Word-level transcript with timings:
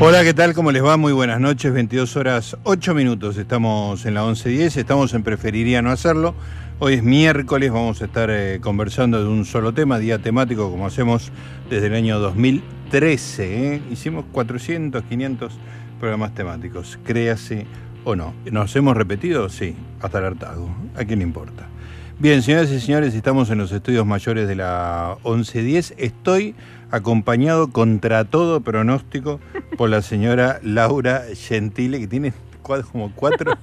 Hola, 0.00 0.22
¿qué 0.22 0.32
tal? 0.32 0.54
¿Cómo 0.54 0.70
les 0.70 0.84
va? 0.84 0.96
Muy 0.96 1.12
buenas 1.12 1.40
noches, 1.40 1.72
22 1.72 2.16
horas 2.16 2.56
8 2.62 2.94
minutos. 2.94 3.36
Estamos 3.36 4.06
en 4.06 4.14
la 4.14 4.22
11.10, 4.22 4.76
estamos 4.76 5.12
en 5.12 5.24
Preferiría 5.24 5.82
no 5.82 5.90
hacerlo. 5.90 6.36
Hoy 6.78 6.94
es 6.94 7.02
miércoles, 7.02 7.72
vamos 7.72 8.00
a 8.00 8.04
estar 8.04 8.30
eh, 8.30 8.60
conversando 8.60 9.20
de 9.20 9.28
un 9.28 9.44
solo 9.44 9.74
tema, 9.74 9.98
día 9.98 10.20
temático, 10.20 10.70
como 10.70 10.86
hacemos 10.86 11.32
desde 11.68 11.88
el 11.88 11.94
año 11.94 12.20
2013. 12.20 13.74
¿eh? 13.74 13.82
Hicimos 13.90 14.24
400, 14.30 15.02
500 15.02 15.58
programas 15.98 16.32
temáticos, 16.32 16.96
créase 17.04 17.66
o 18.04 18.14
no. 18.14 18.34
¿Nos 18.52 18.76
hemos 18.76 18.96
repetido? 18.96 19.48
Sí, 19.48 19.74
hasta 20.00 20.20
el 20.20 20.26
hartazgo. 20.26 20.70
¿A 20.94 21.04
quién 21.04 21.18
le 21.18 21.24
importa? 21.24 21.66
Bien, 22.20 22.42
señoras 22.42 22.70
y 22.70 22.78
señores, 22.78 23.14
estamos 23.14 23.50
en 23.50 23.58
los 23.58 23.72
estudios 23.72 24.06
mayores 24.06 24.46
de 24.46 24.54
la 24.54 25.16
11.10. 25.24 25.94
Estoy 25.98 26.54
acompañado 26.90 27.68
contra 27.68 28.24
todo 28.24 28.60
pronóstico 28.60 29.40
por 29.76 29.90
la 29.90 30.02
señora 30.02 30.60
Laura 30.62 31.22
Gentile, 31.34 32.00
que 32.00 32.06
tiene 32.06 32.32
como 32.92 33.12
cuatro... 33.14 33.52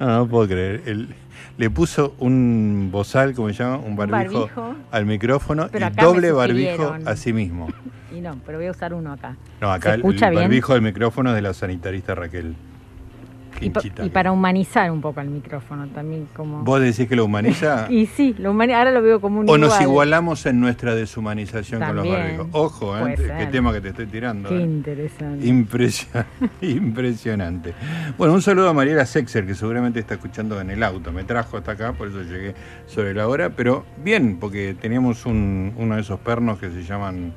No, 0.00 0.06
no 0.06 0.26
puedo 0.26 0.48
creer. 0.48 0.82
El, 0.86 1.14
le 1.56 1.70
puso 1.70 2.14
un 2.18 2.88
bozal, 2.90 3.34
como 3.34 3.48
se 3.50 3.62
llama, 3.62 3.76
un 3.76 3.96
barbijo, 3.96 4.48
al 4.90 5.06
micrófono 5.06 5.68
y 5.72 6.00
doble 6.00 6.32
barbijo 6.32 6.96
a 7.04 7.16
sí 7.16 7.32
mismo. 7.32 7.68
Y 8.12 8.20
no, 8.20 8.38
pero 8.46 8.58
voy 8.58 8.66
a 8.66 8.70
usar 8.70 8.94
uno 8.94 9.12
acá. 9.12 9.36
No, 9.60 9.72
acá 9.72 9.94
el, 9.94 10.02
barbijo 10.02 10.74
del 10.74 10.82
micrófono 10.82 11.30
es 11.30 11.36
de 11.36 11.42
la 11.42 11.54
sanitarista 11.54 12.14
Raquel. 12.14 12.54
Y, 13.60 14.08
para 14.10 14.32
humanizar 14.32 14.90
un 14.90 15.00
poco 15.00 15.20
el 15.20 15.28
micrófono 15.28 15.86
también 15.88 16.26
como... 16.34 16.62
¿Vos 16.62 16.80
decís 16.80 17.08
que 17.08 17.16
lo 17.16 17.24
humaniza? 17.24 17.86
y 17.90 18.06
sí, 18.06 18.34
lo 18.38 18.50
ahora 18.50 18.90
lo 18.90 19.02
veo 19.02 19.20
como 19.20 19.40
un 19.40 19.50
O 19.50 19.58
nos 19.58 19.80
igualamos 19.80 20.46
en 20.46 20.60
nuestra 20.60 20.94
deshumanización 20.94 21.80
con 21.80 21.96
los 21.96 22.08
barbijos. 22.08 22.46
Ojo, 22.52 22.98
¿eh? 22.98 23.14
qué 23.16 23.46
tema 23.46 23.72
que 23.72 23.80
te 23.80 23.88
estoy 23.88 24.06
tirando. 24.06 24.48
Qué 24.48 24.58
¿eh? 24.58 24.62
interesante. 24.62 25.46
Impresionante. 26.60 27.74
Bueno, 28.16 28.34
un 28.34 28.42
saludo 28.42 28.68
a 28.68 28.72
Mariela 28.72 29.06
Sexer, 29.06 29.46
que 29.46 29.54
seguramente 29.54 30.00
está 30.00 30.14
escuchando 30.14 30.60
en 30.60 30.70
el 30.70 30.82
auto. 30.82 31.12
Me 31.12 31.24
trajo 31.24 31.56
hasta 31.56 31.72
acá, 31.72 31.92
por 31.92 32.08
eso 32.08 32.22
llegué 32.22 32.54
sobre 32.86 33.14
la 33.14 33.28
hora. 33.28 33.50
Pero 33.50 33.84
bien, 34.02 34.38
porque 34.40 34.76
teníamos 34.80 35.26
uno 35.26 35.94
de 35.94 36.00
esos 36.00 36.20
pernos 36.20 36.58
que 36.58 36.70
se 36.70 36.82
llaman 36.82 37.32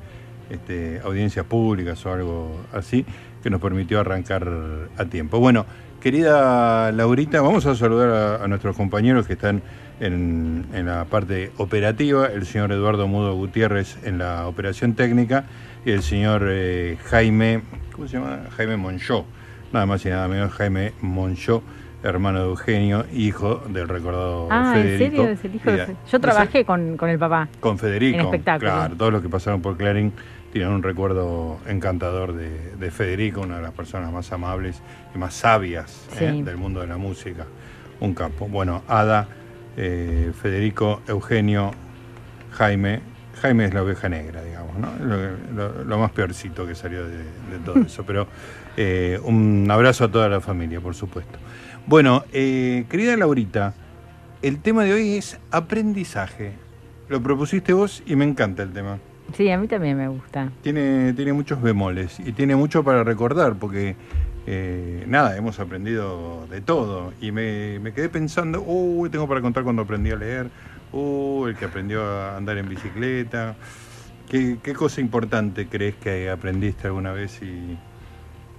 este, 0.50 1.00
audiencias 1.04 1.44
públicas 1.44 2.04
o 2.06 2.12
algo 2.12 2.60
así, 2.72 3.04
que 3.42 3.50
nos 3.50 3.60
permitió 3.60 4.00
arrancar 4.00 4.48
a 4.96 5.04
tiempo. 5.04 5.38
Bueno, 5.38 5.66
Querida 6.00 6.92
Laurita, 6.92 7.40
vamos 7.40 7.66
a 7.66 7.74
saludar 7.74 8.40
a, 8.40 8.46
nuestros 8.46 8.76
compañeros 8.76 9.26
que 9.26 9.32
están 9.32 9.62
en, 9.98 10.66
la 10.72 11.06
parte 11.06 11.50
operativa, 11.56 12.26
el 12.26 12.46
señor 12.46 12.70
Eduardo 12.70 13.08
Mudo 13.08 13.34
Gutiérrez 13.34 13.98
en 14.04 14.18
la 14.18 14.46
operación 14.46 14.94
técnica 14.94 15.46
y 15.84 15.90
el 15.90 16.02
señor 16.04 16.46
eh, 16.48 16.98
Jaime, 17.06 17.62
¿cómo 17.92 18.06
se 18.06 18.16
llama? 18.16 18.42
Jaime 18.56 18.76
Monchó, 18.76 19.24
nada 19.72 19.86
más 19.86 20.06
y 20.06 20.10
nada 20.10 20.28
menos, 20.28 20.52
Jaime 20.52 20.92
Monchó, 21.00 21.64
hermano 22.04 22.42
de 22.42 22.46
Eugenio, 22.46 23.04
hijo 23.12 23.56
del 23.68 23.88
recordado 23.88 24.46
ah, 24.52 24.74
Federico. 24.74 25.24
¿en 25.24 25.36
serio? 25.36 25.56
hijo 25.56 25.72
de... 25.72 25.96
Yo 26.12 26.20
trabajé 26.20 26.64
con, 26.64 26.96
con, 26.96 27.10
el 27.10 27.18
papá. 27.18 27.48
Con 27.58 27.76
Federico. 27.76 28.20
En 28.20 28.24
espectáculo. 28.26 28.70
Claro, 28.70 28.94
todos 28.96 29.12
los 29.12 29.22
que 29.22 29.28
pasaron 29.28 29.60
por 29.60 29.76
Clarín 29.76 30.12
tienen 30.58 30.74
un 30.74 30.82
recuerdo 30.82 31.60
encantador 31.68 32.34
de, 32.34 32.90
Federico, 32.90 33.42
una 33.42 33.58
de 33.58 33.62
las 33.62 33.70
personas 33.70 34.12
más 34.12 34.32
amables 34.32 34.82
y 35.14 35.18
más 35.18 35.34
sabias 35.34 36.08
¿eh? 36.20 36.42
del 36.44 36.56
mundo 36.56 36.80
de 36.80 36.88
la 36.88 36.96
música. 36.96 37.46
Un 38.00 38.12
campo. 38.12 38.48
Bueno, 38.48 38.82
Ada, 38.88 39.28
eh, 39.76 40.32
Federico, 40.42 41.00
Eugenio, 41.06 41.70
Jaime. 42.50 43.02
Jaime 43.40 43.66
es 43.66 43.74
la 43.74 43.84
oveja 43.84 44.08
negra, 44.08 44.42
digamos, 44.42 44.76
¿no? 44.78 45.84
Lo, 45.84 45.96
más 45.96 46.10
peorcito 46.10 46.66
que 46.66 46.74
salió 46.74 47.06
de, 47.06 47.22
todo 47.64 47.80
eso. 47.86 48.02
Pero 48.04 48.26
eh, 48.76 49.20
un 49.22 49.68
abrazo 49.70 50.06
a 50.06 50.10
toda 50.10 50.28
la 50.28 50.40
familia, 50.40 50.80
por 50.80 50.96
supuesto. 50.96 51.38
Bueno, 51.86 52.24
querida 52.32 53.16
Laurita, 53.16 53.74
el 54.42 54.58
tema 54.58 54.82
de 54.82 54.92
hoy 54.92 55.18
es 55.18 55.38
aprendizaje. 55.52 56.54
Lo 57.08 57.22
propusiste 57.22 57.72
vos 57.72 58.02
y 58.06 58.16
me 58.16 58.24
encanta 58.24 58.64
el 58.64 58.72
tema. 58.72 58.98
Sí, 59.34 59.50
a 59.50 59.58
mí 59.58 59.68
también 59.68 59.96
me 59.96 60.08
gusta. 60.08 60.50
Tiene, 60.62 61.12
tiene 61.12 61.32
muchos 61.32 61.60
bemoles 61.60 62.18
y 62.20 62.32
tiene 62.32 62.56
mucho 62.56 62.82
para 62.82 63.04
recordar 63.04 63.56
porque, 63.56 63.96
eh, 64.46 65.04
nada, 65.06 65.36
hemos 65.36 65.60
aprendido 65.60 66.46
de 66.48 66.60
todo. 66.60 67.12
Y 67.20 67.30
me, 67.32 67.80
quedé 67.94 68.08
pensando, 68.08 68.62
uy, 68.62 69.10
tengo 69.10 69.28
para 69.28 69.40
contar 69.40 69.64
cuando 69.64 69.82
aprendí 69.82 70.10
a 70.10 70.16
leer, 70.16 70.48
uy, 70.92 71.50
el 71.50 71.56
que 71.56 71.66
aprendió 71.66 72.04
a 72.04 72.36
andar 72.36 72.56
en 72.58 72.68
bicicleta. 72.68 73.54
¿Qué, 74.28 74.58
¿Qué 74.62 74.74
cosa 74.74 75.00
importante 75.00 75.68
crees 75.68 75.94
que 75.96 76.30
aprendiste 76.30 76.86
alguna 76.86 77.12
vez 77.12 77.40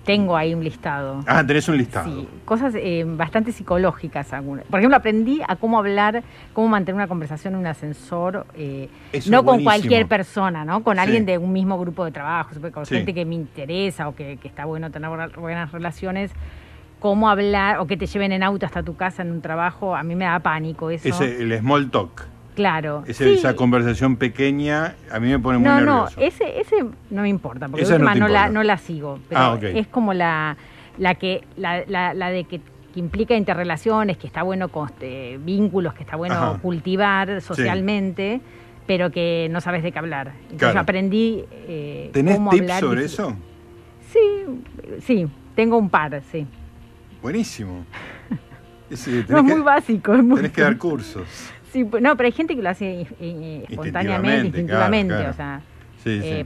tengo 0.05 0.35
ahí 0.35 0.53
un 0.53 0.63
listado. 0.63 1.23
Ah, 1.27 1.45
tenés 1.45 1.67
un 1.69 1.77
listado. 1.77 2.09
Sí, 2.09 2.27
cosas 2.45 2.73
eh, 2.75 3.03
bastante 3.05 3.51
psicológicas. 3.51 4.33
Algunas. 4.33 4.65
Por 4.65 4.79
ejemplo, 4.79 4.97
aprendí 4.97 5.41
a 5.47 5.55
cómo 5.55 5.77
hablar, 5.77 6.23
cómo 6.53 6.67
mantener 6.67 6.95
una 6.95 7.07
conversación 7.07 7.53
en 7.53 7.59
un 7.59 7.67
ascensor, 7.67 8.45
eh, 8.55 8.89
no 9.27 9.43
con 9.45 9.63
cualquier 9.63 10.07
persona, 10.07 10.65
¿no? 10.65 10.83
Con 10.83 10.99
alguien 10.99 11.25
de 11.25 11.37
un 11.37 11.53
mismo 11.53 11.79
grupo 11.79 12.05
de 12.05 12.11
trabajo, 12.11 12.51
con 12.71 12.85
gente 12.85 13.13
que 13.13 13.25
me 13.25 13.35
interesa 13.35 14.07
o 14.07 14.15
que, 14.15 14.39
está 14.43 14.65
bueno 14.65 14.89
tener 14.89 15.09
buenas 15.37 15.71
relaciones 15.71 16.31
cómo 16.99 17.29
hablar 17.29 17.79
o 17.79 17.87
que 17.87 17.97
te 17.97 18.05
lleven 18.07 18.31
en 18.31 18.43
auto 18.43 18.65
hasta 18.65 18.83
tu 18.83 18.95
casa 18.95 19.21
en 19.21 19.31
un 19.31 19.41
trabajo, 19.41 19.95
a 19.95 20.03
mí 20.03 20.15
me 20.15 20.25
da 20.25 20.39
pánico 20.39 20.89
eso. 20.89 21.07
Es 21.07 21.21
el 21.21 21.57
small 21.59 21.89
talk. 21.89 22.27
Claro. 22.55 23.03
Esa 23.07 23.55
conversación 23.55 24.17
pequeña 24.17 24.95
a 25.11 25.19
mí 25.19 25.29
me 25.29 25.39
pone 25.39 25.59
muy 25.59 25.67
no, 25.67 25.75
nervioso. 25.75 26.19
No, 26.19 26.25
ese, 26.25 26.59
ese 26.59 26.85
no 27.09 27.21
me 27.21 27.29
importa, 27.29 27.67
porque 27.67 27.85
no, 27.85 28.15
no, 28.15 28.27
la, 28.27 28.49
no 28.49 28.63
la 28.63 28.77
sigo. 28.77 29.19
Pero 29.29 29.41
ah, 29.41 29.59
es 29.61 29.87
como 29.87 30.13
la, 30.13 30.57
la 30.97 31.15
que, 31.15 31.43
la, 31.55 31.83
la, 31.87 32.29
de 32.29 32.43
que, 32.43 32.61
implica 32.95 33.35
interrelaciones, 33.35 34.17
que 34.17 34.27
está 34.27 34.43
bueno 34.43 34.69
con 34.69 34.89
este, 34.89 35.37
vínculos, 35.37 35.93
que 35.93 36.03
está 36.03 36.17
bueno 36.17 36.59
cultivar 36.61 37.41
socialmente, 37.41 38.41
pero 38.85 39.11
que 39.11 39.47
no 39.51 39.61
sabes 39.61 39.83
de 39.83 39.91
qué 39.91 39.99
hablar. 39.99 40.33
Entonces 40.49 40.73
yo 40.73 40.79
aprendí 40.79 41.45
eh, 41.51 42.09
¿Tenés 42.11 42.39
tips 42.49 42.79
sobre 42.79 43.05
eso? 43.05 43.35
Sí, 44.11 44.99
sí, 45.05 45.27
tengo 45.55 45.77
un 45.77 45.89
par, 45.89 46.21
sí. 46.31 46.45
Buenísimo. 47.21 47.85
no 49.29 49.37
es 49.37 49.43
muy 49.43 49.61
básico. 49.61 50.13
Es 50.13 50.23
muy 50.23 50.37
tenés 50.37 50.51
que 50.51 50.61
dar 50.61 50.77
cursos. 50.77 51.27
Sí, 51.71 51.83
no, 51.83 52.17
pero 52.17 52.27
hay 52.27 52.31
gente 52.31 52.55
que 52.55 52.61
lo 52.61 52.69
hace 52.69 53.07
espontáneamente, 53.69 54.47
instintivamente, 54.47 55.27
o 55.27 55.33
sea, 55.33 55.61
eh, 56.05 56.45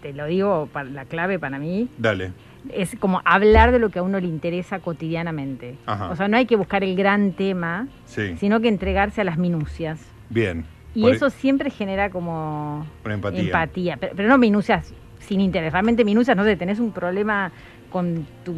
te 0.00 0.12
lo 0.12 0.26
digo, 0.26 0.68
la 0.92 1.04
clave 1.04 1.38
para 1.38 1.58
mí. 1.58 1.88
Dale. 1.98 2.32
Es 2.72 2.94
como 2.98 3.20
hablar 3.24 3.72
de 3.72 3.78
lo 3.78 3.90
que 3.90 3.98
a 3.98 4.02
uno 4.02 4.20
le 4.20 4.28
interesa 4.28 4.78
cotidianamente. 4.78 5.76
O 5.86 6.16
sea, 6.16 6.28
no 6.28 6.36
hay 6.36 6.46
que 6.46 6.56
buscar 6.56 6.84
el 6.84 6.94
gran 6.96 7.32
tema, 7.32 7.88
sino 8.04 8.60
que 8.60 8.68
entregarse 8.68 9.20
a 9.20 9.24
las 9.24 9.38
minucias. 9.38 10.00
Bien. 10.28 10.64
Y 10.94 11.08
eso 11.08 11.30
siempre 11.30 11.70
genera 11.70 12.10
como 12.10 12.86
Una 13.04 13.14
empatía. 13.14 13.40
empatía. 13.40 13.96
Pero, 13.96 14.12
pero, 14.14 14.28
no 14.28 14.38
minucias 14.38 14.92
sin 15.20 15.40
interés. 15.40 15.72
Realmente 15.72 16.04
minucias, 16.04 16.36
no 16.36 16.44
sé, 16.44 16.56
tenés 16.56 16.78
un 16.78 16.92
problema 16.92 17.50
con, 17.92 18.26
tu, 18.44 18.54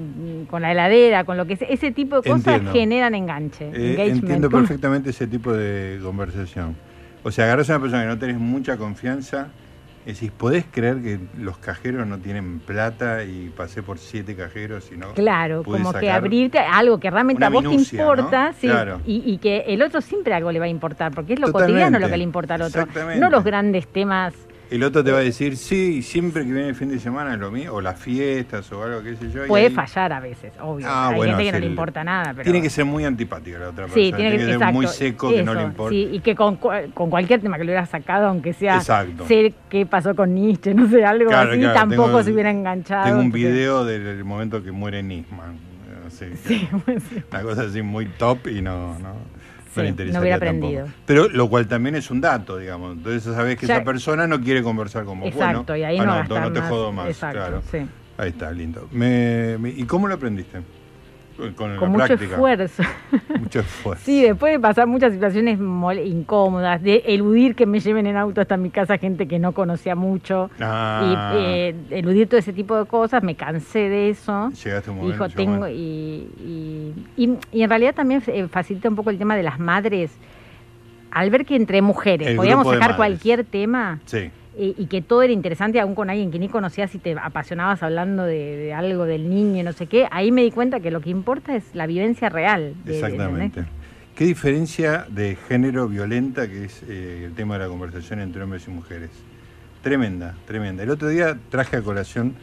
con 0.49 0.63
la 0.63 0.73
heladera, 0.73 1.25
con 1.25 1.37
lo 1.37 1.47
que 1.47 1.57
sea. 1.57 1.69
Ese 1.69 1.91
tipo 1.91 2.21
de 2.21 2.31
cosas 2.31 2.63
generan 2.73 3.15
enganche. 3.15 3.71
Eh, 3.75 4.09
entiendo 4.09 4.49
perfectamente 4.49 5.11
ese 5.11 5.27
tipo 5.27 5.53
de 5.53 5.99
conversación. 6.03 6.77
O 7.23 7.31
sea, 7.31 7.47
agarras 7.47 7.69
a 7.71 7.75
una 7.75 7.83
persona 7.83 8.03
que 8.03 8.09
no 8.09 8.19
tenés 8.19 8.39
mucha 8.39 8.77
confianza, 8.77 9.49
decís, 10.07 10.31
¿podés 10.31 10.65
creer 10.71 11.03
que 11.03 11.19
los 11.39 11.59
cajeros 11.59 12.07
no 12.07 12.19
tienen 12.19 12.61
plata 12.61 13.25
y 13.25 13.51
pasé 13.57 13.83
por 13.83 13.99
siete 13.99 14.37
cajeros 14.37 14.91
y 14.93 14.97
no 14.97 15.13
Claro, 15.15 15.65
como 15.65 15.93
que 15.95 16.11
abrirte 16.11 16.59
algo 16.59 17.01
que 17.01 17.11
realmente 17.11 17.45
a 17.45 17.49
vos 17.49 17.65
te 17.65 17.75
importa 17.75 18.53
sí, 18.59 18.71
y, 19.07 19.39
que 19.39 19.65
el 19.69 19.83
otro 19.83 20.01
siempre 20.01 20.35
algo 20.35 20.53
le 20.53 20.59
va 20.59 20.67
a 20.67 20.69
importar, 20.69 21.13
porque 21.13 21.33
es 21.35 21.41
lo 21.41 21.51
cotidiano 21.51 21.99
lo 21.99 22.09
que 22.09 22.17
le 22.17 22.25
importa 22.25 22.55
al 22.55 22.63
otro. 22.63 22.87
No 23.19 23.31
los 23.31 23.43
grandes 23.43 23.89
temas 23.89 24.35
El 24.71 24.83
otro 24.83 25.05
te 25.05 25.13
va 25.13 25.19
a 25.19 25.23
decir, 25.23 25.57
sí, 25.57 26.03
siempre 26.03 26.45
que 26.45 26.53
viene 26.53 26.69
el 26.69 26.75
fin 26.75 26.89
de 26.89 26.99
semana 26.99 27.35
es 27.35 27.39
lo 27.39 27.51
mío, 27.51 27.75
o 27.75 27.81
las 27.81 27.99
fiestas 27.99 28.71
o 28.73 28.83
algo, 28.83 29.03
qué 29.03 29.17
sé 29.17 29.31
yo. 29.31 29.47
Puede 29.47 29.71
fallar 29.71 30.13
a 30.13 30.21
veces, 30.21 30.53
obvio. 30.61 30.87
Ah, 30.89 31.11
Hay 31.11 31.21
gente 31.21 31.45
que 31.45 31.53
no 31.53 31.59
le 31.59 31.67
importa 31.67 32.03
nada. 32.03 32.33
Pero... 32.33 32.45
Tiene 32.45 32.63
que 32.63 32.71
ser 32.71 32.85
muy 32.85 33.05
antipática 33.05 33.59
la 33.59 33.69
otra 33.69 33.87
persona. 33.87 34.17
tiene, 34.17 34.37
que, 34.39 34.45
ser 34.45 34.73
muy 34.73 34.87
seco, 34.87 35.31
que 35.31 35.43
no 35.43 35.55
le 35.55 35.63
importa. 35.63 35.91
Sí, 35.91 36.09
y 36.13 36.21
que 36.21 36.35
con, 36.35 36.57
con, 36.57 37.11
cualquier 37.11 37.41
tema 37.41 37.57
que 37.57 37.65
lo 37.65 37.71
hubiera 37.71 37.87
sacado, 37.87 38.29
aunque 38.29 38.53
sea 38.53 38.77
Exacto. 38.77 39.27
sé 39.27 39.55
qué 39.69 39.87
pasó 39.87 40.15
con 40.15 40.35
Nietzsche, 40.35 40.75
no 40.75 40.89
sé, 40.89 41.05
algo 41.05 41.31
así, 41.31 41.61
tampoco 41.61 42.23
se 42.23 42.33
hubiera 42.33 42.51
enganchado. 42.51 43.05
Tengo 43.05 43.21
un 43.21 43.33
video 43.33 43.85
del 43.85 44.25
momento 44.25 44.63
que 44.63 44.73
muere 44.73 45.03
Nisman. 45.03 45.75
Sí, 46.15 46.69
una 47.31 47.43
cosa 47.43 47.63
así 47.63 47.83
muy 47.83 48.07
top 48.07 48.47
y 48.47 48.61
no, 48.61 48.97
no 49.01 49.15
no 49.77 50.21
hubiera 50.21 50.37
aprendido. 50.37 50.87
Pero 51.07 51.29
lo 51.29 51.49
cual 51.49 51.67
también 51.67 51.95
es 51.97 52.11
un 52.11 52.21
dato, 52.21 52.59
digamos. 52.59 52.97
Entonces 52.97 53.35
sabes 53.35 53.59
que 53.59 53.67
esa 53.67 53.85
persona 53.85 54.27
no 54.27 54.41
quiere 54.41 54.63
conversar 54.63 55.05
con 55.05 55.21
vos. 55.21 55.29
Exacto, 55.29 55.77
y 55.77 55.83
ahí 55.83 55.99
no, 55.99 56.25
no, 56.25 56.41
no 56.41 56.53
te 56.53 56.61
jodo 56.61 56.93
más. 56.93 57.09
Exacto, 57.09 57.39
claro. 57.39 57.63
Sí. 57.71 57.79
Ahí 58.17 58.31
está, 58.31 58.51
lindo. 58.53 58.89
¿Y 58.93 59.85
cómo 59.85 60.09
lo 60.09 60.15
aprendiste? 60.15 60.61
Con, 61.57 61.91
mucho 61.91 62.15
esfuerzo. 62.15 62.83
Mucho 63.41 63.61
esfuerzo. 63.61 64.05
sí, 64.05 64.23
después 64.23 64.53
de 64.53 64.61
pasar 64.61 64.87
muchas 64.87 65.13
situaciones 65.13 65.59
incómodas, 66.05 66.83
de 66.83 67.03
eludir 67.07 67.55
que 67.55 67.67
me 67.67 67.81
lleven 67.81 68.07
en 68.07 68.17
auto 68.17 68.41
hasta 68.41 68.57
mi 68.57 68.71
casa 68.71 68.99
gente 68.99 69.27
que 69.27 69.39
no 69.39 69.53
conocía 69.53 69.95
mucho, 69.95 70.51
ah. 70.61 71.35
y 71.35 71.39
eh, 71.39 71.75
eludir 71.91 72.29
todo 72.29 72.39
ese 72.39 72.53
tipo 72.53 72.77
de 72.77 72.87
cosas, 72.87 73.23
me 73.23 73.35
cansé 73.35 73.89
de 73.89 74.11
eso. 74.11 74.51
Llegaste 74.51 74.91
un 74.91 74.97
momento. 74.97 75.25
Dijo, 75.25 75.37
tengo, 75.37 75.69
y, 75.69 76.29
y, 77.17 77.39
y, 77.53 77.63
en 77.63 77.69
realidad 77.69 77.95
también 77.95 78.23
eh, 78.27 78.47
facilita 78.49 78.89
un 78.89 78.97
poco 78.97 79.11
el 79.11 79.19
tema 79.19 79.37
de 79.37 79.43
las 79.43 79.59
madres. 79.59 80.13
Al 81.11 81.31
ver 81.31 81.45
que 81.45 81.55
entre 81.55 81.81
mujeres 81.81 82.35
podíamos 82.37 82.67
sacar 82.67 82.97
cualquier 82.97 83.45
tema. 83.45 84.01
Sí 84.05 84.31
y 84.57 84.87
que 84.87 85.03
todo 85.03 85.23
era 85.23 85.33
interesante 85.33 85.81
aún 85.81 85.95
con 85.95 86.11
alguien 86.11 86.31
que 86.31 86.39
ni 86.39 86.49
conocías 86.49 86.95
y 86.95 86.99
te 86.99 87.17
apasionabas 87.19 87.83
hablando 87.83 88.25
de, 88.25 88.73
algo 88.73 89.05
del 89.05 89.29
niño, 89.29 89.65
no 89.65 89.73
sé 89.73 89.87
qué, 89.87 90.07
ahí 90.11 90.31
me 90.31 90.43
di 90.43 90.51
cuenta 90.51 90.81
que 90.81 90.91
lo 90.91 91.01
que 91.01 91.11
importa 91.11 91.57
es 91.57 91.65
la 91.75 91.87
vivencia 91.87 92.29
real. 92.29 92.75
Exactamente. 92.87 93.65
¿Qué 94.15 94.27
diferencia 94.27 95.07
de 95.09 95.37
género 95.49 95.89
violenta 95.89 96.47
que 96.47 96.67
es 96.67 96.85
eh, 96.89 97.25
el 97.27 97.35
tema 97.35 97.55
de 97.55 97.65
la 97.65 97.69
conversación 97.69 98.21
entre 98.21 98.45
hombres 98.45 98.69
y 98.69 98.71
mujeres? 98.71 99.11
Tremenda, 99.83 100.37
tremenda. 100.47 100.85
El 100.85 100.91
otro 100.91 101.09
día 101.09 101.37
traje 101.51 101.77
a 101.77 101.83
colación 101.83 102.35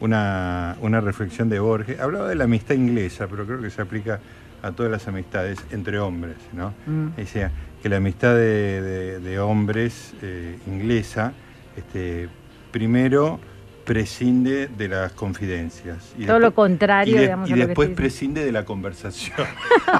una, 0.00 1.00
reflexión 1.02 1.50
de 1.50 1.58
Borges. 1.58 2.00
Hablaba 2.00 2.28
de 2.28 2.34
la 2.34 2.44
amistad 2.44 2.74
inglesa, 2.74 3.26
pero 3.28 3.44
creo 3.44 3.60
que 3.60 3.68
se 3.68 3.82
aplica 3.82 4.20
a 4.62 4.72
todas 4.72 4.90
las 4.90 5.06
amistades 5.06 5.58
entre 5.70 5.98
hombres, 5.98 6.36
¿no? 6.52 6.72
Mm. 6.86 7.16
Decía 7.16 7.50
que 7.82 7.88
la 7.88 7.98
amistad 7.98 8.34
de, 8.34 9.38
hombres 9.38 10.14
eh, 10.22 10.58
inglesa 10.66 11.32
este, 11.78 12.28
primero 12.70 13.40
prescinde 13.84 14.68
de 14.68 14.88
las 14.88 15.12
confidencias. 15.12 16.12
Y 16.18 16.26
Todo 16.26 16.38
lo 16.38 16.54
contrario, 16.54 17.16
y 17.16 17.20
digamos. 17.20 17.48
Y 17.48 17.54
después 17.54 17.88
prescinde 17.90 18.44
de 18.44 18.52
la 18.52 18.66
conversación. 18.66 19.46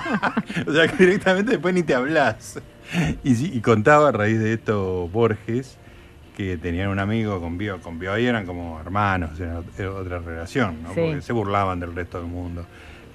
o 0.66 0.72
sea, 0.72 0.88
que 0.88 1.06
directamente 1.06 1.52
después 1.52 1.74
ni 1.74 1.82
te 1.82 1.94
hablas. 1.94 2.60
Y, 3.24 3.60
contaba 3.60 4.08
a 4.08 4.12
raíz 4.12 4.38
de 4.38 4.54
esto 4.54 5.08
Borges 5.08 5.78
que 6.36 6.56
tenían 6.56 6.88
un 6.88 7.00
amigo 7.00 7.40
con 7.40 7.58
Bio, 7.58 7.80
con 7.80 7.98
Bio, 7.98 8.12
ahí 8.12 8.24
eran 8.24 8.46
como 8.46 8.78
hermanos, 8.78 9.40
era 9.40 9.90
otra 9.90 10.20
relación, 10.20 10.84
¿no? 10.84 10.90
porque 10.90 11.20
se 11.20 11.32
burlaban 11.32 11.80
del 11.80 11.94
resto 11.94 12.18
del 12.18 12.28
mundo. 12.28 12.64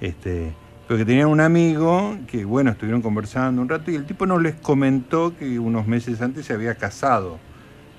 Este, 0.00 0.52
pero 0.86 0.98
que 0.98 1.04
tenían 1.06 1.28
un 1.28 1.40
amigo 1.40 2.18
que, 2.26 2.44
bueno, 2.44 2.72
estuvieron 2.72 3.00
conversando 3.00 3.62
un 3.62 3.68
rato 3.68 3.90
y 3.90 3.94
el 3.94 4.04
tipo 4.04 4.26
no 4.26 4.38
les 4.38 4.54
comentó 4.56 5.34
que 5.36 5.58
unos 5.58 5.86
meses 5.86 6.20
antes 6.20 6.44
se 6.44 6.52
había 6.52 6.74
casado 6.74 7.38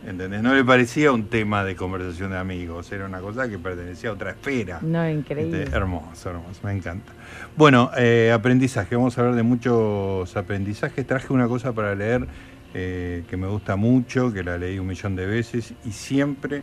¿Entendés? 0.05 0.43
No 0.43 0.53
le 0.53 0.63
parecía 0.63 1.11
un 1.11 1.27
tema 1.29 1.63
de 1.63 1.75
conversación 1.75 2.29
de 2.29 2.37
amigos, 2.37 2.91
era 2.91 3.05
una 3.05 3.19
cosa 3.19 3.49
que 3.49 3.57
pertenecía 3.57 4.11
a 4.11 4.13
otra 4.13 4.31
esfera. 4.31 4.79
No, 4.81 5.09
increíble. 5.09 5.63
Este, 5.63 5.75
hermoso, 5.75 6.29
hermoso, 6.29 6.59
me 6.63 6.73
encanta. 6.73 7.11
Bueno, 7.57 7.89
eh, 7.97 8.31
aprendizaje, 8.31 8.95
vamos 8.95 9.17
a 9.17 9.21
hablar 9.21 9.35
de 9.35 9.43
muchos 9.43 10.37
aprendizajes. 10.37 11.07
Traje 11.07 11.33
una 11.33 11.47
cosa 11.47 11.73
para 11.73 11.95
leer 11.95 12.27
eh, 12.75 13.23
que 13.27 13.35
me 13.35 13.47
gusta 13.47 13.77
mucho, 13.77 14.31
que 14.31 14.43
la 14.43 14.57
leí 14.57 14.77
un 14.77 14.85
millón 14.87 15.15
de 15.15 15.25
veces 15.25 15.73
y 15.83 15.91
siempre 15.91 16.61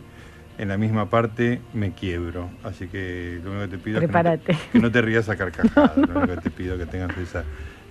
en 0.57 0.69
la 0.69 0.77
misma 0.77 1.09
parte 1.09 1.59
me 1.73 1.91
quiebro. 1.91 2.49
Así 2.63 2.87
que 2.87 3.41
lo 3.43 3.51
único 3.51 3.65
que 3.65 3.77
te 3.77 3.83
pido 3.83 3.99
es 3.99 4.07
que 4.07 4.79
no, 4.79 4.91
te, 4.91 5.01
rías 5.01 5.27
a 5.27 5.35
carcajadas. 5.35 5.97
lo 5.97 6.19
único 6.19 6.35
que 6.35 6.41
te 6.41 6.49
pido 6.49 6.75
es 6.75 6.79
que 6.79 6.85
tengas 6.85 7.17
esa 7.17 7.43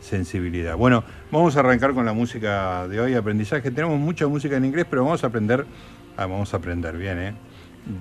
sensibilidad. 0.02 0.76
Bueno, 0.76 1.04
vamos 1.30 1.56
a 1.56 1.60
arrancar 1.60 1.94
con 1.94 2.04
la 2.04 2.12
música 2.12 2.86
de 2.88 3.00
hoy, 3.00 3.14
aprendizaje. 3.14 3.70
Tenemos 3.70 3.98
mucha 3.98 4.26
música 4.26 4.56
en 4.56 4.64
inglés, 4.64 4.86
pero 4.90 5.04
vamos 5.04 5.24
a 5.24 5.28
aprender, 5.28 5.64
ah, 6.16 6.26
vamos 6.26 6.52
a 6.52 6.56
aprender 6.58 6.96
bien, 6.96 7.18
¿eh? 7.18 7.34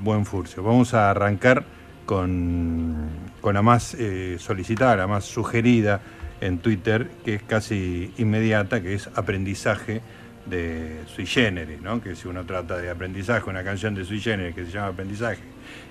Buen 0.04 0.26
furcio. 0.26 0.64
Vamos 0.64 0.94
a 0.94 1.12
arrancar 1.12 1.64
con, 2.06 3.10
con 3.40 3.54
la 3.54 3.62
más 3.62 3.96
eh, 3.98 4.36
solicitada, 4.40 4.96
la 4.96 5.08
más 5.08 5.26
sugerida 5.26 6.02
en 6.42 6.58
Twitter, 6.58 7.10
que 7.24 7.36
es 7.36 7.44
casi 7.44 8.12
inmediata, 8.18 8.82
que 8.82 8.96
es 8.96 9.08
aprendizaje 9.16 10.02
de 10.46 11.04
sui 11.06 11.28
generis, 11.28 11.82
¿no? 11.82 12.02
que 12.02 12.16
si 12.16 12.28
uno 12.28 12.46
trata 12.46 12.78
de 12.78 12.90
aprendizaje, 12.90 13.48
una 13.48 13.64
canción 13.64 13.94
de 13.94 14.04
sui 14.06 14.20
generis 14.20 14.56
que 14.56 14.66
se 14.66 14.72
llama 14.72 14.88
aprendizaje 14.88 15.44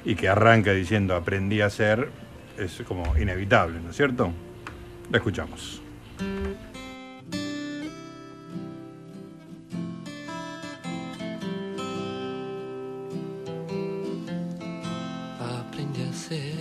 y 0.05 0.17
que 0.17 0.29
arranca 0.29 0.73
diciendo 0.73 1.15
aprendí 1.15 1.61
a 1.61 1.67
hacer, 1.67 2.09
es 2.59 2.83
como 2.87 3.17
inevitable, 3.17 3.79
¿no 3.81 3.91
es 3.91 3.97
cierto? 3.97 4.33
La 5.11 5.19
escuchamos. 5.19 5.81
Aprendí 15.41 16.03
a 16.03 16.13
ser 16.13 16.61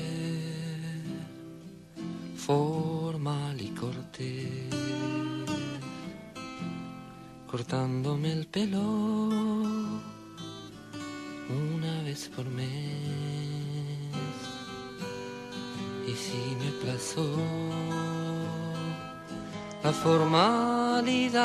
formal 2.37 3.59
y 3.59 3.67
cortés, 3.71 4.69
cortándome 7.51 8.31
el 8.31 8.47
pelo 8.47 8.79
una 11.49 12.03
vez 12.05 12.29
por 12.33 12.45
mes. 12.45 12.65
Y 16.07 16.13
si 16.13 16.55
me 16.61 16.71
plazó 16.81 17.27
la 19.83 19.91
formalidad. 19.91 21.43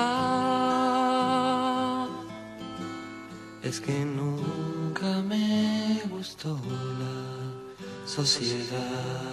Es 3.63 3.81
que 3.81 4.05
nunca 4.05 5.23
me 5.23 6.03
gustó 6.11 6.59
la 7.01 8.07
sociedad. 8.07 9.25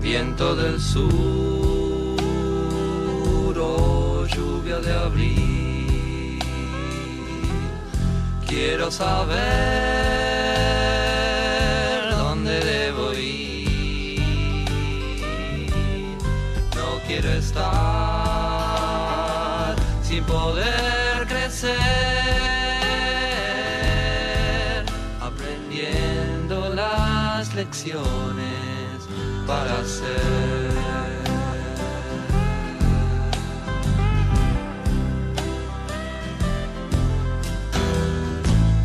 Viento 0.00 0.56
del 0.56 0.80
sur 0.80 1.04
o 3.58 4.26
lluvia 4.26 4.78
de 4.80 4.92
abril. 4.92 6.38
Quiero 8.48 8.90
saber 8.90 10.09
las 27.70 27.84
lecciones 27.84 29.06
para 29.46 29.84
ser. 29.84 30.70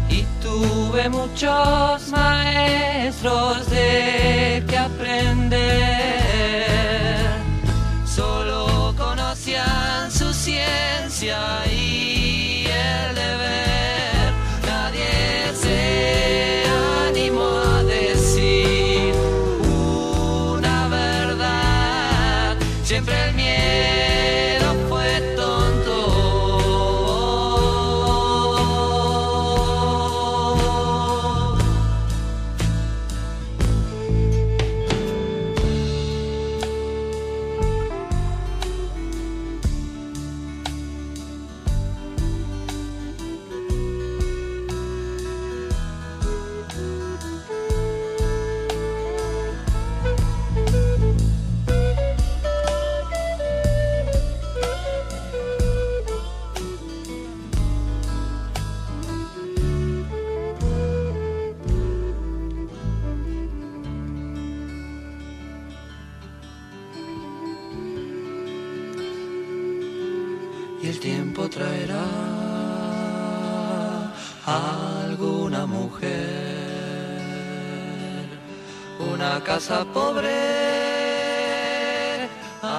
Y 0.09 0.25
tuve 0.41 1.09
muchos 1.09 2.11
maestros 2.11 3.69
de 3.69 4.63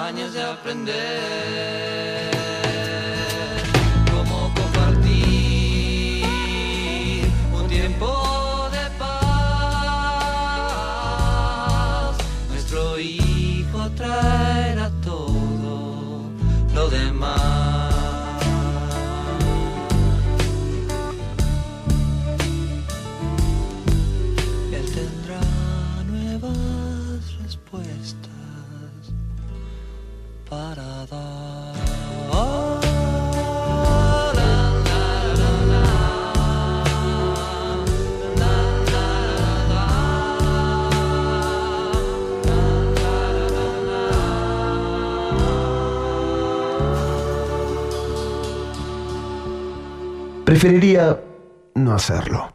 años 0.07 0.31
de 0.33 0.41
aprender. 0.41 2.36
Preferiría 50.59 51.21
no 51.75 51.93
hacerlo. 51.93 52.51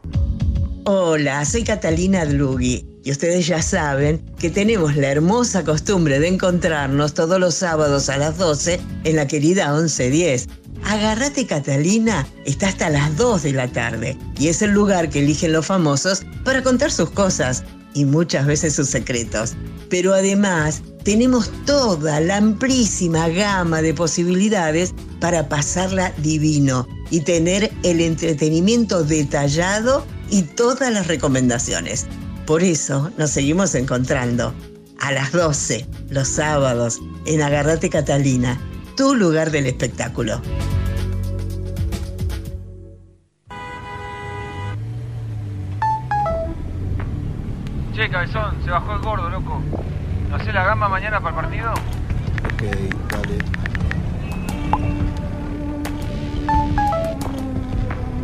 Hola, 0.83 1.45
soy 1.45 1.63
Catalina 1.63 2.25
Dlugi 2.25 2.85
y 3.01 3.11
ustedes 3.11 3.47
ya 3.47 3.61
saben 3.61 4.19
que 4.37 4.49
tenemos 4.49 4.97
la 4.97 5.07
hermosa 5.07 5.63
costumbre 5.63 6.19
de 6.19 6.27
encontrarnos 6.27 7.13
todos 7.13 7.39
los 7.39 7.53
sábados 7.55 8.09
a 8.09 8.17
las 8.17 8.37
12 8.37 8.81
en 9.05 9.15
la 9.15 9.25
querida 9.25 9.71
1110. 9.71 10.49
Agárrate 10.83 11.47
Catalina 11.47 12.27
está 12.43 12.67
hasta 12.67 12.89
las 12.89 13.15
2 13.15 13.43
de 13.43 13.53
la 13.53 13.69
tarde 13.69 14.17
y 14.37 14.49
es 14.49 14.61
el 14.61 14.71
lugar 14.71 15.09
que 15.09 15.19
eligen 15.19 15.53
los 15.53 15.67
famosos 15.67 16.25
para 16.43 16.61
contar 16.61 16.91
sus 16.91 17.09
cosas 17.09 17.63
y 17.93 18.03
muchas 18.03 18.45
veces 18.45 18.75
sus 18.75 18.89
secretos. 18.89 19.53
Pero 19.89 20.13
además 20.13 20.81
tenemos 21.05 21.49
toda 21.65 22.19
la 22.19 22.35
amplísima 22.35 23.29
gama 23.29 23.81
de 23.81 23.93
posibilidades 23.93 24.93
para 25.21 25.47
pasarla 25.47 26.11
divino 26.17 26.85
y 27.13 27.21
tener 27.21 27.71
el 27.83 28.01
entretenimiento 28.01 29.03
detallado 29.03 30.03
y 30.31 30.41
todas 30.41 30.91
las 30.91 31.05
recomendaciones. 31.05 32.07
Por 32.47 32.63
eso 32.63 33.11
nos 33.19 33.29
seguimos 33.29 33.75
encontrando 33.75 34.51
a 34.99 35.11
las 35.11 35.31
12 35.31 35.85
los 36.09 36.27
sábados 36.27 36.99
en 37.27 37.43
Agarrate 37.43 37.91
Catalina, 37.91 38.59
tu 38.97 39.13
lugar 39.13 39.51
del 39.51 39.67
espectáculo. 39.67 40.41
Che, 47.93 48.09
cabezón, 48.09 48.55
se 48.65 48.71
bajó 48.71 48.95
el 48.95 49.01
gordo, 49.03 49.29
loco. 49.29 49.61
¿No 50.31 50.37
hace 50.37 50.51
la 50.51 50.65
gamba 50.65 50.89
mañana 50.89 51.21
para 51.21 51.29
el 51.29 51.43
partido? 51.43 51.73
Ok, 51.73 52.63
dale. 53.11 53.72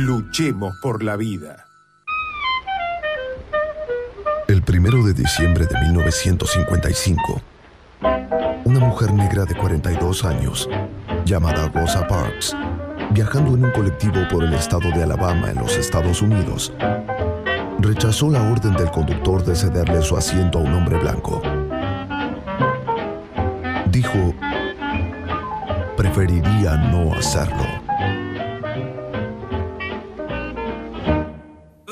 Luchemos 0.00 0.76
por 0.80 1.02
la 1.02 1.16
vida. 1.16 1.66
El 4.46 4.62
primero 4.62 5.02
de 5.02 5.12
diciembre 5.12 5.66
de 5.66 5.76
1955, 5.80 7.42
una 8.64 8.78
mujer 8.78 9.12
negra 9.12 9.44
de 9.44 9.56
42 9.56 10.24
años, 10.24 10.70
llamada 11.24 11.66
Rosa 11.74 12.06
Parks, 12.06 12.56
viajando 13.10 13.56
en 13.56 13.64
un 13.64 13.72
colectivo 13.72 14.20
por 14.30 14.44
el 14.44 14.54
estado 14.54 14.88
de 14.88 15.02
Alabama 15.02 15.50
en 15.50 15.56
los 15.56 15.76
Estados 15.76 16.22
Unidos, 16.22 16.72
rechazó 17.80 18.30
la 18.30 18.48
orden 18.52 18.74
del 18.74 18.92
conductor 18.92 19.44
de 19.44 19.56
cederle 19.56 20.00
su 20.02 20.16
asiento 20.16 20.58
a 20.58 20.62
un 20.62 20.74
hombre 20.74 20.96
blanco. 21.00 21.42
Dijo, 23.90 24.32
preferiría 25.96 26.76
no 26.76 27.12
hacerlo. 27.14 27.77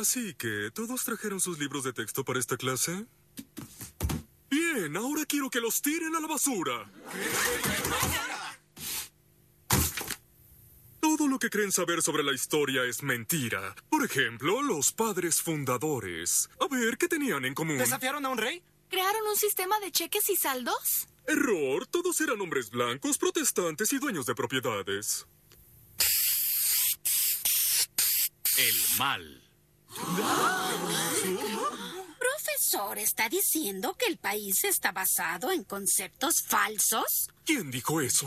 Así 0.07 0.35
que, 0.35 0.71
¿todos 0.73 1.03
trajeron 1.03 1.41
sus 1.41 1.59
libros 1.59 1.83
de 1.83 1.93
texto 1.93 2.25
para 2.25 2.39
esta 2.39 2.57
clase? 2.57 3.07
Bien, 4.49 4.97
ahora 4.97 5.25
quiero 5.27 5.51
que 5.51 5.59
los 5.59 5.83
tiren 5.83 6.15
a 6.15 6.21
la 6.21 6.29
basura. 6.29 6.89
Todo 11.01 11.27
lo 11.27 11.41
que 11.41 11.51
creen 11.51 11.73
saber 11.73 12.03
sobre 12.03 12.23
la 12.23 12.33
historia 12.33 12.85
es 12.85 13.03
mentira. 13.03 13.75
Por 13.91 14.05
ejemplo, 14.05 14.63
los 14.63 14.93
padres 14.93 15.43
fundadores. 15.43 16.51
A 16.61 16.69
ver, 16.69 16.99
¿qué 16.99 17.09
tenían 17.09 17.45
en 17.45 17.55
común? 17.55 17.79
¿Desafiaron 17.79 18.25
a 18.27 18.29
un 18.29 18.39
rey? 18.39 18.63
¿Crearon 18.89 19.27
un 19.29 19.37
sistema 19.37 19.81
de 19.81 19.91
cheques 19.91 20.31
y 20.31 20.37
saldos? 20.37 21.09
Error, 21.27 21.85
todos 21.89 22.21
eran 22.21 22.41
hombres 22.41 22.71
blancos, 22.71 23.19
protestantes 23.19 23.93
y 23.93 23.99
dueños 23.99 24.25
de 24.25 24.37
propiedades. 24.37 25.27
El 28.57 28.99
mal. 28.99 29.46
Profesor, 32.19 32.99
¿está 32.99 33.29
diciendo 33.29 33.95
que 33.99 34.07
el 34.07 34.19
país 34.19 34.65
está 34.65 34.93
basado 34.93 35.51
en 35.51 35.65
conceptos 35.65 36.43
falsos? 36.43 37.31
¿Quién 37.45 37.71
dijo 37.71 38.01
eso? 38.01 38.27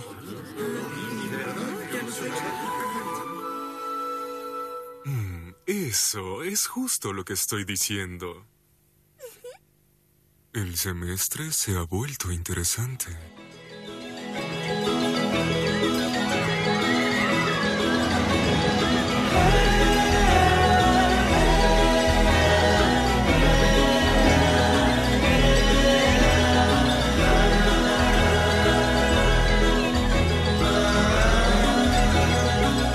Mm, 5.05 5.51
eso 5.65 6.43
es 6.43 6.67
justo 6.67 7.13
lo 7.13 7.23
que 7.25 7.33
estoy 7.33 7.65
diciendo. 7.65 8.45
El 10.53 10.77
semestre 10.77 11.51
se 11.51 11.75
ha 11.75 11.83
vuelto 11.83 12.31
interesante. 12.31 13.38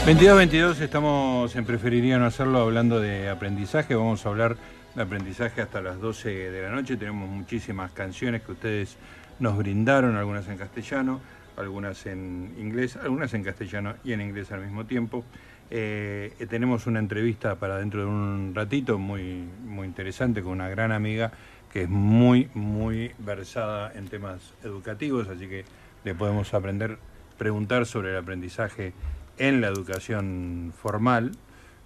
...22-22 0.05 0.81
estamos 0.83 1.57
en 1.57 1.65
Preferiría 1.65 2.19
no 2.19 2.27
hacerlo 2.27 2.59
hablando 2.59 3.01
de 3.01 3.31
aprendizaje... 3.31 3.95
...vamos 3.95 4.27
a 4.27 4.29
hablar 4.29 4.55
de 4.95 5.01
aprendizaje 5.01 5.63
hasta 5.63 5.81
las 5.81 5.99
12 5.99 6.51
de 6.51 6.63
la 6.63 6.69
noche... 6.69 6.99
...tenemos 6.99 7.27
muchísimas 7.27 7.91
canciones 7.93 8.43
que 8.43 8.53
ustedes 8.53 8.99
nos 9.39 9.57
brindaron... 9.57 10.15
...algunas 10.17 10.47
en 10.49 10.59
castellano, 10.59 11.23
algunas 11.57 12.05
en 12.05 12.55
inglés... 12.59 12.97
...algunas 12.97 13.33
en 13.33 13.45
castellano 13.45 13.95
y 14.05 14.13
en 14.13 14.21
inglés 14.21 14.53
al 14.53 14.61
mismo 14.61 14.85
tiempo... 14.85 15.25
Eh, 15.71 16.35
tenemos 16.51 16.87
una 16.87 16.99
entrevista 16.99 17.55
para 17.55 17.79
dentro 17.79 18.01
de 18.01 18.07
un 18.07 18.53
ratito 18.55 18.99
muy, 18.99 19.49
muy 19.65 19.87
interesante 19.87 20.43
con 20.43 20.53
una 20.53 20.69
gran 20.69 20.93
amiga 20.93 21.33
que 21.73 21.85
es 21.85 21.89
muy, 21.89 22.51
muy 22.53 23.13
versada 23.19 23.91
en 23.95 24.09
temas 24.09 24.53
educativos, 24.63 25.29
así 25.29 25.49
que 25.49 25.65
le 26.05 26.15
podemos 26.15 26.53
aprender, 26.53 26.99
preguntar 27.39 27.87
sobre 27.87 28.11
el 28.11 28.19
aprendizaje 28.19 28.93
en 29.38 29.61
la 29.61 29.69
educación 29.69 30.73
formal. 30.76 31.33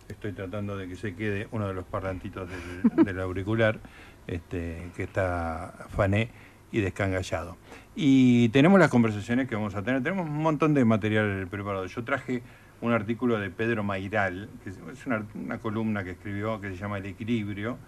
Estoy 0.08 0.32
tratando 0.32 0.76
de 0.76 0.88
que 0.88 0.96
se 0.96 1.14
quede 1.14 1.48
uno 1.52 1.68
de 1.68 1.74
los 1.74 1.84
parlantitos 1.84 2.48
del, 2.48 3.04
del 3.04 3.20
auricular, 3.20 3.78
este, 4.26 4.90
que 4.96 5.02
está 5.02 5.86
Fané 5.90 6.30
y 6.72 6.80
descangallado. 6.80 7.56
Y 7.94 8.48
tenemos 8.50 8.78
las 8.78 8.90
conversaciones 8.90 9.48
que 9.48 9.54
vamos 9.54 9.74
a 9.74 9.82
tener. 9.82 10.02
Tenemos 10.02 10.26
un 10.26 10.42
montón 10.42 10.74
de 10.74 10.84
material 10.84 11.46
preparado. 11.50 11.86
Yo 11.86 12.04
traje 12.04 12.42
un 12.80 12.92
artículo 12.92 13.38
de 13.38 13.50
Pedro 13.50 13.82
Mairal, 13.82 14.48
que 14.62 14.70
es 14.70 15.06
una, 15.06 15.58
columna 15.58 16.04
que 16.04 16.12
escribió 16.12 16.60
que 16.60 16.70
se 16.70 16.76
llama 16.76 16.98
El 16.98 17.06
Equilibrio, 17.06 17.78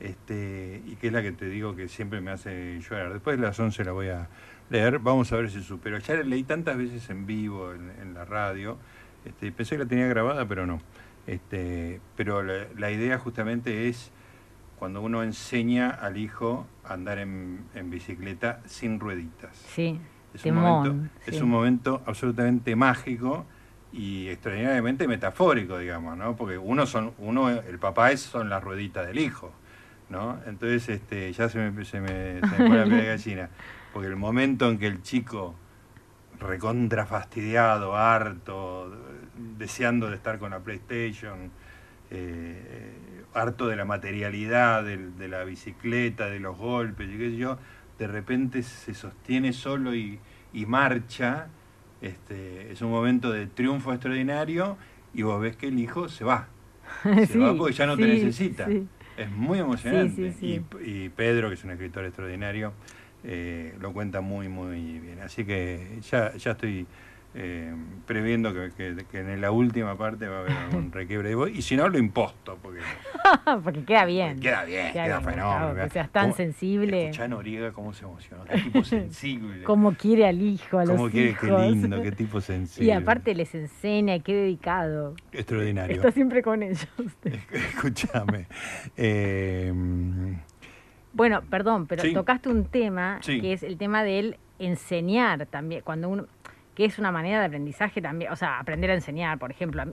este, 0.00 0.82
y 0.86 0.96
que 0.96 1.08
es 1.08 1.12
la 1.12 1.22
que 1.22 1.32
te 1.32 1.48
digo 1.48 1.76
que 1.76 1.88
siempre 1.88 2.20
me 2.20 2.30
hace 2.30 2.80
llorar. 2.80 3.12
Después 3.12 3.38
de 3.38 3.46
las 3.46 3.58
11 3.58 3.84
la 3.84 3.92
voy 3.92 4.08
a 4.08 4.28
leer, 4.70 4.98
vamos 4.98 5.32
a 5.32 5.36
ver 5.36 5.50
si 5.50 5.62
supero. 5.62 5.98
Ya 5.98 6.14
la 6.14 6.22
leí 6.22 6.42
tantas 6.42 6.76
veces 6.76 7.08
en 7.10 7.26
vivo, 7.26 7.72
en, 7.72 8.14
la 8.14 8.24
radio, 8.24 8.78
este, 9.24 9.52
pensé 9.52 9.76
que 9.76 9.84
la 9.84 9.88
tenía 9.88 10.06
grabada, 10.06 10.46
pero 10.46 10.66
no. 10.66 10.80
Este, 11.26 12.00
pero 12.16 12.42
la, 12.42 12.90
idea 12.90 13.18
justamente 13.18 13.88
es 13.88 14.10
cuando 14.78 15.02
uno 15.02 15.22
enseña 15.22 15.90
al 15.90 16.16
hijo 16.16 16.66
a 16.84 16.94
andar 16.94 17.18
en, 17.18 17.66
bicicleta 17.84 18.60
sin 18.64 18.98
rueditas. 18.98 19.54
Sí, 19.74 20.00
es 20.34 20.44
un, 20.46 20.54
momento, 20.54 21.08
es 21.26 21.40
un 21.40 21.50
momento 21.50 22.02
absolutamente 22.06 22.74
mágico 22.74 23.44
y 23.92 24.28
extraordinariamente 24.28 25.06
metafórico, 25.06 25.78
digamos, 25.78 26.16
¿no? 26.16 26.36
Porque 26.36 26.56
uno 26.56 26.86
son, 26.86 27.12
uno, 27.18 27.50
el 27.50 27.78
papá 27.78 28.12
es, 28.12 28.20
son 28.20 28.48
las 28.48 28.62
rueditas 28.62 29.06
del 29.06 29.18
hijo, 29.18 29.52
¿no? 30.08 30.38
Entonces, 30.46 30.88
este, 30.88 31.32
ya 31.32 31.48
se 31.48 31.58
me, 31.58 31.84
se 31.84 32.00
me, 32.00 32.40
se 32.40 32.62
me 32.62 32.76
la 32.76 32.84
piel 32.84 32.90
de 32.90 33.06
gallina. 33.06 33.50
Porque 33.92 34.08
el 34.08 34.16
momento 34.16 34.70
en 34.70 34.78
que 34.78 34.86
el 34.86 35.02
chico 35.02 35.54
recontra 36.40 37.06
fastidiado, 37.06 37.96
harto, 37.96 38.92
deseando 39.58 40.08
de 40.08 40.16
estar 40.16 40.38
con 40.38 40.50
la 40.50 40.60
PlayStation, 40.60 41.50
eh, 42.10 43.22
harto 43.34 43.68
de 43.68 43.76
la 43.76 43.84
materialidad, 43.84 44.82
de, 44.84 45.28
la 45.28 45.44
bicicleta, 45.44 46.26
de 46.26 46.40
los 46.40 46.56
golpes, 46.56 47.08
y 47.08 47.18
qué 47.18 47.30
sé 47.30 47.36
yo, 47.36 47.58
de 47.98 48.08
repente 48.08 48.62
se 48.62 48.94
sostiene 48.94 49.52
solo 49.52 49.94
y, 49.94 50.18
marcha, 50.66 51.48
este, 52.00 52.72
es 52.72 52.82
un 52.82 52.90
momento 52.90 53.30
de 53.30 53.46
triunfo 53.46 53.92
extraordinario 53.92 54.76
y 55.14 55.22
vos 55.22 55.40
ves 55.40 55.56
que 55.56 55.68
el 55.68 55.78
hijo 55.78 56.08
se 56.08 56.24
va. 56.24 56.48
Se 57.28 57.38
va 57.38 57.56
porque 57.56 57.72
ya 57.72 57.86
no 57.86 57.96
te 57.96 58.04
necesita. 58.04 58.66
Es 59.16 59.30
muy 59.30 59.60
emocionante. 59.60 60.34
Y, 60.40 60.60
y 60.82 61.08
Pedro, 61.10 61.48
que 61.48 61.54
es 61.54 61.62
un 61.62 61.70
escritor 61.70 62.04
extraordinario, 62.04 62.72
eh, 63.24 63.74
lo 63.80 63.92
cuenta 63.92 64.20
muy, 64.20 64.48
muy 64.48 64.98
bien. 64.98 65.20
Así 65.20 65.44
que 65.44 65.98
ya, 66.10 66.34
ya 66.36 66.52
estoy 66.52 66.86
eh, 67.32 67.72
previendo 68.06 68.52
que, 68.52 69.06
en 69.12 69.40
la 69.40 69.52
última 69.52 69.96
parte 69.96 70.26
va 70.26 70.38
a 70.38 70.40
haber 70.40 70.52
algún 70.52 70.90
requiebre 70.92 71.34
de 71.36 71.50
Y 71.52 71.62
si 71.62 71.76
no, 71.76 71.88
lo 71.88 71.98
imposto. 71.98 72.58
Porque, 72.60 72.80
porque 73.64 73.84
queda 73.84 74.04
bien. 74.04 74.40
Queda 74.40 74.64
bien, 74.64 74.92
queda, 74.92 75.20
fenómeno. 75.20 75.74
que 75.74 75.90
seas 75.90 76.10
tan 76.10 76.34
sensible. 76.34 77.04
Escuchá 77.04 77.28
Noriega 77.28 77.72
cómo 77.72 77.92
se 77.92 78.04
emociona. 78.04 78.44
Qué 78.44 78.58
tipo 78.58 78.82
sensible. 78.84 79.62
cómo 79.62 79.94
quiere 79.94 80.26
al 80.26 80.42
hijo, 80.42 80.80
a 80.80 80.84
cómo 80.84 81.04
los 81.04 81.12
quiere, 81.12 81.30
hijos. 81.30 81.48
Qué 81.48 81.70
lindo, 81.70 82.02
qué 82.02 82.12
tipo 82.12 82.40
sensible. 82.40 82.88
Y 82.88 82.90
aparte 82.90 83.34
les 83.34 83.54
enseña, 83.54 84.18
qué 84.18 84.34
dedicado. 84.34 85.14
Extraordinario. 85.32 85.96
Está 85.96 86.10
siempre 86.10 86.42
con 86.42 86.64
ellos. 86.64 86.88
Escúchame. 87.52 88.46
Eh, 88.96 89.72
bueno, 91.12 91.42
perdón, 91.42 91.86
pero 91.86 92.02
tocaste 92.12 92.48
un 92.48 92.64
tema 92.64 93.20
que 93.24 93.52
es 93.52 93.62
el 93.62 93.76
tema 93.76 94.02
del 94.04 94.36
enseñar 94.58 95.46
también, 95.46 95.82
cuando 95.82 96.08
uno, 96.08 96.26
que 96.74 96.84
es 96.84 96.98
una 96.98 97.10
manera 97.10 97.40
de 97.40 97.46
aprendizaje 97.46 98.00
también, 98.00 98.32
o 98.32 98.36
sea, 98.36 98.58
aprender 98.58 98.90
a 98.90 98.94
enseñar, 98.94 99.38
por 99.38 99.50
ejemplo, 99.50 99.84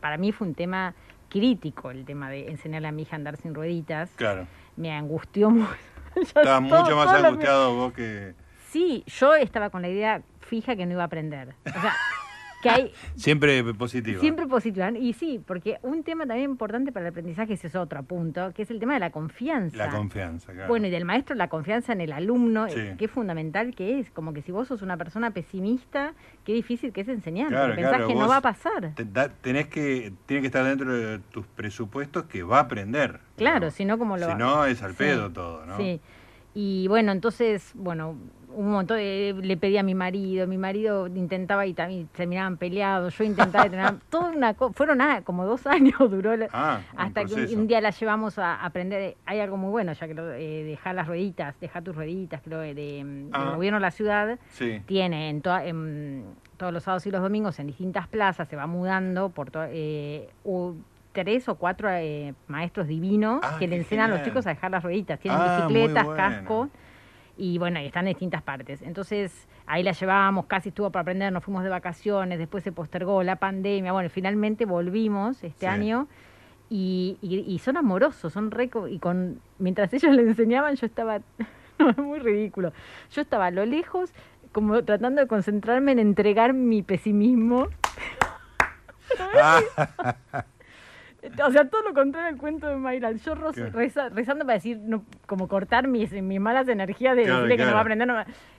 para 0.00 0.16
mí 0.16 0.32
fue 0.32 0.48
un 0.48 0.54
tema 0.54 0.94
crítico 1.28 1.90
el 1.90 2.04
tema 2.04 2.30
de 2.30 2.48
enseñarle 2.48 2.88
a 2.88 2.92
mi 2.92 3.02
hija 3.02 3.16
a 3.16 3.18
andar 3.18 3.36
sin 3.36 3.54
rueditas. 3.54 4.10
Claro. 4.16 4.46
Me 4.76 4.92
angustió 4.92 5.50
mucho. 5.50 5.74
Estaba 6.14 6.60
mucho 6.60 6.96
más 6.96 7.08
angustiado 7.08 7.74
vos 7.74 7.92
que... 7.92 8.34
Sí, 8.70 9.04
yo 9.06 9.34
estaba 9.34 9.70
con 9.70 9.82
la 9.82 9.88
idea 9.88 10.22
fija 10.40 10.76
que 10.76 10.86
no 10.86 10.92
iba 10.92 11.02
a 11.02 11.06
aprender. 11.06 11.54
O 11.66 11.80
sea, 11.80 11.94
siempre 13.16 13.62
positivo. 13.74 14.20
Siempre 14.20 14.46
positivo. 14.46 14.86
Y 14.98 15.12
sí, 15.12 15.40
porque 15.44 15.78
un 15.82 16.02
tema 16.02 16.26
también 16.26 16.50
importante 16.50 16.92
para 16.92 17.06
el 17.06 17.10
aprendizaje, 17.10 17.54
ese 17.54 17.68
es 17.68 17.76
otro 17.76 18.02
punto, 18.02 18.52
que 18.54 18.62
es 18.62 18.70
el 18.70 18.78
tema 18.78 18.94
de 18.94 19.00
la 19.00 19.10
confianza. 19.10 19.76
La 19.76 19.90
confianza, 19.90 20.52
claro. 20.52 20.68
Bueno, 20.68 20.86
y 20.86 20.90
del 20.90 21.04
maestro 21.04 21.36
la 21.36 21.48
confianza 21.48 21.92
en 21.92 22.00
el 22.00 22.12
alumno, 22.12 22.66
que 22.66 23.04
es 23.04 23.10
fundamental 23.10 23.74
que 23.74 24.00
es. 24.00 24.10
Como 24.10 24.32
que 24.32 24.42
si 24.42 24.52
vos 24.52 24.68
sos 24.68 24.82
una 24.82 24.96
persona 24.96 25.30
pesimista, 25.30 26.14
qué 26.44 26.52
difícil 26.52 26.92
que 26.92 27.02
es 27.02 27.08
enseñar. 27.08 27.48
Claro, 27.48 27.74
pensás 27.74 28.06
que 28.06 28.14
no 28.14 28.28
va 28.28 28.38
a 28.38 28.42
pasar. 28.42 28.92
tenés 29.42 29.68
que, 29.68 30.12
tiene 30.26 30.40
que 30.40 30.46
estar 30.46 30.64
dentro 30.64 30.92
de 30.92 31.18
tus 31.30 31.46
presupuestos 31.46 32.24
que 32.24 32.42
va 32.42 32.58
a 32.58 32.62
aprender. 32.62 33.20
Claro, 33.36 33.70
si 33.70 33.84
no, 33.84 33.98
como 33.98 34.16
lo 34.16 34.28
Si 34.28 34.34
no, 34.34 34.64
es 34.64 34.82
al 34.82 34.94
pedo 34.94 35.30
todo, 35.30 35.66
¿no? 35.66 35.76
Sí. 35.76 36.00
Y 36.54 36.88
bueno, 36.88 37.12
entonces, 37.12 37.72
bueno, 37.74 38.16
un 38.56 38.70
montón 38.70 38.98
le 38.98 39.56
pedí 39.58 39.76
a 39.76 39.82
mi 39.82 39.94
marido, 39.94 40.46
mi 40.46 40.56
marido 40.56 41.06
intentaba 41.08 41.66
y 41.66 41.74
también 41.74 42.08
terminaban 42.08 42.56
peleados, 42.56 43.16
yo 43.16 43.24
intentaba 43.24 43.64
detener, 43.64 43.94
todo 44.10 44.30
una 44.30 44.54
fueron 44.54 44.98
nada, 44.98 45.20
como 45.22 45.44
dos 45.44 45.66
años 45.66 45.98
duró 46.10 46.32
ah, 46.52 46.80
hasta 46.96 47.24
que 47.26 47.34
un, 47.34 47.66
día 47.66 47.80
la 47.82 47.90
llevamos 47.90 48.38
a 48.38 48.64
aprender, 48.64 49.16
hay 49.26 49.40
algo 49.40 49.58
muy 49.58 49.70
bueno, 49.70 49.92
ya 49.92 50.08
que 50.08 50.14
lo, 50.14 50.32
eh, 50.32 50.64
dejar 50.64 50.94
las 50.94 51.06
rueditas, 51.06 51.54
dejar 51.60 51.82
tus 51.82 51.94
rueditas, 51.94 52.40
creo, 52.42 52.60
de, 52.60 52.74
de, 52.74 53.28
ah. 53.32 53.52
gobierno 53.54 53.76
de 53.76 53.82
la 53.82 53.90
ciudad, 53.90 54.38
tiene 54.86 55.28
en, 55.28 55.42
todos 55.42 56.72
los 56.72 56.82
sábados 56.82 57.06
y 57.06 57.10
los 57.10 57.20
domingos 57.20 57.58
en 57.58 57.66
distintas 57.66 58.08
plazas, 58.08 58.48
se 58.48 58.56
va 58.56 58.66
mudando 58.66 59.28
por 59.28 59.50
eh, 59.54 60.30
tres 61.12 61.48
o 61.48 61.56
cuatro 61.56 61.90
eh, 61.90 62.34
maestros 62.48 62.88
divinos 62.88 63.40
ah, 63.42 63.56
que 63.58 63.68
le 63.68 63.76
enseñan 63.76 64.10
a 64.10 64.16
los 64.16 64.24
chicos 64.24 64.46
a 64.46 64.50
dejar 64.50 64.70
las 64.70 64.82
rueditas, 64.82 65.20
tienen 65.20 65.40
bicicletas, 65.40 66.08
casco 66.08 66.70
y 67.36 67.58
bueno, 67.58 67.80
y 67.80 67.86
están 67.86 68.06
en 68.06 68.14
distintas 68.14 68.42
partes. 68.42 68.82
Entonces 68.82 69.46
ahí 69.66 69.82
la 69.82 69.92
llevábamos, 69.92 70.46
casi 70.46 70.70
estuvo 70.70 70.90
para 70.90 71.02
aprender, 71.02 71.32
nos 71.32 71.44
fuimos 71.44 71.64
de 71.64 71.68
vacaciones, 71.68 72.38
después 72.38 72.64
se 72.64 72.72
postergó 72.72 73.22
la 73.22 73.36
pandemia, 73.36 73.92
bueno, 73.92 74.08
finalmente 74.10 74.64
volvimos 74.64 75.42
este 75.44 75.66
año 75.66 76.08
y, 76.68 77.18
y, 77.22 77.58
son 77.58 77.76
amorosos, 77.76 78.32
son 78.32 78.50
reco 78.50 78.88
y 78.88 78.98
con 78.98 79.40
mientras 79.58 79.92
ellos 79.92 80.12
le 80.14 80.22
enseñaban 80.22 80.76
yo 80.76 80.86
estaba, 80.86 81.20
muy 81.96 82.18
ridículo, 82.18 82.72
yo 83.12 83.22
estaba 83.22 83.46
a 83.46 83.50
lo 83.50 83.66
lejos 83.66 84.12
como 84.52 84.82
tratando 84.84 85.20
de 85.20 85.26
concentrarme 85.26 85.92
en 85.92 85.98
entregar 85.98 86.54
mi 86.54 86.82
pesimismo. 86.82 87.68
O 91.46 91.50
sea, 91.50 91.68
todo 91.68 91.82
lo 91.82 91.94
contrario 91.94 92.28
al 92.28 92.36
cuento 92.36 92.66
de 92.66 92.76
Mayral. 92.76 93.18
Yo 93.20 93.34
rezando 93.34 94.44
para 94.44 94.54
decir, 94.54 94.78
no, 94.78 95.04
como 95.26 95.48
cortar 95.48 95.88
mis, 95.88 96.12
mis 96.12 96.40
malas 96.40 96.68
energías 96.68 97.16
de 97.16 97.26
decirle 97.26 97.56
que 97.56 97.64
no 97.64 97.72
va 97.72 97.78
a 97.78 97.80
aprender, 97.82 98.08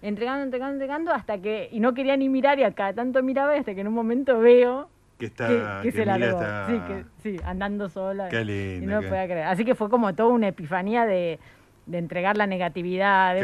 entregando, 0.01 0.43
entregando, 0.43 0.73
entregando, 0.73 1.11
hasta 1.13 1.39
que, 1.39 1.69
y 1.71 1.79
no 1.79 1.93
quería 1.93 2.17
ni 2.17 2.29
mirar 2.29 2.59
y 2.59 2.63
a 2.63 2.71
cada 2.71 2.93
tanto 2.93 3.23
miraba 3.23 3.53
hasta 3.55 3.73
que 3.73 3.81
en 3.81 3.87
un 3.87 3.93
momento 3.93 4.39
veo 4.39 4.89
que, 5.17 5.25
está, 5.25 5.81
que, 5.81 5.91
se 5.91 6.05
largó. 6.05 6.39
Sí, 6.67 6.79
que, 6.87 7.05
sí, 7.23 7.41
andando 7.43 7.89
sola. 7.89 8.29
Qué 8.29 8.45
lindo, 8.45 8.83
y 8.83 8.87
no 8.87 9.01
lo 9.01 9.09
podía 9.09 9.25
creer. 9.25 9.43
Así 9.45 9.65
que 9.65 9.73
fue 9.73 9.89
como 9.89 10.13
toda 10.13 10.29
una 10.29 10.49
epifanía 10.49 11.05
de, 11.05 11.39
de 11.87 11.97
entregar 11.97 12.37
la 12.37 12.45
negatividad. 12.45 13.35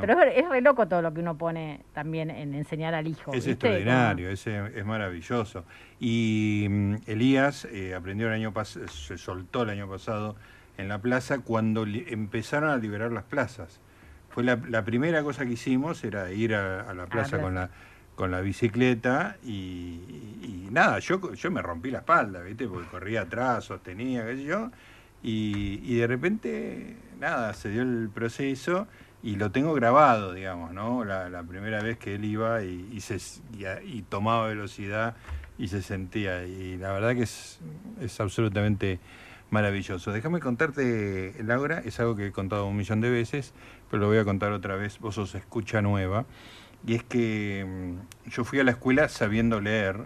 Pero 0.00 0.22
es, 0.22 0.48
re 0.48 0.60
loco 0.60 0.86
todo 0.86 1.00
lo 1.00 1.14
que 1.14 1.20
uno 1.20 1.38
pone 1.38 1.80
también 1.92 2.30
en 2.30 2.54
enseñar 2.54 2.94
al 2.94 3.06
hijo. 3.06 3.32
Es 3.32 3.46
extraordinario, 3.46 4.28
es, 4.28 4.46
es, 4.46 4.84
maravilloso. 4.84 5.64
Y 5.98 6.66
mm, 6.68 6.94
Elías 7.06 7.64
eh, 7.66 7.94
aprendió 7.94 8.26
el 8.26 8.34
año 8.34 8.52
pasado, 8.52 8.86
se 8.88 9.16
soltó 9.16 9.62
el 9.62 9.70
año 9.70 9.88
pasado 9.88 10.36
en 10.76 10.88
la 10.88 10.98
plaza 10.98 11.38
cuando 11.38 11.86
empezaron 11.86 12.70
a 12.70 12.76
liberar 12.76 13.12
las 13.12 13.24
plazas. 13.24 13.80
Fue 14.28 14.42
la, 14.42 14.84
primera 14.84 15.22
cosa 15.22 15.46
que 15.46 15.52
hicimos, 15.52 16.02
era 16.02 16.32
ir 16.32 16.54
a, 16.54 16.92
la 16.92 17.06
plaza 17.06 17.40
con 17.40 17.54
la 17.54 17.70
con 18.14 18.30
la 18.30 18.40
bicicleta 18.40 19.36
y, 19.42 20.68
nada, 20.70 20.98
yo, 20.98 21.34
yo 21.34 21.50
me 21.50 21.62
rompí 21.62 21.90
la 21.90 21.98
espalda, 21.98 22.42
¿viste? 22.42 22.66
Porque 22.68 22.88
corría 22.88 23.22
atrás, 23.22 23.64
sostenía, 23.64 24.24
qué 24.26 24.36
sé 24.36 24.44
yo, 24.44 24.70
y, 25.24 25.80
y 25.82 25.96
de 25.96 26.06
repente 26.06 26.96
nada, 27.18 27.54
se 27.54 27.70
dio 27.70 27.82
el 27.82 28.10
proceso 28.12 28.86
y 29.22 29.36
lo 29.36 29.50
tengo 29.50 29.72
grabado, 29.72 30.34
digamos, 30.34 30.72
¿no? 30.72 31.04
La, 31.04 31.42
primera 31.44 31.82
vez 31.82 31.96
que 31.96 32.16
él 32.16 32.24
iba 32.26 32.62
y, 32.62 33.00
se, 33.00 33.18
y, 33.82 34.02
tomaba 34.02 34.48
velocidad 34.48 35.16
y 35.56 35.68
se 35.68 35.80
sentía. 35.80 36.44
Y 36.44 36.76
la 36.76 36.92
verdad 36.92 37.14
que 37.14 37.22
es, 37.22 37.58
es 38.00 38.20
absolutamente 38.20 39.00
maravilloso. 39.50 40.12
Déjame 40.12 40.40
contarte, 40.40 41.34
Laura, 41.42 41.80
es 41.84 41.98
algo 42.00 42.16
que 42.16 42.26
he 42.26 42.32
contado 42.32 42.66
un 42.66 42.76
millón 42.76 43.00
de 43.00 43.08
veces, 43.08 43.54
pero 43.90 44.02
lo 44.02 44.08
voy 44.08 44.18
a 44.18 44.24
contar 44.24 44.52
otra 44.52 44.76
vez, 44.76 44.98
vos 44.98 45.14
sos 45.14 45.34
escucha 45.34 45.80
nueva. 45.80 46.26
Y 46.86 46.94
es 46.94 47.02
que 47.02 47.64
mm, 47.66 48.28
yo 48.28 48.44
fui 48.44 48.60
a 48.60 48.64
la 48.64 48.72
escuela 48.72 49.08
sabiendo 49.08 49.58
leer, 49.58 50.04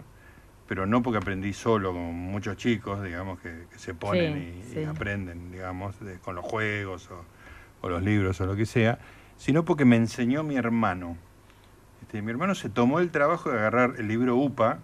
pero 0.69 0.85
no 0.85 1.01
porque 1.01 1.17
aprendí 1.17 1.51
solo, 1.51 1.93
como 1.93 2.13
muchos 2.13 2.55
chicos, 2.55 3.01
digamos, 3.03 3.39
que, 3.39 3.65
se 3.75 3.95
ponen 3.95 4.61
y, 4.71 4.83
aprenden, 4.83 5.51
digamos, 5.51 5.95
con 6.21 6.35
los 6.35 6.45
juegos 6.45 7.09
o, 7.81 7.89
los 7.89 8.03
libros 8.03 8.39
o 8.39 8.45
lo 8.45 8.55
que 8.55 8.67
sea, 8.67 8.99
sino 9.35 9.65
porque 9.65 9.83
me 9.83 9.95
enseñó 9.95 10.43
mi 10.43 10.57
hermano. 10.57 11.17
Este, 12.03 12.21
mi 12.21 12.29
hermano 12.29 12.53
se 12.53 12.69
tomó 12.69 12.99
el 12.99 13.09
trabajo 13.09 13.49
de 13.49 13.57
agarrar 13.57 13.95
el 13.97 14.07
libro 14.07 14.35
UPA 14.35 14.77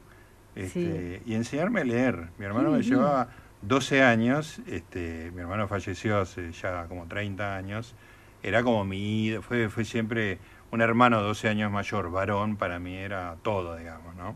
este, 0.56 1.22
y 1.24 1.36
enseñarme 1.36 1.82
a 1.82 1.84
leer. 1.84 2.30
Mi 2.40 2.46
hermano 2.46 2.72
me 2.72 2.82
llevaba 2.82 3.28
12 3.62 4.02
años, 4.02 4.62
este, 4.66 5.30
mi 5.36 5.42
hermano 5.42 5.68
falleció 5.68 6.20
hace 6.20 6.52
ya 6.52 6.88
como 6.88 7.06
30 7.06 7.56
años, 7.56 7.94
era 8.42 8.64
como 8.64 8.86
mi, 8.86 9.38
fue, 9.44 9.70
fue 9.70 9.86
siempre 9.86 10.40
un 10.72 10.82
hermano 10.82 11.22
12 11.22 11.48
años 11.48 11.72
mayor, 11.72 12.10
varón, 12.10 12.56
para 12.56 12.80
mí 12.80 12.96
era 12.96 13.36
todo, 13.44 13.76
digamos, 13.76 14.16
¿no? 14.16 14.36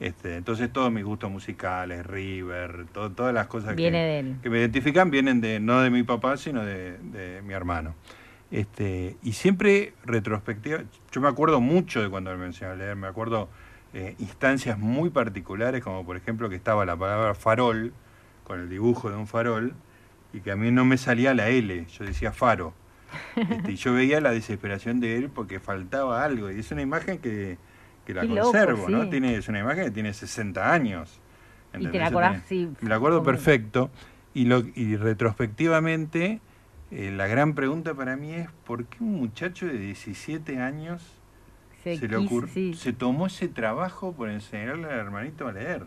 Este, 0.00 0.36
entonces 0.36 0.72
todos 0.72 0.90
mis 0.90 1.04
gustos 1.04 1.30
musicales, 1.30 2.04
River, 2.04 2.86
todas 2.92 3.32
las 3.32 3.46
cosas 3.46 3.76
que, 3.76 4.34
que, 4.42 4.50
me 4.50 4.58
identifican 4.58 5.10
vienen 5.10 5.40
de 5.40 5.60
no 5.60 5.80
de 5.80 5.90
mi 5.90 6.02
papá, 6.02 6.36
sino 6.36 6.64
de, 6.64 6.98
de 6.98 7.42
mi 7.42 7.54
hermano. 7.54 7.94
Este, 8.50 9.16
y 9.22 9.32
siempre 9.32 9.94
retrospectiva, 10.04 10.82
yo 11.10 11.20
me 11.20 11.28
acuerdo 11.28 11.60
mucho 11.60 12.02
de 12.02 12.08
cuando 12.08 12.36
me 12.36 12.46
enseñó 12.46 12.72
a 12.72 12.74
leer, 12.76 12.96
me 12.96 13.06
acuerdo 13.06 13.48
eh, 13.94 14.14
instancias 14.18 14.78
muy 14.78 15.10
particulares, 15.10 15.82
como 15.82 16.04
por 16.04 16.16
ejemplo 16.16 16.48
que 16.48 16.56
estaba 16.56 16.84
la 16.84 16.96
palabra 16.96 17.34
farol, 17.34 17.92
con 18.44 18.60
el 18.60 18.68
dibujo 18.68 19.10
de 19.10 19.16
un 19.16 19.26
farol, 19.26 19.74
y 20.32 20.40
que 20.40 20.50
a 20.50 20.56
mí 20.56 20.70
no 20.70 20.84
me 20.84 20.98
salía 20.98 21.32
la 21.34 21.48
L, 21.48 21.86
yo 21.86 22.04
decía 22.04 22.32
faro. 22.32 22.74
Este, 23.36 23.72
y 23.72 23.76
yo 23.76 23.94
veía 23.94 24.20
la 24.20 24.32
desesperación 24.32 24.98
de 24.98 25.16
él 25.16 25.30
porque 25.30 25.60
faltaba 25.60 26.24
algo, 26.24 26.50
y 26.50 26.58
es 26.58 26.70
una 26.72 26.82
imagen 26.82 27.18
que, 27.18 27.58
la 28.12 28.26
conservo, 28.26 28.88
¿no? 28.88 29.08
Tiene, 29.08 29.36
es 29.36 29.48
una 29.48 29.60
imagen 29.60 29.84
que 29.84 29.90
tiene 29.90 30.12
60 30.12 30.72
años. 30.72 31.20
Y 31.78 31.86
te 31.86 31.98
la 31.98 32.08
acordás, 32.08 32.42
sí. 32.46 32.68
Me 32.80 32.88
la 32.88 32.96
acuerdo 32.96 33.22
perfecto, 33.22 33.90
y, 34.34 34.44
lo, 34.44 34.64
y 34.74 34.96
retrospectivamente 34.96 36.40
eh, 36.90 37.10
la 37.10 37.26
gran 37.26 37.54
pregunta 37.54 37.94
para 37.94 38.16
mí 38.16 38.32
es, 38.34 38.48
¿por 38.66 38.84
qué 38.84 39.02
un 39.02 39.14
muchacho 39.14 39.66
de 39.66 39.78
17 39.78 40.60
años 40.60 41.02
se, 41.82 41.96
le 41.96 42.74
se 42.74 42.92
tomó 42.92 43.26
ese 43.26 43.48
trabajo 43.48 44.12
por 44.12 44.28
enseñarle 44.28 44.86
al 44.86 44.98
hermanito 44.98 45.48
a 45.48 45.52
leer? 45.52 45.84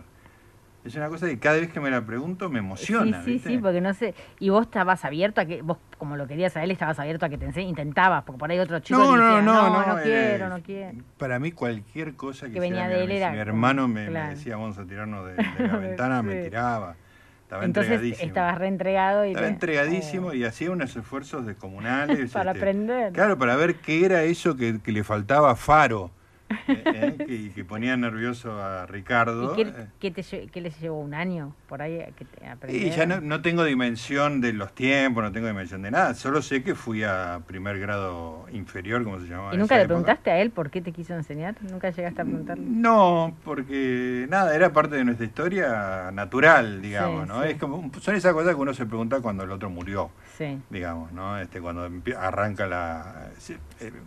Es 0.88 0.96
una 0.96 1.10
cosa 1.10 1.28
que 1.28 1.38
cada 1.38 1.58
vez 1.58 1.72
que 1.72 1.80
me 1.80 1.92
la 1.92 2.06
pregunto 2.06 2.50
me 2.50 2.60
emociona. 2.60 3.22
Sí, 3.24 3.40
sí, 3.40 3.50
sí, 3.50 3.58
porque 3.58 3.82
no 3.82 3.94
sé. 3.94 4.16
Y 4.40 4.50
vos 4.50 4.66
estabas 4.66 5.04
abierto 5.04 5.42
a 5.42 5.46
que, 5.46 5.62
vos 5.62 5.78
como 5.98 6.16
lo 6.16 6.28
querías 6.28 6.56
a 6.56 6.64
él, 6.64 6.72
estabas 6.72 6.98
abierto 7.00 7.26
a 7.26 7.30
que 7.30 7.38
te 7.38 7.46
enseñe, 7.46 7.68
intentabas, 7.68 8.24
porque 8.24 8.40
por 8.40 8.50
ahí 8.50 8.60
otro 8.60 8.80
chico 8.80 9.00
no, 9.00 9.18
no, 9.18 9.42
no, 9.42 9.70
no, 9.70 9.96
no, 9.96 10.02
quiero, 10.02 10.50
no 10.50 10.62
quiero. 10.62 10.98
Para 11.18 11.40
mí 11.40 11.52
cualquier 11.52 12.16
cosa 12.16 12.50
que, 12.50 12.60
venía 12.60 12.88
de 12.88 13.04
él 13.04 13.12
era. 13.12 13.32
Mi 13.32 13.38
hermano 13.40 13.88
me, 13.88 14.10
decía, 14.10 14.56
vamos 14.56 14.78
a 14.78 14.86
tirarnos 14.86 15.28
de, 15.28 15.36
la 15.36 15.78
ventana, 15.78 16.24
me 16.24 16.44
tiraba. 16.44 16.96
Estaba 17.44 17.64
Entonces 17.64 18.22
estabas 18.22 18.58
reentregado 18.58 19.26
y 19.26 19.30
estaba 19.30 19.48
entregadísimo 19.48 20.34
y 20.34 20.44
hacía 20.44 20.70
unos 20.70 20.94
esfuerzos 20.98 21.46
descomunales 21.46 22.32
para 22.34 22.52
este, 22.52 22.60
aprender. 22.60 23.14
Claro, 23.14 23.38
para 23.38 23.56
ver 23.56 23.76
qué 23.76 24.06
era 24.06 24.24
eso 24.24 24.58
que, 24.58 24.80
le 24.86 25.04
faltaba 25.04 25.52
a 25.52 25.56
Faro. 25.56 26.12
Eh, 26.50 26.84
eh, 26.86 27.26
que, 27.26 27.52
que, 27.54 27.66
ponía 27.66 27.98
nervioso 27.98 28.62
a 28.62 28.86
Ricardo. 28.86 29.54
¿Y 29.54 29.64
qué, 30.00 30.18
eh. 30.20 30.48
qué, 30.52 30.62
les 30.62 30.80
llevó 30.80 31.00
un 31.00 31.14
año 31.14 31.54
por 31.68 31.82
ahí 31.82 32.00
que 32.18 32.26
te 32.26 32.78
Y 32.78 32.90
ya 32.92 33.06
no, 33.06 33.20
no, 33.20 33.42
tengo 33.42 33.64
dimensión 33.64 34.40
de 34.40 34.54
los 34.54 34.74
tiempos, 34.74 35.24
no 35.24 35.32
tengo 35.32 35.48
dimensión 35.48 35.82
de 35.82 35.92
nada. 35.92 36.14
Solo 36.14 36.42
sé 36.42 36.64
que 36.64 36.76
fui 36.76 37.04
a 37.04 37.42
primer 37.48 37.80
grado 37.80 38.46
inferior, 38.52 39.04
como 39.04 39.20
se 39.20 39.28
llamaba. 39.28 39.54
¿Y 39.54 39.58
nunca 39.58 39.78
le 39.78 39.86
preguntaste 39.86 40.32
a 40.32 40.40
él 40.40 40.52
por 40.52 40.70
qué 40.70 40.82
te 40.82 40.92
quiso 40.92 41.14
enseñar? 41.16 41.56
¿Nunca 41.62 41.90
llegaste 41.90 42.22
a 42.22 42.26
preguntarle? 42.26 42.66
No, 42.66 43.36
porque 43.44 44.26
nada, 44.30 44.56
era 44.56 44.72
parte 44.72 44.96
de 44.96 45.04
nuestra 45.04 45.26
historia 45.26 46.12
natural, 46.14 46.82
digamos, 46.82 47.28
¿no? 47.28 47.44
Es 47.44 47.58
como, 47.58 47.92
son 48.00 48.16
esas 48.16 48.34
cosas 48.34 48.56
que 48.56 48.62
uno 48.62 48.74
se 48.74 48.86
pregunta 48.86 49.22
cuando 49.22 49.44
el 49.44 49.52
otro 49.52 49.70
murió. 49.70 50.12
Sí. 50.38 50.60
Digamos, 50.70 51.12
¿no? 51.12 51.38
Este, 51.40 51.60
cuando 51.60 51.90
arranca 52.18 52.68
la. 52.68 53.30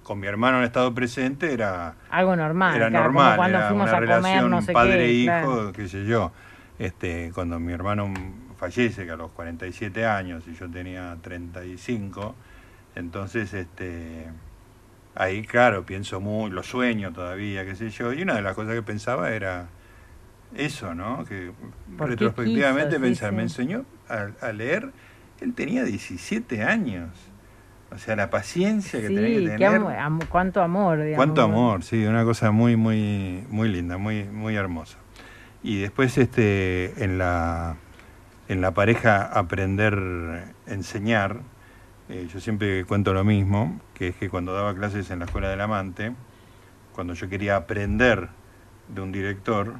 Con 0.03 0.21
mi 0.21 0.27
hermano 0.27 0.59
en 0.59 0.65
estado 0.65 0.95
presente 0.95 1.53
era. 1.53 1.95
Algo 2.11 2.30
normal. 2.37 2.77
Era 2.77 2.91
normal. 2.91 3.37
cuando 3.37 3.61
fuimos 3.69 3.89
una 3.89 3.97
a 3.97 4.01
relación 4.01 4.51
comer, 4.51 4.73
padre-hijo, 4.73 5.73
qué 5.73 5.89
sé 5.89 6.05
yo. 6.05 6.33
Este, 6.79 7.31
cuando 7.35 7.61
mi 7.61 7.73
hermano 7.73 8.13
fallece, 8.57 9.05
que 9.05 9.11
a 9.11 9.17
los 9.17 9.31
47 9.33 10.07
años 10.07 10.45
y 10.47 10.55
yo 10.55 10.71
tenía 10.71 11.17
35, 11.23 12.35
entonces 12.95 13.53
este 13.55 14.29
ahí 15.15 15.43
claro, 15.43 15.85
pienso 15.85 16.21
muy, 16.21 16.51
lo 16.51 16.63
sueño 16.63 17.13
todavía, 17.13 17.65
qué 17.65 17.75
sé 17.75 17.91
yo, 17.91 18.13
y 18.13 18.23
una 18.23 18.35
de 18.35 18.43
las 18.43 18.55
cosas 18.55 18.75
que 18.75 18.83
pensaba 18.83 19.31
era 19.33 19.69
eso, 20.55 20.95
¿no? 20.95 21.25
Que 21.25 21.53
retrospectivamente 21.97 22.99
pensar, 22.99 23.33
me 23.33 23.43
enseñó 23.43 23.85
a, 24.09 24.53
leer, 24.53 24.91
él 25.41 25.55
tenía 25.55 25.85
17 25.85 26.63
años. 26.63 27.11
O 27.93 27.99
sea, 27.99 28.15
la 28.15 28.31
paciencia 28.31 29.01
que 29.01 29.09
tenía 29.09 29.59
que 29.59 29.59
tener. 29.59 29.83
cuánto 30.29 30.63
amor, 30.63 30.99
digamos. 30.99 31.17
Cuánto 31.17 31.43
amor, 31.43 31.83
sí, 31.83 32.05
una 32.05 32.25
cosa 32.25 32.53
muy, 32.53 32.77
muy, 32.77 33.45
muy 33.51 33.69
linda, 33.69 33.99
muy, 33.99 34.25
muy 34.25 34.55
hermosa. 34.55 34.99
Y 35.63 35.81
después 35.81 36.17
este, 36.17 37.03
en, 37.03 37.19
la, 37.19 37.77
en 38.49 38.61
la 38.61 38.71
pareja 38.73 39.25
aprender 39.25 40.55
enseñar, 40.67 41.41
eh, 42.09 42.29
yo 42.33 42.39
siempre 42.41 42.85
cuento 42.85 43.13
lo 43.13 43.25
mismo, 43.25 43.81
que 43.95 44.09
es 44.09 44.17
que 44.17 44.31
cuando 44.31 44.55
daba 44.55 44.75
clases 44.75 45.11
en 45.11 45.19
la 45.19 45.25
escuela 45.25 45.49
del 45.49 45.61
amante, 45.61 46.13
cuando 46.95 47.15
yo 47.15 47.29
quería 47.29 47.57
aprender 47.57 48.29
de 48.89 49.01
un 49.01 49.11
director, 49.11 49.75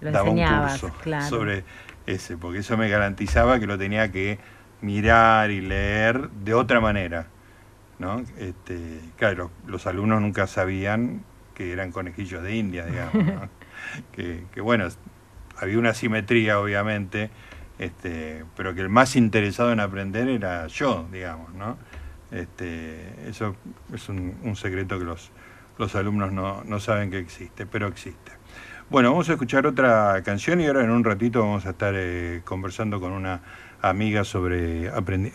daba 0.00 0.30
un 0.30 0.40
curso 0.44 0.92
sobre 1.28 1.64
ese, 2.06 2.36
porque 2.36 2.58
eso 2.58 2.76
me 2.76 2.88
garantizaba 2.88 3.58
que 3.58 3.66
lo 3.66 3.76
tenía 3.76 4.12
que 4.12 4.38
mirar 4.80 5.50
y 5.50 5.60
leer 5.60 6.30
de 6.30 6.54
otra 6.54 6.80
manera 6.80 7.26
¿no? 7.98 8.22
Este, 8.38 9.00
claro, 9.16 9.50
los, 9.66 9.86
alumnos 9.86 10.20
nunca 10.20 10.46
sabían 10.46 11.24
que 11.54 11.72
eran 11.72 11.90
conejillos 11.90 12.42
de 12.42 12.56
India, 12.56 12.86
digamos, 12.86 13.48
que, 14.12 14.60
bueno, 14.60 14.88
había 15.56 15.78
una 15.78 15.94
simetría 15.94 16.60
obviamente, 16.60 17.30
este, 17.78 18.44
pero 18.56 18.74
que 18.74 18.80
el 18.80 18.88
más 18.88 19.16
interesado 19.16 19.72
en 19.72 19.80
aprender 19.80 20.28
era 20.28 20.66
yo, 20.68 21.08
digamos, 21.12 21.52
¿no? 21.54 21.76
Este, 22.30 23.28
eso 23.28 23.56
es 23.92 24.08
un, 24.08 24.54
secreto 24.54 24.98
que 24.98 25.04
los, 25.04 25.30
los 25.78 25.94
alumnos 25.94 26.32
no, 26.32 26.62
no, 26.64 26.78
saben 26.78 27.10
que 27.10 27.18
existe, 27.18 27.66
pero 27.66 27.86
existe. 27.86 28.32
Bueno, 28.90 29.10
vamos 29.10 29.28
a 29.28 29.32
escuchar 29.32 29.66
otra 29.66 30.22
canción 30.24 30.60
y 30.60 30.66
ahora 30.66 30.84
en 30.84 30.90
un 30.90 31.04
ratito 31.04 31.40
vamos 31.40 31.66
a 31.66 31.70
estar 31.70 31.94
eh, 31.96 32.42
conversando 32.44 33.00
con 33.00 33.12
una 33.12 33.42
amiga 33.82 34.24
sobre 34.24 34.86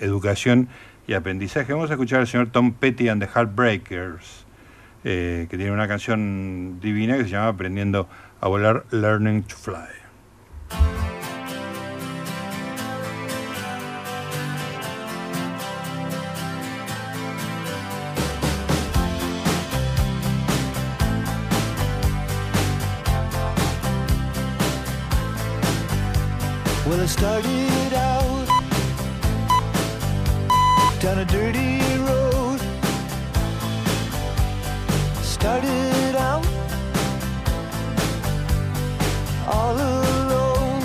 educación 0.02 0.69
y 1.08 1.13
aprendizaje. 1.13 1.74
Vamos 1.74 1.89
a 1.89 1.94
escuchar 1.94 2.22
al 2.22 2.28
señor 2.28 2.52
Tom 2.52 2.74
Petty 2.74 3.10
and 3.10 3.22
the 3.22 3.28
Heartbreakers, 3.28 4.46
eh, 5.04 5.48
que 5.50 5.58
tiene 5.58 5.72
una 5.72 5.88
canción 5.88 6.80
divina 6.82 7.18
que 7.18 7.24
se 7.24 7.30
llama 7.30 7.50
Aprendiendo 7.50 8.08
a 8.42 8.48
volar, 8.48 8.86
Learning 8.92 9.44
to 9.44 9.56
Fly. 9.56 10.04
Down 31.04 31.20
a 31.20 31.26
dirty 31.26 31.82
road. 31.98 32.62
Started 35.22 36.16
out 36.16 36.46
all 39.46 39.76
alone, 39.76 40.82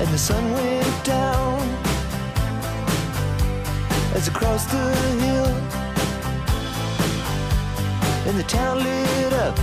and 0.00 0.08
the 0.08 0.18
sun 0.18 0.52
went 0.52 1.04
down 1.04 1.60
as 4.16 4.28
I 4.28 4.32
crossed 4.32 4.70
the 4.72 4.92
hill, 5.22 5.52
and 8.26 8.36
the 8.36 8.46
town 8.48 8.82
lit 8.82 9.32
up. 9.34 9.54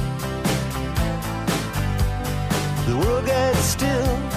The 2.85 2.95
world 2.95 3.25
got 3.25 3.55
still. 3.55 4.36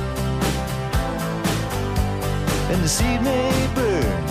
and 2.71 2.81
the 2.83 2.87
seed 2.87 3.21
may 3.21 3.69
burn. 3.75 4.30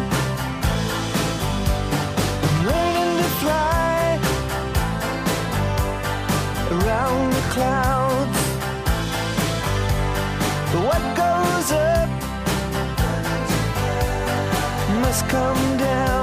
Clouds. 7.51 8.39
What 10.85 11.03
goes 11.21 11.71
up 11.73 12.09
must 15.01 15.27
come 15.27 15.77
down. 15.77 16.20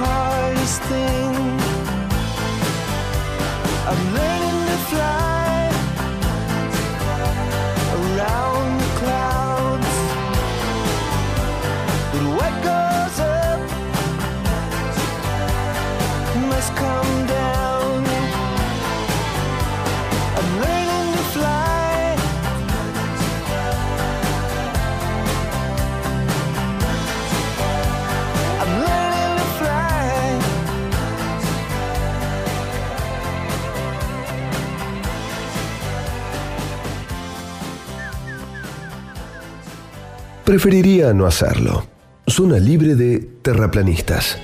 Hardest 0.00 0.82
thing. 0.84 1.29
Preferiría 40.50 41.14
no 41.14 41.26
hacerlo. 41.26 41.86
Zona 42.26 42.58
libre 42.58 42.96
de 42.96 43.20
terraplanistas. 43.40 44.36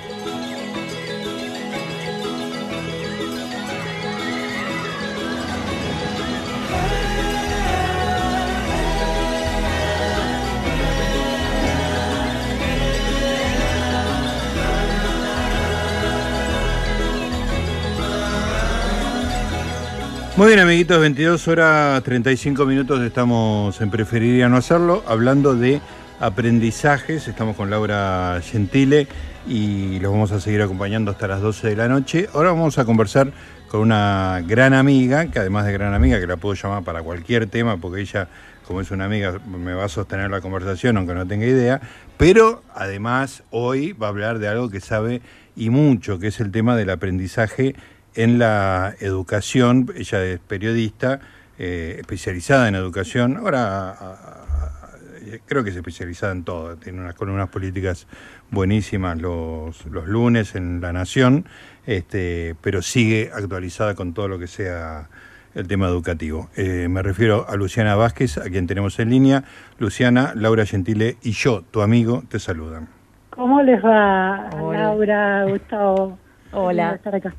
Muy 20.36 20.48
bien, 20.48 20.60
amiguitos, 20.60 21.00
22 21.00 21.48
horas 21.48 22.02
35 22.04 22.66
minutos 22.66 23.00
estamos 23.00 23.80
en 23.80 23.90
Preferiría 23.90 24.50
no 24.50 24.58
hacerlo, 24.58 25.02
hablando 25.08 25.56
de 25.56 25.80
aprendizajes. 26.20 27.28
Estamos 27.28 27.56
con 27.56 27.70
Laura 27.70 28.40
Gentile 28.42 29.06
y 29.46 29.98
los 30.00 30.12
vamos 30.12 30.32
a 30.32 30.40
seguir 30.40 30.62
acompañando 30.62 31.10
hasta 31.10 31.28
las 31.28 31.40
12 31.40 31.68
de 31.68 31.76
la 31.76 31.88
noche. 31.88 32.28
Ahora 32.32 32.50
vamos 32.50 32.78
a 32.78 32.84
conversar 32.84 33.32
con 33.68 33.80
una 33.80 34.42
gran 34.46 34.74
amiga, 34.74 35.26
que 35.30 35.38
además 35.38 35.66
de 35.66 35.72
gran 35.72 35.94
amiga, 35.94 36.18
que 36.18 36.26
la 36.26 36.36
puedo 36.36 36.54
llamar 36.54 36.84
para 36.84 37.02
cualquier 37.02 37.46
tema, 37.46 37.76
porque 37.76 38.00
ella, 38.00 38.28
como 38.66 38.80
es 38.80 38.90
una 38.90 39.04
amiga, 39.04 39.38
me 39.46 39.74
va 39.74 39.84
a 39.84 39.88
sostener 39.88 40.30
la 40.30 40.40
conversación, 40.40 40.96
aunque 40.96 41.14
no 41.14 41.26
tenga 41.26 41.46
idea. 41.46 41.80
Pero 42.16 42.62
además 42.74 43.42
hoy 43.50 43.92
va 43.92 44.06
a 44.06 44.10
hablar 44.10 44.38
de 44.38 44.48
algo 44.48 44.70
que 44.70 44.80
sabe 44.80 45.20
y 45.54 45.70
mucho, 45.70 46.18
que 46.18 46.28
es 46.28 46.40
el 46.40 46.50
tema 46.50 46.76
del 46.76 46.90
aprendizaje 46.90 47.74
en 48.14 48.38
la 48.38 48.94
educación. 49.00 49.92
Ella 49.96 50.24
es 50.24 50.40
periodista, 50.40 51.20
eh, 51.58 51.96
especializada 52.00 52.68
en 52.68 52.74
educación. 52.74 53.36
Ahora 53.36 54.45
creo 55.46 55.64
que 55.64 55.70
es 55.70 55.76
especializada 55.76 56.32
en 56.32 56.44
todo. 56.44 56.76
Tiene 56.76 57.00
unas 57.00 57.14
columnas 57.14 57.48
políticas 57.48 58.06
buenísimas 58.50 59.18
los, 59.20 59.84
los 59.86 60.06
lunes 60.06 60.54
en 60.54 60.80
La 60.80 60.92
Nación, 60.92 61.46
este, 61.86 62.54
pero 62.60 62.82
sigue 62.82 63.30
actualizada 63.34 63.94
con 63.94 64.14
todo 64.14 64.28
lo 64.28 64.38
que 64.38 64.46
sea 64.46 65.08
el 65.54 65.66
tema 65.68 65.86
educativo. 65.88 66.50
Eh, 66.56 66.86
me 66.88 67.02
refiero 67.02 67.46
a 67.48 67.56
Luciana 67.56 67.94
Vázquez, 67.96 68.36
a 68.38 68.42
quien 68.50 68.66
tenemos 68.66 68.98
en 68.98 69.10
línea. 69.10 69.44
Luciana, 69.78 70.32
Laura 70.34 70.66
Gentile 70.66 71.16
y 71.22 71.32
yo, 71.32 71.62
tu 71.70 71.80
amigo, 71.82 72.22
te 72.28 72.38
saludan. 72.38 72.88
¿Cómo 73.30 73.62
les 73.62 73.82
va, 73.84 74.50
Hola. 74.60 74.78
Laura, 74.80 75.44
Gustavo? 75.44 76.18
Hola. 76.52 76.94
Estar 76.94 77.14
acá. 77.14 77.34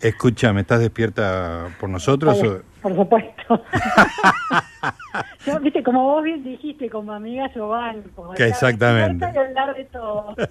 Escúchame, 0.00 0.60
¿estás 0.60 0.80
despierta 0.80 1.68
por 1.80 1.88
nosotros? 1.90 2.40
o- 2.42 2.62
Por 2.84 2.94
supuesto. 2.94 3.62
yo, 5.46 5.58
viste, 5.60 5.82
como 5.82 6.02
vos 6.04 6.22
bien 6.22 6.44
dijiste, 6.44 6.90
como 6.90 7.12
amiga 7.12 7.50
yo 7.54 7.68
banco. 7.68 8.32
Que 8.36 8.46
exactamente. 8.48 9.24
Y 9.34 9.38
hablar 9.38 9.74
de 9.74 9.84
todo. 9.86 10.34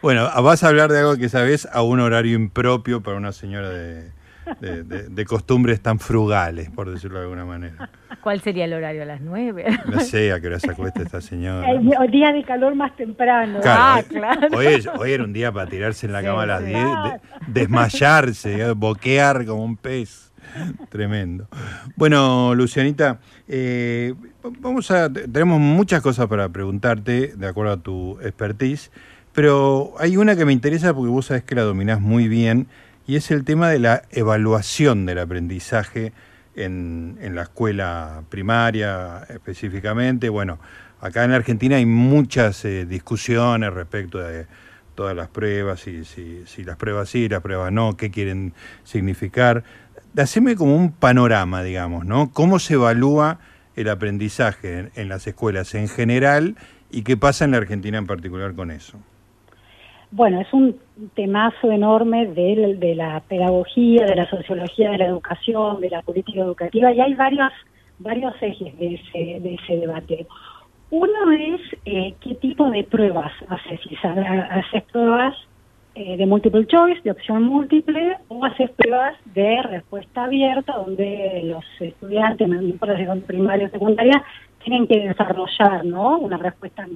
Bueno, 0.00 0.30
vas 0.42 0.64
a 0.64 0.68
hablar 0.68 0.90
de 0.90 1.00
algo 1.00 1.16
que 1.16 1.28
sabes 1.28 1.68
a 1.70 1.82
un 1.82 2.00
horario 2.00 2.34
impropio 2.36 3.02
para 3.02 3.18
una 3.18 3.32
señora 3.32 3.68
de, 3.68 4.10
de- 4.60 4.82
de- 4.84 5.08
de 5.08 5.24
costumbres 5.26 5.82
tan 5.82 5.98
frugales, 5.98 6.70
por 6.70 6.88
decirlo 6.90 7.18
de 7.18 7.24
alguna 7.24 7.44
manera. 7.44 7.90
¿Cuál 8.22 8.40
sería 8.40 8.64
el 8.64 8.72
horario? 8.72 9.02
¿A 9.02 9.06
las 9.06 9.20
nueve? 9.20 9.66
No 9.86 10.00
sé 10.00 10.32
a 10.32 10.40
qué 10.40 10.46
hora 10.46 10.60
se 10.60 10.70
acuesta 10.70 11.02
esta 11.02 11.20
señora. 11.20 11.68
El, 11.72 11.92
el 11.92 12.10
día 12.10 12.32
de 12.32 12.42
calor 12.44 12.74
más 12.74 12.96
temprano. 12.96 13.60
Claro, 13.60 13.82
ah, 13.82 13.96
hoy- 13.98 14.04
claro. 14.04 14.48
Hoy, 14.56 14.86
hoy 14.98 15.12
era 15.12 15.24
un 15.24 15.32
día 15.34 15.52
para 15.52 15.68
tirarse 15.68 16.06
en 16.06 16.12
la 16.12 16.20
Sí, 16.20 16.26
cama 16.26 16.42
a 16.44 16.46
las 16.46 16.60
sí. 16.60 16.66
10, 16.70 16.78
de- 16.84 17.20
desmayarse, 17.48 18.60
eh, 18.62 18.72
boquear 18.72 19.44
como 19.44 19.62
un 19.64 19.76
pez. 19.76 20.32
Tremendo. 20.90 21.48
Bueno, 21.96 22.54
Lucianita, 22.54 23.20
eh, 23.48 24.14
vamos 24.60 24.90
a, 24.90 25.12
tenemos 25.12 25.60
muchas 25.60 26.02
cosas 26.02 26.26
para 26.26 26.48
preguntarte, 26.48 27.34
de 27.36 27.46
acuerdo 27.46 27.72
a 27.72 27.76
tu 27.78 28.18
expertise, 28.20 28.90
pero 29.32 29.94
hay 29.98 30.16
una 30.16 30.36
que 30.36 30.44
me 30.44 30.52
interesa 30.52 30.94
porque 30.94 31.10
vos 31.10 31.26
sabés 31.26 31.44
que 31.44 31.54
la 31.54 31.62
dominás 31.62 32.00
muy 32.00 32.28
bien, 32.28 32.68
y 33.06 33.16
es 33.16 33.30
el 33.30 33.44
tema 33.44 33.68
de 33.68 33.78
la 33.78 34.02
evaluación 34.10 35.06
del 35.06 35.18
aprendizaje 35.18 36.12
en, 36.56 37.18
en 37.20 37.34
la 37.34 37.42
escuela 37.42 38.22
primaria 38.30 39.24
específicamente. 39.28 40.28
Bueno, 40.28 40.58
acá 41.00 41.24
en 41.24 41.32
Argentina 41.32 41.76
hay 41.76 41.86
muchas 41.86 42.64
eh, 42.64 42.86
discusiones 42.86 43.72
respecto 43.74 44.18
de 44.18 44.46
todas 44.94 45.14
las 45.14 45.28
pruebas, 45.28 45.80
si, 45.80 46.04
si, 46.04 46.44
si 46.46 46.64
las 46.64 46.76
pruebas 46.76 47.08
sí, 47.08 47.28
las 47.28 47.42
pruebas 47.42 47.72
no, 47.72 47.96
qué 47.96 48.10
quieren 48.10 48.54
significar. 48.84 49.64
Haceme 50.16 50.56
como 50.56 50.76
un 50.76 50.92
panorama, 50.92 51.62
digamos, 51.62 52.04
¿no? 52.04 52.30
¿Cómo 52.32 52.58
se 52.58 52.74
evalúa 52.74 53.38
el 53.76 53.88
aprendizaje 53.88 54.78
en, 54.78 54.90
en 54.94 55.08
las 55.08 55.26
escuelas 55.26 55.74
en 55.74 55.88
general 55.88 56.56
y 56.90 57.02
qué 57.02 57.16
pasa 57.16 57.44
en 57.44 57.50
la 57.50 57.56
Argentina 57.56 57.98
en 57.98 58.06
particular 58.06 58.54
con 58.54 58.70
eso? 58.70 58.98
Bueno, 60.12 60.40
es 60.40 60.52
un 60.52 60.76
temazo 61.16 61.72
enorme 61.72 62.26
de, 62.26 62.76
de 62.78 62.94
la 62.94 63.20
pedagogía, 63.26 64.06
de 64.06 64.14
la 64.14 64.30
sociología 64.30 64.90
de 64.90 64.98
la 64.98 65.06
educación, 65.06 65.80
de 65.80 65.90
la 65.90 66.02
política 66.02 66.40
educativa, 66.40 66.92
y 66.92 67.00
hay 67.00 67.14
varios, 67.14 67.50
varios 67.98 68.32
ejes 68.40 68.78
de 68.78 68.94
ese, 68.94 69.40
de 69.40 69.54
ese 69.54 69.76
debate. 69.78 70.24
Uno 70.90 71.32
es 71.32 71.60
eh, 71.84 72.14
qué 72.20 72.36
tipo 72.36 72.70
de 72.70 72.84
pruebas 72.84 73.32
haces, 73.48 73.80
si 73.88 73.96
haces 73.96 74.82
pruebas 74.92 75.34
eh, 75.94 76.16
de 76.16 76.26
multiple 76.26 76.66
choice, 76.66 77.00
de 77.02 77.12
opción 77.12 77.44
múltiple, 77.44 78.16
o 78.28 78.44
haces 78.44 78.70
pruebas 78.70 79.14
de 79.34 79.62
respuesta 79.62 80.24
abierta, 80.24 80.72
donde 80.72 81.42
los 81.44 81.64
estudiantes, 81.80 82.48
si 82.48 83.06
son 83.06 83.20
primaria 83.22 83.68
o 83.68 83.70
secundaria, 83.70 84.24
tienen 84.62 84.86
que 84.86 84.98
desarrollar 85.00 85.84
¿no? 85.84 86.18
una 86.18 86.36
respuesta 86.36 86.86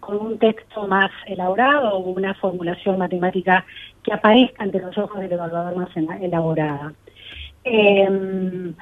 con 0.00 0.18
un 0.18 0.38
texto 0.38 0.86
más 0.86 1.10
elaborado 1.26 1.96
o 1.96 1.98
una 1.98 2.34
formulación 2.34 2.98
matemática 2.98 3.64
que 4.02 4.12
aparezca 4.12 4.62
ante 4.62 4.80
los 4.80 4.96
ojos 4.96 5.20
del 5.20 5.32
evaluador 5.32 5.76
más 5.76 5.90
elaborada. 6.20 6.92
Eh, 7.64 8.72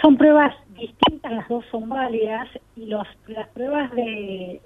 son 0.00 0.16
pruebas 0.16 0.54
distintas, 0.76 1.32
las 1.32 1.48
dos 1.48 1.64
son 1.70 1.88
válidas 1.88 2.48
y 2.76 2.86
los, 2.86 3.06
las 3.28 3.48
pruebas 3.48 3.90
de, 3.92 4.60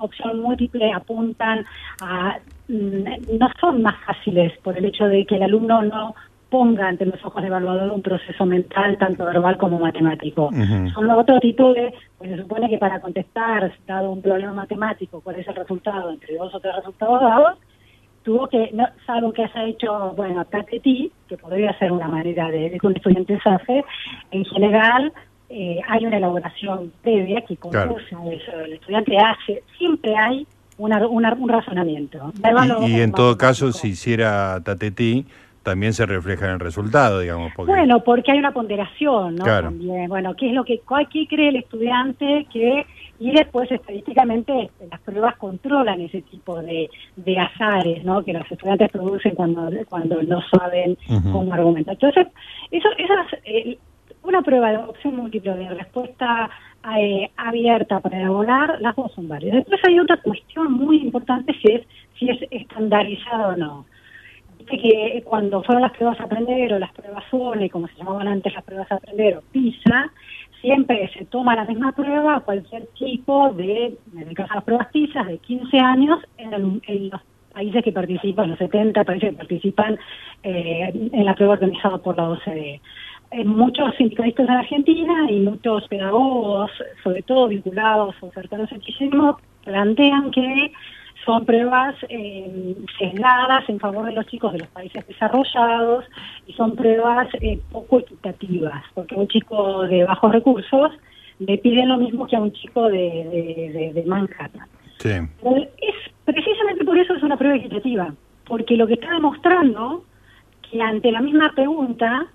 opción 0.00 0.40
múltiple 0.40 0.92
apuntan 0.92 1.64
a, 2.00 2.38
no 2.68 3.48
son 3.60 3.82
más 3.82 3.96
fáciles 4.04 4.52
por 4.62 4.76
el 4.78 4.86
hecho 4.86 5.06
de 5.06 5.24
que 5.26 5.36
el 5.36 5.42
alumno 5.42 5.82
no 5.82 6.14
ponga 6.48 6.86
ante 6.86 7.04
los 7.04 7.22
ojos 7.24 7.42
del 7.42 7.50
evaluador 7.50 7.90
un 7.90 8.02
proceso 8.02 8.46
mental 8.46 8.96
tanto 8.98 9.24
verbal 9.24 9.58
como 9.58 9.78
matemático. 9.80 10.46
Ujú. 10.46 10.88
Son 10.90 11.10
otro 11.10 11.40
tipo 11.40 11.72
de, 11.74 11.92
pues 12.16 12.30
se 12.30 12.36
supone 12.42 12.68
que 12.68 12.78
para 12.78 13.00
contestar, 13.00 13.72
dado 13.86 14.12
un 14.12 14.22
problema 14.22 14.52
matemático, 14.52 15.20
cuál 15.20 15.36
es 15.40 15.48
el 15.48 15.56
resultado 15.56 16.10
entre 16.10 16.36
dos 16.36 16.54
o 16.54 16.60
tres 16.60 16.76
resultados 16.76 17.20
dados, 17.20 17.58
tuvo 18.22 18.46
que, 18.48 18.70
no, 18.72 18.86
salvo 19.04 19.32
que 19.32 19.42
haya 19.42 19.64
hecho, 19.64 20.14
bueno, 20.16 20.44
TATETI, 20.44 21.10
que 21.28 21.36
podría 21.36 21.76
ser 21.78 21.90
una 21.92 22.08
manera 22.08 22.48
de, 22.50 22.70
de 22.70 22.78
que 22.78 22.86
un 22.86 22.96
estudiante 22.96 23.38
se 23.42 23.48
hace, 23.50 23.84
en 24.30 24.44
general 24.44 25.12
eh, 25.50 25.80
hay 25.88 26.06
una 26.06 26.16
elaboración 26.18 26.92
previa 27.02 27.40
que 27.42 27.56
Claro. 27.56 27.94
conduce 27.94 28.14
a 28.14 28.32
eso. 28.32 28.60
El 28.60 28.72
estudiante 28.74 29.16
hace, 29.18 29.62
siempre 29.76 30.16
hay 30.16 30.46
una, 30.76 31.06
una- 31.06 31.34
un 31.34 31.48
razonamiento. 31.48 32.32
Y, 32.84 32.92
y 32.96 33.00
en 33.00 33.12
todo 33.12 33.36
caso, 33.36 33.72
si 33.72 33.88
hiciera 33.88 34.60
Tatetí, 34.64 35.26
también 35.62 35.94
se 35.94 36.04
refleja 36.04 36.46
en 36.46 36.52
el 36.52 36.60
resultado, 36.60 37.20
digamos. 37.20 37.52
Porque, 37.56 37.72
Bueno, 37.72 38.00
porque 38.04 38.32
hay 38.32 38.38
una 38.38 38.52
ponderación, 38.52 39.36
¿no? 39.36 39.44
Claro. 39.44 39.68
También, 39.68 40.08
bueno, 40.08 40.34
¿qué 40.36 40.48
es 40.48 40.52
lo 40.54 40.62
que, 40.64 40.80
cuál- 40.80 41.08
qué 41.08 41.26
cree 41.26 41.48
el 41.48 41.56
estudiante 41.56 42.46
que 42.52 42.84
y 43.18 43.30
después 43.30 43.70
estadísticamente 43.70 44.70
las 44.90 45.00
pruebas 45.00 45.36
controlan 45.36 46.00
ese 46.00 46.20
tipo 46.22 46.60
de, 46.60 46.90
de 47.16 47.38
azares, 47.38 48.04
¿no? 48.04 48.22
Que 48.24 48.32
los 48.34 48.50
estudiantes 48.50 48.90
producen 48.90 49.34
cuando 49.36 49.70
cuando 49.88 50.20
no 50.22 50.42
saben 50.50 50.98
cómo 51.32 51.54
argumentar. 51.54 51.94
Entonces, 51.94 52.26
eso, 52.72 52.88
esas, 52.98 53.40
eh, 53.44 53.78
una 54.24 54.42
prueba 54.42 54.70
de 54.70 54.78
opción 54.78 55.16
múltiple 55.16 55.54
de 55.54 55.68
respuesta 55.70 56.50
eh, 56.98 57.30
abierta 57.36 58.00
para 58.00 58.18
elaborar, 58.18 58.80
las 58.80 58.94
dos 58.96 59.12
son 59.12 59.28
válidas. 59.28 59.56
Después 59.56 59.80
hay 59.86 59.98
otra 59.98 60.16
cuestión 60.18 60.72
muy 60.72 60.98
importante 60.98 61.54
si 61.60 61.72
es 61.72 61.86
si 62.18 62.28
es 62.28 62.38
estandarizado 62.50 63.54
o 63.54 63.56
no. 63.56 63.86
Viste 64.58 64.78
que 64.78 65.22
cuando 65.24 65.62
fueron 65.62 65.82
las 65.82 65.92
pruebas 65.92 66.20
a 66.20 66.24
aprender 66.24 66.72
o 66.72 66.78
las 66.78 66.92
pruebas 66.92 67.24
UNE, 67.32 67.70
como 67.70 67.88
se 67.88 67.96
llamaban 67.96 68.28
antes 68.28 68.54
las 68.54 68.64
pruebas 68.64 68.90
a 68.92 68.96
aprender, 68.96 69.36
o 69.36 69.42
PISA, 69.52 70.10
siempre 70.60 71.10
se 71.12 71.26
toma 71.26 71.56
la 71.56 71.64
misma 71.64 71.92
prueba 71.92 72.40
cualquier 72.40 72.88
chico 72.94 73.52
de, 73.52 73.98
en 74.16 74.28
el 74.28 74.34
caso 74.34 74.54
las 74.54 74.64
pruebas 74.64 74.88
PISA, 74.88 75.24
de 75.24 75.38
15 75.38 75.78
años 75.78 76.20
en 76.38 77.10
los 77.10 77.20
países 77.52 77.84
que 77.84 77.92
participan, 77.92 78.50
los 78.50 78.58
70 78.58 79.04
países 79.04 79.30
que 79.30 79.36
participan 79.36 79.98
eh, 80.42 80.90
en 81.12 81.24
la 81.24 81.34
prueba 81.34 81.54
organizada 81.54 81.98
por 81.98 82.16
la 82.16 82.30
OCDE. 82.30 82.80
Muchos 83.44 83.94
sindicalistas 83.96 84.46
en 84.48 84.54
Argentina 84.54 85.26
y 85.30 85.40
muchos 85.40 85.88
pedagogos, 85.88 86.70
sobre 87.02 87.22
todo 87.22 87.48
vinculados 87.48 88.14
o 88.20 88.30
cercanos 88.30 88.70
al 88.70 88.80
kirchnerismo, 88.80 89.38
plantean 89.64 90.30
que 90.30 90.72
son 91.24 91.44
pruebas 91.46 91.96
eh, 92.10 92.76
sesgadas 92.98 93.66
en 93.68 93.80
favor 93.80 94.04
de 94.06 94.12
los 94.12 94.26
chicos 94.26 94.52
de 94.52 94.58
los 94.58 94.68
países 94.68 95.06
desarrollados 95.08 96.04
y 96.46 96.52
son 96.52 96.76
pruebas 96.76 97.28
eh, 97.40 97.58
poco 97.72 98.00
equitativas, 98.00 98.84
porque 98.94 99.14
a 99.14 99.18
un 99.18 99.28
chico 99.28 99.82
de 99.84 100.04
bajos 100.04 100.30
recursos 100.32 100.92
le 101.38 101.58
piden 101.58 101.88
lo 101.88 101.96
mismo 101.96 102.26
que 102.26 102.36
a 102.36 102.40
un 102.40 102.52
chico 102.52 102.88
de, 102.88 102.98
de- 102.98 103.70
de- 103.72 103.92
de 103.94 104.04
Manhattan. 104.06 104.68
sí. 104.98 105.08
Es 105.08 105.94
precisamente 106.24 106.84
por 106.84 106.96
eso 106.98 107.14
es 107.14 107.22
una 107.22 107.36
prueba 107.36 107.56
equitativa, 107.56 108.14
porque 108.46 108.76
lo 108.76 108.86
que 108.86 108.94
está 108.94 109.10
demostrando 109.12 110.04
que 110.70 110.80
ante 110.82 111.10
la 111.10 111.20
misma 111.20 111.52
pregunta 111.54 112.26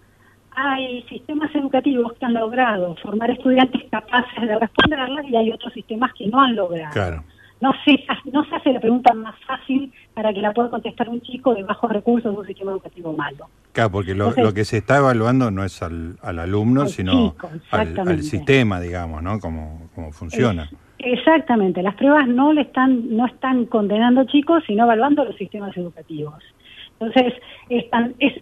hay 0.51 1.03
sistemas 1.03 1.53
educativos 1.55 2.13
que 2.13 2.25
han 2.25 2.33
logrado 2.33 2.95
formar 2.97 3.31
estudiantes 3.31 3.83
capaces 3.91 4.41
de 4.41 4.59
responderlas 4.59 5.25
y 5.27 5.35
hay 5.35 5.51
otros 5.51 5.73
sistemas 5.73 6.11
que 6.13 6.27
no 6.27 6.39
han 6.41 6.55
logrado. 6.55 6.91
Claro. 6.93 7.23
No 7.61 7.73
se, 7.83 8.05
no 8.31 8.45
se 8.45 8.55
hace 8.55 8.71
la 8.71 8.79
pregunta 8.79 9.13
más 9.13 9.35
fácil 9.45 9.91
para 10.13 10.33
que 10.33 10.41
la 10.41 10.53
pueda 10.53 10.69
contestar 10.69 11.09
un 11.09 11.19
chico 11.21 11.53
de 11.53 11.63
bajos 11.63 11.91
recursos 11.91 12.33
de 12.33 12.39
un 12.39 12.47
sistema 12.47 12.71
educativo 12.71 13.11
malo. 13.11 13.49
Claro, 13.73 13.91
porque 13.91 14.15
lo, 14.15 14.29
Entonces- 14.29 14.43
lo 14.45 14.53
que 14.53 14.63
se 14.65 14.77
está 14.77 14.97
evaluando 14.97 15.51
no 15.51 15.65
es 15.65 15.81
al, 15.83 16.17
al 16.21 16.39
alumno, 16.39 16.83
Al 16.83 16.89
sino 16.89 17.31
chico, 17.31 17.47
al, 17.47 17.57
exactamente. 17.57 18.11
al 18.11 18.23
sistema, 18.23 18.79
digamos, 18.79 19.21
¿no? 19.21 19.39
Cómo, 19.41 19.89
cómo 19.93 20.11
funciona. 20.13 20.69
Exactamente, 20.99 21.81
las 21.81 21.95
pruebas 21.95 22.27
no 22.27 22.51
le 22.53 22.61
están 22.61 23.15
no 23.15 23.25
están 23.25 23.65
condenando 23.65 24.25
chicos, 24.25 24.63
sino 24.67 24.83
evaluando 24.83 25.23
los 25.23 25.35
sistemas 25.37 25.75
educativos. 25.77 26.35
Entonces, 26.99 27.33
es, 27.69 27.85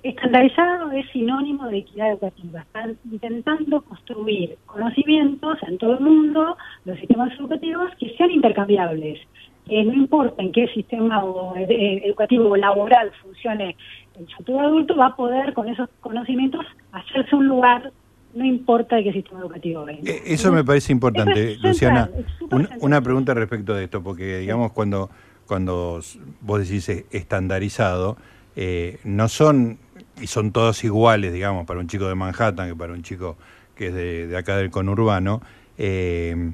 estandarizado 0.04 0.92
es 0.92 1.06
sinónimo 1.12 1.68
de 1.68 1.80
equidad 1.80 2.12
educativa. 2.12 2.62
Están 2.62 2.98
intentando 3.12 3.82
construir 3.82 4.58
conocimientos 4.66 5.58
en 5.68 5.78
todo 5.78 5.94
el 5.94 6.00
mundo, 6.00 6.58
los 6.86 6.98
sistemas 6.98 7.32
educativos, 7.40 7.92
que 8.00 8.16
sean 8.18 8.32
intercambiables. 8.32 9.20
Que 9.68 9.84
no 9.84 9.94
importa 9.94 10.42
en 10.42 10.52
qué 10.54 10.68
sistema 10.70 11.24
o, 11.24 11.56
eh, 11.58 12.02
educativo 12.06 12.50
o 12.50 12.56
laboral 12.56 13.12
funcione 13.22 13.76
el 14.18 14.28
futuro 14.36 14.62
adulto, 14.62 14.96
va 14.96 15.08
a 15.08 15.16
poder 15.16 15.54
con 15.54 15.68
esos 15.68 15.90
conocimientos 16.00 16.66
hacerse 16.94 17.36
un 17.36 17.48
lugar, 17.48 17.92
no 18.34 18.46
importa 18.46 18.96
de 18.96 19.04
qué 19.04 19.14
sistema 19.14 19.42
educativo 19.42 19.84
venga. 19.86 20.10
Eh, 20.10 20.22
Eso 20.26 20.52
me 20.54 20.64
parece 20.64 20.94
importante, 20.94 21.52
es 21.52 21.62
Luciana. 21.62 22.06
central, 22.08 22.26
Un- 22.50 22.70
una 22.82 23.02
pregunta 23.02 23.34
respecto 23.34 23.74
de 23.76 23.84
esto, 23.84 24.02
porque 24.02 24.38
digamos 24.40 24.72
cuando 24.72 25.10
cuando 25.46 26.00
vos 26.42 26.60
decís 26.60 26.90
eh, 26.90 27.06
estandarizado, 27.12 28.18
eh, 28.58 29.00
no 29.06 29.30
son 29.30 29.78
y 30.20 30.28
son 30.28 30.52
todos 30.52 30.84
iguales, 30.84 31.32
digamos, 31.32 31.66
para 31.68 31.80
un 31.80 31.88
chico 31.88 32.08
de 32.10 32.16
Manhattan 32.16 32.68
que 32.70 32.76
para 32.76 32.92
un 32.94 33.04
chico 33.04 33.38
que 33.76 33.88
es 33.88 33.94
de, 33.94 34.28
de 34.28 34.36
acá 34.38 34.58
del 34.58 34.72
conurbano. 34.72 35.42
eh, 35.78 36.52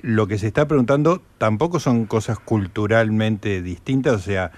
lo 0.00 0.26
que 0.26 0.36
se 0.36 0.48
está 0.48 0.66
preguntando 0.66 1.22
tampoco 1.38 1.78
son 1.78 2.06
cosas 2.06 2.40
culturalmente 2.40 3.62
distintas, 3.62 4.14
o 4.14 4.18
sea, 4.18 4.50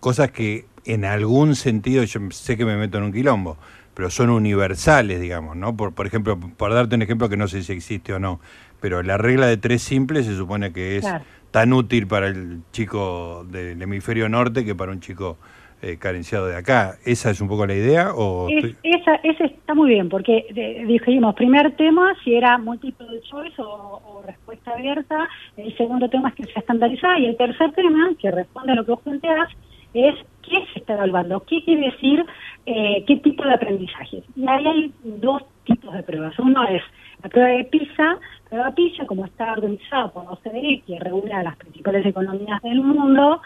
cosas 0.00 0.30
que 0.30 0.66
en 0.84 1.06
algún 1.06 1.56
sentido, 1.56 2.02
yo 2.04 2.20
sé 2.30 2.58
que 2.58 2.66
me 2.66 2.76
meto 2.76 2.98
en 2.98 3.04
un 3.04 3.12
quilombo, 3.12 3.56
pero 3.94 4.10
son 4.10 4.28
universales, 4.28 5.20
digamos, 5.22 5.56
¿no? 5.56 5.74
Por, 5.74 5.94
por 5.94 6.06
ejemplo, 6.06 6.38
por 6.38 6.74
darte 6.74 6.96
un 6.96 7.02
ejemplo 7.02 7.30
que 7.30 7.38
no 7.38 7.48
sé 7.48 7.62
si 7.62 7.72
existe 7.72 8.12
o 8.12 8.18
no, 8.18 8.40
pero 8.80 9.02
la 9.02 9.16
regla 9.16 9.46
de 9.46 9.56
tres 9.56 9.80
simples 9.82 10.26
se 10.26 10.36
supone 10.36 10.72
que 10.74 10.96
es 10.98 11.02
Claro. 11.02 11.24
tan 11.50 11.72
útil 11.72 12.06
para 12.06 12.26
el 12.26 12.60
chico 12.72 13.46
del 13.50 13.80
hemisferio 13.80 14.28
norte 14.28 14.66
que 14.66 14.74
para 14.74 14.92
un 14.92 15.00
chico 15.00 15.38
eh, 15.84 15.98
carenciado 15.98 16.46
de 16.46 16.56
acá. 16.56 16.94
¿Esa 17.04 17.30
es 17.30 17.40
un 17.40 17.48
poco 17.48 17.66
la 17.66 17.74
idea? 17.74 18.14
O 18.14 18.48
Es- 18.48 18.64
estoy- 18.64 18.76
esa, 18.82 19.14
ese 19.16 19.44
está 19.44 19.74
muy 19.74 19.90
bien, 19.90 20.08
porque 20.08 20.46
de- 20.52 20.84
dijimos, 20.86 21.34
primer 21.34 21.72
tema, 21.76 22.14
si 22.24 22.34
era 22.34 22.56
multiple 22.58 23.06
choice 23.22 23.60
o, 23.60 24.00
o 24.04 24.22
respuesta 24.26 24.72
abierta, 24.72 25.28
el 25.56 25.76
segundo 25.76 26.08
tema 26.08 26.30
es 26.30 26.34
que 26.36 26.44
sea 26.44 26.60
estandarizada, 26.60 27.18
y 27.18 27.26
el 27.26 27.36
tercer 27.36 27.72
tema, 27.72 28.10
que 28.18 28.30
responde 28.30 28.72
a 28.72 28.74
lo 28.76 28.84
que 28.84 28.92
vos 28.92 29.00
planteás, 29.02 29.48
es 29.92 30.14
qué 30.42 30.56
se 30.72 30.80
está 30.80 30.94
evaluando, 30.94 31.40
qué 31.44 31.62
quiere 31.64 31.90
decir, 31.90 32.24
eh, 32.66 33.04
qué 33.06 33.16
tipo 33.18 33.44
de 33.44 33.54
aprendizaje. 33.54 34.22
Y 34.34 34.48
ahí 34.48 34.66
hay 34.66 34.92
dos 35.04 35.42
tipos 35.64 35.94
de 35.94 36.02
pruebas. 36.02 36.36
Uno 36.38 36.66
es 36.66 36.82
la 37.22 37.28
prueba 37.30 37.48
de 37.50 37.64
PISA, 37.64 38.02
la 38.14 38.48
prueba 38.50 38.74
PISA, 38.74 39.06
como 39.06 39.24
está 39.24 39.52
organizada 39.52 40.08
por 40.08 40.24
la 40.24 40.32
OCDE, 40.32 40.82
que 40.86 40.98
regula 40.98 41.42
las 41.44 41.56
principales 41.56 42.04
economías 42.04 42.60
del 42.62 42.80
mundo, 42.80 43.40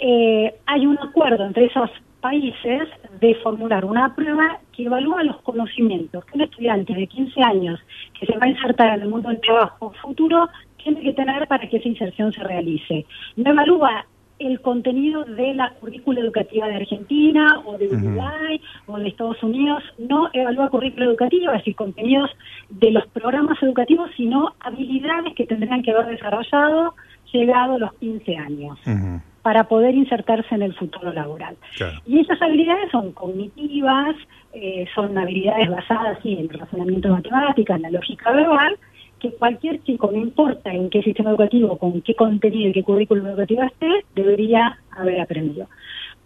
eh, 0.00 0.54
hay 0.66 0.86
un 0.86 0.98
acuerdo 0.98 1.44
entre 1.44 1.66
esos 1.66 1.90
países 2.20 2.88
de 3.20 3.34
formular 3.36 3.84
una 3.84 4.14
prueba 4.14 4.58
que 4.72 4.84
evalúa 4.84 5.22
los 5.22 5.40
conocimientos 5.42 6.24
que 6.24 6.36
un 6.36 6.42
estudiante 6.42 6.94
de 6.94 7.06
15 7.06 7.42
años 7.42 7.80
que 8.18 8.26
se 8.26 8.36
va 8.36 8.46
a 8.46 8.48
insertar 8.48 8.96
en 8.96 9.02
el 9.02 9.08
mundo 9.08 9.28
del 9.28 9.40
trabajo 9.40 9.92
futuro 10.02 10.48
tiene 10.82 11.00
que 11.00 11.12
tener 11.12 11.46
para 11.46 11.68
que 11.68 11.76
esa 11.76 11.88
inserción 11.88 12.32
se 12.32 12.42
realice. 12.42 13.06
No 13.36 13.50
evalúa 13.50 14.06
el 14.38 14.60
contenido 14.60 15.24
de 15.24 15.54
la 15.54 15.70
currícula 15.70 16.20
educativa 16.20 16.68
de 16.68 16.76
Argentina 16.76 17.60
o 17.64 17.76
de. 17.76 17.88
Uruguay 17.88 18.60
o 18.86 18.98
de 18.98 19.08
Estados 19.08 19.42
Unidos, 19.42 19.82
no 19.98 20.30
evalúa 20.32 20.70
currícula 20.70 21.06
educativa, 21.06 21.52
es 21.52 21.58
decir, 21.58 21.74
contenidos 21.74 22.30
de 22.68 22.92
los 22.92 23.06
programas 23.08 23.60
educativos, 23.62 24.10
sino 24.16 24.54
habilidades 24.60 25.34
que 25.34 25.46
tendrían 25.46 25.82
que 25.82 25.90
haber 25.90 26.06
desarrollado 26.06 26.94
llegado 27.32 27.74
a 27.74 27.78
los 27.78 27.92
15 27.94 28.36
años 28.36 28.78
Ujú, 28.86 29.20
para 29.48 29.64
poder 29.64 29.94
insertarse 29.94 30.54
en 30.54 30.60
el 30.60 30.74
futuro 30.74 31.10
laboral. 31.10 31.56
claro. 31.74 31.98
Y 32.04 32.20
esas 32.20 32.42
habilidades 32.42 32.90
son 32.90 33.12
cognitivas, 33.12 34.14
eh, 34.52 34.84
son 34.94 35.16
habilidades 35.16 35.70
basadas 35.70 36.18
sí, 36.22 36.36
en 36.38 36.50
razonamiento 36.50 37.08
matemático, 37.08 37.72
en 37.72 37.80
la 37.80 37.90
lógica 37.90 38.30
verbal, 38.30 38.76
que 39.18 39.30
cualquier 39.30 39.82
chico, 39.84 40.10
no 40.12 40.18
importa 40.18 40.70
en 40.70 40.90
qué 40.90 41.02
sistema 41.02 41.30
educativo, 41.30 41.78
con 41.78 42.02
qué 42.02 42.14
contenido 42.14 42.68
y 42.68 42.72
qué 42.74 42.82
currículum 42.82 43.26
educativo 43.28 43.62
esté, 43.62 44.04
debería 44.14 44.78
haber 44.90 45.18
aprendido. 45.18 45.66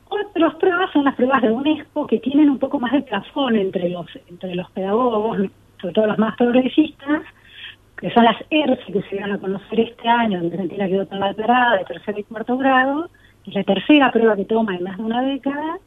Otras 0.08 0.56
pruebas 0.56 0.90
son 0.92 1.04
las 1.04 1.14
pruebas 1.14 1.42
de 1.42 1.52
UNESCO 1.52 2.08
que 2.08 2.18
tienen 2.18 2.50
un 2.50 2.58
poco 2.58 2.80
más 2.80 2.90
de 2.90 3.02
plafón 3.02 3.54
entre 3.54 3.88
los, 3.88 4.06
entre 4.28 4.56
los 4.56 4.68
pedagogos, 4.72 5.48
sobre 5.80 5.94
todo 5.94 6.08
los 6.08 6.18
más 6.18 6.36
progresistas, 6.36 7.22
que 8.02 8.10
son 8.10 8.24
las 8.24 8.36
ERC 8.50 8.84
que 8.92 9.02
se 9.02 9.20
van 9.20 9.30
a 9.30 9.38
conocer 9.38 9.78
este 9.78 10.08
año, 10.08 10.40
en 10.40 10.46
Argentina 10.52 10.88
quedó 10.88 11.06
tan 11.06 11.20
declarada 11.20 11.78
de 11.78 11.84
tercer 11.84 12.18
y 12.18 12.24
cuarto 12.24 12.58
grado, 12.58 13.08
que 13.44 13.50
es 13.50 13.54
la 13.56 13.62
tercera 13.62 14.10
prueba 14.10 14.34
que 14.34 14.44
toma 14.44 14.74
en 14.74 14.82
más 14.82 14.98
de 14.98 15.04
una 15.04 15.22
década, 15.22 15.78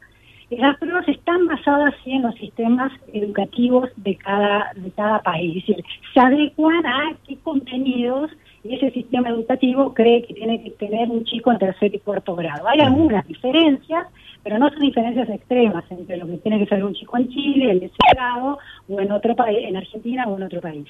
Esas 0.48 0.78
pruebas 0.78 1.06
están 1.08 1.46
basadas 1.46 1.92
sí, 2.02 2.12
en 2.12 2.22
los 2.22 2.34
sistemas 2.36 2.90
educativos 3.12 3.90
de 3.96 4.14
cada, 4.16 4.72
de 4.76 4.90
cada 4.92 5.20
país, 5.20 5.56
es 5.58 5.66
decir, 5.66 5.84
se 6.14 6.20
adecuan 6.20 6.86
a 6.86 7.12
qué 7.26 7.36
contenidos 7.42 8.30
ese 8.64 8.90
sistema 8.92 9.28
educativo 9.28 9.92
cree 9.92 10.22
que 10.22 10.34
tiene 10.34 10.62
que 10.62 10.70
tener 10.70 11.10
un 11.10 11.22
chico 11.24 11.52
en 11.52 11.58
tercer 11.58 11.94
y 11.94 11.98
cuarto 11.98 12.34
grado. 12.34 12.66
Hay 12.66 12.80
algunas 12.80 13.26
diferencias, 13.28 14.06
pero 14.42 14.58
no 14.58 14.70
son 14.70 14.80
diferencias 14.80 15.28
extremas 15.28 15.84
entre 15.90 16.16
lo 16.16 16.26
que 16.26 16.38
tiene 16.38 16.58
que 16.58 16.66
ser 16.66 16.82
un 16.82 16.94
chico 16.94 17.16
en 17.18 17.28
Chile, 17.28 17.72
en 17.72 17.82
ese 17.82 17.94
grado, 18.12 18.58
o 18.88 19.00
en 19.00 19.12
otro 19.12 19.36
país, 19.36 19.58
en 19.68 19.76
Argentina 19.76 20.24
o 20.26 20.36
en 20.36 20.44
otro 20.44 20.60
país. 20.60 20.86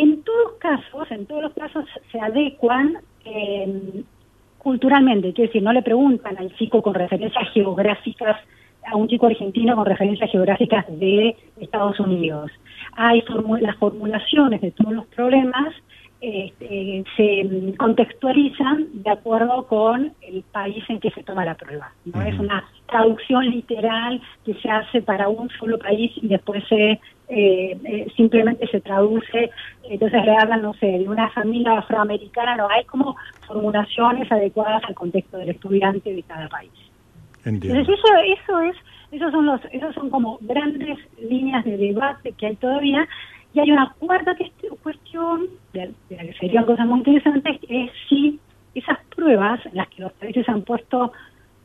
En 0.00 0.22
todos 0.22 0.52
casos, 0.58 1.10
en 1.10 1.26
todos 1.26 1.42
los 1.42 1.52
casos 1.52 1.84
se 2.10 2.18
adecuan 2.18 2.96
eh, 3.26 4.02
culturalmente, 4.56 5.34
quiere 5.34 5.48
decir, 5.48 5.62
no 5.62 5.74
le 5.74 5.82
preguntan 5.82 6.38
al 6.38 6.56
chico 6.56 6.80
con 6.80 6.94
referencias 6.94 7.52
geográficas, 7.52 8.38
a 8.90 8.96
un 8.96 9.08
chico 9.08 9.26
argentino 9.26 9.76
con 9.76 9.84
referencias 9.84 10.30
geográficas 10.30 10.86
de 10.88 11.36
Estados 11.60 12.00
Unidos. 12.00 12.50
Hay 12.96 13.22
las 13.60 13.76
formulaciones 13.76 14.62
de 14.62 14.70
todos 14.70 14.94
los 14.94 15.06
problemas 15.08 15.74
este, 16.22 17.04
se 17.16 17.74
contextualizan 17.78 19.02
de 19.02 19.10
acuerdo 19.10 19.66
con 19.66 20.14
el 20.20 20.42
país 20.52 20.84
en 20.88 21.00
que 21.00 21.10
se 21.10 21.22
toma 21.22 21.44
la 21.44 21.56
prueba. 21.56 21.92
No 22.06 22.20
es 22.22 22.38
una 22.38 22.64
traducción 22.90 23.46
literal 23.46 24.20
que 24.44 24.54
se 24.54 24.68
hace 24.68 25.02
para 25.02 25.28
un 25.28 25.48
solo 25.58 25.78
país 25.78 26.12
y 26.16 26.28
después 26.28 26.62
se 26.68 27.00
eh, 27.28 27.78
eh, 27.84 28.06
simplemente 28.16 28.66
se 28.66 28.80
traduce. 28.80 29.50
Entonces 29.84 30.24
le 30.24 30.36
hablan, 30.36 30.62
no 30.62 30.74
sé, 30.74 30.86
de 30.86 31.08
una 31.08 31.30
familia 31.30 31.78
afroamericana. 31.78 32.56
No 32.56 32.68
hay 32.68 32.84
como 32.84 33.16
formulaciones 33.46 34.30
adecuadas 34.30 34.82
al 34.84 34.94
contexto 34.94 35.38
del 35.38 35.50
estudiante 35.50 36.12
de 36.12 36.22
cada 36.24 36.48
país. 36.48 36.72
Entonces 37.44 37.88
eso, 37.88 38.08
eso 38.26 38.60
es, 38.60 38.76
esos 39.12 39.32
son 39.32 39.46
los, 39.46 39.60
esos 39.72 39.94
son 39.94 40.10
como 40.10 40.38
grandes 40.42 40.98
líneas 41.20 41.64
de 41.64 41.76
debate 41.76 42.32
que 42.32 42.46
hay 42.48 42.56
todavía 42.56 43.08
y 43.54 43.60
hay 43.60 43.70
una 43.70 43.94
cuarta 43.98 44.36
cuestión, 44.82 45.46
de, 45.72 45.92
la 46.10 46.22
que 46.22 46.34
serían 46.38 46.64
cosas 46.64 46.86
muy 46.86 46.98
interesantes, 46.98 47.58
es 47.68 47.90
si 48.08 48.38
esas 48.74 48.98
pruebas 49.14 49.64
en 49.66 49.76
las 49.76 49.88
que 49.88 50.02
los 50.02 50.12
países 50.12 50.48
han 50.48 50.62
puesto 50.62 51.12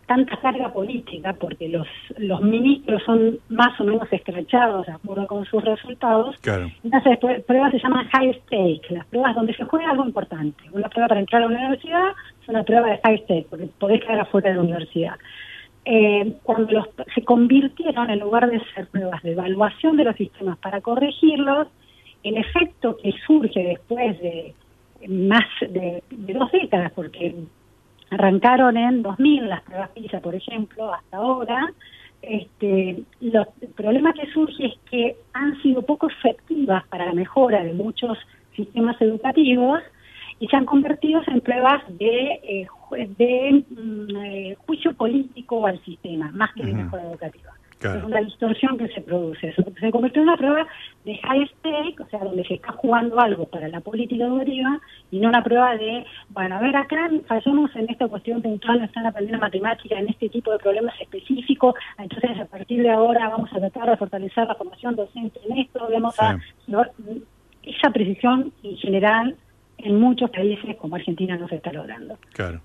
tanta 0.06 0.38
carga 0.38 0.72
política, 0.72 1.34
porque 1.34 1.68
los, 1.68 1.88
los 2.18 2.41
ministros 2.41 3.01
son 3.03 3.39
más 3.49 3.80
o 3.80 3.84
menos 3.84 4.08
escrachados 4.12 4.86
de 4.86 4.93
acuerdo 4.93 5.28
con 5.28 5.45
sus 5.45 5.64
resultados, 5.64 6.36
claro. 6.41 6.70
entonces 6.84 7.18
pruebas 7.45 7.72
se 7.72 7.80
llaman 7.80 8.08
high 8.10 8.34
stake, 8.41 8.91
las 8.91 9.06
pruebas 9.08 9.36
donde 9.36 9.56
se 9.56 9.66
juega 9.66 9.91
algo 9.91 10.06
importante. 10.06 10.64
Una 10.72 10.89
prueba 10.89 11.08
para 11.08 11.20
entrar 11.20 11.41
a 11.41 11.47
la 11.47 11.56
universidad 11.56 12.10
es 12.41 12.49
una 12.49 12.64
prueba 12.64 12.88
de 12.88 12.99
high 13.03 13.18
stake, 13.24 13.47
porque 13.49 13.68
podés 13.80 14.01
quedar 14.01 14.20
afuera 14.20 14.49
de 14.49 14.56
la 14.56 14.62
universidad. 14.62 15.16
Eh, 15.86 16.34
cuando 16.43 16.72
los, 16.72 16.88
se 17.14 17.24
convirtieron, 17.24 18.10
en 18.10 18.20
lugar 18.20 18.49
de 18.49 18.60
ser 18.74 18.88
pruebas 18.88 19.22
de 19.22 19.34
evaluación 19.34 19.97
de 19.97 20.03
los 20.03 20.16
sistemas 20.16 20.58
para 20.58 20.82
corregirlos, 20.82 21.68
el 22.24 22.38
efecto 22.38 22.97
que 22.97 23.14
surge 23.26 23.64
después 23.64 24.20
de 24.20 24.56
más 25.08 25.45
de, 25.62 26.03
dos 26.10 26.51
décadas, 26.51 26.91
porque 26.93 27.36
arrancaron 28.16 28.78
en 28.78 29.03
2000 29.03 29.49
las 29.49 29.61
pruebas 29.61 29.89
PISA, 29.89 30.20
por 30.20 30.36
ejemplo, 30.36 30.93
hasta 30.93 31.18
ahora, 31.18 31.72
este, 32.22 33.03
los, 33.20 33.47
el 33.61 33.68
problema 33.70 34.13
que 34.13 34.32
surge 34.32 34.66
es 34.66 34.74
que 34.89 35.16
han 35.34 35.61
sido 35.61 35.82
poco 35.84 36.07
efectivas 36.07 36.88
para 36.88 37.05
la 37.05 37.13
mejora 37.13 37.63
de 37.63 37.74
muchos 37.74 38.18
sistemas 38.55 38.99
educativos 39.01 39.82
y 40.39 40.47
se 40.47 40.55
han 40.55 40.66
convertido 40.66 41.22
en 41.28 41.41
pruebas 41.41 41.84
de, 41.97 42.39
eh, 42.43 42.68
de 43.18 43.66
mm, 43.70 44.16
eh, 44.18 44.57
juicio 44.66 44.93
político 44.93 45.66
al 45.68 45.84
sistema, 45.84 46.32
más 46.32 46.53
que 46.53 46.66
de 46.66 46.74
mejora 46.74 47.03
educativa. 47.03 47.51
Es 47.82 48.03
una 48.03 48.19
distorsión 48.21 48.78
que 48.78 48.88
se 48.88 49.01
produce. 49.01 49.53
Se 49.80 49.91
convirtió 49.91 50.21
en 50.21 50.30
una 50.30 50.38
prueba 50.38 50.67
de 51.03 51.17
high 51.17 51.47
stake, 51.47 51.99
o 51.99 52.09
sea, 52.09 52.19
donde 52.19 52.43
se 52.45 52.55
está 52.55 52.71
jugando 52.71 53.19
algo 53.19 53.45
para 53.45 53.67
la 53.67 53.80
política 53.82 54.26
educativa 54.26 54.80
y 55.11 55.19
no 55.19 55.30
una 55.30 55.43
prueba 55.43 55.76
de, 55.76 56.05
bueno, 56.30 56.55
a 56.55 56.61
ver, 56.61 56.76
acá 56.76 57.09
fallamos 57.28 57.76
en 57.76 57.89
esta 57.89 58.07
cuestión 58.07 58.41
puntual, 58.41 58.80
no 58.80 58.86
están 58.86 59.05
aprendiendo 59.05 59.39
matemática 59.39 59.99
en 59.99 60.09
este 60.09 60.30
tipo 60.30 60.51
de 60.51 60.59
problemas 60.59 60.99
específicos, 60.99 61.76
entonces 61.97 62.39
a 62.39 62.45
partir 62.45 62.82
de 62.82 62.89
ahora 62.89 63.30
vamos 63.30 63.51
a 63.53 63.59
tratar 63.59 63.89
de 63.89 63.97
fortalecer 63.97 64.47
la 64.47 64.55
formación 64.55 64.95
docente 64.95 65.39
en 65.47 65.57
esto, 65.59 65.88
vamos 65.91 66.15
a... 66.19 66.39
Esa 67.63 67.89
precisión 67.89 68.53
en 68.61 68.78
general 68.78 69.36
en 69.80 69.99
muchos 69.99 70.30
países 70.30 70.76
como 70.78 70.95
Argentina 70.95 71.36
no 71.36 71.47
se 71.47 71.55
está 71.55 71.73
logrando. 71.73 72.17
Claro. 72.32 72.61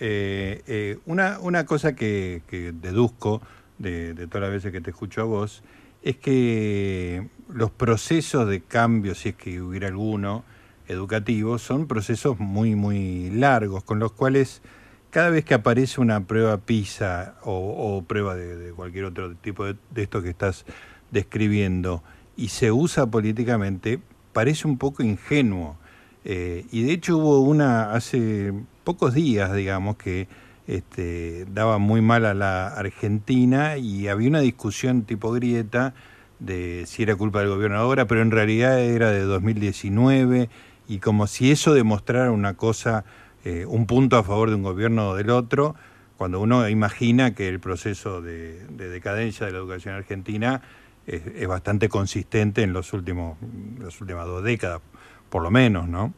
Eh, 0.00 0.62
eh, 0.66 0.98
una, 1.06 1.38
una 1.40 1.66
cosa 1.66 1.94
que, 1.94 2.42
deduzco 2.50 3.42
de, 3.80 4.14
todas 4.26 4.42
las 4.42 4.50
veces 4.50 4.72
que 4.72 4.80
te 4.80 4.90
escucho 4.90 5.22
a 5.22 5.24
vos 5.24 5.62
es 6.02 6.16
que 6.16 7.28
los 7.52 7.70
procesos 7.70 8.48
de 8.48 8.60
cambio, 8.60 9.14
si 9.14 9.30
es 9.30 9.34
que 9.34 9.60
hubiera 9.60 9.88
alguno, 9.88 10.44
educativo, 10.88 11.58
son 11.58 11.86
procesos 11.86 12.38
muy, 12.38 12.74
muy 12.74 13.30
largos, 13.30 13.84
con 13.84 13.98
los 13.98 14.12
cuales 14.12 14.62
cada 15.10 15.30
vez 15.30 15.44
que 15.44 15.54
aparece 15.54 16.00
una 16.00 16.24
prueba 16.26 16.58
PISA 16.58 17.36
o, 17.42 18.02
prueba 18.06 18.34
de, 18.34 18.72
cualquier 18.72 19.06
otro 19.06 19.34
tipo 19.34 19.66
de, 19.66 19.76
de 19.90 20.02
esto 20.02 20.22
que 20.22 20.30
estás 20.30 20.64
describiendo 21.10 22.02
y 22.36 22.48
se 22.48 22.72
usa 22.72 23.06
políticamente, 23.06 24.00
parece 24.32 24.66
un 24.66 24.78
poco 24.78 25.02
ingenuo. 25.02 25.76
Eh, 26.24 26.66
y 26.70 26.84
de 26.84 26.92
hecho 26.92 27.18
hubo 27.18 27.40
una 27.40 27.92
hace 27.92 28.52
pocos 28.84 29.14
días, 29.14 29.54
digamos, 29.54 29.96
que 29.96 30.28
este, 30.70 31.46
daba 31.46 31.78
muy 31.78 32.00
mal 32.00 32.24
a 32.24 32.32
la 32.32 32.68
Argentina 32.68 33.76
y 33.76 34.06
había 34.06 34.28
una 34.28 34.40
discusión 34.40 35.02
tipo 35.02 35.32
grieta 35.32 35.94
de 36.38 36.84
si 36.86 37.02
era 37.02 37.16
culpa 37.16 37.40
del 37.40 37.48
gobierno 37.48 37.76
ahora, 37.76 38.06
pero 38.06 38.22
en 38.22 38.30
realidad 38.30 38.80
era 38.80 39.10
de 39.10 39.22
2019 39.22 40.48
y 40.86 40.98
como 40.98 41.26
si 41.26 41.50
eso 41.50 41.74
demostrara 41.74 42.30
una 42.30 42.54
cosa, 42.54 43.04
eh, 43.44 43.66
un 43.66 43.86
punto 43.86 44.16
a 44.16 44.22
favor 44.22 44.48
de 44.48 44.54
un 44.54 44.62
gobierno 44.62 45.08
o 45.08 45.16
del 45.16 45.30
otro, 45.30 45.74
cuando 46.16 46.40
uno 46.40 46.68
imagina 46.68 47.34
que 47.34 47.48
el 47.48 47.58
proceso 47.58 48.22
de, 48.22 48.64
decadencia 48.68 49.46
de 49.46 49.52
la 49.52 49.58
educación 49.58 49.94
argentina 49.94 50.62
es, 51.04 51.26
es, 51.26 51.48
bastante 51.48 51.88
consistente 51.88 52.62
en 52.62 52.72
los 52.72 52.92
últimos, 52.92 53.38
las 53.80 54.00
últimas 54.00 54.24
dos 54.24 54.44
décadas 54.44 54.82
por 55.30 55.42
lo 55.42 55.50
menos, 55.50 55.88
¿no? 55.88 56.12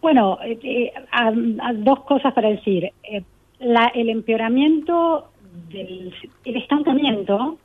Bueno, 0.00 0.38
eh, 0.42 0.58
eh 0.62 0.92
dos 1.76 2.04
cosas 2.04 2.34
para 2.34 2.50
decir. 2.50 2.92
La, 3.60 3.86
el 3.94 4.08
empeoramiento 4.08 5.28
del 5.68 6.12
el 6.44 6.56
estancamiento 6.56 7.58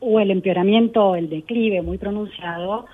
o 0.00 0.20
el 0.20 0.30
empeoramiento, 0.30 1.16
el 1.16 1.28
declive 1.28 1.82
muy 1.82 1.98
pronunciado, 1.98 2.86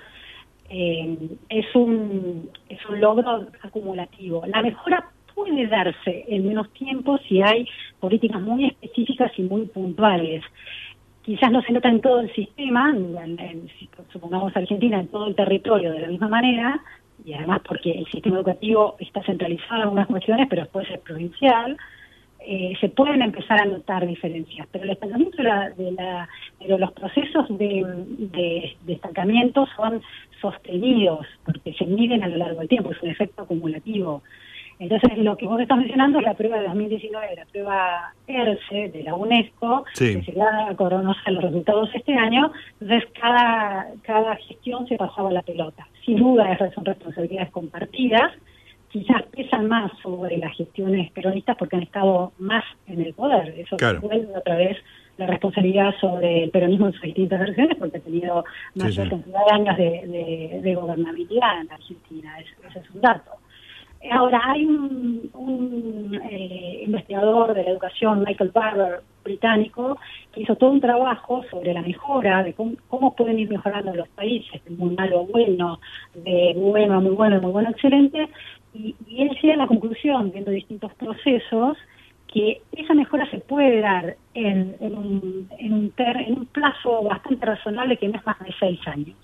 eh, 0.69 1.17
es, 1.49 1.75
un, 1.75 2.49
es 2.67 2.83
un 2.89 2.99
logro 2.99 3.47
acumulativo. 3.61 4.43
La 4.47 4.63
mejora 4.63 5.11
puede 5.35 5.67
darse 5.67 6.25
en 6.27 6.47
menos 6.47 6.71
tiempo 6.71 7.19
si 7.27 7.41
hay 7.41 7.67
políticas 7.99 8.41
muy 8.41 8.65
específicas 8.65 9.31
y 9.37 9.43
muy 9.43 9.65
puntuales 9.67 10.43
quizás 11.25 11.51
no 11.51 11.61
se 11.63 11.73
nota 11.73 11.89
en 11.89 12.01
todo 12.01 12.19
el 12.19 12.31
sistema, 12.33 12.95
supongamos 14.13 14.55
Argentina, 14.55 14.99
en 14.99 15.07
todo 15.07 15.25
el 15.25 15.35
territorio 15.35 15.91
de 15.91 16.01
la 16.01 16.07
misma 16.07 16.27
manera, 16.27 16.79
y 17.25 17.33
además 17.33 17.61
porque 17.67 17.91
el 17.91 18.05
sistema 18.05 18.35
educativo 18.35 18.95
está 18.99 19.23
centralizado 19.23 19.75
en 19.75 19.81
algunas 19.81 20.07
cuestiones, 20.07 20.45
pero 20.47 20.61
después 20.61 20.87
es 20.91 20.99
provincial, 20.99 21.77
eh, 22.47 22.73
se 22.79 22.89
pueden 22.89 23.21
empezar 23.21 23.59
a 23.61 23.65
notar 23.65 24.05
diferencias, 24.05 24.67
pero 24.71 24.83
el 24.83 24.91
estancamiento 24.91 25.37
de, 25.37 25.43
la, 25.43 25.69
de, 25.71 25.91
la, 25.91 26.29
de 26.59 26.77
los 26.77 26.91
procesos 26.91 27.47
de, 27.57 27.83
de, 28.17 28.75
de, 28.85 28.93
estancamiento 28.93 29.67
son 29.75 30.01
sostenidos, 30.41 31.25
porque 31.43 31.73
se 31.73 31.85
miden 31.85 32.23
a 32.23 32.27
lo 32.27 32.37
largo 32.37 32.59
del 32.59 32.69
tiempo, 32.69 32.91
es 32.91 33.01
un 33.01 33.09
efecto 33.09 33.43
acumulativo. 33.43 34.21
Entonces, 34.77 35.17
lo 35.17 35.37
que 35.37 35.47
vos 35.47 35.59
estás 35.61 35.77
mencionando 35.77 36.19
es 36.19 36.25
la 36.25 36.33
prueba 36.33 36.57
de 36.57 36.67
2019, 36.67 37.35
la 37.35 37.45
prueba 37.45 38.13
ERCE 38.27 38.89
de 38.89 39.03
la 39.03 39.15
UNESCO, 39.15 39.85
que 39.97 40.21
se 40.21 40.31
da 40.33 40.69
a 40.69 40.75
conocer 40.75 41.33
los 41.33 41.43
resultados 41.43 41.89
este 41.93 42.13
año. 42.13 42.51
Entonces, 42.81 43.09
cada, 43.19 43.87
cada 44.01 44.35
gestión 44.35 44.85
se 44.87 44.97
pasaba 44.97 45.31
la 45.31 45.43
pelota. 45.43 45.87
Sin 46.05 46.17
duda, 46.17 46.51
esas 46.51 46.73
son 46.73 46.83
responsabilidades 46.83 47.51
compartidas. 47.51 48.33
Quizás 48.95 49.23
pesan 49.23 49.67
más 49.67 49.91
sobre 50.01 50.37
las 50.37 50.55
gestiones 50.55 51.11
peronistas 51.11 51.57
porque 51.57 51.75
han 51.75 51.83
estado 51.83 52.31
más 52.39 52.63
en 52.87 53.01
el 53.01 53.13
poder. 53.13 53.53
Eso 53.57 53.75
vuelve 53.99 54.37
otra 54.37 54.55
vez 54.55 54.77
la 55.17 55.27
responsabilidad 55.27 55.93
sobre 55.99 56.45
el 56.45 56.49
peronismo 56.49 56.87
en 56.87 56.93
sus 56.93 57.01
distintas 57.01 57.41
versiones 57.41 57.75
porque 57.77 57.97
ha 57.97 57.99
tenido 57.99 58.45
mayor 58.73 59.09
cantidad 59.09 59.45
de 59.47 59.53
años 59.53 59.77
de, 59.77 60.61
de, 60.63 60.75
gobernabilidad 60.75 61.59
en 61.59 61.71
Argentina. 61.73 62.39
ese 62.39 62.79
es 62.79 62.89
un 62.91 63.01
dato. 63.01 63.31
Ahora, 64.11 64.39
hay 64.45 64.63
un, 64.63 66.21
eh, 66.31 66.83
investigador 66.85 67.53
de 67.53 67.63
la 67.63 67.71
educación, 67.71 68.23
Michael 68.25 68.51
Barber, 68.53 69.01
británico, 69.25 69.97
que 70.31 70.41
hizo 70.41 70.55
todo 70.55 70.69
un 70.69 70.79
trabajo 70.79 71.43
sobre 71.51 71.73
la 71.73 71.81
mejora, 71.81 72.43
de 72.43 72.53
cómo, 72.53 73.15
pueden 73.15 73.39
ir 73.39 73.49
mejorando 73.49 73.93
los 73.93 74.07
países, 74.09 74.63
de 74.63 74.71
muy 74.71 74.95
malo 74.95 75.21
a 75.21 75.23
bueno, 75.23 75.79
de 76.13 76.53
bueno 76.55 76.93
a 76.93 76.99
muy 77.01 77.15
bueno, 77.15 77.41
muy 77.41 77.51
bueno 77.51 77.69
a 77.69 77.71
excelente, 77.71 78.29
y, 78.75 78.95
él 79.21 79.29
llega 79.41 79.53
a 79.55 79.57
la 79.57 79.67
conclusión, 79.67 80.31
viendo 80.31 80.51
distintos 80.51 80.93
procesos, 80.95 81.77
que 82.27 82.61
esa 82.73 82.93
mejora 82.93 83.29
se 83.29 83.37
puede 83.39 83.79
dar 83.79 84.15
en, 84.33 84.75
en, 84.79 84.97
un, 84.97 85.49
en, 85.57 85.73
un 85.73 85.91
ter- 85.91 86.17
en 86.17 86.39
un 86.39 86.45
plazo 86.47 87.03
bastante 87.03 87.45
razonable 87.45 87.97
que 87.97 88.07
no 88.09 88.17
es 88.17 88.25
más 88.25 88.37
de 88.39 88.53
seis 88.59 88.79
años. 88.87 89.15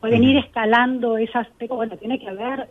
Pueden 0.00 0.24
ir 0.24 0.38
escalando 0.38 1.18
esas, 1.18 1.46
bueno, 1.68 1.96
tiene 1.98 2.18
que 2.18 2.28
haber 2.28 2.70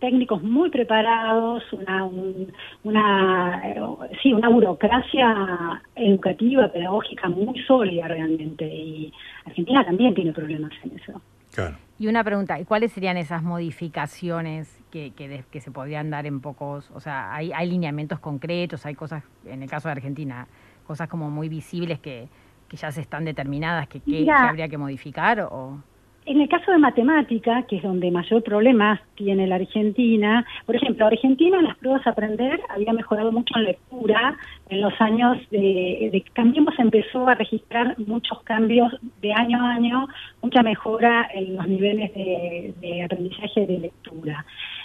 técnicos 0.00 0.42
muy 0.42 0.70
preparados, 0.70 1.62
una, 1.72 2.04
un- 2.04 2.52
una, 2.82 3.62
eh, 3.64 3.80
sí, 4.22 4.32
una 4.32 4.48
burocracia 4.48 5.82
educativa, 5.94 6.68
pedagógica 6.68 7.28
muy 7.28 7.58
sólida 7.62 8.08
realmente. 8.08 8.66
Y 8.66 9.12
Argentina 9.46 9.84
también 9.84 10.14
tiene 10.14 10.32
problemas 10.32 10.72
en 10.82 10.98
eso. 10.98 11.22
Claro. 11.52 11.76
Y 11.98 12.06
una 12.06 12.24
pregunta, 12.24 12.58
¿y 12.58 12.64
cuáles 12.64 12.92
serían 12.92 13.16
esas 13.18 13.42
modificaciones 13.42 14.78
que, 14.90 15.12
que, 15.12 15.28
de- 15.28 15.44
que 15.50 15.60
se 15.60 15.70
podrían 15.70 16.10
dar 16.10 16.26
en 16.26 16.40
pocos? 16.40 16.90
O 16.94 17.00
sea, 17.00 17.34
¿hay, 17.34 17.52
hay 17.52 17.68
lineamientos 17.68 18.18
concretos, 18.20 18.86
hay 18.86 18.94
cosas, 18.94 19.22
en 19.44 19.62
el 19.62 19.68
caso 19.68 19.88
de 19.88 19.92
Argentina, 19.92 20.46
cosas 20.86 21.08
como 21.08 21.30
muy 21.30 21.48
visibles 21.48 21.98
que, 22.00 22.28
que 22.68 22.76
ya 22.76 22.90
se 22.90 23.00
están 23.02 23.24
determinadas, 23.24 23.86
que, 23.88 24.00
que- 24.00 24.10
Mira. 24.10 24.40
que 24.42 24.48
habría 24.48 24.68
que 24.68 24.78
modificar? 24.78 25.40
o 25.50 25.82
En 26.26 26.40
el 26.40 26.48
caso 26.48 26.70
de 26.70 26.78
matemática, 26.78 27.62
que 27.62 27.76
es 27.76 27.82
donde 27.82 28.10
mayor 28.10 28.42
problemas 28.42 29.00
tiene 29.14 29.46
la 29.46 29.56
Argentina, 29.56 30.46
por 30.66 30.76
ejemplo, 30.76 31.06
Argentina 31.06 31.58
en 31.58 31.64
las 31.64 31.76
pruebas 31.78 32.06
a 32.06 32.10
aprender 32.10 32.60
había 32.68 32.92
mejorado 32.92 33.32
mucho 33.32 33.56
en 33.56 33.64
lectura 33.64 34.36
en 34.68 34.80
los 34.82 34.92
años 35.00 35.38
de, 35.50 36.10
de 36.12 36.24
Cambiemos 36.32 36.78
empezó 36.78 37.26
a 37.26 37.34
registrar 37.34 37.98
muchos 37.98 38.42
cambios 38.42 38.92
de 39.22 39.32
año 39.32 39.64
a 39.64 39.72
año, 39.72 40.08
mucha 40.42 40.62
mejora 40.62 41.28
en 41.34 41.56
los 41.56 41.66
niveles 41.66 42.12
de, 42.14 42.74
de 42.80 43.02
aprendizaje 43.02 43.66
de 43.66 43.78
lectura. 43.78 44.44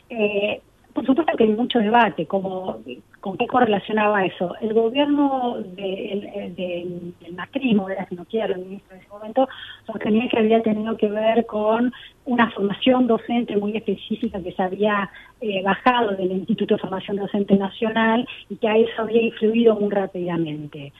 Eh, 0.10 0.62
por 0.96 1.06
supuesto 1.06 1.36
que 1.38 1.44
hay 1.44 1.50
mucho 1.50 1.80
debate, 1.80 2.26
como 2.26 2.80
con 3.20 3.38
qué 3.38 3.48
correlacionaba 3.48 4.26
eso. 4.26 4.56
El 4.62 4.74
gobierno 4.74 5.58
de- 5.76 6.12
el- 6.14 6.56
de- 6.56 6.88
del 7.20 7.34
macrismo, 7.34 7.90
era 7.90 8.08
si 8.08 8.16
no 8.16 8.24
quiero, 8.24 8.56
el 8.56 8.62
ministro 8.62 8.96
en 8.96 9.02
ese 9.02 9.10
momento, 9.10 9.50
sostenía 9.86 10.30
que 10.30 10.40
había 10.40 10.64
tenido 10.64 10.96
que 10.96 11.10
ver 11.10 11.46
con 11.46 11.92
una 12.24 12.50
formación 12.52 13.08
docente 13.08 13.58
muy 13.58 13.76
específica 13.76 14.42
que 14.42 14.54
se 14.54 14.64
había 14.64 15.10
eh, 15.42 15.62
bajado 15.64 16.12
del 16.16 16.32
Instituto 16.32 16.76
de 16.76 16.82
Formación 16.82 17.18
Docente 17.18 17.56
Nacional 17.58 18.26
y 18.50 18.56
que 18.56 18.68
a 18.70 18.78
eso 18.78 19.02
había 19.02 19.22
influido 19.22 19.76
muy 19.76 19.92
rápidamente. 19.92 20.94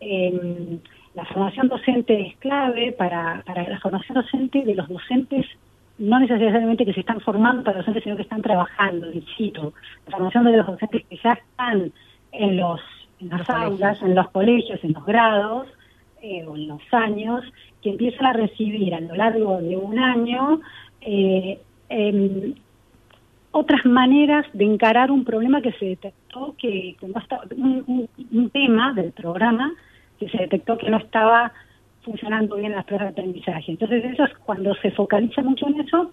Eh, 0.00 0.78
la 1.14 1.26
formación 1.26 1.68
docente 1.68 2.18
es 2.28 2.36
clave 2.38 2.92
para, 2.92 3.42
para 3.44 3.68
la 3.68 3.78
formación 3.80 4.14
docente 4.14 4.64
de 4.64 4.74
los 4.74 4.88
docentes 4.88 5.46
no 6.02 6.18
necesariamente 6.20 6.84
que 6.84 6.92
se 6.92 7.00
están 7.00 7.20
formando 7.20 7.62
para 7.64 7.78
docentes, 7.78 8.02
sino 8.04 8.16
que 8.16 8.22
están 8.22 8.42
trabajando, 8.42 9.10
in 9.12 9.24
situ. 9.36 9.72
La 10.06 10.12
formación 10.16 10.44
de 10.44 10.56
los 10.56 10.66
docentes 10.66 11.04
que 11.08 11.16
ya 11.22 11.32
están 11.32 11.92
en, 12.32 12.56
los, 12.56 12.80
en 13.20 13.28
las 13.30 13.38
Los 13.40 13.50
aulas, 13.50 13.98
colegios. 13.98 14.02
en 14.02 14.14
los 14.14 14.30
colegios, 14.30 14.84
en 14.84 14.92
los 14.94 15.04
grados, 15.06 15.66
eh, 16.22 16.44
o 16.46 16.54
en 16.56 16.68
los 16.68 16.82
años, 16.92 17.44
que 17.82 17.90
empiezan 17.90 18.26
a 18.26 18.32
recibir 18.32 18.94
a 18.94 19.00
lo 19.00 19.14
largo 19.14 19.60
de 19.60 19.76
un 19.76 19.98
año 19.98 20.60
eh, 21.00 21.58
em, 21.88 22.54
otras 23.50 23.84
maneras 23.84 24.46
de 24.54 24.64
encarar 24.64 25.10
un 25.10 25.24
problema 25.24 25.60
que 25.60 25.72
se 25.72 25.84
detectó 25.86 26.54
que, 26.58 26.96
que 26.98 27.06
no 27.08 27.18
estaba, 27.20 27.42
un, 27.56 27.84
un- 27.86 28.08
un 28.32 28.50
tema 28.50 28.92
del 28.94 29.12
programa 29.12 29.72
que 30.18 30.28
se 30.30 30.38
detectó 30.38 30.78
que 30.78 30.88
no 30.90 30.96
estaba 30.98 31.52
funcionando 32.04 32.56
bien 32.56 32.72
las 32.72 32.84
pruebas 32.84 33.08
de 33.08 33.20
aprendizaje. 33.20 33.72
Entonces 33.72 34.04
eso 34.04 34.24
es 34.24 34.34
cuando 34.44 34.74
se 34.76 34.90
focaliza 34.92 35.42
mucho 35.42 35.66
en 35.68 35.80
eso, 35.80 36.12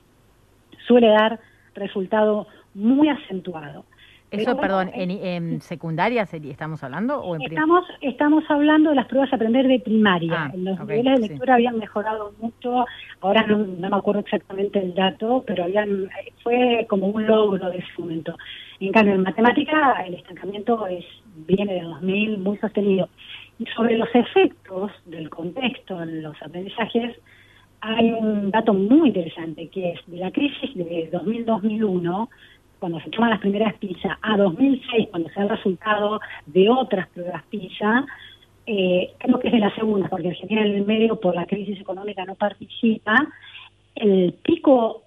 suele 0.87 1.07
dar 1.07 1.39
resultado 1.75 2.47
muy 2.73 3.09
acentuado. 3.09 3.85
Eso, 4.31 4.53
bueno, 4.53 4.61
perdón, 4.61 4.89
eh, 4.89 5.03
en, 5.03 5.11
en 5.11 5.61
secundaria 5.61 6.21
estamos 6.21 6.83
hablando 6.83 7.19
o 7.19 7.35
en 7.35 7.41
Estamos, 7.41 7.83
estamos 8.01 8.43
hablando 8.47 8.91
de 8.91 8.95
las 8.95 9.07
pruebas 9.07 9.33
a 9.33 9.37
aprender 9.37 9.67
de 9.67 9.79
primaria. 9.79 10.45
Ah, 10.45 10.51
los 10.55 10.79
ok, 10.79 10.87
niveles 10.87 11.19
de 11.19 11.23
sí. 11.23 11.29
lectura 11.29 11.55
habían 11.55 11.79
mejorado 11.79 12.33
mucho. 12.39 12.85
Ahora 13.21 13.43
no, 13.47 13.57
no 13.57 13.89
me 13.89 13.95
acuerdo 13.95 14.21
exactamente 14.21 14.77
el 14.79 14.93
dato, 14.93 15.43
pero 15.47 15.63
habían 15.63 16.09
fue 16.43 16.85
como 16.87 17.07
un 17.07 17.25
logro 17.25 17.71
de 17.71 17.79
ese 17.79 17.87
momento. 17.97 18.37
En 18.79 18.91
cambio, 18.91 19.15
en 19.15 19.23
matemática 19.23 20.03
el 20.05 20.13
estancamiento 20.13 20.85
es 20.85 21.05
viene 21.47 21.73
de 21.73 21.81
2000 21.81 22.37
muy 22.37 22.57
sostenido. 22.57 23.09
Sobre 23.75 23.97
los 23.97 24.09
efectos 24.13 24.91
del 25.05 25.29
contexto 25.29 26.01
en 26.01 26.23
los 26.23 26.41
aprendizajes, 26.41 27.17
hay 27.81 28.11
un 28.11 28.51
dato 28.51 28.73
muy 28.73 29.09
interesante 29.09 29.67
que 29.67 29.91
es 29.91 29.99
de 30.07 30.17
la 30.17 30.31
crisis 30.31 30.73
de 30.75 31.11
2000-2001, 31.11 32.29
cuando 32.79 32.99
se 33.01 33.09
toman 33.09 33.31
las 33.31 33.39
primeras 33.39 33.73
PISA, 33.75 34.17
a 34.21 34.37
2006, 34.37 35.09
cuando 35.11 35.29
se 35.29 35.35
da 35.35 35.43
el 35.43 35.49
resultado 35.49 36.21
de 36.45 36.69
otras 36.69 37.09
pruebas 37.09 37.43
PISA, 37.49 38.05
eh, 38.65 39.11
creo 39.17 39.39
que 39.39 39.47
es 39.47 39.53
de 39.53 39.59
la 39.59 39.75
segunda, 39.75 40.07
porque 40.07 40.29
Argentina 40.29 40.61
en 40.61 40.75
el 40.75 40.85
medio 40.85 41.19
por 41.19 41.35
la 41.35 41.45
crisis 41.45 41.79
económica 41.81 42.23
no 42.23 42.35
participa, 42.35 43.27
el 43.95 44.33
pico, 44.41 45.03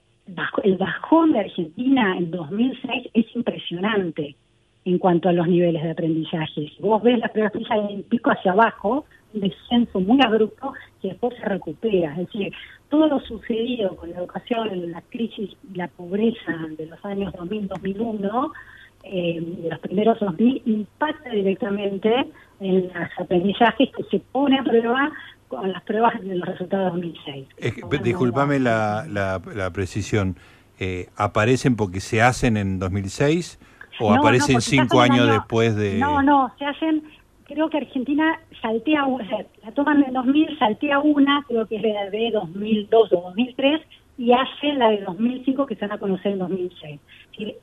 el 0.63 0.77
bajón 0.77 1.33
de 1.33 1.41
Argentina 1.41 2.17
en 2.19 2.31
2006 2.31 3.09
es 3.15 3.37
impresionante 3.37 4.37
en 4.85 4.99
cuanto 4.99 5.29
a 5.29 5.33
los 5.33 5.47
niveles 5.47 5.83
de 5.83 5.91
aprendizaje. 5.91 6.73
Si 6.77 6.77
vos 6.81 7.03
ves 7.03 7.19
las 7.19 7.31
pruebas 7.31 7.53
PISA, 7.53 7.75
hay 7.75 7.95
un 7.95 8.03
pico 8.03 8.31
hacia 8.31 8.53
abajo, 8.53 9.05
un 9.35 9.41
descenso 9.41 10.01
muy 10.01 10.21
abrupto 10.25 10.73
que 11.01 11.09
después 11.09 11.37
se 11.37 11.45
recupera. 11.45 12.13
Es 12.13 12.27
decir, 12.27 12.53
todo 12.89 13.07
lo 13.07 13.21
sucedido 13.21 13.95
con 13.97 14.11
la 14.11 14.19
educación, 14.19 14.91
la 14.91 15.03
crisis, 15.03 15.51
la 15.75 15.89
pobreza 15.89 16.53
de 16.77 16.87
los 16.87 17.05
años 17.05 17.33
2000-2001, 17.35 18.53
eh, 19.05 19.57
los 19.71 19.79
primeros 19.81 20.19
2000, 20.21 20.63
impacta 20.67 21.31
directamente 21.31 22.27
en 22.61 22.89
los 22.89 23.09
aprendizajes 23.19 23.89
que 23.97 24.05
se 24.11 24.19
pone 24.21 24.59
a 24.59 24.65
prueba 24.65 25.13
con 25.49 25.71
las 25.71 25.83
pruebas 25.83 26.21
de 26.23 26.35
los 26.35 26.49
resultados 26.49 26.95
de 26.95 27.01
2006. 27.03 27.49
Es 27.59 27.75
que, 27.75 27.99
disculpame 27.99 28.59
la, 28.59 29.07
la, 29.09 29.41
la 29.55 29.71
precisión. 29.71 30.37
Eh, 30.81 31.09
¿Aparecen 31.17 31.77
porque 31.77 32.01
se 32.01 32.23
hacen 32.23 32.57
en 32.57 32.79
2006 32.79 33.59
o 34.01 34.15
No, 34.15 34.21
aparecen 34.21 34.61
cinco 34.61 35.01
años 35.01 35.21
año- 35.21 35.33
después 35.35 35.77
de...? 35.77 35.99
No, 35.99 36.23
no, 36.23 36.53
se 36.59 36.65
hacen, 36.65 37.03
creo 37.45 37.69
que 37.71 37.79
Argentina 37.79 38.41
saltea, 38.61 39.07
o 39.07 39.19
sea, 39.19 39.45
la 39.65 39.73
toman 39.73 40.03
en 40.05 40.13
2000, 40.15 40.59
saltea 40.59 40.99
una, 41.01 41.45
creo 41.49 41.67
que 41.67 41.77
es 41.77 41.83
la 41.83 42.11
de 42.11 42.31
2002 42.33 43.13
o 43.13 43.21
2003, 43.23 43.81
y 44.19 44.33
hace 44.33 44.73
la 44.75 44.91
de 44.91 45.01
2005 45.03 45.67
que 45.67 45.75
se 45.75 45.87
van 45.87 45.93
a 45.97 45.99
conocer 45.99 46.33
en 46.33 46.39
2006. 46.39 47.01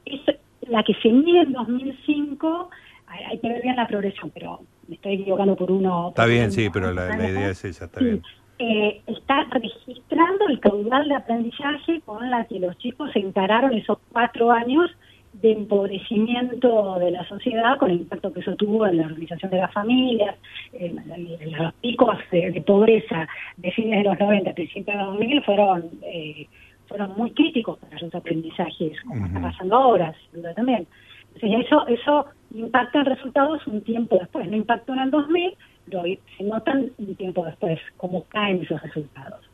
Es 0.06 0.22
la 0.68 0.84
que 0.84 0.94
se 0.96 1.10
mide 1.10 1.42
en 1.42 1.54
2005, 1.54 2.70
hay, 3.08 3.40
que 3.40 3.50
ver 3.50 3.62
bien 3.62 3.76
la 3.76 3.88
progresión, 3.88 4.30
pero 4.34 4.60
me 4.88 4.96
estoy 4.96 5.14
equivocando 5.14 5.56
por 5.56 5.72
uno. 5.72 6.10
Está 6.10 6.24
por 6.24 6.32
bien, 6.32 6.44
uno, 6.46 6.52
sí, 6.52 6.70
pero 6.72 6.94
la, 6.94 7.16
idea 7.30 7.50
es 7.50 7.64
esa, 7.66 7.86
está 7.86 8.00
Sí, 8.00 8.06
bien. 8.06 8.22
eh, 8.60 9.02
está 9.08 9.46
registrando 9.52 10.48
el 10.48 10.60
caudal 10.60 11.08
de 11.08 11.16
aprendizaje 11.16 12.02
con 12.06 12.30
la 12.30 12.46
que 12.46 12.60
los 12.60 12.78
chicos 12.78 13.10
se 13.14 13.20
encararon 13.20 13.74
esos 13.74 13.98
cuatro 14.12 14.52
años 14.52 14.92
de 15.34 15.52
empobrecimiento 15.52 16.98
de 17.00 17.12
la 17.12 17.24
sociedad 17.28 17.78
con 17.78 17.92
el 17.92 18.02
impacto 18.02 18.34
que 18.34 18.42
eso 18.42 18.56
tuvo 18.56 18.88
en 18.88 18.98
la 18.98 19.06
organización 19.06 19.52
de 19.52 19.58
las 19.58 19.72
familias, 19.72 20.36
en, 20.74 20.98
en 21.12 21.52
los 21.52 21.74
picos 21.76 22.18
de, 22.32 22.52
de 22.52 22.62
pobreza 22.62 23.28
de 23.58 23.72
fines 23.72 24.04
de 24.04 24.10
los 24.10 24.20
90, 24.20 24.54
principios 24.54 24.98
de 24.98 25.04
los 25.04 25.14
2000 25.14 25.44
fueron 25.44 25.90
eh, 26.04 26.48
fueron 26.90 27.14
muy 27.16 27.32
críticos 27.32 27.78
para 27.78 28.00
los 28.00 28.14
aprendizajes, 28.16 29.00
como 29.08 29.28
está 29.28 29.40
pasando 29.40 29.76
ahora, 29.76 30.14
sin 30.32 30.42
duda 30.42 30.54
también. 30.56 30.88
Entonces 31.36 31.68
eso, 31.68 31.88
eso 31.88 32.26
impacta 32.54 33.00
en 33.00 33.06
resultados 33.06 33.66
un 33.68 33.82
tiempo 33.82 34.18
después, 34.18 34.50
no 34.50 34.58
impactó 34.58 34.94
en 34.94 35.00
el 35.00 35.12
2000, 35.12 35.56
pero 35.86 36.04
se 36.38 36.44
notan 36.44 36.92
un 36.98 37.16
tiempo 37.16 37.46
después 37.46 37.80
cómo 37.98 38.24
caen 38.26 38.64
esos 38.64 38.82
resultados. 38.82 39.49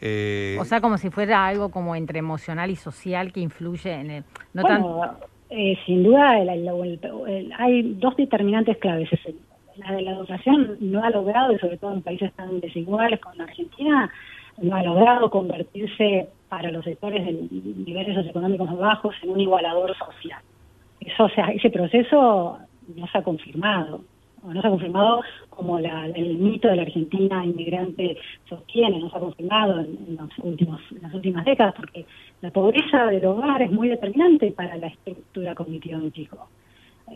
Eh, 0.00 0.56
O 0.60 0.64
sea, 0.64 0.80
como 0.80 0.96
si 0.98 1.10
fuera 1.10 1.46
algo 1.46 1.70
como 1.70 1.94
entre 1.94 2.18
emocional 2.18 2.70
y 2.70 2.76
social 2.76 3.32
que 3.32 3.40
influye 3.40 3.92
en 3.92 4.10
el... 4.10 4.24
No 4.54 4.62
tan- 4.62 4.82
bueno, 4.82 5.14
eh, 5.50 5.76
sin 5.84 6.02
duda 6.04 6.38
el- 6.38 6.48
el- 6.48 6.68
el- 6.68 7.00
el- 7.28 7.52
hay 7.58 7.82
dos 7.94 8.16
determinantes 8.16 8.78
claves. 8.78 9.12
Es 9.12 9.26
el- 9.26 9.36
la 9.76 9.92
de 9.92 10.02
la 10.02 10.12
educación 10.12 10.76
no 10.80 11.02
ha 11.02 11.10
logrado, 11.10 11.52
y 11.52 11.58
sobre 11.58 11.76
todo 11.78 11.92
en 11.94 12.02
países 12.02 12.32
tan 12.34 12.60
desiguales 12.60 13.18
como 13.20 13.34
la 13.36 13.44
Argentina, 13.44 14.10
no 14.60 14.76
ha 14.76 14.82
logrado 14.82 15.30
convertirse 15.30 16.28
para 16.48 16.70
los 16.70 16.84
sectores 16.84 17.24
de 17.24 17.32
niveles 17.32 18.14
socioeconómicos 18.14 18.68
más 18.68 18.78
bajos 18.78 19.14
en 19.22 19.30
un 19.30 19.40
igualador 19.40 19.96
social. 19.96 20.40
Eso, 21.00 21.24
o 21.24 21.28
sea, 21.30 21.46
ese 21.46 21.70
proceso 21.70 22.58
no 22.96 23.06
se 23.06 23.18
ha 23.18 23.22
confirmado. 23.22 24.02
No 24.42 24.60
se 24.60 24.66
ha 24.66 24.70
confirmado 24.70 25.22
como 25.50 25.78
la- 25.78 26.06
el 26.06 26.38
mito 26.38 26.68
de 26.68 26.76
la 26.76 26.82
Argentina 26.82 27.44
inmigrante 27.44 28.16
sostiene, 28.48 28.98
no 28.98 29.10
se 29.10 29.16
ha 29.16 29.20
confirmado 29.20 29.80
en, 29.80 29.98
en 30.08 30.16
los 30.16 30.30
últimos, 30.38 30.80
en 30.92 31.02
las 31.02 31.12
últimas 31.14 31.44
décadas, 31.44 31.74
porque 31.76 32.06
la 32.40 32.50
pobreza 32.50 33.06
del 33.06 33.24
hogar 33.26 33.60
es 33.62 33.70
muy 33.70 33.88
determinante 33.88 34.50
para 34.52 34.76
la 34.76 34.86
estructura 34.88 35.54
cognitiva 35.54 35.98
de 35.98 36.04
un 36.04 36.12
chico. 36.12 36.48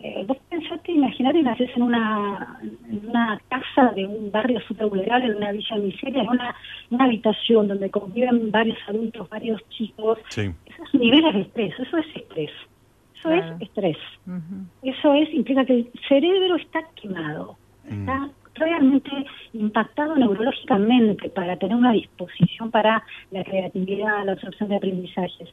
Eh, 0.03 0.25
vos 0.27 0.37
pensate, 0.49 0.91
imaginate 0.91 1.41
naces 1.41 1.69
en 1.75 1.81
una, 1.83 2.59
en 2.61 3.09
una 3.09 3.39
casa 3.47 3.93
de 3.95 4.05
un 4.05 4.29
barrio 4.29 4.59
súper 4.67 4.87
vulnerable, 4.87 5.27
en 5.27 5.37
una 5.37 5.53
villa 5.53 5.75
de 5.77 5.81
miseria, 5.83 6.21
en 6.23 6.29
una, 6.29 6.53
una 6.91 7.05
habitación 7.05 7.67
donde 7.69 7.89
conviven 7.89 8.51
varios 8.51 8.77
adultos, 8.87 9.29
varios 9.29 9.61
chicos. 9.69 10.19
sí. 10.29 10.51
Esos 10.65 10.93
niveles 10.95 11.33
de 11.33 11.41
estrés, 11.41 11.73
eso 11.79 11.97
es 11.97 12.05
estrés. 12.13 12.51
Eso 13.25 13.55
es 13.55 13.61
estrés. 13.61 13.97
Eso 14.83 15.13
es 15.13 15.33
implica 15.33 15.65
que 15.65 15.73
el 15.73 15.91
cerebro 16.07 16.55
está 16.55 16.83
quemado, 16.95 17.57
está 17.89 18.29
realmente 18.55 19.09
impactado 19.53 20.15
neurológicamente 20.15 21.29
para 21.29 21.57
tener 21.57 21.75
una 21.75 21.91
disposición 21.91 22.71
para 22.71 23.03
la 23.31 23.43
creatividad, 23.43 24.25
la 24.25 24.33
absorción 24.33 24.69
de 24.69 24.77
aprendizajes. 24.77 25.49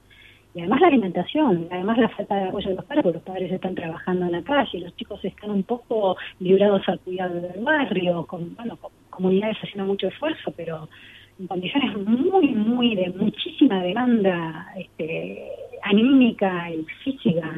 Y 0.55 0.61
además 0.61 0.83
la 0.83 0.89
alimentación, 0.89 1.67
además 1.71 1.99
la 1.99 2.09
falta 2.11 2.35
de 2.37 2.49
apoyo 2.49 2.69
de 2.69 2.77
los 2.77 2.85
padres, 2.85 3.03
porque 3.03 3.19
los 3.19 3.27
padres 3.27 3.53
están 3.53 3.75
trabajando 3.75 4.27
en 4.27 4.33
la 4.33 4.43
calle, 4.43 4.81
los 4.81 4.95
chicos 4.97 5.25
están 5.25 5.51
un 5.51 5.63
poco 5.63 6.17
librados 6.41 6.83
al 6.89 7.01
cuidado 7.01 7.41
del 7.41 7.65
barrio, 7.65 8.27
con, 8.27 8.55
bueno, 8.55 8.77
con 8.77 8.91
comunidades 9.09 9.57
haciendo 9.63 9.87
mucho 9.87 10.09
esfuerzo, 10.09 10.53
pero 10.55 10.89
en 11.39 11.47
condiciones 11.47 11.97
muy, 12.07 12.49
muy 12.49 12.95
de 12.95 13.11
muchísima 13.11 13.83
demanda 13.83 14.73
este, 14.77 15.49
anímica 15.93 16.71
y 16.71 16.85
física. 17.05 17.57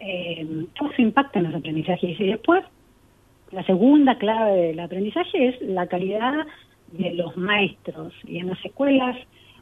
Eh, 0.00 0.46
todo 0.78 0.90
eso 0.90 1.02
impacta 1.02 1.38
en 1.38 1.46
los 1.46 1.54
aprendizajes. 1.54 2.18
Y 2.20 2.26
después, 2.26 2.62
la 3.50 3.62
segunda 3.64 4.16
clave 4.18 4.56
del 4.68 4.80
aprendizaje 4.80 5.48
es 5.48 5.60
la 5.62 5.86
calidad 5.86 6.46
de 6.92 7.14
los 7.14 7.36
maestros. 7.36 8.12
Y 8.26 8.38
en 8.38 8.48
las 8.48 8.64
escuelas 8.64 9.16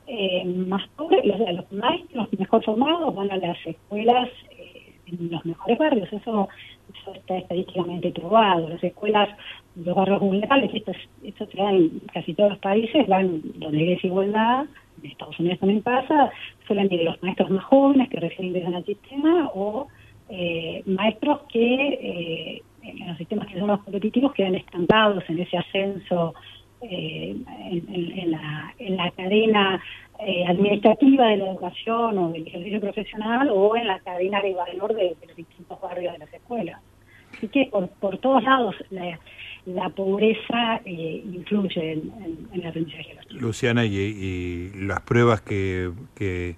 eh, 0.06 0.44
más 0.44 0.86
pobres, 0.96 1.24
los, 1.24 1.38
los 1.40 1.72
maestros 1.72 2.28
mejor 2.38 2.64
formados 2.64 3.14
van 3.14 3.30
a 3.30 3.36
las 3.38 3.58
escuelas 3.66 4.28
eh, 4.50 4.92
en 5.06 5.30
los 5.30 5.44
mejores 5.44 5.78
barrios. 5.78 6.12
Eso, 6.12 6.48
eso 6.94 7.14
está 7.14 7.38
estadísticamente 7.38 8.10
probado. 8.10 8.68
Las 8.68 8.82
escuelas, 8.84 9.28
los 9.74 9.94
barrios 9.94 10.20
vulnerables, 10.20 10.72
esto, 10.74 10.90
es- 10.92 11.08
esto 11.24 11.46
se 11.46 11.56
da 11.56 11.70
en 11.72 12.00
casi 12.12 12.34
todos 12.34 12.50
los 12.50 12.58
países, 12.60 13.06
van 13.08 13.40
donde 13.56 13.78
hay 13.78 13.86
desigualdad, 13.94 14.66
en 15.02 15.10
Estados 15.10 15.38
Unidos 15.38 15.58
también 15.60 15.82
pasa, 15.82 16.30
suelen 16.66 16.92
ir 16.92 17.02
los 17.02 17.22
maestros 17.22 17.50
más 17.50 17.64
jóvenes 17.64 18.08
que 18.08 18.20
recién 18.20 18.48
ingresan 18.48 18.74
al 18.74 18.84
sistema 18.84 19.50
o 19.54 19.88
eh, 20.28 20.82
maestros 20.86 21.40
que 21.52 21.74
eh, 21.74 22.62
en 22.82 23.08
los 23.08 23.16
sistemas 23.18 23.46
que 23.48 23.58
son 23.58 23.68
más 23.68 23.80
competitivos 23.82 24.32
quedan 24.32 24.54
estancados 24.54 25.24
en 25.28 25.38
ese 25.40 25.56
ascenso 25.58 26.34
eh, 26.82 27.34
en, 27.70 28.18
en- 28.18 28.30
la, 28.30 28.74
en 28.78 28.96
la 28.96 29.10
cadena 29.12 29.82
eh, 30.20 30.44
administrativa 30.46 31.26
de 31.28 31.36
la 31.38 31.50
educación 31.50 32.18
o 32.18 32.30
del 32.32 32.46
ejercicio 32.46 32.80
profesional 32.80 33.48
o 33.52 33.76
en 33.76 33.86
la 33.86 33.98
cadena 34.00 34.40
de 34.40 34.54
valor 34.54 34.94
de, 34.94 35.16
de 35.20 35.26
los 35.26 35.36
distintos 35.36 35.80
barrios 35.80 36.12
de 36.12 36.18
las 36.20 36.32
escuelas. 36.32 36.80
Así 37.36 37.48
que 37.48 37.66
por, 37.66 37.88
por 37.88 38.18
todos 38.18 38.42
lados 38.44 38.74
la, 38.90 39.18
la 39.66 39.88
pobreza 39.90 40.80
eh, 40.84 41.22
influye 41.32 41.92
en, 41.92 42.12
en- 42.24 42.48
en 42.52 42.60
el 42.60 42.66
aprendizaje 42.68 43.08
de 43.08 43.14
los 43.16 43.26
chicos. 43.26 43.42
Luciana, 43.42 43.84
y, 43.84 43.96
y 43.96 44.70
las 44.86 45.00
pruebas 45.00 45.40
que, 45.42 45.90
que 46.14 46.54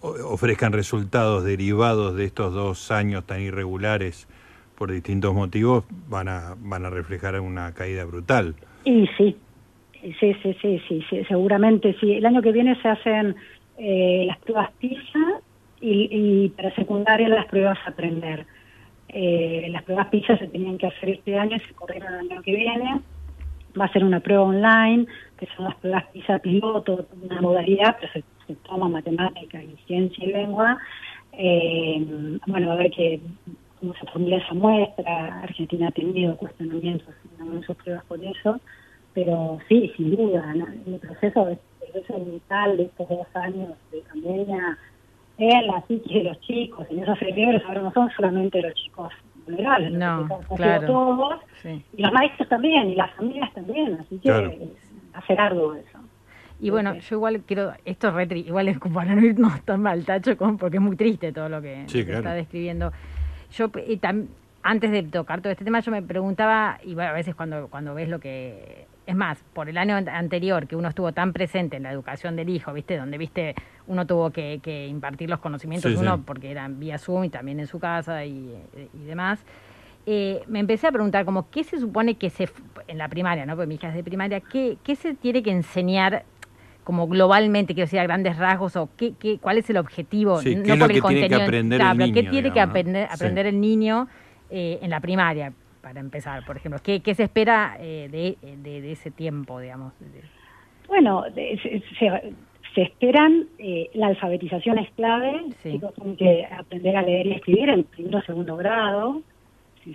ofrezcan 0.00 0.72
resultados 0.72 1.44
derivados 1.44 2.14
de 2.16 2.24
estos 2.24 2.54
dos 2.54 2.90
años 2.90 3.24
tan 3.26 3.40
irregulares 3.42 4.28
por 4.76 4.90
distintos 4.90 5.34
motivos 5.34 5.84
van 6.08 6.28
a, 6.28 6.54
van 6.58 6.86
a 6.86 6.90
reflejar 6.90 7.38
una 7.40 7.74
caída 7.74 8.04
brutal. 8.04 8.54
Y 8.84 9.06
sí, 9.18 9.36
sí, 10.20 10.34
sí, 10.42 10.56
sí, 10.62 10.80
sí, 10.88 11.04
sí, 11.10 11.24
seguramente 11.28 11.94
sí. 12.00 12.12
El 12.14 12.24
año 12.24 12.40
que 12.40 12.52
viene 12.52 12.80
se 12.80 12.88
hacen 12.88 13.34
eh, 13.76 14.24
las 14.26 14.38
pruebas 14.38 14.70
PISA 14.78 15.40
y, 15.82 16.08
y 16.10 16.48
para 16.50 16.74
secundaria 16.74 17.28
las 17.28 17.46
pruebas 17.46 17.78
Aprender. 17.86 18.46
Eh, 19.12 19.68
las 19.70 19.82
pruebas 19.82 20.08
PISA 20.08 20.38
se 20.38 20.46
tenían 20.48 20.78
que 20.78 20.86
hacer 20.86 21.08
este 21.10 21.36
año 21.36 21.56
y 21.56 21.60
se 21.60 21.74
corrieron 21.74 22.14
el 22.14 22.30
año 22.30 22.42
que 22.42 22.54
viene. 22.54 23.00
Va 23.78 23.84
a 23.84 23.92
ser 23.92 24.04
una 24.04 24.20
prueba 24.20 24.42
online, 24.42 25.06
que 25.38 25.46
son 25.56 25.64
las 25.66 25.74
pruebas 25.76 26.04
PISA 26.12 26.38
piloto, 26.38 27.06
una 27.22 27.40
modalidad, 27.40 27.96
pero 28.00 28.12
se, 28.12 28.24
toma 28.66 28.88
matemática 28.88 29.62
y 29.62 29.76
ciencia 29.86 30.24
y 30.24 30.32
lengua. 30.32 30.78
Eh, 31.32 32.38
bueno, 32.46 32.72
a 32.72 32.76
ver 32.76 32.90
que, 32.90 33.20
cómo 33.78 33.94
se 33.94 34.06
formula 34.06 34.36
esa 34.36 34.54
muestra. 34.54 35.42
Argentina 35.42 35.88
ha 35.88 35.92
tenido 35.92 36.36
cuestionamientos 36.36 37.14
en 37.40 37.62
sus 37.62 37.76
pruebas 37.76 38.04
por 38.06 38.22
eso, 38.24 38.60
pero 39.14 39.58
sí, 39.68 39.92
sin 39.96 40.16
duda, 40.16 40.54
¿no? 40.54 40.66
el 40.66 40.98
proceso, 40.98 41.48
el 41.48 41.58
proceso 41.92 42.24
de 42.76 42.82
estos 42.84 43.08
dos 43.08 43.26
años 43.34 43.70
de 43.92 44.02
pandemia 44.02 44.78
en 45.40 45.66
la 45.66 45.82
psiquis 45.86 46.12
de 46.14 46.24
los 46.24 46.40
chicos, 46.40 46.86
en 46.90 47.02
esos 47.02 47.18
cerebros, 47.18 47.62
ahora 47.66 47.82
no 47.82 47.92
son 47.92 48.10
solamente 48.16 48.60
los 48.62 48.74
chicos 48.74 49.12
vulnerables, 49.46 49.92
No, 49.92 50.28
los 50.28 50.46
claro. 50.56 50.86
todos, 50.86 51.40
Sí. 51.62 51.82
y 51.92 52.02
los 52.02 52.12
maestros 52.12 52.48
también, 52.48 52.90
y 52.90 52.94
las 52.94 53.10
familias 53.14 53.52
también, 53.54 53.94
así 54.00 54.16
que 54.18 54.28
Claro. 54.28 54.52
hacer 55.14 55.40
arduo 55.40 55.74
eso. 55.74 55.98
Y 56.62 56.68
bueno, 56.68 56.94
yo 56.94 57.16
igual 57.16 57.40
quiero, 57.46 57.72
esto 57.86 58.08
es 58.08 58.14
re 58.14 58.28
igual 58.38 58.68
es 58.68 58.78
como 58.78 58.96
para 58.96 59.14
no 59.14 59.24
irnos 59.24 59.52
tan 59.64 59.80
mal 59.82 60.04
tacho 60.04 60.36
con, 60.36 60.58
porque 60.58 60.76
es 60.76 60.82
muy 60.82 60.94
triste 60.96 61.32
todo 61.32 61.48
lo 61.48 61.62
que, 61.62 61.84
Sí, 61.86 61.98
lo 62.00 62.04
que 62.04 62.10
claro. 62.10 62.18
está 62.18 62.34
describiendo. 62.34 62.92
Yo 63.52 63.70
eh, 63.76 63.98
tam- 63.98 64.26
antes 64.62 64.90
de 64.90 65.02
tocar 65.04 65.40
todo 65.40 65.50
este 65.52 65.64
tema, 65.64 65.80
yo 65.80 65.90
me 65.90 66.02
preguntaba, 66.02 66.78
y 66.84 66.94
bueno, 66.94 67.10
a 67.10 67.14
veces 67.14 67.34
cuando, 67.34 67.68
cuando 67.68 67.94
ves 67.94 68.10
lo 68.10 68.20
que 68.20 68.86
es 69.06 69.16
más, 69.16 69.42
por 69.54 69.68
el 69.68 69.76
año 69.78 69.96
an- 69.96 70.08
anterior 70.08 70.66
que 70.66 70.76
uno 70.76 70.88
estuvo 70.88 71.12
tan 71.12 71.32
presente 71.32 71.76
en 71.76 71.82
la 71.84 71.92
educación 71.92 72.36
del 72.36 72.48
hijo, 72.48 72.72
¿viste? 72.72 72.96
Donde, 72.96 73.18
¿viste? 73.18 73.54
Uno 73.86 74.06
tuvo 74.06 74.30
que, 74.30 74.60
que 74.62 74.86
impartir 74.86 75.28
los 75.28 75.40
conocimientos, 75.40 75.90
Sí, 75.92 75.98
uno 75.98 76.16
sí. 76.16 76.22
porque 76.26 76.50
eran 76.50 76.78
vía 76.78 76.98
Zoom 76.98 77.24
y 77.24 77.28
también 77.30 77.58
en 77.60 77.66
su 77.66 77.80
casa 77.80 78.24
y, 78.24 78.54
y 78.94 79.04
demás. 79.04 79.44
Eh, 80.06 80.42
me 80.48 80.60
empecé 80.60 80.86
a 80.86 80.92
preguntar 80.92 81.24
como 81.24 81.50
qué 81.50 81.62
se 81.64 81.78
supone 81.78 82.14
que 82.14 82.30
se 82.30 82.48
en 82.88 82.98
la 82.98 83.08
primaria, 83.08 83.44
¿no? 83.46 83.54
Porque 83.56 83.66
mi 83.66 83.74
hija 83.74 83.88
es 83.88 83.94
de 83.94 84.02
primaria, 84.04 84.40
¿qué, 84.40 84.76
qué 84.82 84.96
se 84.96 85.14
tiene 85.14 85.42
que 85.42 85.50
enseñar 85.50 86.24
como 86.84 87.06
globalmente, 87.06 87.74
quiero 87.74 87.86
decir, 87.86 88.00
a 88.00 88.04
grandes 88.04 88.36
rasgos, 88.36 88.74
o 88.76 88.88
qué, 88.96 89.12
qué, 89.18 89.38
cuál 89.38 89.58
es 89.58 89.68
el 89.70 89.76
objetivo, 89.76 90.40
Sí, 90.40 90.56
no 90.56 90.62
¿qué 90.64 90.76
por 90.76 90.90
el 90.90 91.02
que 91.02 91.08
tiene 91.08 91.28
que 91.28 91.28
contenido, 91.28 91.42
aprender 91.42 91.78
claro, 91.80 91.92
el 92.04 92.12
¿qué 92.14 92.22
niño, 92.22 92.62
aprender, 92.62 93.08
aprender 93.10 93.46
el 93.46 93.60
niño 93.60 94.08
eh, 94.50 94.78
en 94.82 94.90
la 94.90 94.98
primaria, 95.00 95.52
para 95.82 96.00
empezar, 96.00 96.44
por 96.44 96.56
ejemplo? 96.56 96.80
¿Qué, 96.82 97.00
qué 97.00 97.14
se 97.14 97.24
espera 97.24 97.76
eh, 97.80 98.08
de, 98.10 98.36
de, 98.56 98.80
de 98.80 98.92
ese 98.92 99.10
tiempo, 99.10 99.58
digamos? 99.60 99.92
Bueno, 100.88 101.22
de- 101.34 101.58
se, 101.62 101.80
se- 101.98 102.32
se 102.74 102.82
esperan, 102.82 103.46
eh, 103.58 103.90
la 103.94 104.08
alfabetización 104.08 104.78
es 104.78 104.90
clave, 104.92 105.42
Sí. 105.62 105.72
chicos 105.72 105.94
tienen 105.94 106.16
que 106.16 106.46
aprender 106.46 106.96
a 106.96 107.02
leer 107.02 107.26
y 107.26 107.32
escribir 107.32 107.68
en 107.70 107.84
primero 107.84 108.18
o 108.18 108.22
segundo 108.22 108.56
grado. 108.56 109.22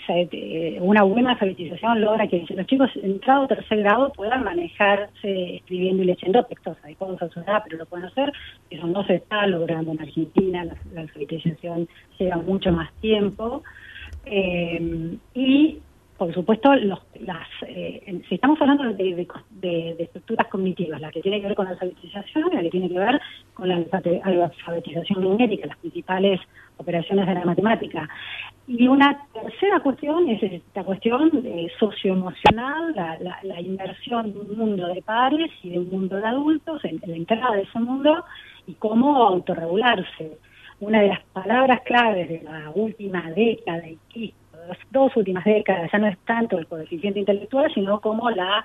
Eh, 0.09 0.79
Una 0.81 1.03
buena 1.03 1.31
alfabetización 1.33 2.01
logra 2.01 2.27
que 2.27 2.43
los 2.49 2.65
chicos 2.65 2.89
en 3.03 3.19
grado 3.19 3.43
o 3.43 3.47
tercer 3.47 3.79
grado 3.79 4.11
puedan 4.13 4.43
manejarse 4.43 5.57
escribiendo 5.57 6.01
y 6.01 6.07
leyendo 6.07 6.43
textos 6.45 6.75
adecuados 6.83 7.21
a 7.21 7.29
su 7.29 7.39
edad, 7.41 7.61
pero 7.63 7.77
lo 7.77 7.85
pueden 7.85 8.07
hacer. 8.07 8.33
Eso 8.71 8.87
no 8.87 9.05
se 9.05 9.15
está 9.15 9.45
logrando 9.45 9.91
en 9.91 10.01
Argentina, 10.01 10.65
la, 10.65 10.75
la 10.91 11.01
alfabetización 11.01 11.87
lleva 12.17 12.37
mucho 12.37 12.71
más 12.71 12.91
tiempo. 12.99 13.63
Eh, 14.25 15.17
y 15.33 15.79
por 16.17 16.33
supuesto, 16.33 16.73
los, 16.75 16.99
las, 17.19 17.45
eh, 17.67 18.21
si 18.29 18.35
estamos 18.35 18.59
hablando 18.61 18.85
de, 18.85 18.93
de- 18.93 19.27
de- 19.49 19.95
de 19.97 20.03
estructuras 20.05 20.47
cognitivas, 20.47 21.01
la 21.01 21.11
que 21.11 21.21
tiene 21.21 21.41
que 21.41 21.47
ver 21.47 21.55
con 21.55 21.65
la 21.65 21.71
alfabetización 21.71 22.53
y 22.53 22.55
la 22.55 22.61
que 22.61 22.69
tiene 22.69 22.87
que 22.87 22.97
ver 22.99 23.19
con 23.53 23.67
la 23.67 23.75
alfabetización 23.75 25.21
numérica, 25.21 25.67
las 25.67 25.77
principales 25.77 26.39
operaciones 26.77 27.27
de 27.27 27.33
la 27.33 27.43
matemática. 27.43 28.07
Y 28.65 28.87
una 28.87 29.27
tercera 29.33 29.81
cuestión 29.81 30.29
es 30.29 30.41
esta 30.41 30.85
cuestión 30.85 31.29
eh, 31.43 31.67
socioemocional, 31.77 32.93
la, 32.95 33.17
la, 33.19 33.37
la 33.43 33.59
inversión 33.61 34.31
de 34.31 34.39
un 34.39 34.57
mundo 34.57 34.87
de 34.87 35.01
pares 35.01 35.51
y 35.63 35.71
de 35.71 35.79
un 35.79 35.89
mundo 35.89 36.15
de 36.15 36.25
adultos, 36.27 36.83
en, 36.85 36.97
en 37.03 37.11
la 37.11 37.17
entrada 37.17 37.55
de 37.57 37.63
ese 37.63 37.79
mundo 37.79 38.23
y 38.67 38.73
cómo 38.75 39.17
autorregularse. 39.17 40.37
Una 40.79 41.01
de 41.01 41.07
las 41.07 41.23
palabras 41.33 41.81
claves 41.81 42.27
de 42.27 42.41
la 42.43 42.71
última 42.75 43.31
década 43.31 43.83
y 44.13 44.33
las 44.67 44.77
dos 44.91 45.15
últimas 45.15 45.45
décadas 45.45 45.89
ya 45.91 45.99
no 45.99 46.07
es 46.07 46.17
tanto 46.19 46.57
el 46.57 46.67
coeficiente 46.67 47.19
intelectual, 47.19 47.71
sino 47.73 48.01
como 48.01 48.29
la 48.29 48.63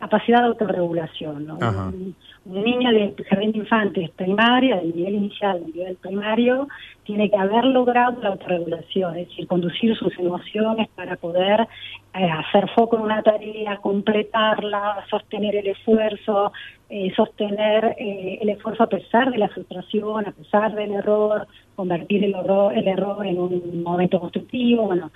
capacidad 0.00 0.40
de 0.40 0.46
autorregulación. 0.46 1.46
¿no? 1.46 1.58
Un, 1.58 2.16
un 2.46 2.64
niño 2.64 2.90
de 2.90 3.14
jardín 3.28 3.52
de 3.52 3.58
infantes 3.58 4.10
primaria, 4.10 4.76
del 4.76 4.96
nivel 4.96 5.14
inicial, 5.14 5.62
del 5.62 5.74
nivel 5.74 5.96
primario, 5.96 6.68
tiene 7.04 7.30
que 7.30 7.36
haber 7.36 7.64
logrado 7.66 8.20
la 8.22 8.30
autorregulación, 8.30 9.16
es 9.18 9.28
decir, 9.28 9.46
conducir 9.46 9.94
sus 9.96 10.18
emociones 10.18 10.88
para 10.94 11.16
poder 11.16 11.68
eh, 12.14 12.28
hacer 12.30 12.68
foco 12.70 12.96
en 12.96 13.02
una 13.02 13.22
tarea, 13.22 13.76
completarla, 13.76 15.04
sostener 15.10 15.54
el 15.56 15.68
esfuerzo, 15.68 16.52
eh, 16.88 17.12
sostener 17.14 17.96
eh, 17.98 18.38
el 18.40 18.48
esfuerzo 18.48 18.84
a 18.84 18.88
pesar 18.88 19.30
de 19.30 19.38
la 19.38 19.48
frustración, 19.48 20.26
a 20.26 20.32
pesar 20.32 20.74
del 20.74 20.92
error, 20.92 21.46
convertir 21.76 22.24
el, 22.24 22.34
error 22.34 22.76
el 22.76 22.88
error 22.88 23.26
en 23.26 23.38
un 23.38 23.82
momento 23.82 24.18
constructivo, 24.18 24.86
bueno, 24.86 25.12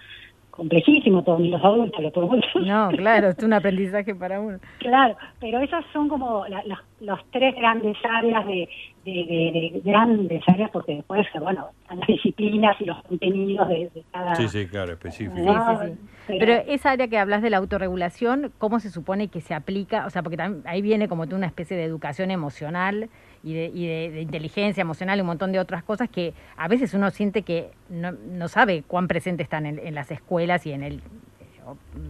complejísimo, 0.55 1.23
todos 1.25 1.41
los 1.41 1.63
adultos 1.65 2.01
lo 2.03 2.11
podemos 2.13 2.37
No, 2.65 2.89
claro, 2.91 3.29
es 3.29 3.43
un 3.43 3.53
aprendizaje 3.53 4.15
para 4.15 4.41
uno. 4.41 4.59
Claro, 4.79 5.17
pero 5.41 5.59
esas 5.61 5.85
son 5.93 6.09
como 6.09 6.47
la- 6.47 6.63
las 6.65 6.79
los 7.01 7.19
tres 7.33 7.55
grandes 7.57 7.97
áreas 8.09 8.47
de, 8.47 8.67
de, 9.05 9.13
de- 9.13 9.71
de 9.75 9.81
grandes 9.91 10.43
áreas, 10.47 10.71
porque 10.73 10.95
después, 10.95 11.27
bueno, 11.41 11.67
están 11.83 11.99
las 11.99 12.07
disciplinas 12.07 12.81
y 12.81 12.85
los 12.87 13.03
contenidos 13.03 13.69
de, 13.69 13.91
de 13.95 14.05
cada... 14.11 14.35
Sí, 14.37 14.49
sí, 14.49 14.67
claro, 14.67 14.93
específico. 14.93 15.37
Sí, 15.37 15.43
sí, 15.45 15.93
sí. 16.29 16.37
Pero 16.39 16.53
esa 16.67 16.93
área 16.93 17.09
que 17.09 17.19
hablas 17.19 17.43
de 17.43 17.51
la 17.51 17.59
autorregulación, 17.59 18.53
¿cómo 18.59 18.81
se 18.81 18.89
supone 18.91 19.29
que 19.29 19.41
se 19.43 19.53
aplica? 19.53 20.07
O 20.07 20.11
sea, 20.11 20.23
porque 20.23 20.39
ahí 20.65 20.81
viene 20.81 21.09
como 21.09 21.27
tú 21.27 21.37
una 21.37 21.47
especie 21.47 21.77
de 21.77 21.85
educación 21.85 22.31
emocional 22.31 23.11
y, 23.45 23.53
de, 23.55 23.67
y 23.75 23.87
de, 23.87 24.11
de 24.11 24.21
inteligencia 24.23 24.81
emocional 24.81 25.19
y 25.19 25.21
un 25.21 25.27
montón 25.27 25.53
de 25.53 25.59
otras 25.61 25.83
cosas 25.85 26.09
que 26.09 26.33
a 26.57 26.67
veces 26.67 26.95
uno 26.95 27.11
siente 27.11 27.43
que 27.43 27.71
no, 27.91 28.13
no 28.13 28.49
sabe 28.49 28.83
cuán 28.87 29.07
presentes 29.07 29.45
están 29.45 29.67
en, 29.67 29.79
en 29.79 29.95
las 29.95 30.11
escuelas 30.11 30.65
y 30.67 30.73
en 30.73 30.83
el, 30.83 31.03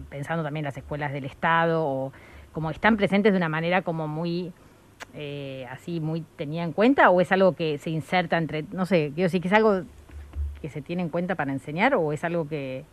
pensando 0.09 0.43
también 0.43 0.61
en 0.63 0.67
las 0.69 0.77
escuelas 0.77 1.11
del 1.11 1.25
Estado, 1.25 1.85
o 1.85 2.11
como 2.53 2.71
están 2.71 2.95
presentes 2.97 3.33
de 3.33 3.37
una 3.37 3.49
manera 3.49 3.81
como 3.81 4.07
muy 4.07 4.53
eh, 5.13 5.67
así 5.69 5.99
muy 5.99 6.21
tenida 6.37 6.63
en 6.63 6.71
cuenta 6.71 7.09
o 7.09 7.19
es 7.19 7.31
algo 7.31 7.53
que 7.53 7.77
se 7.79 7.89
inserta 7.89 8.37
entre, 8.37 8.63
no 8.71 8.85
sé, 8.85 9.11
quiero 9.13 9.25
decir 9.25 9.41
que 9.41 9.49
es 9.49 9.53
algo 9.53 9.83
que 10.61 10.69
se 10.69 10.81
tiene 10.81 11.01
en 11.03 11.09
cuenta 11.09 11.35
para 11.35 11.51
enseñar 11.51 11.95
o 11.95 12.13
es 12.13 12.23
algo 12.23 12.47
que, 12.47 12.85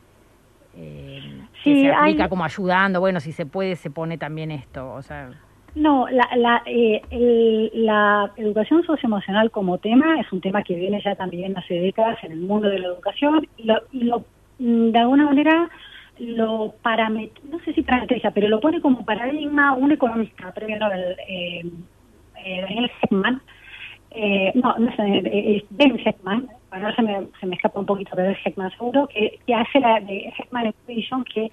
eh, 0.77 1.43
que 1.63 1.81
se 1.83 1.93
aplica 1.93 2.25
hay- 2.25 2.29
como 2.29 2.45
ayudando, 2.45 2.99
bueno, 3.01 3.21
si 3.21 3.31
se 3.33 3.47
puede 3.47 3.77
se 3.77 3.89
pone 3.91 4.19
también 4.19 4.51
esto, 4.51 4.93
o 4.93 5.03
sea, 5.03 5.31
No, 5.75 6.07
la, 6.09 6.29
la, 6.37 6.63
eh, 6.67 7.01
el- 7.11 7.71
la 7.75 8.31
educación 8.37 8.85
socioemocional 8.85 9.51
como 9.51 9.79
tema 9.79 10.21
es 10.21 10.31
un 10.31 10.41
tema 10.43 10.63
que 10.63 10.75
viene 10.75 11.01
ya 11.03 11.15
también 11.15 11.57
hace 11.57 11.75
décadas 11.75 12.23
en 12.25 12.33
el 12.33 12.41
mundo 12.41 12.69
de 12.69 12.79
la 12.79 12.89
educación 12.89 13.47
y 13.57 13.65
lo, 13.65 13.77
y 13.91 14.05
lo, 14.05 14.27
mm, 14.59 14.91
de 14.91 14.99
alguna 14.99 15.25
manera 15.25 15.71
lo 16.19 16.75
paramet 16.83 17.33
no 17.51 17.59
sé 17.61 17.73
si 17.73 17.83
parametriza, 17.83 18.33
pero 18.33 18.49
lo 18.49 18.61
pone 18.61 18.83
como 18.83 19.05
paradigma 19.05 19.73
un 19.75 19.93
economista, 19.93 20.53
premio 20.53 20.79
Nobel, 20.79 21.17
eh, 21.27 21.63
eh, 22.45 22.61
Daniel 22.63 22.91
Heckman, 23.03 23.41
eh, 24.11 24.53
no, 24.55 24.77
no 24.79 24.91
es, 24.91 24.99
eh, 24.99 25.57
es 25.57 25.65
Ben 25.71 25.99
Heckman, 25.99 26.49
ahora 26.71 26.95
se 26.95 27.01
me, 27.03 27.29
se 27.41 27.47
me 27.47 27.55
escapa 27.57 27.81
un 27.81 27.87
poquito, 27.87 28.11
pero 28.15 28.31
es 28.31 28.39
Heckman 28.45 28.71
seguro, 28.73 29.07
que, 29.09 29.39
que 29.47 29.55
hace 29.55 29.81
la 29.81 30.01
de 30.01 30.31
Heckman 30.39 30.67
Equation 30.67 31.25
que 31.25 31.51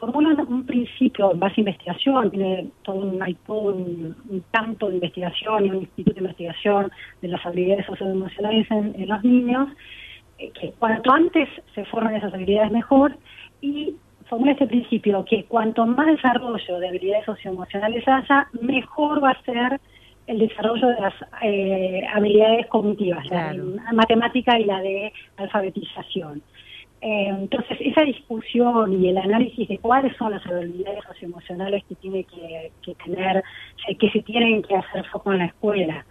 formula 0.00 0.34
un, 0.48 0.64
principio 0.64 1.30
en 1.32 1.38
base 1.38 1.56
a 1.58 1.60
investigación, 1.60 2.30
tiene 2.30 2.68
todo 2.82 2.96
un, 2.96 3.22
hay 3.22 3.34
todo 3.46 3.74
un, 3.74 4.16
un 4.28 4.44
campo 4.50 4.88
de 4.88 4.94
investigación 4.94 5.66
y 5.66 5.70
un 5.70 5.76
instituto 5.82 6.14
de 6.14 6.20
investigación 6.20 6.90
de 7.20 7.28
las 7.28 7.44
habilidades 7.44 7.86
socioemocionales 7.86 8.68
en, 8.70 8.94
en 8.96 9.08
los 9.08 9.22
niños, 9.22 9.68
eh, 10.38 10.50
que 10.58 10.72
cuanto 10.78 11.12
antes 11.12 11.48
se 11.74 11.84
formen 11.84 12.16
esas 12.16 12.32
habilidades 12.32 12.72
mejor 12.72 13.16
y 13.60 13.94
formula 14.30 14.52
este 14.52 14.66
principio 14.66 15.24
que 15.24 15.44
cuanto 15.44 15.84
más 15.84 16.06
desarrollo 16.06 16.78
de 16.78 16.88
habilidades 16.88 17.26
socioemocionales 17.26 18.06
haya, 18.08 18.48
mejor 18.62 19.22
va 19.22 19.30
a 19.30 19.42
ser 19.42 19.80
el 20.28 20.38
desarrollo 20.38 20.86
de 20.86 21.00
las 21.00 21.14
eh, 21.42 22.02
habilidades 22.14 22.66
cognitivas, 22.68 23.26
la 23.28 23.52
de 23.52 23.92
matemática 23.92 24.58
y 24.58 24.64
la 24.64 24.80
de 24.80 25.12
alfabetización. 25.36 26.42
Eh, 27.02 27.28
entonces, 27.28 27.78
esa 27.80 28.02
discusión 28.02 29.02
y 29.02 29.08
el 29.08 29.16
análisis 29.16 29.66
de 29.68 29.78
cuáles 29.78 30.14
son 30.18 30.32
las 30.32 30.46
habilidades 30.46 31.02
socioemocionales 31.06 31.82
que 31.84 31.94
tiene 31.94 32.24
que, 32.24 32.72
que 32.82 32.94
tener, 32.96 33.42
eh, 33.88 33.96
que 33.96 34.10
se 34.10 34.20
tienen 34.20 34.60
que 34.62 34.76
hacer 34.76 35.06
foco 35.06 35.32
en 35.32 35.38
la 35.38 35.46
escuela 35.46 36.04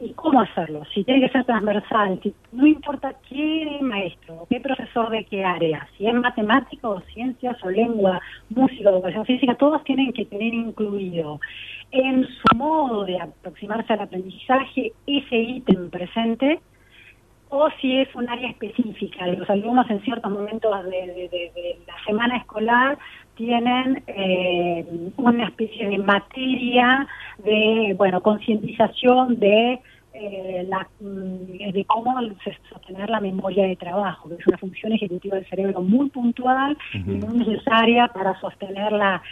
y 0.00 0.10
cómo 0.14 0.40
hacerlo, 0.40 0.82
si 0.92 1.04
tiene 1.04 1.20
que 1.20 1.32
ser 1.32 1.44
transversal, 1.44 2.18
si- 2.24 2.34
no 2.50 2.66
importa 2.66 3.14
qué 3.28 3.78
maestro, 3.82 4.46
qué 4.50 4.58
profesor 4.58 5.10
de 5.10 5.24
qué 5.26 5.44
área, 5.44 5.86
si 5.96 6.08
es 6.08 6.14
matemático, 6.14 7.00
ciencias 7.14 7.56
o 7.62 7.70
lengua, 7.70 8.20
música, 8.50 8.90
educación 8.90 9.24
física, 9.24 9.54
todos 9.54 9.84
tienen 9.84 10.12
que 10.12 10.24
tener 10.24 10.52
incluido. 10.54 11.38
En 11.92 12.26
su 12.26 12.56
modo 12.56 13.04
de 13.04 13.20
aproximarse 13.20 13.92
al 13.92 14.00
aprendizaje 14.00 14.92
ese 15.06 15.36
ítem 15.36 15.88
presente 15.88 16.58
o 17.54 17.68
si 17.80 17.98
es 17.98 18.08
un 18.14 18.26
área 18.30 18.48
específica. 18.48 19.26
Los 19.26 19.48
alumnos 19.50 19.88
en 19.90 20.00
ciertos 20.00 20.30
momentos 20.32 20.72
de, 20.84 20.90
de- 20.90 21.28
de- 21.28 21.52
de 21.54 21.78
la 21.86 21.94
semana 22.06 22.38
escolar 22.38 22.96
tienen 23.34 24.02
eh, 24.06 24.86
una 25.18 25.44
especie 25.48 25.86
de 25.88 25.98
materia 25.98 27.06
de, 27.44 27.94
bueno, 27.98 28.22
concientización 28.22 29.38
de 29.38 29.80
eh, 30.14 30.66
la, 30.68 30.86
mm, 31.00 31.72
de 31.72 31.84
cómo 31.86 32.14
sostener 32.70 33.08
la 33.10 33.20
memoria 33.20 33.66
de 33.66 33.76
trabajo, 33.76 34.28
que 34.30 34.34
es 34.36 34.46
una 34.46 34.58
función 34.58 34.92
ejecutiva 34.92 35.36
del 35.36 35.46
cerebro 35.46 35.82
muy 35.82 36.08
puntual 36.10 36.76
y 36.94 36.98
muy 36.98 37.38
necesaria 37.38 38.08
para 38.08 38.38
sostenerla, 38.40 39.22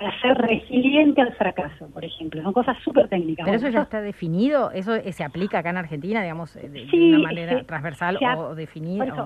para 0.00 0.18
ser 0.22 0.34
resiliente 0.38 1.20
al 1.20 1.32
fracaso, 1.34 1.86
por 1.92 2.02
ejemplo. 2.04 2.42
Son 2.42 2.52
cosas 2.54 2.76
súper 2.82 3.06
técnicas. 3.08 3.44
pero 3.44 3.56
eso 3.58 3.68
ya 3.68 3.82
está 3.82 4.00
definido, 4.00 4.70
eso 4.72 4.94
eh, 4.94 5.12
se 5.12 5.22
aplica 5.22 5.58
acá 5.58 5.68
en 5.70 5.76
Argentina, 5.76 6.22
digamos, 6.22 6.56
eh, 6.56 6.68
de, 6.70 6.88
una 6.92 7.18
manera 7.18 7.58
se- 7.58 7.64
transversal 7.64 8.18
se 8.18 8.26
o 8.26 8.54
definida. 8.54 9.04
por 9.04 9.12
eso, 9.12 9.22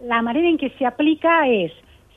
o- 0.00 0.06
la 0.06 0.22
manera 0.22 0.48
en 0.48 0.56
que 0.56 0.70
se 0.70 0.86
aplica 0.86 1.46
es 1.46 1.70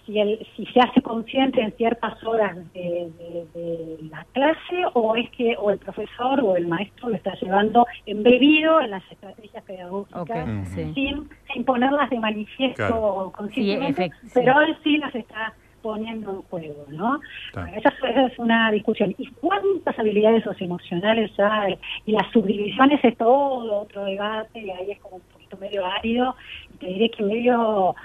si, 0.06 0.18
el, 0.20 0.40
si 0.56 0.66
se 0.68 0.80
hace 0.80 1.02
consciente 1.02 1.60
en 1.62 1.74
ciertas 1.74 2.24
horas 2.24 2.56
de, 2.74 3.12
de- 3.20 3.46
de 3.54 3.98
la 4.10 4.26
clase 4.32 4.86
o 4.94 5.18
es 5.18 5.30
que 5.32 5.58
o 5.60 5.70
el 5.70 5.78
profesor 5.80 6.40
o 6.40 6.56
el 6.56 6.66
maestro 6.66 7.10
lo 7.10 7.16
está 7.16 7.34
llevando 7.42 7.86
embebido 8.06 8.80
en 8.80 8.92
las 8.92 9.04
estrategias 9.12 9.64
pedagógicas 9.66 10.48
Mm. 10.48 10.66
sí. 10.68 10.94
sin, 10.94 11.30
sin 11.54 11.66
ponerlas 11.66 12.10
de 12.10 12.20
manifiesto 12.22 12.78
Claro. 12.88 13.04
o 13.06 13.32
conscientemente, 13.34 14.12
sí. 14.24 14.32
pero 14.34 14.62
él 14.62 14.78
sí 14.82 14.98
las 14.98 15.14
está 15.14 15.54
poniendo 15.92 16.32
en 16.32 16.42
juego, 16.44 16.86
¿no? 16.90 17.20
Esa, 17.52 17.90
es- 17.90 18.04
esa 18.12 18.26
es 18.28 18.40
una 18.40 18.72
discusión. 18.72 19.16
¿Y 19.18 19.28
cuántas 19.42 19.98
habilidades 19.98 20.44
socioemocionales 20.44 21.32
hay? 21.40 21.78
Y 22.06 22.12
las 22.12 22.30
subdivisiones 22.32 23.00
es 23.04 23.18
todo 23.18 23.82
otro 23.84 24.04
debate 24.06 24.60
y 24.60 24.70
ahí 24.70 24.92
es 24.92 25.00
como 25.00 25.16
un 25.18 25.22
poquito 25.34 25.58
medio 25.58 25.86
árido 25.86 26.36
y 26.74 26.78
te 26.78 26.86
diré 26.88 27.10
que 27.10 27.24
medio 27.24 27.96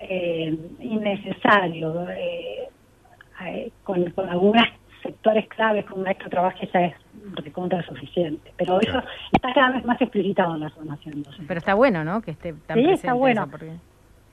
eh, 0.00 0.56
innecesario 0.80 2.08
eh, 2.10 2.68
eh, 3.46 3.70
con, 3.84 4.10
con 4.10 4.28
algunos 4.28 4.64
sectores 5.02 5.46
claves 5.48 5.84
como 5.86 6.02
maestro 6.02 6.28
trabajo 6.28 6.58
ya 6.72 6.80
es 6.86 6.94
recontra 7.34 7.82
suficiente. 7.84 8.52
Pero 8.56 8.80
eso 8.80 9.00
está 9.32 9.52
cada 9.54 9.70
vez 9.72 9.84
más 9.84 10.00
explicitado 10.00 10.54
en 10.54 10.60
la 10.60 10.70
formación 10.70 11.22
docente. 11.22 11.44
Pero 11.46 11.58
está 11.58 11.74
bueno, 11.74 12.02
¿no? 12.04 12.20
Que 12.20 12.32
esté 12.32 12.52
tan 12.52 12.76
Sí, 12.78 12.82
presente 12.84 12.94
está 12.94 13.12
bueno. 13.12 13.42
eso, 13.42 13.50
porque- 13.50 13.72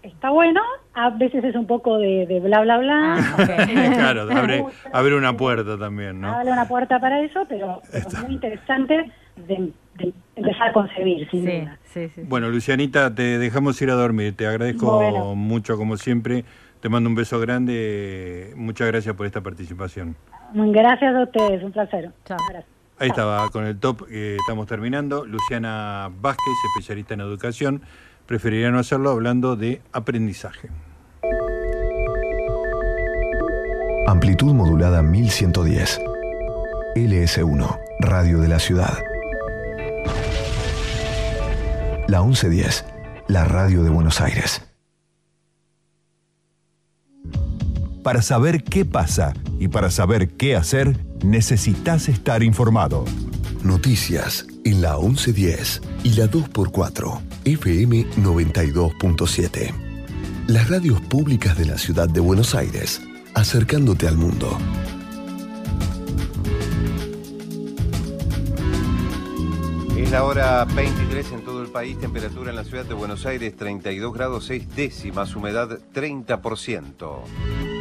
Está 0.06 0.30
bueno, 0.30 0.62
a 0.93 1.10
veces 1.10 1.43
es 1.43 1.56
un 1.56 1.66
poco 1.66 1.97
de, 1.97 2.28
de 2.28 2.39
bla 2.39 2.62
bla 2.62 2.78
bla. 2.78 3.36
claro, 3.95 4.28
abre, 4.32 4.64
abre 4.93 5.16
una 5.16 5.36
puerta 5.36 5.80
también, 5.80 6.22
¿no? 6.22 6.32
abre 6.32 6.51
una 6.51 6.68
puerta 6.68 6.99
para 6.99 7.22
eso, 7.22 7.43
pero, 7.49 7.82
es 7.91 8.22
muy 8.22 8.34
interesante 8.34 9.12
de, 9.36 9.72
de 9.95 10.14
empezar 10.36 10.70
a 10.70 10.74
concebir, 10.74 11.28
sin 11.32 11.45
duda. 11.45 11.80
Bueno, 12.28 12.49
Lucianita, 12.49 13.16
te 13.16 13.39
dejamos 13.39 13.82
ir 13.82 13.89
a 13.89 13.95
dormir. 13.95 14.36
Te 14.36 14.45
agradezco 14.45 14.97
Bueno. 14.97 15.34
mucho, 15.34 15.76
como 15.76 15.97
siempre. 15.97 16.45
Te 16.82 16.89
mando 16.89 17.10
un 17.10 17.16
beso 17.16 17.39
grande. 17.39 18.53
Muchas 18.56 18.88
gracias 18.88 19.16
por 19.16 19.26
esta 19.26 19.41
participación. 19.41 20.16
Gracias 20.53 21.16
a 21.16 21.24
ustedes, 21.24 21.64
un 21.64 21.72
placer. 21.72 22.12
Chao. 22.26 22.38
Ahí 22.99 23.10
estaba 23.10 23.49
con 23.49 23.66
el 23.66 23.80
top 23.80 24.08
que 24.08 24.36
estamos 24.36 24.68
terminando. 24.68 25.26
Luciana 25.26 26.10
Vázquez, 26.22 26.53
especialista 26.76 27.14
en 27.14 27.22
educación. 27.22 27.82
Preferiría 28.26 28.71
no 28.71 28.80
hacerlo 28.80 29.11
hablando 29.11 29.55
de 29.55 29.82
aprendizaje. 29.91 30.69
Amplitud 34.07 34.53
modulada 34.53 35.01
1110. 35.01 35.99
LS1, 36.95 37.80
Radio 37.99 38.39
de 38.39 38.47
la 38.47 38.59
Ciudad. 38.59 38.97
La 42.07 42.21
1110, 42.21 42.86
la 43.28 43.45
radio 43.45 43.84
de 43.84 43.89
Buenos 43.89 44.21
Aires. 44.21 44.61
Para 48.03 48.21
saber 48.21 48.63
qué 48.63 48.86
pasa 48.86 49.34
y 49.59 49.67
para 49.67 49.89
saber 49.89 50.30
qué 50.30 50.55
hacer, 50.55 50.95
necesitas 51.23 52.07
estar 52.07 52.43
informado. 52.43 53.05
Noticias 53.66 54.45
en 54.63 54.84
la 54.84 54.95
1110 54.95 55.82
y 56.03 56.13
la 56.13 56.26
2x4, 56.28 57.20
FM 57.45 58.05
92.7. 58.18 59.74
Las 60.45 60.70
radios 60.70 61.01
públicas 61.01 61.57
de 61.57 61.66
la 61.66 61.80
ciudad 61.80 62.07
de 62.07 62.20
Buenos 62.20 62.53
Aires, 62.53 63.01
acercándote 63.34 64.07
al 64.07 64.18
mundo. 64.18 64.55
Es 69.97 70.11
la 70.11 70.24
hora 70.26 70.63
23 70.66 71.32
en 71.32 71.41
todo 71.43 71.63
el 71.63 71.70
país, 71.70 71.97
temperatura 71.99 72.51
en 72.51 72.57
la 72.57 72.66
ciudad 72.66 72.86
de 72.86 72.93
Buenos 72.93 73.26
Aires 73.26 73.55
32 73.57 74.13
grados 74.13 74.45
6 74.45 74.76
décimas, 74.76 75.36
humedad 75.36 75.80
30%. 75.91 77.74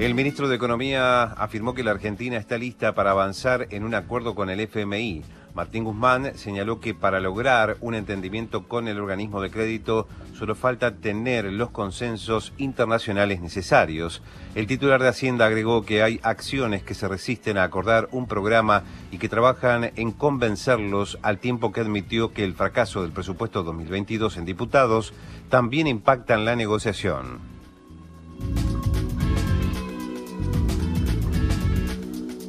El 0.00 0.14
ministro 0.14 0.48
de 0.48 0.56
Economía 0.56 1.24
afirmó 1.24 1.74
que 1.74 1.84
la 1.84 1.90
Argentina 1.90 2.38
está 2.38 2.56
lista 2.56 2.94
para 2.94 3.10
avanzar 3.10 3.66
en 3.68 3.84
un 3.84 3.94
acuerdo 3.94 4.34
con 4.34 4.48
el 4.48 4.60
FMI. 4.60 5.22
Martín 5.54 5.84
Guzmán 5.84 6.32
señaló 6.36 6.80
que 6.80 6.94
para 6.94 7.20
lograr 7.20 7.76
un 7.82 7.94
entendimiento 7.94 8.66
con 8.66 8.88
el 8.88 8.98
organismo 8.98 9.42
de 9.42 9.50
crédito 9.50 10.08
solo 10.32 10.54
falta 10.54 10.94
tener 10.94 11.44
los 11.52 11.68
consensos 11.68 12.54
internacionales 12.56 13.42
necesarios. 13.42 14.22
El 14.54 14.66
titular 14.66 15.02
de 15.02 15.08
Hacienda 15.08 15.44
agregó 15.44 15.84
que 15.84 16.02
hay 16.02 16.18
acciones 16.22 16.82
que 16.82 16.94
se 16.94 17.06
resisten 17.06 17.58
a 17.58 17.64
acordar 17.64 18.08
un 18.10 18.26
programa 18.26 18.84
y 19.12 19.18
que 19.18 19.28
trabajan 19.28 19.92
en 19.96 20.12
convencerlos 20.12 21.18
al 21.20 21.36
tiempo 21.40 21.72
que 21.72 21.82
admitió 21.82 22.32
que 22.32 22.44
el 22.44 22.54
fracaso 22.54 23.02
del 23.02 23.12
presupuesto 23.12 23.62
2022 23.64 24.38
en 24.38 24.46
diputados 24.46 25.12
también 25.50 25.86
impacta 25.86 26.32
en 26.32 26.46
la 26.46 26.56
negociación. 26.56 27.60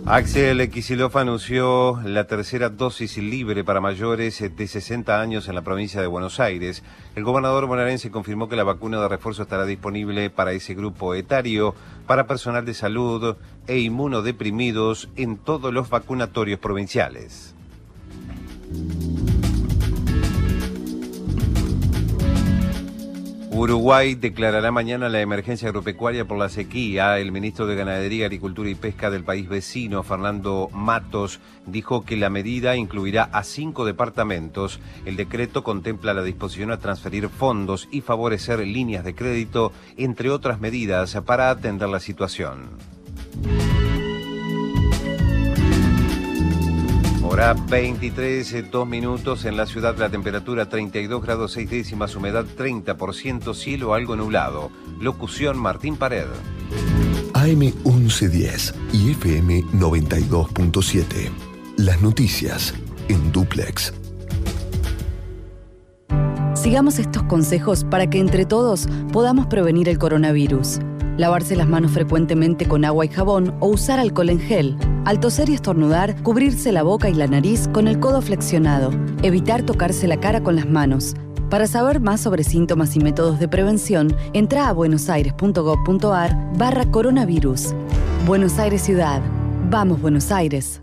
Axel 0.05 0.67
Kicillof 0.71 1.15
anunció 1.15 2.01
la 2.03 2.25
tercera 2.25 2.69
dosis 2.69 3.17
libre 3.17 3.63
para 3.63 3.81
mayores 3.81 4.43
de 4.55 4.67
60 4.67 5.21
años 5.21 5.47
en 5.47 5.53
la 5.53 5.61
provincia 5.61 6.01
de 6.01 6.07
Buenos 6.07 6.39
Aires. 6.39 6.83
El 7.15 7.23
gobernador 7.23 7.67
bonaerense 7.67 8.09
confirmó 8.09 8.49
que 8.49 8.55
la 8.55 8.63
vacuna 8.63 8.99
de 8.99 9.07
refuerzo 9.07 9.43
estará 9.43 9.65
disponible 9.65 10.31
para 10.31 10.53
ese 10.53 10.73
grupo 10.73 11.13
etario, 11.13 11.75
para 12.07 12.25
personal 12.25 12.65
de 12.65 12.73
salud 12.73 13.37
e 13.67 13.77
inmunodeprimidos 13.79 15.07
en 15.15 15.37
todos 15.37 15.71
los 15.71 15.89
vacunatorios 15.89 16.59
provinciales. 16.59 17.53
Uruguay 23.53 24.15
declarará 24.15 24.71
mañana 24.71 25.09
la 25.09 25.19
emergencia 25.19 25.67
agropecuaria 25.67 26.23
por 26.23 26.37
la 26.37 26.47
sequía. 26.47 27.19
El 27.19 27.33
ministro 27.33 27.67
de 27.67 27.75
Ganadería, 27.75 28.27
Agricultura 28.27 28.69
y 28.69 28.75
Pesca 28.75 29.11
del 29.11 29.25
país 29.25 29.49
vecino, 29.49 30.03
Fernando 30.03 30.69
Matos, 30.71 31.41
dijo 31.65 32.05
que 32.05 32.15
la 32.15 32.29
medida 32.29 32.77
incluirá 32.77 33.23
a 33.23 33.43
cinco 33.43 33.83
departamentos. 33.83 34.79
El 35.05 35.17
decreto 35.17 35.65
contempla 35.65 36.13
la 36.13 36.23
disposición 36.23 36.71
a 36.71 36.79
transferir 36.79 37.27
fondos 37.27 37.89
y 37.91 37.99
favorecer 37.99 38.59
líneas 38.59 39.03
de 39.03 39.15
crédito, 39.15 39.73
entre 39.97 40.29
otras 40.29 40.61
medidas, 40.61 41.17
para 41.25 41.49
atender 41.49 41.89
la 41.89 41.99
situación. 41.99 42.69
Hora 47.31 47.53
23, 47.53 48.51
eh, 48.51 48.61
dos 48.63 48.85
minutos 48.85 49.45
en 49.45 49.55
la 49.55 49.65
ciudad, 49.65 49.95
la 49.97 50.09
temperatura 50.09 50.67
32 50.67 51.23
grados 51.23 51.53
6 51.53 51.69
décimas, 51.69 52.13
humedad 52.17 52.43
30%, 52.57 53.53
cielo 53.53 53.93
algo 53.93 54.17
nublado. 54.17 54.69
Locución 54.99 55.57
Martín 55.57 55.95
Pared. 55.95 56.25
AM 57.33 57.59
1110 57.85 58.75
y 58.91 59.11
FM 59.11 59.63
92.7. 59.63 61.31
Las 61.77 62.01
noticias 62.01 62.73
en 63.07 63.31
duplex. 63.31 63.93
Sigamos 66.53 66.99
estos 66.99 67.23
consejos 67.23 67.85
para 67.85 68.09
que 68.09 68.19
entre 68.19 68.45
todos 68.45 68.89
podamos 69.13 69.45
prevenir 69.45 69.87
el 69.87 69.97
coronavirus. 69.97 70.79
Lavarse 71.17 71.55
las 71.55 71.67
manos 71.67 71.91
frecuentemente 71.91 72.67
con 72.67 72.85
agua 72.85 73.05
y 73.05 73.09
jabón 73.09 73.55
o 73.59 73.67
usar 73.67 73.99
alcohol 73.99 74.29
en 74.29 74.39
gel. 74.39 74.77
Al 75.05 75.19
toser 75.19 75.49
y 75.49 75.53
estornudar, 75.53 76.21
cubrirse 76.23 76.71
la 76.71 76.83
boca 76.83 77.09
y 77.09 77.13
la 77.13 77.27
nariz 77.27 77.67
con 77.73 77.87
el 77.87 77.99
codo 77.99 78.21
flexionado. 78.21 78.91
Evitar 79.23 79.63
tocarse 79.63 80.07
la 80.07 80.19
cara 80.19 80.41
con 80.41 80.55
las 80.55 80.67
manos. 80.67 81.15
Para 81.49 81.67
saber 81.67 81.99
más 81.99 82.21
sobre 82.21 82.43
síntomas 82.43 82.95
y 82.95 82.99
métodos 82.99 83.39
de 83.39 83.47
prevención, 83.47 84.15
entra 84.33 84.69
a 84.69 84.73
buenosaires.gov.ar 84.73 86.57
barra 86.57 86.85
coronavirus. 86.89 87.75
Buenos 88.25 88.57
Aires 88.57 88.81
Ciudad. 88.81 89.21
Vamos 89.69 89.99
Buenos 89.99 90.31
Aires. 90.31 90.81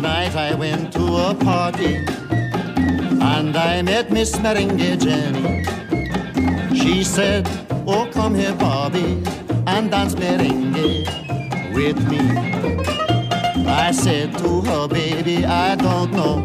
Night 0.00 0.36
I 0.36 0.54
went 0.54 0.92
to 0.92 1.04
a 1.28 1.34
party 1.34 1.96
and 3.20 3.56
I 3.56 3.82
met 3.82 4.12
Miss 4.12 4.32
Merengue 4.36 4.96
Jenny. 5.02 5.64
She 6.78 7.02
said, 7.02 7.48
Oh, 7.84 8.08
come 8.12 8.36
here, 8.36 8.54
Bobby, 8.54 9.20
and 9.66 9.90
dance 9.90 10.14
merengue 10.14 11.04
with 11.74 11.98
me. 12.08 12.20
I 13.66 13.90
said 13.90 14.38
to 14.38 14.60
her, 14.60 14.86
baby, 14.86 15.44
I 15.44 15.74
don't 15.74 16.12
know. 16.12 16.44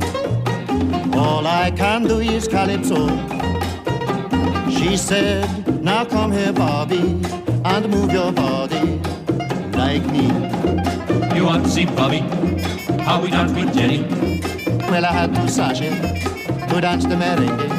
All 1.20 1.45
I 1.45 1.70
can 1.72 2.04
do 2.08 2.20
is 2.20 2.47
calypso. 2.47 3.08
She 4.72 4.97
said, 4.97 5.84
Now 5.84 6.06
come 6.06 6.32
here, 6.32 6.54
Bobby, 6.54 7.22
and 7.66 7.88
move 7.88 8.12
your 8.12 8.32
body 8.32 8.99
like 9.78 10.06
me. 10.08 10.26
You 11.36 11.45
want 11.45 11.66
to 11.66 11.70
see 11.70 11.86
Bobby? 11.86 12.72
How 13.06 13.22
we 13.22 13.30
dance 13.30 13.51
with 13.51 13.74
Jenny? 13.74 14.04
Well, 14.89 15.06
I 15.06 15.12
had 15.12 15.36
to 15.36 15.47
sashay 15.47 15.89
to 15.89 16.82
dance 16.82 17.06
the 17.06 17.16
merengue. 17.16 17.70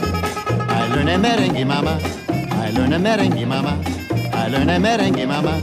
I 0.68 0.87
learn 0.95 1.09
a 1.09 1.18
merengue, 1.18 1.66
mama. 1.66 1.99
I 2.53 2.70
learn 2.70 2.93
a 2.93 2.99
merengue, 2.99 3.47
mama. 3.49 3.83
I 4.35 4.49
learn 4.49 4.68
a 4.68 4.79
merengue, 4.79 5.27
mama. 5.27 5.62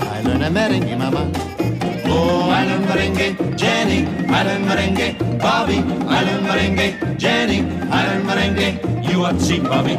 I 0.00 0.22
learn 0.22 0.42
a 0.42 0.50
merengue, 0.50 0.96
mama. 0.96 1.30
Oh, 2.06 2.48
I 2.50 2.64
learn 2.66 2.82
merengue, 2.84 3.56
Jenny. 3.56 4.06
I 4.28 4.44
learn 4.44 4.62
merengue, 4.64 5.38
Bobby. 5.38 5.78
I 6.08 6.22
learn 6.24 6.44
merengue, 6.44 7.18
Jenny. 7.18 7.60
I 7.90 8.06
learn 8.06 8.26
merengue. 8.26 9.10
You 9.10 9.20
want 9.20 9.40
to 9.40 9.44
see 9.44 9.60
Bobby? 9.60 9.96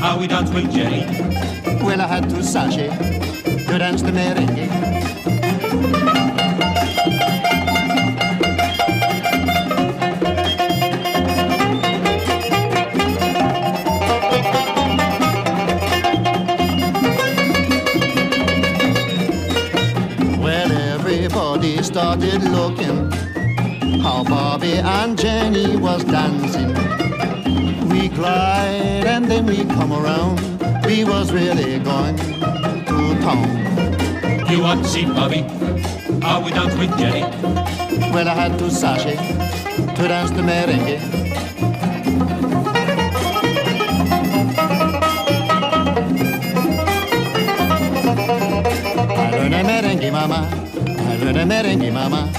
How 0.00 0.18
we 0.18 0.26
dance 0.26 0.50
with 0.50 0.72
Jenny? 0.72 1.04
Well, 1.84 2.00
I 2.00 2.06
had 2.06 2.30
to 2.30 2.42
sashay 2.42 2.88
to 3.66 3.78
dance 3.78 4.02
the 4.02 4.10
merengue. 4.10 4.91
Started 22.02 22.42
looking 22.50 23.12
how 24.00 24.24
Bobby 24.24 24.72
and 24.72 25.16
Jenny 25.16 25.76
was 25.76 26.02
dancing. 26.02 26.74
We 27.90 28.08
glide 28.08 29.06
and 29.06 29.26
then 29.26 29.46
we 29.46 29.58
come 29.76 29.92
around. 29.92 30.40
We 30.84 31.04
was 31.04 31.30
really 31.30 31.78
going 31.78 32.16
to 32.16 32.96
town. 33.22 34.50
You 34.50 34.62
want 34.62 34.82
to 34.82 34.88
see 34.88 35.04
Bobby? 35.04 35.42
How 36.26 36.42
we 36.44 36.50
dance 36.50 36.74
with 36.74 36.90
Jenny? 36.98 37.22
Well, 38.12 38.26
I 38.26 38.34
had 38.34 38.58
to 38.58 38.68
sashay 38.68 39.14
to 39.94 40.08
dance 40.08 40.32
the 40.32 40.42
merengue. 40.42 41.21
Learn 51.24 51.36
a 51.36 51.44
merengue, 51.46 51.92
mama. 51.92 52.30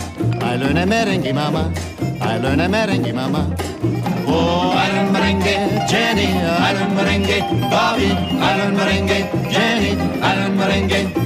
I 0.41 0.55
learn 0.57 0.77
a 0.77 0.85
merengue, 0.85 1.33
mama. 1.33 1.73
I 2.21 2.37
learn 2.37 2.59
a 2.59 2.67
merengue, 2.67 3.13
mama. 3.13 3.55
Oh, 4.27 4.71
I 4.71 4.91
learn 4.93 5.13
merengue, 5.13 5.87
Jenny. 5.87 6.27
I 6.27 6.73
learn 6.73 6.91
merengue, 6.97 7.69
Bobby. 7.69 8.11
I 8.11 8.57
learn 8.59 8.75
merengue, 8.75 9.51
Jenny. 9.51 9.91
I 10.21 10.35
learn 10.39 10.57
merengue. 10.57 11.23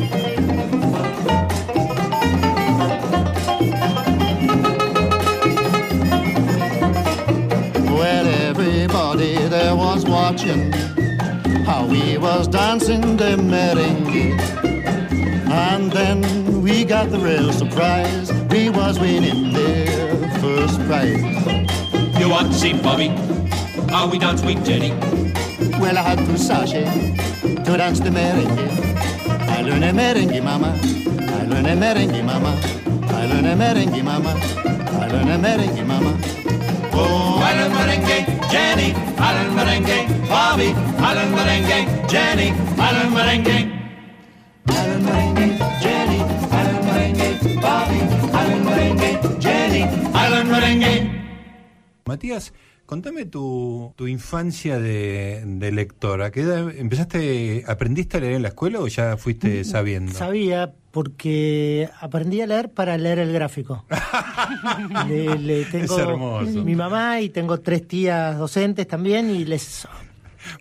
There 9.49 9.75
was 9.75 10.05
watching 10.05 10.71
how 11.63 11.87
we 11.87 12.17
was 12.17 12.47
dancing 12.47 13.17
the 13.17 13.35
merengue. 13.35 14.39
And 15.49 15.91
then 15.91 16.46
we 16.67 16.83
got 16.83 17.09
the 17.09 17.17
real 17.17 17.53
surprise. 17.53 18.31
We 18.51 18.69
was 18.69 18.99
winning 18.99 19.53
their 19.53 20.17
first 20.41 20.77
prize. 20.81 21.21
You 22.19 22.29
want 22.29 22.51
to 22.51 22.53
see 22.53 22.73
Bobby? 22.73 23.07
How 23.89 24.09
we 24.09 24.19
dance 24.19 24.41
with 24.41 24.65
Jenny? 24.65 24.91
Well, 25.79 25.97
I 25.97 26.01
had 26.01 26.17
to 26.17 26.37
sashay 26.37 26.83
to 27.63 27.77
dance 27.77 28.01
the 28.01 28.09
merengue. 28.09 28.67
I 29.47 29.61
learn 29.61 29.83
a 29.83 29.93
merengue, 29.93 30.43
mama. 30.43 30.77
I 31.39 31.45
learn 31.45 31.65
a 31.67 31.75
merengue, 31.83 32.23
mama. 32.25 32.59
I 33.15 33.25
learn 33.27 33.45
a 33.45 33.55
merengue, 33.55 34.03
mama. 34.03 34.33
I 35.01 35.07
learn 35.07 35.29
a 35.29 35.37
merengue, 35.39 35.87
mama. 35.87 36.19
Oh, 36.91 37.39
I 37.41 37.53
learn 37.53 37.71
merengue, 37.71 38.51
Jenny. 38.51 38.91
I 39.17 39.29
learn 39.35 39.55
merengue, 39.55 40.27
Bobby. 40.27 40.73
I 40.99 41.13
learn 41.13 41.31
merengue, 41.31 42.09
Jenny. 42.09 42.51
I 42.77 42.91
learn 42.91 43.13
merengue. 43.13 43.76
Matías, 52.07 52.53
contame 52.85 53.25
tu, 53.25 53.93
tu 53.95 54.07
infancia 54.07 54.79
de, 54.79 55.43
de 55.45 55.71
lector. 55.71 56.21
¿A 56.21 56.31
qué 56.31 56.41
edad 56.41 56.69
empezaste, 56.75 57.63
aprendiste 57.67 58.17
a 58.17 58.19
leer 58.21 58.33
en 58.33 58.41
la 58.43 58.47
escuela 58.49 58.79
o 58.79 58.87
ya 58.87 59.17
fuiste 59.17 59.63
sabiendo? 59.63 60.13
Sabía 60.13 60.73
porque 60.91 61.89
aprendí 61.99 62.41
a 62.41 62.47
leer 62.47 62.69
para 62.71 62.97
leer 62.97 63.19
el 63.19 63.31
gráfico. 63.33 63.85
Le- 65.07 65.37
le 65.37 65.65
tengo 65.65 65.93
Es 65.95 65.99
hermoso. 66.01 66.63
Mi 66.63 66.75
mamá 66.75 67.21
y 67.21 67.29
tengo 67.29 67.59
tres 67.59 67.87
tías 67.87 68.37
docentes 68.37 68.87
también 68.87 69.29
y 69.29 69.45
les, 69.45 69.87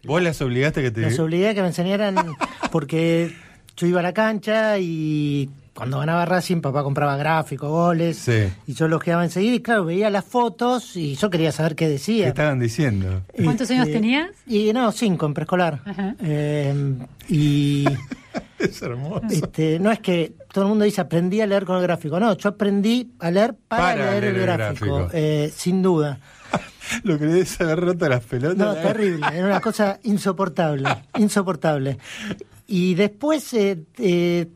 ¿Vos 0.05 0.23
las 0.23 0.41
obligaste 0.43 0.81
a 0.81 0.83
que 0.83 0.91
te... 0.91 1.01
les 1.03 1.19
obligué 1.19 1.51
a 1.51 1.55
que 1.55 1.61
me 1.63 1.69
enseñaran 1.69 2.17
porque 2.73 3.33
yo 3.77 3.87
iba 3.87 4.01
a 4.01 4.03
la 4.03 4.13
cancha 4.13 4.79
y 4.79 5.49
cuando 5.77 5.99
ganaba 6.01 6.25
Racing, 6.25 6.61
papá 6.61 6.83
compraba 6.83 7.17
gráficos, 7.17 7.69
goles, 7.71 8.17
Sí. 8.17 8.49
y 8.67 8.73
yo 8.75 8.89
los 8.89 9.03
quedaba 9.03 9.23
enseguida 9.25 9.55
y 9.55 9.61
claro, 9.61 9.85
veía 9.85 10.11
las 10.11 10.25
fotos 10.25 10.97
y 10.97 11.15
yo 11.17 11.31
quería 11.31 11.53
saber 11.53 11.75
qué 11.77 11.85
¿Qué 11.87 11.91
decía. 11.91 12.29
estaban 12.29 12.59
diciendo? 12.59 13.23
¿Cuántos 13.45 13.71
años 13.71 13.87
tenías? 13.87 14.31
Y 14.47 14.73
no, 14.73 14.91
cinco 14.93 15.27
en 15.27 15.35
preescolar. 15.35 15.81
Ajá. 15.85 16.17
Eh, 16.21 16.97
y 17.29 17.85
Es 18.59 18.81
hermoso. 18.83 19.23
este, 19.31 19.79
no 19.79 19.93
es 19.93 20.01
que 20.01 20.33
todo 20.53 20.65
el 20.65 20.69
mundo 20.71 20.85
dice 20.87 21.01
aprendí 21.03 21.41
a 21.43 21.47
leer 21.47 21.65
con 21.67 21.77
el 21.77 21.83
gráfico. 21.83 22.19
No, 22.19 22.37
yo 22.37 22.49
aprendí 22.49 23.13
a 23.19 23.31
leer 23.31 23.55
para, 23.69 23.83
Para 23.95 24.11
leer, 24.13 24.25
el 24.25 24.41
gráfico, 24.41 24.97
gráfico. 24.97 25.11
eh, 25.13 25.53
sin 25.55 25.83
duda. 25.83 26.19
Lo 27.05 27.19
que 27.19 27.27
le 27.27 27.33
debes 27.35 27.61
haber 27.61 27.81
roto 27.81 28.09
las 28.09 28.25
pelotas. 28.25 28.57
No, 28.57 28.75
terrible, 28.75 29.27
era 29.33 29.47
una 29.47 29.61
cosa 29.61 29.99
insoportable, 30.05 30.89
insoportable. 31.19 31.99
Y 32.67 32.95
después 32.95 33.53
eh, 33.55 33.83
eh, 33.99 34.47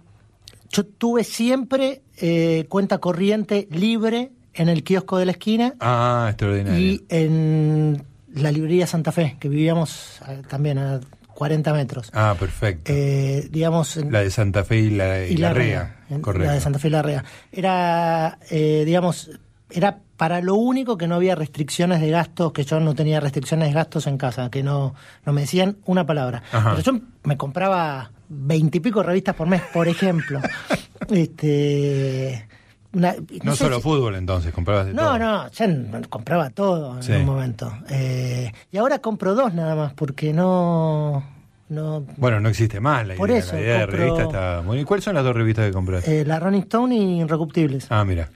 yo 0.70 0.84
tuve 0.86 1.24
siempre 1.24 2.02
eh, 2.16 2.66
cuenta 2.68 2.98
corriente 2.98 3.68
libre 3.70 4.30
en 4.54 4.68
el 4.68 4.82
kiosco 4.84 5.18
de 5.18 5.26
la 5.26 5.32
esquina 5.32 5.74
Ah, 5.80 6.26
extraordinario. 6.30 6.78
y 6.80 7.04
en 7.08 8.02
la 8.34 8.50
librería 8.52 8.86
Santa 8.86 9.12
Fe, 9.12 9.36
que 9.40 9.48
vivíamos 9.48 10.20
eh, 10.28 10.42
también 10.48 10.78
a 10.78 11.00
40 11.34 11.72
metros. 11.72 12.10
Ah, 12.12 12.34
perfecto. 12.38 12.92
Eh, 12.94 13.48
digamos, 13.50 13.96
la 13.96 14.20
de 14.22 14.30
Santa 14.30 14.64
Fe 14.64 14.78
y 14.78 14.90
la, 14.90 15.24
y 15.24 15.36
la 15.36 15.52
Rea. 15.54 15.96
Correcto. 16.20 16.46
La 16.48 16.52
de 16.54 16.60
Santa 16.60 16.78
Fe 16.78 16.88
y 16.88 16.90
la 16.90 17.02
Rea. 17.02 17.24
Era, 17.50 18.38
eh, 18.50 18.82
digamos, 18.84 19.30
era 19.70 19.98
para 20.16 20.40
lo 20.42 20.54
único 20.56 20.98
que 20.98 21.06
no 21.06 21.14
había 21.14 21.34
restricciones 21.34 22.00
de 22.00 22.10
gastos, 22.10 22.52
que 22.52 22.64
yo 22.64 22.78
no 22.80 22.94
tenía 22.94 23.20
restricciones 23.20 23.68
de 23.68 23.74
gastos 23.74 24.06
en 24.06 24.18
casa, 24.18 24.50
que 24.50 24.62
no, 24.62 24.94
no 25.24 25.32
me 25.32 25.40
decían 25.42 25.78
una 25.86 26.04
palabra. 26.04 26.42
Ajá. 26.52 26.72
Pero 26.76 26.82
yo 26.82 27.00
me 27.22 27.36
compraba 27.38 28.10
veintipico 28.32 29.02
revistas 29.02 29.34
por 29.34 29.46
mes, 29.48 29.60
por 29.72 29.88
ejemplo. 29.88 30.40
este 31.10 32.46
una- 32.92 33.14
No, 33.44 33.52
sé 33.52 33.64
solo 33.64 33.80
fútbol 33.80 34.14
entonces, 34.16 34.52
comprabas 34.52 34.86
de 34.86 34.94
no, 34.94 35.02
todo. 35.02 35.18
no, 35.18 35.48
ya 35.50 35.64
n- 35.66 36.08
compraba 36.08 36.50
todo 36.50 36.96
en 36.96 37.02
Sí. 37.02 37.12
un 37.12 37.24
momento. 37.24 37.72
Eh, 37.90 38.50
y 38.72 38.76
ahora 38.78 38.98
compro 39.00 39.34
dos 39.34 39.52
nada 39.54 39.74
más, 39.76 39.92
porque 39.94 40.32
no... 40.32 41.22
no 41.68 42.04
Bueno, 42.16 42.40
no 42.40 42.48
existe 42.48 42.80
más 42.80 43.00
la 43.06 43.14
idea, 43.14 43.18
Por 43.18 43.30
eso, 43.30 43.54
la 43.54 43.60
idea 43.60 43.78
de 43.80 43.86
revista 43.86 44.22
está 44.22 44.62
muy... 44.64 44.80
¿Y 44.80 44.84
cuáles 44.84 45.04
son 45.04 45.14
las 45.14 45.22
dos 45.24 45.34
revistas 45.36 45.66
que 45.66 45.72
compraste? 45.72 46.20
eh, 46.20 46.24
la 46.24 46.40
Rolling 46.40 46.62
Stone 46.62 46.94
y 46.96 47.20
Irrecuptibles. 47.20 47.86
Ah, 47.90 48.04
mira. 48.04 48.28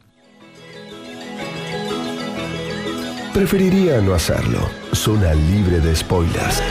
Preferiría 3.33 4.01
no 4.01 4.15
hacerlo. 4.15 4.61
Zona 4.93 5.35
libre 5.35 5.81
de 5.81 5.97
spoilers. 5.97 6.63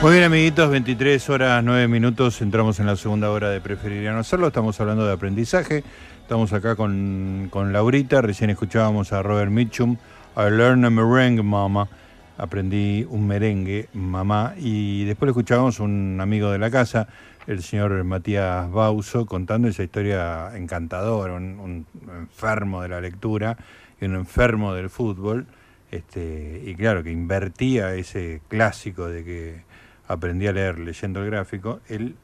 Muy 0.00 0.12
bien, 0.12 0.22
amiguitos, 0.22 0.70
23 0.70 1.28
horas 1.28 1.64
9 1.64 1.88
minutos, 1.88 2.40
entramos 2.40 2.78
en 2.78 2.86
la 2.86 2.94
segunda 2.94 3.32
hora 3.32 3.50
de 3.50 3.60
Preferiría 3.60 4.12
no 4.12 4.20
hacerlo, 4.20 4.46
estamos 4.46 4.80
hablando 4.80 5.04
de 5.04 5.12
aprendizaje, 5.12 5.82
estamos 6.22 6.52
acá 6.52 6.76
con, 6.76 7.48
con 7.50 7.72
Laurita, 7.72 8.22
recién 8.22 8.50
escuchábamos 8.50 9.12
a 9.12 9.24
Robert 9.24 9.50
Mitchum, 9.50 9.96
I 10.36 10.50
learned 10.50 10.84
a 10.84 10.90
merengue, 10.90 11.42
mama, 11.42 11.88
aprendí 12.36 13.04
un 13.10 13.26
merengue, 13.26 13.88
mamá, 13.92 14.54
y 14.56 15.04
después 15.04 15.26
le 15.26 15.30
escuchábamos 15.32 15.80
un 15.80 16.20
amigo 16.20 16.52
de 16.52 16.58
la 16.58 16.70
casa, 16.70 17.08
el 17.48 17.64
señor 17.64 18.04
Matías 18.04 18.70
Bauso, 18.70 19.26
contando 19.26 19.66
esa 19.66 19.82
historia 19.82 20.56
encantadora, 20.56 21.34
un, 21.34 21.58
un 21.58 21.86
enfermo 22.20 22.82
de 22.82 22.88
la 22.88 23.00
lectura 23.00 23.56
y 24.00 24.04
un 24.04 24.14
enfermo 24.14 24.74
del 24.74 24.90
fútbol, 24.90 25.48
este, 25.90 26.62
y 26.64 26.74
claro, 26.76 27.02
que 27.02 27.10
invertía 27.10 27.94
ese 27.94 28.42
clásico 28.48 29.08
de 29.08 29.24
que 29.24 29.67
aprendí 30.08 30.46
a 30.48 30.52
leer 30.52 30.78
leyendo 30.80 31.22
el 31.22 31.30
gráfico, 31.30 31.80
él 31.88 32.16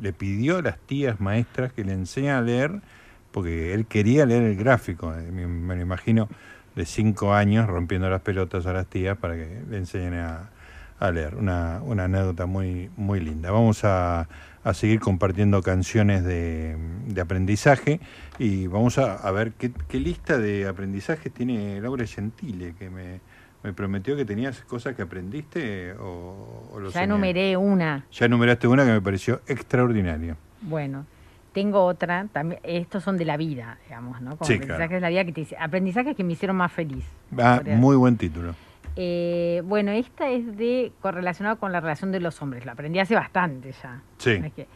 le 0.00 0.12
pidió 0.12 0.58
a 0.58 0.62
las 0.62 0.78
tías 0.78 1.20
maestras 1.20 1.72
que 1.72 1.84
le 1.84 1.92
enseñan 1.92 2.36
a 2.36 2.40
leer, 2.40 2.80
porque 3.32 3.74
él 3.74 3.86
quería 3.86 4.24
leer 4.24 4.44
el 4.44 4.56
gráfico, 4.56 5.12
eh, 5.12 5.30
me, 5.30 5.46
me 5.46 5.74
lo 5.74 5.82
imagino 5.82 6.28
de 6.76 6.86
cinco 6.86 7.34
años 7.34 7.66
rompiendo 7.66 8.08
las 8.08 8.22
pelotas 8.22 8.66
a 8.66 8.72
las 8.72 8.86
tías 8.86 9.16
para 9.18 9.34
que 9.34 9.62
le 9.68 9.76
enseñen 9.76 10.14
a, 10.14 10.50
a 10.98 11.10
leer. 11.10 11.36
Una, 11.36 11.80
una 11.82 12.04
anécdota 12.04 12.46
muy, 12.46 12.90
muy 12.96 13.20
linda. 13.20 13.50
Vamos 13.50 13.84
a, 13.84 14.28
a 14.64 14.74
seguir 14.74 14.98
compartiendo 14.98 15.62
canciones 15.62 16.24
de, 16.24 16.76
de 17.06 17.20
aprendizaje 17.20 18.00
y 18.38 18.66
vamos 18.66 18.98
a, 18.98 19.14
a 19.14 19.30
ver 19.30 19.52
qué, 19.52 19.70
qué 19.88 20.00
lista 20.00 20.38
de 20.38 20.66
aprendizajes 20.66 21.32
tiene 21.32 21.80
Laura 21.80 22.06
Gentile, 22.06 22.74
que 22.76 22.90
me, 22.90 23.20
me 23.64 23.72
prometió 23.72 24.14
que 24.14 24.24
tenías 24.26 24.60
cosas 24.60 24.94
que 24.94 25.02
aprendiste 25.02 25.94
o, 25.94 26.68
o 26.72 26.78
lo 26.80 26.90
Ya 26.90 27.02
enumeré 27.02 27.56
una. 27.56 28.04
Ya 28.12 28.26
enumeraste 28.26 28.68
una 28.68 28.84
que 28.84 28.92
me 28.92 29.00
pareció 29.00 29.40
extraordinaria. 29.48 30.36
Bueno, 30.60 31.06
tengo 31.52 31.82
otra. 31.84 32.26
También, 32.30 32.60
estos 32.62 33.02
son 33.02 33.16
de 33.16 33.24
la 33.24 33.38
vida, 33.38 33.78
digamos, 33.88 34.20
¿no? 34.20 34.36
Como 34.36 34.46
Sí, 34.46 34.54
aprendizajes 34.54 34.86
claro. 34.88 34.94
de 34.96 35.00
la 35.00 35.08
vida 35.08 35.24
que 35.24 35.32
te 35.32 35.56
aprendizajes 35.58 36.14
que 36.14 36.22
me 36.24 36.34
hicieron 36.34 36.56
más 36.56 36.70
feliz. 36.72 37.04
Ah, 37.38 37.62
muy 37.64 37.96
buen 37.96 38.18
título. 38.18 38.54
Eh, 38.96 39.62
bueno, 39.64 39.90
esta 39.92 40.28
es 40.30 40.56
de 40.58 40.92
correlacionado 41.00 41.56
con 41.58 41.72
la 41.72 41.80
relación 41.80 42.12
de 42.12 42.20
los 42.20 42.40
hombres. 42.42 42.66
La 42.66 42.72
aprendí 42.72 42.98
hace 42.98 43.14
bastante 43.14 43.72
ya. 43.82 44.02
Sí. 44.18 44.38
No 44.38 44.46
es 44.46 44.52
que- 44.52 44.68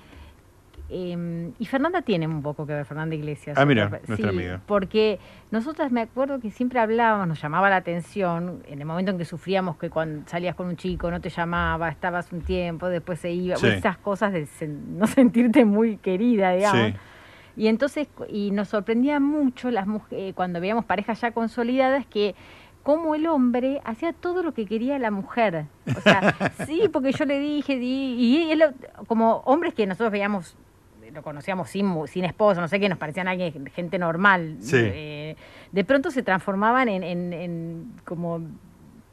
eh, 0.91 1.51
y 1.59 1.65
Fernanda 1.67 2.03
tiene 2.03 2.27
un 2.27 2.43
poco 2.43 2.67
que 2.67 2.73
ver, 2.75 2.85
Fernanda 2.85 3.15
Iglesias. 3.15 3.57
Ah, 3.59 3.65
mira, 3.65 3.89
Sí, 3.91 3.97
nuestra 4.09 4.31
amiga. 4.31 4.61
Porque 4.67 5.19
nosotras 5.51 5.93
me 5.93 6.01
acuerdo 6.01 6.41
que 6.41 6.51
siempre 6.51 6.81
hablábamos, 6.81 7.29
nos 7.29 7.41
llamaba 7.43 7.69
la 7.71 7.77
atención, 7.77 8.63
en 8.67 8.79
el 8.81 8.87
momento 8.87 9.11
en 9.11 9.19
que 9.19 9.25
sufríamos 9.25 9.77
que 9.77 9.91
cuando 9.91 10.29
salías 10.29 10.55
con 10.55 10.67
un 10.67 10.77
chico 10.77 11.11
no 11.11 11.21
te 11.21 11.29
llamaba, 11.31 11.89
estabas 11.89 12.33
un 12.33 12.41
tiempo, 12.41 12.89
después 12.89 13.21
se 13.21 13.31
iba, 13.33 13.57
Sí. 13.57 13.67
esas 13.67 13.99
cosas 13.99 14.33
de 14.33 14.45
sen- 14.47 14.83
no 14.97 15.07
sentirte 15.07 15.65
muy 15.65 15.97
querida, 15.99 16.53
digamos. 16.53 16.87
Sí. 16.89 16.95
Y 17.57 17.67
entonces, 17.67 18.09
y 18.31 18.51
nos 18.53 18.69
sorprendía 18.69 19.19
mucho 19.21 19.71
las 19.71 19.87
mujeres, 19.87 20.33
cuando 20.35 20.61
veíamos 20.61 20.85
parejas 20.85 21.21
ya 21.21 21.33
consolidadas, 21.33 22.07
que 22.07 22.35
como 22.85 23.15
el 23.17 23.27
hombre 23.27 23.83
hacía 23.85 24.13
todo 24.15 24.43
lo 24.43 24.55
que 24.55 24.65
quería 24.65 24.99
la 24.99 25.11
mujer. 25.11 25.67
O 25.95 26.01
sea, 26.01 26.35
sí, 26.67 26.89
porque 26.91 27.13
yo 27.13 27.25
le 27.27 27.39
dije, 27.41 27.77
di- 27.77 28.15
y 28.17 28.51
él, 28.53 28.63
como 29.09 29.39
hombres 29.45 29.75
que 29.75 29.87
nosotros 29.87 30.11
veíamos, 30.13 30.57
lo 31.13 31.23
conocíamos 31.23 31.71
sin, 31.71 31.93
sin 32.07 32.25
esposo, 32.25 32.61
no 32.61 32.69
sé 32.69 32.79
qué, 32.81 32.89
nos 32.89 32.99
parecían 32.99 33.29
alguien, 33.29 33.67
gente 33.75 33.99
normal. 33.99 34.57
Sí. 34.61 34.77
eh, 34.79 35.37
de 35.73 35.85
pronto 35.85 36.11
se 36.11 36.23
transformaban 36.23 36.89
en, 36.89 37.03
en- 37.03 37.33
en 37.33 37.93
como 38.05 38.41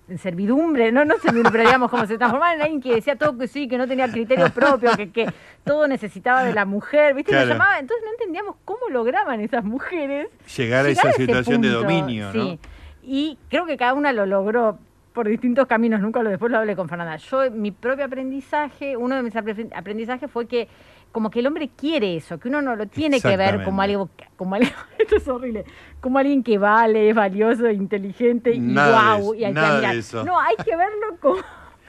en 0.08 0.20
servidumbre, 0.20 0.92
no, 0.92 1.04
no 1.04 1.16
servidumbre, 1.18 1.64
digamos, 1.64 1.90
como 1.90 2.06
se 2.06 2.18
transformaban 2.20 2.58
en 2.58 2.62
alguien 2.62 2.82
que 2.82 2.94
decía 2.94 3.16
todo 3.16 3.38
que 3.40 3.48
sí, 3.48 3.68
que 3.68 3.78
no 3.80 3.88
tenía 3.88 4.08
criterio 4.08 4.50
propio, 4.54 4.92
que, 4.96 5.10
que 5.12 5.26
todo 5.64 5.88
necesitaba 5.88 6.44
de 6.44 6.54
la 6.54 6.64
mujer, 6.66 7.16
¿viste? 7.16 7.32
Claro. 7.32 7.48
Llamaba, 7.50 7.80
entonces 7.80 8.04
no 8.06 8.12
entendíamos 8.12 8.56
cómo 8.66 8.88
lograban 8.92 9.40
esas 9.40 9.64
mujeres 9.64 10.28
Llegar 10.56 10.86
a 10.86 10.90
esa 10.90 11.12
situación 11.14 11.62
de 11.62 11.70
dominio, 11.70 12.32
¿no? 12.32 12.44
sí. 12.44 12.60
Y 13.02 13.38
creo 13.50 13.66
que 13.66 13.78
cada 13.78 13.94
una 13.96 14.12
lo 14.14 14.26
logró 14.28 14.78
por 15.14 15.28
distintos 15.28 15.66
caminos, 15.68 16.02
nunca 16.02 16.22
lo 16.22 16.30
después 16.30 16.52
lo 16.52 16.58
hablé 16.60 16.76
con 16.76 16.88
Fernanda. 16.90 17.16
Yo, 17.18 17.50
mi 17.50 17.72
propio 17.72 18.06
aprendizaje, 18.06 18.98
uno 18.98 19.16
de 19.16 19.24
mis 19.24 19.34
apre- 19.34 19.72
aprendizajes 19.76 20.30
fue 20.30 20.46
que 20.48 20.68
como 21.16 21.30
que 21.30 21.40
el 21.40 21.48
hombre 21.48 21.70
quiere 21.70 22.18
eso, 22.18 22.38
que 22.38 22.50
uno 22.50 22.62
no 22.62 22.76
lo 22.76 22.88
tiene 22.88 23.22
que 23.22 23.38
ver 23.38 23.64
como 23.64 23.82
algo, 23.82 24.10
como 24.36 24.56
algo, 24.56 24.68
esto 25.00 25.16
es 25.16 25.26
horrible, 25.30 25.64
como 26.02 26.20
alguien 26.20 26.44
que 26.44 26.58
vale, 26.58 27.10
es 27.10 27.16
valioso, 27.16 27.70
inteligente 27.70 28.52
y 28.54 28.60
Nada 28.60 28.88
de 29.16 29.22
guau, 29.22 29.34
eso, 29.34 29.36
y 29.36 29.46
hay 29.46 29.54
que 29.54 29.60
nada 29.62 29.92
de 29.94 29.98
eso. 29.98 30.26
No, 30.26 30.38
hay 30.38 30.56
que 30.58 30.76
verlo 30.76 31.16
como, 31.22 31.38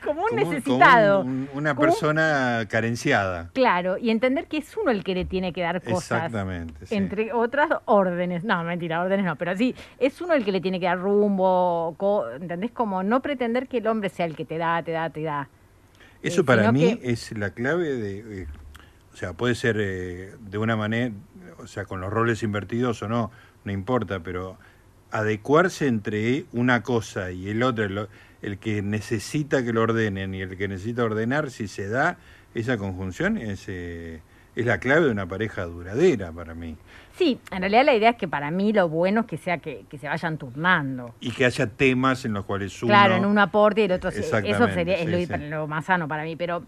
como 0.05 0.23
un 0.23 0.29
Como 0.29 0.41
necesitado. 0.53 1.19
como 1.23 1.31
un- 1.33 1.49
una 1.55 1.75
Como 1.75 1.89
un- 1.89 1.91
persona 1.91 2.67
carenciada. 2.71 3.51
Claro, 3.53 3.99
y 3.99 4.11
entender 4.11 4.47
que 4.47 4.59
es 4.59 4.77
uno 4.77 4.93
el 4.93 5.03
que 5.03 5.17
le 5.17 5.25
tiene 5.25 5.53
que 5.53 5.63
dar 5.63 5.83
cosas. 5.83 6.23
Exactamente. 6.23 6.87
sí. 6.87 6.95
Entre 6.95 7.33
otras 7.33 7.69
órdenes. 7.87 8.45
No, 8.45 8.63
mentira, 8.63 9.03
órdenes 9.03 9.27
no, 9.27 9.35
pero 9.35 9.57
sí, 9.57 9.75
es 9.99 10.21
uno 10.21 10.35
el 10.35 10.45
que 10.45 10.53
le 10.53 10.61
tiene 10.61 10.79
que 10.79 10.87
dar 10.87 10.99
rumbo, 11.01 11.97
¿entendés? 12.41 12.71
Como 12.71 13.03
no 13.03 13.21
pretender 13.23 13.67
que 13.67 13.79
el 13.79 13.89
hombre 13.89 14.09
sea 14.09 14.27
el 14.27 14.37
que 14.37 14.45
te 14.45 14.57
da, 14.57 14.81
te 14.85 14.93
da, 14.93 15.11
te 15.11 15.23
da. 15.25 15.49
Eso 16.23 16.43
Eh, 16.43 16.45
para 16.45 16.71
mí 16.71 16.97
que- 16.99 17.11
es 17.11 17.37
la 17.37 17.51
clave 17.51 17.89
de, 17.95 18.47
o 19.17 19.19
sea, 19.19 19.33
puede 19.33 19.55
ser 19.55 19.79
eh, 19.81 20.35
de 20.41 20.59
una 20.59 20.77
manera, 20.77 21.11
o 21.57 21.67
sea, 21.67 21.87
con 21.87 22.03
los 22.03 22.13
roles 22.13 22.43
invertidos 22.43 23.03
o 23.03 23.09
no, 23.09 23.31
no 23.65 23.73
importa, 23.73 24.21
pero 24.21 24.59
adecuarse 25.11 25.87
entre 25.87 26.45
una 26.53 26.83
cosa 26.83 27.31
y 27.31 27.49
el 27.49 27.63
otro, 27.63 27.85
el, 27.85 28.09
el 28.43 28.59
que 28.59 28.83
necesita 28.83 29.65
que 29.65 29.73
lo 29.73 29.81
ordenen 29.81 30.35
y 30.35 30.43
el 30.43 30.59
que 30.59 30.69
necesita 30.69 31.03
ordenar, 31.03 31.51
si 31.51 31.67
se 31.67 31.89
da 31.89 32.19
esa 32.55 32.77
conjunción, 32.77 33.39
es, 33.39 33.65
eh, 33.69 34.21
es 34.55 34.67
la 34.67 34.81
clave 34.81 35.07
de 35.07 35.13
una 35.13 35.25
pareja 35.25 35.65
duradera 35.65 36.31
para 36.31 36.55
mí. 36.55 36.77
Sí, 37.17 37.41
en 37.51 37.61
realidad 37.61 37.87
la 37.87 37.95
idea 37.95 38.11
es 38.11 38.17
que 38.17 38.29
para 38.29 38.51
mí 38.51 38.75
lo 38.75 38.91
bueno 38.91 39.23
es 39.23 39.27
que 39.27 39.39
sea 39.39 39.57
que, 39.57 39.87
que 39.89 39.97
se 39.97 40.09
vayan 40.09 40.37
turnando. 40.37 41.15
Y 41.21 41.31
que 41.31 41.47
haya 41.47 41.67
temas 41.67 42.27
en 42.27 42.35
los 42.35 42.45
cuales 42.45 42.83
uno... 42.83 42.91
Claro, 42.91 43.15
en 43.15 43.25
un 43.25 43.39
aporte 43.39 43.81
y 43.81 43.85
el 43.85 43.93
otro... 43.93 44.11
sí, 44.11 44.21
Eso 44.21 44.69
sería 44.69 44.97
es 44.97 45.09
lo, 45.09 45.17
sí, 45.17 45.25
sí. 45.25 45.49
lo 45.49 45.67
más 45.67 45.87
sano 45.87 46.07
para 46.07 46.25
mí. 46.25 46.37
Pero 46.37 46.65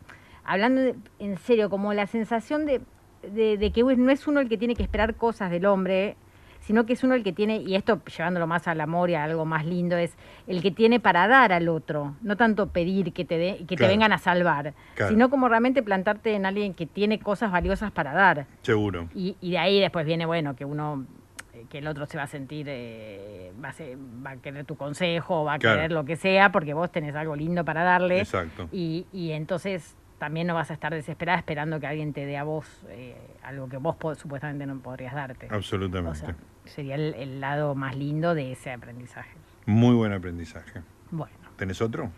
hablando 0.48 0.80
de- 0.80 0.94
en 1.18 1.36
serio, 1.38 1.70
como 1.70 1.92
la 1.94 2.06
sensación 2.06 2.66
de, 2.66 2.80
de, 3.22 3.56
de 3.58 3.70
que 3.72 3.82
no 3.82 4.10
es 4.10 4.26
uno 4.26 4.40
el 4.40 4.48
que 4.48 4.56
tiene 4.58 4.74
que 4.74 4.82
esperar 4.82 5.14
cosas 5.14 5.50
del 5.50 5.66
hombre, 5.66 6.16
sino 6.60 6.84
que 6.86 6.92
es 6.94 7.04
uno 7.04 7.14
el 7.14 7.22
que 7.22 7.32
tiene, 7.32 7.56
y 7.58 7.76
esto 7.76 8.02
llevándolo 8.04 8.46
más 8.46 8.66
al 8.68 8.80
amor 8.80 9.08
y 9.10 9.14
a 9.14 9.24
algo 9.24 9.44
más 9.44 9.64
lindo, 9.64 9.96
es 9.96 10.16
el 10.46 10.60
que 10.60 10.70
tiene 10.70 11.00
para 11.00 11.26
dar 11.28 11.52
al 11.52 11.68
otro, 11.68 12.14
no 12.20 12.36
tanto 12.36 12.68
pedir 12.68 13.12
que 13.12 13.24
te, 13.24 13.38
dé- 13.38 13.64
que 13.66 13.76
te 13.76 13.86
vengan 13.86 14.12
a 14.12 14.18
salvar, 14.18 14.74
Claro. 14.94 15.10
sino 15.12 15.30
como 15.30 15.48
realmente 15.48 15.82
plantarte 15.82 16.34
en 16.34 16.44
alguien 16.46 16.74
que 16.74 16.86
tiene 16.86 17.20
cosas 17.20 17.52
valiosas 17.52 17.90
para 17.92 18.12
dar. 18.12 18.46
Seguro. 18.62 19.08
Y, 19.14 19.36
y 19.40 19.52
de 19.52 19.58
ahí 19.58 19.80
después 19.80 20.04
viene, 20.04 20.26
bueno, 20.26 20.56
que 20.56 20.64
uno, 20.64 21.06
eh, 21.54 21.64
que 21.70 21.78
el 21.78 21.86
otro 21.86 22.04
se 22.06 22.18
va 22.18 22.24
a 22.24 22.26
sentir, 22.26 22.66
eh, 22.68 23.52
va, 23.64 23.68
a 23.68 23.72
ser- 23.72 23.96
va 23.96 24.30
a 24.32 24.36
querer 24.36 24.64
tu 24.66 24.76
consejo, 24.76 25.44
va 25.44 25.54
a 25.54 25.58
Claro. 25.58 25.76
querer 25.76 25.92
lo 25.92 26.04
que 26.04 26.16
sea, 26.16 26.52
porque 26.52 26.74
vos 26.74 26.90
tenés 26.92 27.14
algo 27.14 27.34
lindo 27.36 27.64
para 27.64 27.82
darle. 27.82 28.18
Exacto. 28.18 28.68
Y, 28.72 29.06
y 29.12 29.30
entonces 29.30 29.96
también 30.18 30.46
no 30.46 30.54
vas 30.54 30.70
a 30.70 30.74
estar 30.74 30.92
desesperada 30.92 31.38
esperando 31.38 31.78
que 31.80 31.86
alguien 31.86 32.12
te 32.12 32.26
dé 32.26 32.36
a 32.36 32.44
vos 32.44 32.66
eh, 32.88 33.16
algo 33.42 33.68
que 33.68 33.76
vos 33.76 33.96
supuestamente 34.18 34.66
no 34.66 34.78
podrías 34.80 35.14
darte. 35.14 35.48
Absolutamente. 35.50 36.10
O 36.10 36.14
sea, 36.14 36.34
sería 36.64 36.96
el, 36.96 37.14
el 37.14 37.40
lado 37.40 37.74
más 37.74 37.96
lindo 37.96 38.34
de 38.34 38.52
ese 38.52 38.72
aprendizaje. 38.72 39.30
Muy 39.66 39.94
buen 39.94 40.12
aprendizaje. 40.12 40.82
Bueno, 41.10 41.34
¿Tenés 41.56 41.80
otro? 41.80 42.10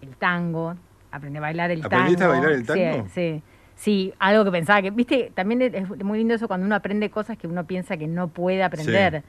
el 0.00 0.16
tango, 0.16 0.76
aprendí 1.10 1.38
a 1.38 1.40
bailar 1.40 1.70
el 1.70 1.80
tango. 1.80 1.94
¿Aprendiste 1.96 2.24
a 2.24 2.28
bailar 2.28 2.52
el 2.52 2.60
Sí, 2.60 2.66
tango? 2.66 3.08
Sí, 3.12 3.42
sí, 3.74 4.14
algo 4.18 4.44
que 4.44 4.50
pensaba 4.52 4.80
que, 4.82 4.90
viste, 4.90 5.32
también 5.34 5.62
es 5.62 5.88
muy 6.04 6.18
lindo 6.18 6.34
eso 6.34 6.46
cuando 6.46 6.66
uno 6.66 6.74
aprende 6.76 7.10
cosas 7.10 7.36
que 7.36 7.46
uno 7.48 7.64
piensa 7.66 7.96
que 7.96 8.06
no 8.06 8.28
puede 8.28 8.62
aprender. 8.62 9.22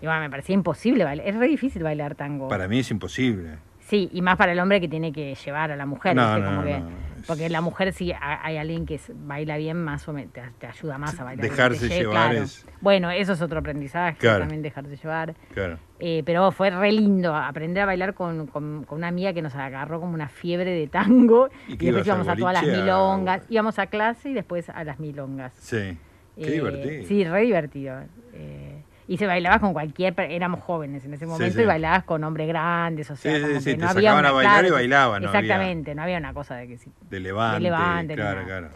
Y 0.00 0.06
bueno, 0.06 0.20
me 0.20 0.30
parecía 0.30 0.54
imposible 0.54 1.04
bailar, 1.04 1.26
es 1.26 1.34
re 1.36 1.48
difícil 1.48 1.82
bailar 1.82 2.14
tango. 2.14 2.48
Para 2.48 2.68
mí 2.68 2.78
es 2.78 2.90
imposible. 2.90 3.56
Sí, 3.80 4.08
y 4.12 4.22
más 4.22 4.36
para 4.36 4.52
el 4.52 4.60
hombre 4.60 4.80
que 4.80 4.88
tiene 4.88 5.12
que 5.12 5.34
llevar 5.34 5.70
a 5.72 5.76
la 5.76 5.84
mujer. 5.86 6.14
No, 6.16 6.22
¿viste? 6.34 6.40
no, 6.40 6.46
Como 6.46 6.60
no, 6.60 6.66
que- 6.66 6.80
no, 6.80 7.13
Porque 7.26 7.48
la 7.48 7.60
mujer, 7.60 7.92
si 7.92 8.12
ha- 8.12 8.44
hay 8.44 8.56
alguien 8.56 8.86
que 8.86 9.00
baila 9.14 9.56
bien, 9.56 9.82
más 9.82 10.06
o 10.08 10.12
menos 10.12 10.32
te, 10.32 10.42
te 10.58 10.66
ayuda 10.66 10.98
más 10.98 11.18
a 11.18 11.24
bailar. 11.24 11.48
Dejarse 11.48 11.88
llevar 11.88 12.30
claro. 12.30 12.44
es- 12.44 12.66
Bueno, 12.80 13.10
eso 13.10 13.32
es 13.32 13.40
otro 13.42 13.58
aprendizaje, 13.60 14.18
Claro. 14.18 14.40
también 14.40 14.62
dejarse 14.62 14.96
llevar. 14.96 15.34
Claro. 15.52 15.78
Eh, 16.00 16.22
pero 16.26 16.50
fue 16.52 16.70
re 16.70 16.92
lindo 16.92 17.34
aprender 17.34 17.82
a 17.82 17.86
bailar 17.86 18.14
con, 18.14 18.46
con- 18.48 18.84
con 18.84 18.98
una 18.98 19.08
amiga 19.08 19.32
que 19.32 19.42
nos 19.42 19.54
agarró 19.54 20.00
como 20.00 20.12
una 20.14 20.28
fiebre 20.28 20.70
de 20.72 20.86
tango. 20.86 21.48
¿Y 21.68 21.76
después 21.76 22.06
íbamos 22.06 22.28
a 22.28 22.36
todas 22.36 22.54
las 22.54 22.62
a- 22.64 22.66
milongas. 22.80 23.42
Íbamos 23.48 23.78
a 23.78 23.86
clase 23.86 24.30
y 24.30 24.34
después 24.34 24.68
a 24.68 24.84
las 24.84 24.98
milongas. 25.00 25.52
Sí. 25.58 25.96
Qué 26.36 26.48
Eh, 26.48 26.50
divertido. 26.52 27.04
Sí, 27.06 27.24
re 27.24 27.40
divertido. 27.42 28.00
Eh, 28.32 28.82
y 29.06 29.16
se 29.18 29.26
bailabas 29.26 29.60
con 29.60 29.72
cualquier, 29.72 30.14
éramos 30.18 30.60
jóvenes 30.60 31.04
en 31.04 31.14
ese 31.14 31.26
momento 31.26 31.56
sí. 31.56 31.62
y 31.62 31.66
bailabas 31.66 32.04
con 32.04 32.24
hombres 32.24 32.48
grandes, 32.48 33.10
o 33.10 33.16
sea, 33.16 33.34
Sí, 33.36 33.40
como 33.42 33.54
que 33.54 33.60
te 33.60 33.76
no 33.76 33.88
había 33.88 34.10
sacaban 34.10 34.18
una 34.20 34.28
a 34.28 34.32
bailar 34.32 34.52
claro, 34.60 34.68
y 34.68 34.70
bailaban, 34.70 35.22
no 35.22 35.28
había- 35.28 35.40
Exactamente, 35.40 35.94
no 35.94 36.02
había 36.02 36.18
una 36.18 36.32
cosa 36.34 36.56
de 36.56 36.68
que 36.68 36.78
si 36.78 36.90
De 37.10 37.20
levante. 37.20 37.60
levante 37.60 38.14
ni 38.14 38.20
claro, 38.22 38.44
claro. 38.44 38.68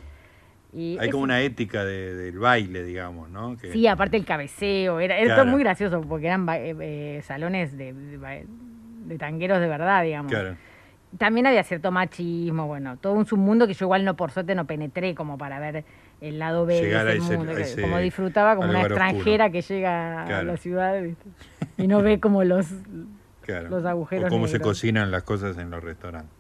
y 0.73 0.99
Hay 0.99 1.07
es- 1.09 1.13
como 1.13 1.25
una 1.25 1.41
ética 1.41 1.85
de- 1.85 2.15
del 2.15 2.39
baile, 2.39 2.83
digamos, 2.85 3.31
¿no? 3.31 3.57
Que- 3.57 3.73
Sí, 3.73 3.87
aparte 3.87 4.17
el 4.19 4.27
cabeceo, 4.27 5.01
era, 5.01 5.17
era 5.17 5.29
todo 5.35 5.45
Claro. 5.45 5.51
muy 5.51 5.63
gracioso 5.63 6.01
porque 6.03 6.27
eran 6.27 6.47
eh, 6.51 6.75
eh, 6.79 7.23
salones 7.25 7.77
de, 7.79 7.93
de 7.95 8.47
de 9.07 9.17
tangueros 9.17 9.59
de 9.61 9.69
verdad, 9.69 10.03
digamos. 10.03 10.31
Claro. 10.31 10.57
También 11.17 11.47
había 11.47 11.63
cierto 11.65 11.91
machismo, 11.91 12.67
bueno, 12.67 12.99
todo 12.99 13.15
un 13.15 13.25
submundo 13.25 13.67
que 13.67 13.73
yo 13.73 13.87
igual 13.87 14.05
no 14.05 14.15
por 14.15 14.31
suerte 14.31 14.55
no 14.55 14.67
penetré 14.67 15.15
como 15.15 15.39
para 15.39 15.59
ver 15.59 15.87
el 16.21 16.39
lado 16.39 16.67
B 16.67 16.81
Llegar 16.81 17.07
de 17.07 17.13
a 17.13 17.15
ese 17.15 17.25
ese- 17.25 17.37
mundo, 17.37 17.53
a 17.53 17.61
ese- 17.61 17.81
como 17.83 17.99
disfrutaba 17.99 18.57
como 18.57 18.69
una 18.69 18.79
lugar 18.83 18.93
oscuro. 18.93 19.07
extranjera 19.11 19.51
que 19.51 19.63
llega 19.63 20.23
a 20.23 20.27
Claro. 20.27 20.47
la 20.49 20.57
ciudad 20.57 21.03
¿viste? 21.03 21.29
y 21.77 21.87
no 21.87 22.03
ve 22.03 22.19
como 22.21 22.43
los 22.45 22.67
Claro. 23.43 23.69
los 23.71 23.85
agujeros 23.87 24.27
O 24.27 24.29
cómo 24.29 24.47
se 24.47 24.55
negros. 24.55 24.69
cocinan 24.71 25.11
las 25.11 25.23
cosas 25.23 25.57
en 25.59 25.71
los 25.71 25.83
restaurantes. 25.83 26.31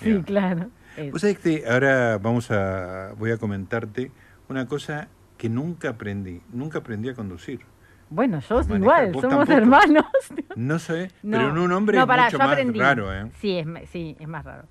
Sí, 0.00 0.22
claro. 0.24 0.70
Vos 1.10 1.20
sabés 1.20 1.38
que 1.38 1.64
ahora 1.68 2.18
vamos 2.18 2.50
a, 2.50 3.12
voy 3.18 3.32
a 3.32 3.36
comentarte 3.36 4.10
una 4.48 4.66
cosa 4.66 5.08
que 5.36 5.48
nunca 5.48 5.90
aprendí. 5.90 6.40
Nunca 6.52 6.78
aprendí 6.78 7.08
a 7.08 7.14
conducir. 7.14 7.60
bueno, 8.10 8.38
yo 8.40 8.56
manejar, 8.68 8.78
igual, 9.08 9.12
somos 9.14 9.48
tampoco. 9.48 9.52
hermanos. 9.52 10.04
No 10.56 10.78
sé, 10.78 11.10
No. 11.24 11.36
pero 11.38 11.50
en 11.50 11.58
un 11.58 11.72
hombre 11.72 11.96
No, 11.96 12.04
es 12.04 12.06
pará, 12.06 12.24
mucho 12.26 12.32
yo 12.32 12.38
más 12.38 12.52
aprendí. 12.52 12.78
raro, 12.78 13.12
¿eh? 13.12 13.30
Sí 13.40 13.58
es, 13.58 13.66
sí, 13.90 14.16
es 14.20 14.28
más 14.28 14.44
raro. 14.44 14.64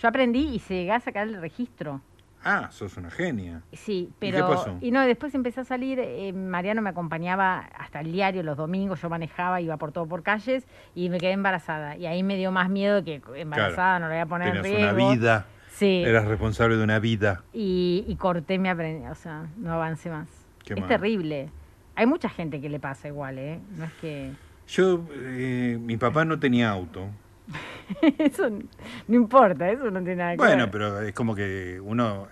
Yo 0.00 0.08
aprendí 0.08 0.48
y 0.54 0.58
llegué 0.58 0.92
a 0.92 1.00
sacar 1.00 1.28
el 1.28 1.38
registro. 1.40 2.00
Ah, 2.48 2.70
sos 2.70 2.96
una 2.96 3.10
genia. 3.10 3.62
Sí, 3.72 4.08
¿Y 4.10 4.14
pero. 4.18 4.36
qué 4.48 4.54
pasó? 4.54 4.78
y 4.80 4.90
no, 4.92 5.00
después 5.02 5.34
empecé 5.34 5.60
a 5.60 5.64
salir. 5.64 5.98
eh, 6.00 6.32
Mariano 6.32 6.80
me 6.80 6.90
acompañaba 6.90 7.58
hasta 7.78 8.00
el 8.00 8.12
diario 8.12 8.42
los 8.44 8.56
domingos. 8.56 9.02
Yo 9.02 9.08
manejaba, 9.10 9.60
iba 9.60 9.76
por 9.78 9.90
todo 9.92 10.06
por 10.06 10.22
calles 10.22 10.66
y 10.94 11.08
me 11.08 11.18
quedé 11.18 11.32
embarazada. 11.32 11.96
Y 11.96 12.06
ahí 12.06 12.22
me 12.22 12.36
dio 12.36 12.52
más 12.52 12.70
miedo 12.70 13.02
que 13.04 13.20
embarazada, 13.34 13.98
no 13.98 14.06
lo 14.06 14.12
voy 14.12 14.20
a 14.20 14.26
poner 14.26 14.56
en 14.56 14.62
riesgo. 14.62 14.78
una 15.00 15.12
vida. 15.14 15.46
Sí. 15.70 16.02
Eras 16.06 16.24
responsable 16.26 16.76
de 16.76 16.84
una 16.84 16.98
vida. 17.00 17.42
Y, 17.52 18.04
y 18.06 18.16
corté 18.16 18.58
mi 18.58 18.68
aprendizaje, 18.68 19.10
o 19.12 19.14
sea, 19.16 19.46
no 19.58 19.72
avancé 19.72 20.08
más. 20.10 20.28
Qué 20.64 20.74
es 20.74 20.80
mal. 20.80 20.88
terrible. 20.88 21.50
Hay 21.96 22.06
mucha 22.06 22.28
gente 22.28 22.60
que 22.60 22.68
le 22.68 22.78
pasa 22.78 23.08
igual, 23.08 23.38
¿eh? 23.38 23.58
No 23.76 23.84
es 23.84 23.92
que. 24.00 24.30
Yo, 24.68 25.04
eh, 25.12 25.78
mi 25.80 25.96
papá 25.96 26.24
no 26.24 26.38
tenía 26.38 26.70
auto. 26.70 27.08
eso 28.18 28.50
no 28.50 29.14
importa, 29.14 29.70
eso 29.70 29.90
no 29.90 30.00
tiene 30.00 30.16
nada 30.16 30.30
que 30.32 30.36
Bueno, 30.38 30.64
ver. 30.64 30.70
pero 30.70 31.00
es 31.02 31.12
como 31.14 31.34
que 31.34 31.80
uno, 31.80 32.26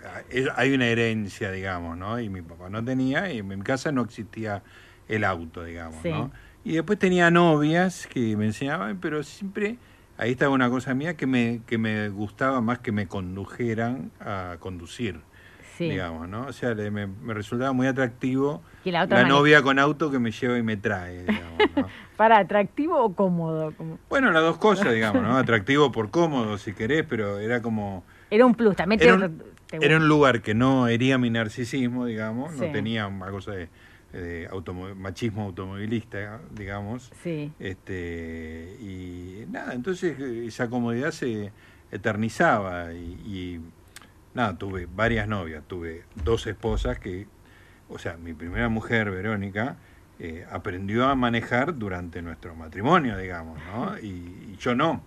hay 0.55 0.73
una 0.73 0.87
herencia, 0.87 1.51
digamos, 1.51 1.97
¿no? 1.97 2.19
Y 2.19 2.29
mi 2.29 2.41
papá 2.41 2.69
no 2.69 2.83
tenía, 2.83 3.31
y 3.31 3.39
en 3.39 3.47
mi 3.47 3.57
casa 3.61 3.91
no 3.91 4.01
existía 4.01 4.63
el 5.07 5.23
auto, 5.23 5.63
digamos, 5.63 5.97
Sí. 6.01 6.09
¿no? 6.09 6.31
Y 6.63 6.73
después 6.73 6.97
tenía 6.97 7.29
novias 7.29 8.07
que 8.07 8.35
me 8.35 8.45
enseñaban, 8.45 8.97
pero 8.99 9.21
siempre, 9.21 9.77
ahí 10.17 10.31
estaba 10.31 10.51
una 10.53 10.69
cosa 10.69 10.93
mía 10.95 11.15
que 11.15 11.27
me, 11.27 11.61
que 11.67 11.77
me 11.77 12.09
gustaba 12.09 12.59
más 12.59 12.79
que 12.79 12.91
me 12.91 13.07
condujeran 13.07 14.09
a 14.19 14.57
conducir, 14.59 15.19
Sí. 15.77 15.89
digamos, 15.89 16.27
¿no? 16.29 16.45
O 16.47 16.53
sea, 16.53 16.73
le- 16.73 16.89
me, 16.91 17.05
me 17.07 17.33
resultaba 17.33 17.71
muy 17.73 17.87
atractivo 17.87 18.61
la 18.85 19.03
otra 19.03 19.17
la 19.17 19.23
maneja. 19.23 19.39
novia 19.39 19.61
con 19.61 19.77
auto 19.79 20.09
que 20.11 20.19
me 20.19 20.31
lleva 20.31 20.57
y 20.57 20.63
me 20.63 20.77
trae, 20.77 21.21
digamos, 21.23 21.59
¿no? 21.75 21.87
¿Para 22.17 22.37
atractivo 22.39 23.01
o 23.03 23.13
cómodo? 23.13 23.73
Como- 23.75 23.99
Bueno, 24.09 24.31
las 24.31 24.41
dos 24.43 24.57
cosas, 24.57 24.93
digamos, 24.93 25.21
¿no? 25.23 25.37
Atractivo 25.37 25.91
por 25.91 26.11
cómodo, 26.11 26.57
si 26.57 26.73
querés, 26.73 27.05
pero 27.07 27.39
era 27.39 27.61
como... 27.61 28.03
Era 28.31 28.45
un 28.45 28.55
plus, 28.55 28.75
también 28.75 28.99
te- 28.99 29.05
Era 29.05 29.15
un, 29.15 29.37
te- 29.67 29.85
era 29.85 29.97
un 29.97 30.07
lugar 30.07 30.41
que 30.41 30.53
no 30.53 30.87
hería 30.87 31.17
mi 31.17 31.29
narcisismo, 31.29 32.05
digamos, 32.05 32.53
Sí. 32.53 32.61
no 32.65 32.71
tenía 32.71 33.07
una 33.07 33.29
cosa 33.31 33.51
de, 33.51 33.67
de 34.13 34.47
automo- 34.49 34.95
machismo 34.95 35.43
automovilista, 35.43 36.39
digamos. 36.51 37.11
Sí. 37.21 37.51
Este, 37.59 38.77
y 38.79 39.45
nada, 39.51 39.73
entonces 39.73 40.17
eh, 40.19 40.45
esa 40.47 40.69
comodidad 40.69 41.11
se 41.11 41.51
eternizaba 41.91 42.93
y, 42.93 42.97
y 43.25 43.59
nada, 44.35 44.57
tuve 44.57 44.87
varias 44.93 45.27
novias, 45.27 45.63
tuve 45.65 46.03
dos 46.23 46.45
esposas 46.45 46.99
que, 46.99 47.25
o 47.89 47.97
sea, 47.97 48.17
mi 48.17 48.33
primera 48.33 48.69
mujer, 48.69 49.09
Verónica, 49.09 49.77
eh, 50.19 50.45
aprendió 50.51 51.07
a 51.07 51.15
manejar 51.15 51.77
durante 51.77 52.21
nuestro 52.21 52.55
matrimonio, 52.55 53.17
digamos, 53.17 53.57
¿no? 53.73 53.97
Y, 54.01 54.51
y 54.51 54.57
yo 54.59 54.75
no. 54.75 55.01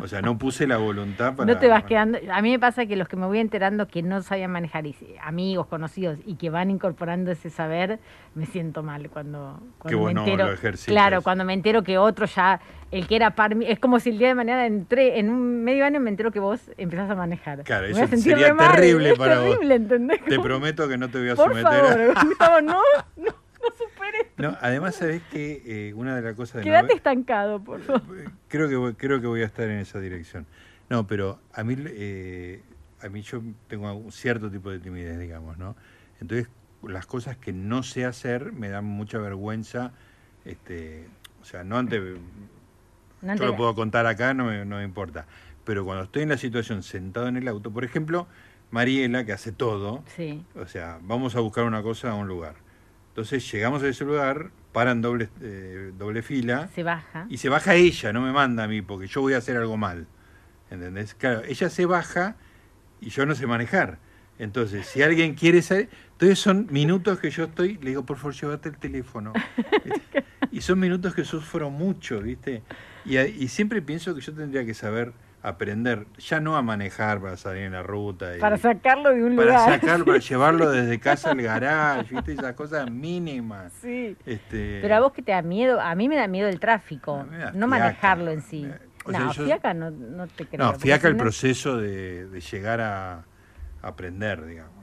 O 0.00 0.06
sea, 0.06 0.22
no 0.22 0.38
puse 0.38 0.66
la 0.66 0.76
voluntad 0.76 1.34
para... 1.34 1.52
No 1.52 1.58
te 1.58 1.66
vas 1.68 1.84
quedando. 1.84 2.18
A 2.32 2.40
mí 2.40 2.50
me 2.52 2.58
pasa 2.58 2.86
que 2.86 2.94
los 2.96 3.08
que 3.08 3.16
me 3.16 3.26
voy 3.26 3.38
enterando 3.40 3.88
que 3.88 4.02
no 4.02 4.22
sabían 4.22 4.50
manejar, 4.50 4.86
y, 4.86 4.94
amigos, 5.22 5.66
conocidos, 5.66 6.18
y 6.24 6.36
que 6.36 6.50
van 6.50 6.70
incorporando 6.70 7.30
ese 7.32 7.50
saber, 7.50 7.98
me 8.34 8.46
siento 8.46 8.82
mal 8.82 9.10
cuando, 9.10 9.60
cuando 9.78 9.98
vos 9.98 10.06
me 10.08 10.14
no 10.14 10.24
entero. 10.24 10.52
lo 10.52 10.78
claro, 10.86 11.22
cuando 11.22 11.44
me 11.44 11.52
entero 11.52 11.82
que 11.82 11.98
otro 11.98 12.26
ya, 12.26 12.60
el 12.90 13.06
que 13.06 13.16
era 13.16 13.32
par 13.34 13.56
es 13.60 13.78
como 13.80 13.98
si 14.00 14.10
el 14.10 14.18
día 14.18 14.28
de 14.28 14.34
mañana 14.34 14.66
entré, 14.66 15.18
en 15.18 15.30
un 15.30 15.64
medio 15.64 15.84
año 15.84 16.00
me 16.00 16.10
entero 16.10 16.30
que 16.30 16.40
vos 16.40 16.70
empezás 16.76 17.10
a 17.10 17.14
manejar. 17.14 17.64
Claro, 17.64 17.88
Me 17.88 18.02
eso 18.02 18.16
sería 18.16 18.54
mal, 18.54 18.76
terrible 18.76 19.10
es 19.10 19.18
para 19.18 19.40
vos. 19.40 19.50
terrible, 19.50 19.74
¿entendés? 19.74 20.24
Te 20.24 20.38
prometo 20.38 20.88
que 20.88 20.96
no 20.96 21.08
te 21.08 21.18
voy 21.18 21.30
a 21.30 21.34
Por 21.34 21.48
someter 21.48 21.64
favor, 21.64 22.12
a... 22.16 22.24
Gustavo, 22.24 22.60
no, 22.60 22.80
no, 23.16 23.24
no. 23.24 23.34
No, 24.38 24.56
además, 24.60 24.94
¿sabés 24.94 25.22
que 25.30 25.62
eh, 25.66 25.94
Una 25.94 26.14
de 26.16 26.22
las 26.22 26.34
cosas 26.34 26.56
de... 26.56 26.62
Quédate 26.62 26.94
estancado, 26.94 27.62
por 27.62 27.80
favor. 27.82 28.02
creo 28.48 28.68
que 28.68 28.76
voy, 28.76 28.94
creo 28.94 29.20
que 29.20 29.26
voy 29.26 29.42
a 29.42 29.46
estar 29.46 29.68
en 29.68 29.78
esa 29.78 29.98
dirección. 30.00 30.46
No, 30.88 31.06
pero 31.06 31.40
a 31.52 31.64
mí 31.64 31.74
eh, 31.78 32.62
a 33.00 33.08
mí 33.08 33.22
yo 33.22 33.42
tengo 33.68 33.92
un 33.92 34.12
cierto 34.12 34.50
tipo 34.50 34.70
de 34.70 34.78
timidez, 34.78 35.18
digamos, 35.18 35.58
¿no? 35.58 35.76
Entonces 36.20 36.48
las 36.82 37.06
cosas 37.06 37.36
que 37.36 37.52
no 37.52 37.82
sé 37.82 38.04
hacer 38.04 38.52
me 38.52 38.68
dan 38.68 38.84
mucha 38.84 39.18
vergüenza, 39.18 39.92
este, 40.44 41.06
o 41.42 41.44
sea, 41.44 41.64
no 41.64 41.76
ante 41.76 42.00
No 43.20 43.34
yo 43.34 43.46
lo 43.46 43.56
puedo 43.56 43.74
contar 43.74 44.06
acá, 44.06 44.32
no 44.34 44.44
me, 44.44 44.64
no 44.64 44.76
me 44.76 44.84
importa. 44.84 45.26
Pero 45.64 45.84
cuando 45.84 46.04
estoy 46.04 46.22
en 46.22 46.30
la 46.30 46.38
situación 46.38 46.82
sentado 46.82 47.28
en 47.28 47.36
el 47.36 47.46
auto, 47.48 47.70
por 47.70 47.84
ejemplo, 47.84 48.26
Mariela, 48.70 49.24
que 49.24 49.32
hace 49.32 49.52
todo, 49.52 50.02
Sí. 50.16 50.44
o 50.54 50.66
sea, 50.66 50.98
vamos 51.02 51.34
a 51.36 51.40
buscar 51.40 51.64
una 51.64 51.82
cosa 51.82 52.12
a 52.12 52.14
un 52.14 52.28
lugar. 52.28 52.54
Entonces 53.18 53.50
llegamos 53.50 53.82
a 53.82 53.88
ese 53.88 54.04
lugar, 54.04 54.52
paran 54.70 55.02
doble, 55.02 55.28
eh, 55.40 55.90
doble 55.98 56.22
fila. 56.22 56.68
Se 56.72 56.84
baja. 56.84 57.26
Y 57.28 57.38
se 57.38 57.48
baja 57.48 57.74
ella, 57.74 58.12
no 58.12 58.20
me 58.20 58.30
manda 58.30 58.62
a 58.62 58.68
mí, 58.68 58.80
porque 58.80 59.08
yo 59.08 59.22
voy 59.22 59.32
a 59.32 59.38
hacer 59.38 59.56
algo 59.56 59.76
mal. 59.76 60.06
¿Entendés? 60.70 61.16
Claro, 61.16 61.42
ella 61.44 61.68
se 61.68 61.84
baja 61.84 62.36
y 63.00 63.08
yo 63.10 63.26
no 63.26 63.34
sé 63.34 63.48
manejar. 63.48 63.98
Entonces, 64.38 64.86
si 64.86 65.02
alguien 65.02 65.34
quiere 65.34 65.62
saber, 65.62 65.88
entonces 66.12 66.38
son 66.38 66.68
minutos 66.70 67.18
que 67.18 67.30
yo 67.30 67.46
estoy, 67.46 67.76
le 67.78 67.88
digo, 67.90 68.06
por 68.06 68.18
favor, 68.18 68.34
llévate 68.34 68.68
el 68.68 68.78
teléfono. 68.78 69.32
y 70.52 70.60
son 70.60 70.78
minutos 70.78 71.12
que 71.12 71.24
sufro 71.24 71.70
mucho, 71.70 72.20
¿viste? 72.20 72.62
Y, 73.04 73.18
y 73.18 73.48
siempre 73.48 73.82
pienso 73.82 74.14
que 74.14 74.20
yo 74.20 74.32
tendría 74.32 74.64
que 74.64 74.74
saber 74.74 75.12
aprender, 75.48 76.06
ya 76.18 76.40
no 76.40 76.56
a 76.56 76.62
manejar 76.62 77.20
para 77.20 77.36
salir 77.36 77.62
en 77.64 77.72
la 77.72 77.82
ruta. 77.82 78.36
y- 78.36 78.40
Para 78.40 78.56
sacarlo 78.56 79.10
de 79.10 79.22
un 79.24 79.36
para 79.36 79.48
lugar. 79.48 79.80
sacarlo, 79.80 80.04
para 80.06 80.18
llevarlo 80.28 80.70
desde 80.70 80.98
casa 81.00 81.30
al 81.30 81.42
garage, 81.42 82.14
¿viste? 82.14 82.32
Esas 82.32 82.54
cosas 82.54 82.90
mínimas. 82.90 83.72
Sí. 83.80 84.16
Este, 84.26 84.80
Pero 84.82 84.94
a 84.96 85.00
vos 85.00 85.12
que 85.12 85.22
te 85.22 85.32
da 85.32 85.42
miedo, 85.42 85.80
a 85.80 85.94
mí 85.94 86.08
me 86.08 86.16
da 86.16 86.26
miedo 86.28 86.48
el 86.48 86.60
tráfico, 86.60 87.24
no 87.24 87.30
fiaca. 87.32 87.66
manejarlo 87.66 88.30
en 88.30 88.42
sí. 88.42 88.68
o 89.04 89.10
sea, 89.10 89.20
no, 89.20 89.32
yo- 89.32 89.44
fiaca 89.44 89.74
no, 89.74 89.90
no 89.90 90.26
te 90.26 90.46
creo. 90.46 90.64
No, 90.72 90.74
fiaca 90.78 91.08
el 91.08 91.16
no- 91.16 91.22
proceso 91.22 91.76
de, 91.78 92.26
de 92.28 92.40
llegar 92.40 92.80
a 92.80 93.24
aprender, 93.82 94.44
digamos. 94.44 94.74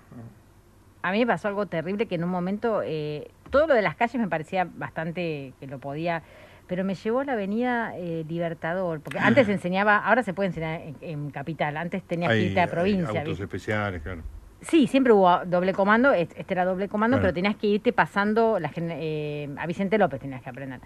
A 1.02 1.12
mí 1.12 1.20
me 1.20 1.28
pasó 1.28 1.48
algo 1.48 1.68
terrible 1.68 2.08
que 2.08 2.16
en 2.16 2.24
un 2.24 2.32
momento 2.32 2.82
eh, 2.84 3.30
todo 3.52 3.68
lo 3.68 3.76
de 3.76 3.84
las 3.84 3.96
calles 3.96 4.20
me 4.20 4.28
parecía 4.28 4.68
bastante 4.76 5.54
que 5.60 5.68
lo 5.68 5.78
podía, 5.78 6.24
pero 6.68 6.84
me 6.84 6.96
llevó 6.96 7.20
a 7.20 7.26
la 7.26 7.34
avenida 7.34 7.94
eh, 7.96 8.26
Libertador, 8.28 9.00
porque 9.02 9.20
antes 9.20 9.48
enseñaba, 9.50 9.98
ahora 9.98 10.24
se 10.24 10.34
puede 10.34 10.48
enseñar 10.48 10.82
en, 10.82 10.96
en 11.02 11.30
capital, 11.32 11.78
antes 11.78 12.04
tenías 12.04 12.32
que 12.32 12.40
irte 12.42 12.60
a 12.60 12.64
hay 12.64 12.70
provincia. 12.70 13.08
autos 13.08 13.26
¿viste? 13.26 13.44
especiales, 13.44 14.02
claro. 14.02 14.22
Sí, 14.62 14.88
siempre 14.88 15.14
hubo 15.14 15.46
doble 15.46 15.74
comando, 15.74 16.12
es- 16.12 16.30
este 16.36 16.54
era 16.54 16.66
doble 16.66 16.88
comando, 16.88 17.18
Claro. 17.18 17.28
pero 17.28 17.34
tenías 17.36 17.56
que 17.56 17.68
irte 17.68 17.94
pasando 17.94 18.60
la, 18.60 18.72
eh, 18.76 19.48
a 19.58 19.68
Vicente 19.68 19.98
López 20.00 20.20
tenías 20.20 20.42
que 20.42 20.50
aprender. 20.50 20.80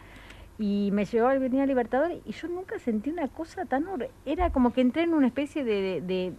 Y 0.57 0.89
me 0.91 1.05
llevó 1.05 1.27
a 1.27 1.31
la 1.31 1.37
Avenida 1.39 1.65
Libertador 1.65 2.11
y 2.25 2.31
yo 2.33 2.49
nunca 2.49 2.77
sentí 2.79 3.09
una 3.09 3.29
cosa 3.29 3.63
tan... 3.63 3.85
Era 4.25 4.49
como 4.49 4.73
que 4.73 4.81
entré 4.81 5.03
en 5.03 5.13
una 5.13 5.27
especie 5.27 5.63
de... 5.63 6.01
de, 6.01 6.01
de, 6.01 6.33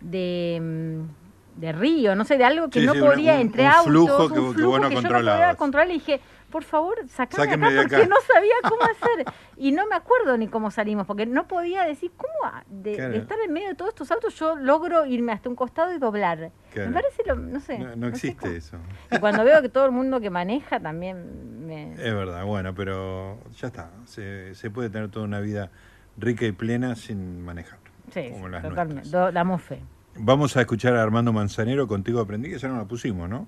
de, 0.00 0.60
mm, 0.60 1.60
de 1.60 1.72
río, 1.72 2.14
no 2.14 2.24
sé, 2.24 2.38
de 2.38 2.44
algo 2.44 2.70
que 2.70 2.80
Sí, 2.80 2.86
no 2.86 2.92
sí, 2.94 3.00
podía, 3.00 3.34
un- 3.34 3.40
entre 3.40 3.62
un 3.64 3.68
autos, 3.68 3.86
flujo 3.86 4.22
un 4.22 4.28
que 4.28 4.34
que 4.34 4.52
flujo 4.54 4.70
vos 4.70 4.80
no 4.80 4.88
que 4.88 4.94
yo 4.94 5.02
no 5.02 5.08
podía 5.08 5.54
controlar 5.56 5.90
y 5.90 5.92
dije, 5.94 6.20
por 6.52 6.62
favor, 6.62 6.96
sacame 7.08 7.44
Sáquenme 7.44 7.66
acá 7.66 7.76
porque 7.82 7.96
acá. 7.96 8.06
no 8.06 8.16
sabía 8.32 8.54
cómo 8.62 8.82
hacer. 8.92 9.24
Y 9.56 9.72
no 9.72 9.86
me 9.88 9.96
acuerdo 9.96 10.36
ni 10.38 10.46
cómo 10.46 10.70
salimos, 10.70 11.04
porque 11.06 11.26
no 11.26 11.48
podía 11.48 11.82
decir, 11.82 12.12
¿cómo 12.16 12.52
de, 12.68 12.94
Claro. 12.94 13.10
de 13.12 13.18
estar 13.18 13.38
en 13.44 13.52
medio 13.52 13.68
de 13.70 13.74
todos 13.74 13.88
estos 13.88 14.12
autos 14.12 14.38
yo 14.38 14.54
logro 14.54 15.04
irme 15.06 15.32
hasta 15.32 15.48
un 15.48 15.56
costado 15.56 15.92
y 15.92 15.98
doblar? 15.98 16.52
Claro. 16.72 16.90
Me 16.90 16.94
parece, 16.94 17.22
lo, 17.26 17.34
no 17.34 17.58
sé. 17.58 17.78
No, 17.78 18.06
existe 18.06 18.56
eso. 18.56 18.76
Y 19.10 19.18
cuando 19.18 19.42
veo 19.44 19.60
que 19.62 19.68
todo 19.68 19.86
el 19.86 19.90
mundo 19.92 20.20
que 20.20 20.30
maneja 20.30 20.78
también 20.78 21.66
me... 21.66 21.94
Es 21.94 22.14
verdad, 22.14 22.44
bueno, 22.44 22.74
pero 22.74 23.38
ya 23.56 23.66
está. 23.66 23.90
Se, 24.04 24.54
se 24.54 24.70
puede 24.70 24.90
tener 24.90 25.10
toda 25.10 25.24
una 25.24 25.40
vida 25.40 25.70
rica 26.18 26.44
y 26.46 26.52
plena 26.52 26.94
sin 26.94 27.42
manejar. 27.44 27.78
Sí, 28.12 28.28
como 28.30 28.46
sí, 28.46 28.52
las 28.52 28.62
totalmente. 28.62 29.08
Do- 29.08 29.32
damos 29.32 29.62
fe. 29.62 29.80
Vamos 30.16 30.54
a 30.58 30.60
escuchar 30.60 30.94
a 30.94 31.02
Armando 31.02 31.32
Manzanero, 31.32 31.88
Contigo 31.88 32.20
Aprendí, 32.20 32.50
que 32.50 32.58
ya 32.58 32.68
no 32.68 32.76
la 32.76 32.84
pusimos, 32.84 33.30
¿no? 33.30 33.46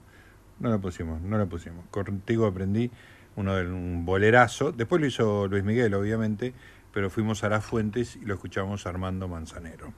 No 0.61 0.71
la 0.71 0.79
pusimos, 0.79 1.21
no 1.21 1.39
la 1.39 1.47
pusimos. 1.47 1.85
Contigo 1.91 2.47
Aprendí, 2.47 2.91
uno 3.37 3.55
de 3.55 3.67
un 3.67 4.05
bolerazo. 4.05 4.73
Después 4.73 5.01
lo 5.01 5.07
hizo 5.07 5.49
Luis 5.49 5.65
Miguel, 5.65 5.95
obviamente, 5.95 6.55
pero 6.93 7.11
fuimos 7.11 7.45
a 7.45 7.49
las 7.49 7.65
fuentes 7.65 8.17
y 8.17 8.25
lo 8.25 8.35
escuchamos 8.35 8.87
Armando 8.87 9.29
Manzanero. 9.29 9.93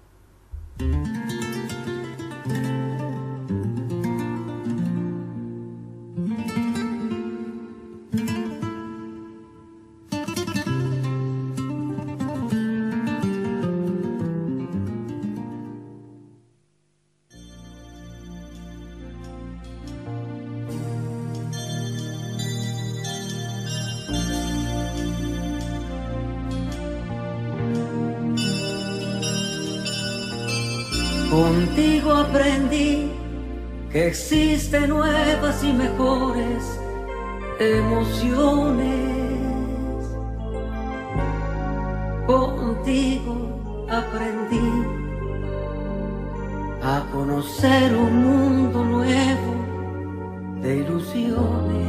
Existen 33.96 34.90
nuevas 34.90 35.64
y 35.64 35.72
mejores 35.72 36.78
emociones. 37.58 39.16
Contigo 42.26 43.86
aprendí 43.88 44.70
a 46.82 47.02
conocer 47.10 47.96
un 47.96 48.24
mundo 48.24 48.84
nuevo 48.84 49.54
de 50.60 50.76
ilusiones. 50.76 51.86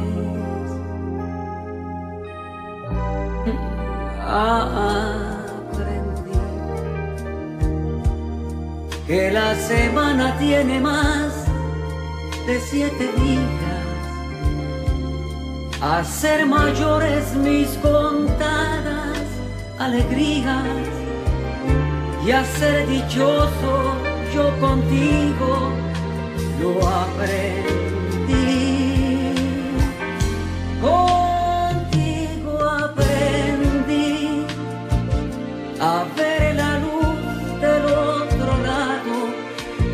Aprendí 4.26 5.18
que 9.06 9.30
la 9.30 9.54
semana 9.54 10.36
tiene 10.38 10.80
más 10.80 11.27
de 12.48 12.58
siete 12.60 13.04
días, 13.20 13.84
a 15.82 16.02
ser 16.02 16.46
mayores 16.46 17.34
mis 17.34 17.68
contadas 17.88 19.18
alegrías 19.78 20.64
y 22.26 22.30
a 22.30 22.42
ser 22.58 22.88
dichoso 22.88 23.96
yo 24.34 24.44
contigo 24.60 25.72
lo 26.58 26.88
aprendí. 26.88 28.38
Contigo 30.80 32.52
aprendí 32.86 34.46
a 35.78 36.06
ver 36.16 36.54
la 36.56 36.78
luz 36.78 37.60
del 37.60 37.84
otro 37.84 38.50
lado 38.68 39.16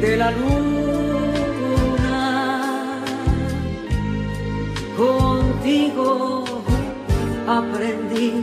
de 0.01 0.17
la 0.17 0.31
luna. 0.31 0.64
Que 8.15 8.43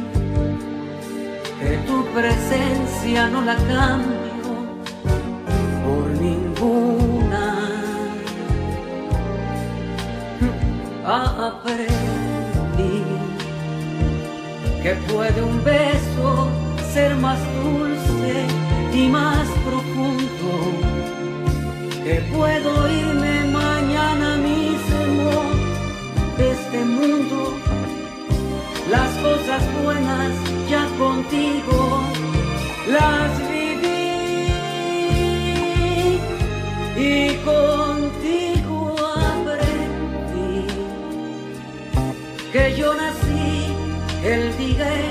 tu 1.87 2.03
presencia 2.13 3.27
no 3.27 3.41
la 3.41 3.55
cambio 3.55 4.31
por 5.85 6.07
ninguna. 6.19 7.69
Aprendí 11.05 13.03
que 14.83 14.93
puede 15.11 15.41
un 15.41 15.63
beso 15.63 16.49
ser 16.93 17.15
más 17.15 17.39
dulce 17.63 18.45
y 18.93 19.07
más 19.07 19.47
profundo, 19.65 20.51
que 22.03 22.15
puedo 22.33 22.91
irme 22.91 23.00
cosas 29.51 29.83
buenas 29.83 30.31
ya 30.69 30.87
contigo 30.97 32.03
las 32.87 33.31
viví 33.49 33.89
y 36.95 37.35
contigo 37.43 38.95
aprendí 39.27 40.67
que 42.53 42.75
yo 42.77 42.93
nací 42.93 43.73
el 44.23 44.57
día 44.57 45.10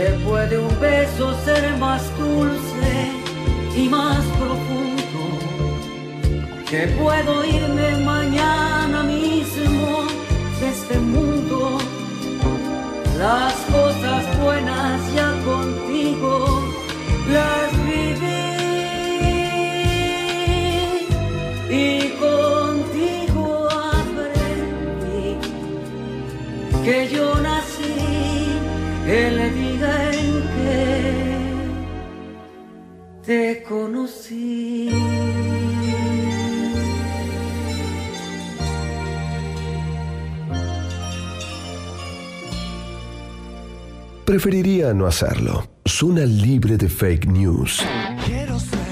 que 0.00 0.10
puede 0.24 0.58
un 0.58 0.80
beso 0.80 1.34
ser 1.44 1.76
más 1.76 2.02
dulce 2.18 2.92
y 3.76 3.86
más 3.88 4.24
profundo, 4.40 5.20
que 6.70 6.86
puedo 6.98 7.44
irme 7.44 7.96
mañana 7.98 9.02
mismo 9.02 10.04
de 10.58 10.68
este 10.70 10.98
mundo. 10.98 11.78
Las 13.18 13.52
cosas 13.76 14.22
buenas 14.42 15.14
ya 15.14 15.30
contigo 15.44 16.64
las 17.30 17.70
viví 17.84 18.09
te 33.30 33.62
conocí. 33.62 34.90
Preferiría 44.24 44.92
no 44.94 45.06
hacerlo. 45.06 45.70
Zona 45.86 46.22
libre 46.22 46.76
de 46.76 46.88
fake 46.88 47.26
news. 47.26 47.80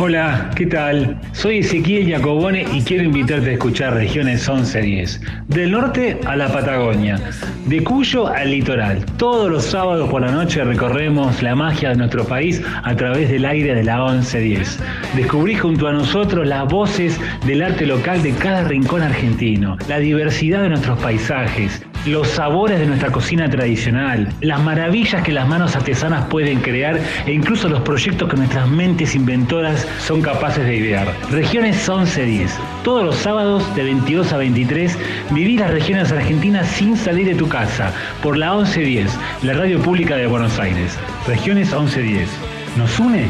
Hola, 0.00 0.52
¿qué 0.54 0.66
tal? 0.66 1.20
Soy 1.32 1.58
Ezequiel 1.58 2.08
Jacobone 2.08 2.64
y 2.72 2.82
quiero 2.82 3.02
invitarte 3.02 3.50
a 3.50 3.52
escuchar 3.54 3.94
Regiones 3.94 4.48
1110. 4.48 5.20
Del 5.48 5.72
norte 5.72 6.20
a 6.24 6.36
la 6.36 6.46
Patagonia, 6.52 7.18
de 7.66 7.82
Cuyo 7.82 8.28
al 8.28 8.48
litoral. 8.48 9.04
Todos 9.16 9.50
los 9.50 9.64
sábados 9.64 10.08
por 10.08 10.20
la 10.20 10.30
noche 10.30 10.62
recorremos 10.62 11.42
la 11.42 11.56
magia 11.56 11.88
de 11.88 11.96
nuestro 11.96 12.24
país 12.24 12.62
a 12.84 12.94
través 12.94 13.28
del 13.28 13.44
aire 13.44 13.74
de 13.74 13.82
la 13.82 13.96
1110. 13.96 14.78
Descubrí 15.16 15.56
junto 15.56 15.88
a 15.88 15.92
nosotros 15.92 16.46
las 16.46 16.68
voces 16.68 17.20
del 17.44 17.60
arte 17.60 17.84
local 17.84 18.22
de 18.22 18.34
cada 18.34 18.62
rincón 18.68 19.02
argentino, 19.02 19.76
la 19.88 19.98
diversidad 19.98 20.62
de 20.62 20.68
nuestros 20.68 20.96
paisajes, 21.00 21.84
los 22.06 22.28
sabores 22.28 22.78
de 22.78 22.86
nuestra 22.86 23.10
cocina 23.10 23.48
tradicional, 23.48 24.32
las 24.40 24.60
maravillas 24.60 25.22
que 25.22 25.32
las 25.32 25.46
manos 25.46 25.76
artesanas 25.76 26.26
pueden 26.26 26.60
crear 26.60 27.00
e 27.26 27.32
incluso 27.32 27.68
los 27.68 27.80
proyectos 27.82 28.28
que 28.28 28.36
nuestras 28.36 28.68
mentes 28.68 29.14
inventoras 29.14 29.86
son 30.00 30.22
capaces 30.22 30.64
de 30.64 30.76
idear. 30.76 31.12
Regiones 31.30 31.76
1110. 31.76 32.58
Todos 32.84 33.04
los 33.04 33.16
sábados 33.16 33.74
de 33.74 33.84
22 33.84 34.32
a 34.32 34.36
23 34.38 34.98
viví 35.30 35.58
las 35.58 35.70
regiones 35.70 36.12
argentinas 36.12 36.68
sin 36.68 36.96
salir 36.96 37.26
de 37.26 37.34
tu 37.34 37.48
casa 37.48 37.92
por 38.22 38.36
la 38.36 38.54
1110, 38.54 39.18
la 39.42 39.52
radio 39.54 39.80
pública 39.80 40.16
de 40.16 40.26
Buenos 40.26 40.58
Aires. 40.58 40.98
Regiones 41.26 41.72
1110. 41.72 42.28
Nos 42.76 42.98
une 42.98 43.26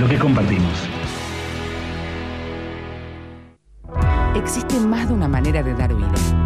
lo 0.00 0.08
que 0.08 0.16
compartimos. 0.16 0.88
Existe 4.34 4.80
más 4.80 5.08
de 5.08 5.14
una 5.14 5.28
manera 5.28 5.62
de 5.62 5.74
dar 5.74 5.94
vida. 5.94 6.41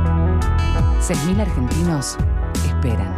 6.000 1.07 1.41
argentinos 1.41 2.19
esperan. 2.67 3.15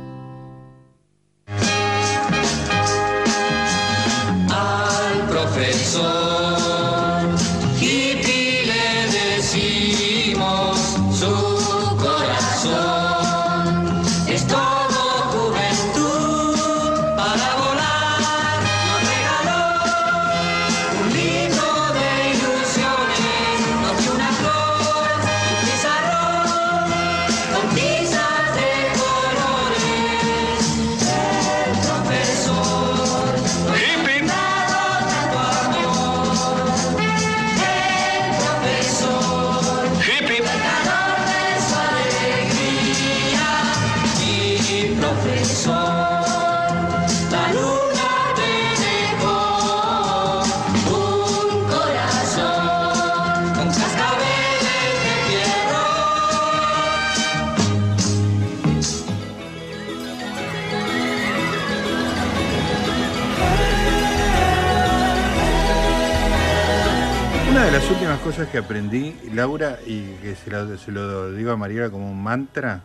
Cosas 68.41 68.51
que 68.53 68.57
aprendí, 68.57 69.15
Laura, 69.35 69.77
y 69.85 70.13
que 70.15 70.35
se 70.35 70.49
lo, 70.49 70.75
se 70.75 70.91
lo 70.91 71.31
digo 71.31 71.51
a 71.51 71.57
Mariela 71.57 71.91
como 71.91 72.11
un 72.11 72.23
mantra, 72.23 72.81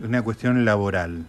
es 0.00 0.06
una 0.08 0.20
cuestión 0.22 0.64
laboral. 0.64 1.26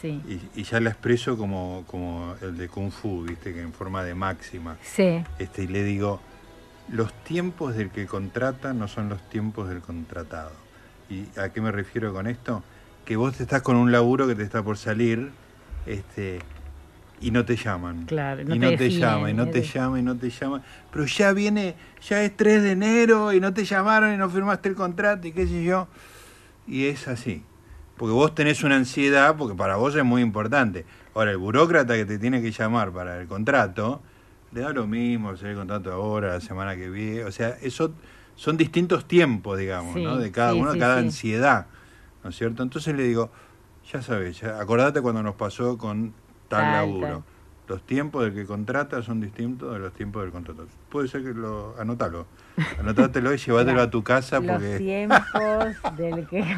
Sí. 0.00 0.22
Y, 0.26 0.60
y 0.60 0.64
ya 0.64 0.80
la 0.80 0.88
expreso 0.88 1.36
como, 1.36 1.84
como 1.88 2.36
el 2.40 2.56
de 2.56 2.70
Kung 2.70 2.90
Fu, 2.90 3.24
viste, 3.24 3.52
que 3.52 3.60
en 3.60 3.74
forma 3.74 4.02
de 4.02 4.14
máxima. 4.14 4.78
Sí. 4.80 5.22
Este, 5.38 5.64
y 5.64 5.66
le 5.66 5.84
digo, 5.84 6.22
los 6.90 7.12
tiempos 7.24 7.76
del 7.76 7.90
que 7.90 8.06
contrata 8.06 8.72
no 8.72 8.88
son 8.88 9.10
los 9.10 9.20
tiempos 9.28 9.68
del 9.68 9.82
contratado. 9.82 10.52
¿Y 11.10 11.26
a 11.38 11.50
qué 11.50 11.60
me 11.60 11.70
refiero 11.70 12.14
con 12.14 12.28
esto? 12.28 12.62
Que 13.04 13.16
vos 13.16 13.38
estás 13.38 13.60
con 13.60 13.76
un 13.76 13.92
laburo 13.92 14.26
que 14.26 14.36
te 14.36 14.42
está 14.42 14.62
por 14.62 14.78
salir, 14.78 15.32
este, 15.84 16.38
y 17.20 17.30
no 17.30 17.44
te 17.44 17.56
llaman. 17.56 18.06
Claro, 18.06 18.44
no 18.44 18.54
y 18.54 18.58
no 18.58 18.76
te 18.76 18.90
llaman, 18.90 19.30
y 19.30 19.34
no 19.34 19.46
no 19.46 19.50
te 19.50 19.62
llaman, 19.62 20.00
y 20.00 20.02
no 20.02 20.16
te 20.16 20.30
llaman. 20.30 20.62
Pero 20.92 21.06
ya 21.06 21.32
viene, 21.32 21.74
ya 22.06 22.22
es 22.22 22.36
3 22.36 22.62
de 22.62 22.72
enero 22.72 23.32
y 23.32 23.40
no 23.40 23.52
te 23.52 23.64
llamaron 23.64 24.14
y 24.14 24.16
no 24.16 24.28
firmaste 24.30 24.68
el 24.68 24.74
contrato 24.74 25.26
y 25.26 25.32
qué 25.32 25.46
sé 25.46 25.64
yo. 25.64 25.88
Y 26.66 26.86
es 26.86 27.08
así. 27.08 27.42
Porque 27.96 28.12
vos 28.12 28.34
tenés 28.34 28.62
una 28.62 28.76
ansiedad, 28.76 29.36
porque 29.36 29.56
para 29.56 29.76
vos 29.76 29.94
es 29.96 30.04
muy 30.04 30.22
importante. 30.22 30.84
Ahora, 31.14 31.32
el 31.32 31.38
burócrata 31.38 31.94
que 31.94 32.04
te 32.04 32.18
tiene 32.18 32.40
que 32.40 32.52
llamar 32.52 32.92
para 32.92 33.20
el 33.20 33.26
contrato, 33.26 34.00
le 34.52 34.60
da 34.60 34.72
lo 34.72 34.86
mismo 34.86 35.30
hacer 35.30 35.48
el 35.48 35.56
contrato 35.56 35.92
ahora, 35.92 36.34
la 36.34 36.40
semana 36.40 36.76
que 36.76 36.88
viene. 36.88 37.24
O 37.24 37.32
sea, 37.32 37.56
eso 37.60 37.92
son 38.36 38.56
distintos 38.56 39.08
tiempos, 39.08 39.58
digamos, 39.58 39.94
Sí, 39.94 40.04
¿no? 40.04 40.16
De 40.16 40.30
cada 40.30 40.52
sí, 40.52 40.60
uno, 40.60 40.72
sí, 40.74 40.78
cada 40.78 40.98
ansiedad, 40.98 41.66
¿no 42.22 42.30
es 42.30 42.36
cierto? 42.36 42.62
Entonces 42.62 42.94
le 42.94 43.02
digo, 43.02 43.32
ya 43.92 44.00
sabes, 44.00 44.40
ya, 44.40 44.60
acordate 44.60 45.00
cuando 45.00 45.24
nos 45.24 45.34
pasó 45.34 45.76
con 45.76 46.14
tal 46.48 46.62
Tal, 46.62 46.72
laburo. 46.72 47.06
tal. 47.08 47.22
Los 47.68 47.82
tiempos 47.82 48.24
del 48.24 48.32
que 48.34 48.46
contrata 48.46 49.02
son 49.02 49.20
distintos 49.20 49.72
de 49.74 49.78
los 49.78 49.92
tiempos 49.92 50.22
del 50.22 50.32
contrato. 50.32 50.66
Puede 50.88 51.06
ser 51.08 51.22
que 51.22 51.34
lo 51.34 51.74
anotalo. 51.78 52.26
Anotátelo 52.80 53.32
y 53.34 53.36
llévatelo 53.36 53.82
a 53.82 53.90
tu 53.90 54.02
casa 54.02 54.40
Los 54.40 54.52
porque 54.52 54.78
tiempos 54.78 55.18
del 55.98 56.26
que... 56.26 56.56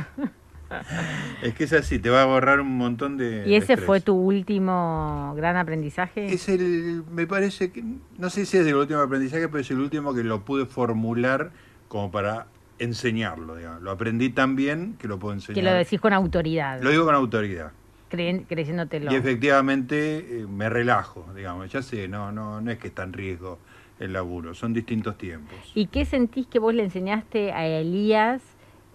es 1.42 1.54
que 1.54 1.64
es 1.64 1.72
así, 1.72 1.98
te 1.98 2.10
va 2.10 2.22
a 2.22 2.26
borrar 2.26 2.60
un 2.60 2.76
montón 2.76 3.16
de. 3.16 3.42
¿Y 3.44 3.56
ese 3.56 3.76
fue 3.76 4.00
tu 4.00 4.14
último 4.14 5.34
gran 5.36 5.56
aprendizaje? 5.56 6.32
Es 6.32 6.48
el, 6.48 7.02
me 7.10 7.26
parece 7.26 7.72
que, 7.72 7.82
no 8.18 8.30
sé 8.30 8.46
si 8.46 8.58
es 8.58 8.66
el 8.66 8.76
último 8.76 9.00
aprendizaje, 9.00 9.48
pero 9.48 9.58
es 9.60 9.70
el 9.72 9.80
último 9.80 10.14
que 10.14 10.22
lo 10.22 10.44
pude 10.44 10.66
formular 10.66 11.50
como 11.88 12.12
para 12.12 12.46
enseñarlo, 12.78 13.56
digamos. 13.56 13.82
Lo 13.82 13.90
aprendí 13.90 14.30
tan 14.30 14.54
bien 14.54 14.94
que 14.98 15.08
lo 15.08 15.18
puedo 15.18 15.34
enseñar. 15.34 15.54
Que 15.56 15.62
lo 15.62 15.72
decís 15.76 16.00
con 16.00 16.12
autoridad, 16.12 16.80
Lo 16.80 16.90
digo 16.90 17.04
con 17.04 17.16
autoridad. 17.16 17.72
Creen- 18.10 18.44
creyéndotelo. 18.46 19.10
Y 19.10 19.14
efectivamente 19.16 20.18
eh, 20.18 20.46
me 20.46 20.68
relajo, 20.68 21.26
digamos. 21.34 21.72
Ya 21.72 21.82
sé, 21.82 22.08
no, 22.08 22.32
no, 22.32 22.60
no 22.60 22.70
es 22.70 22.78
que 22.78 22.88
está 22.88 23.02
en 23.04 23.12
riesgo 23.12 23.58
el 23.98 24.12
laburo, 24.12 24.54
son 24.54 24.72
distintos 24.72 25.16
tiempos. 25.18 25.72
¿Y 25.74 25.86
qué 25.86 26.04
sentís 26.04 26.46
que 26.46 26.58
vos 26.58 26.74
le 26.74 26.82
enseñaste 26.84 27.52
a 27.52 27.66
Elías 27.66 28.42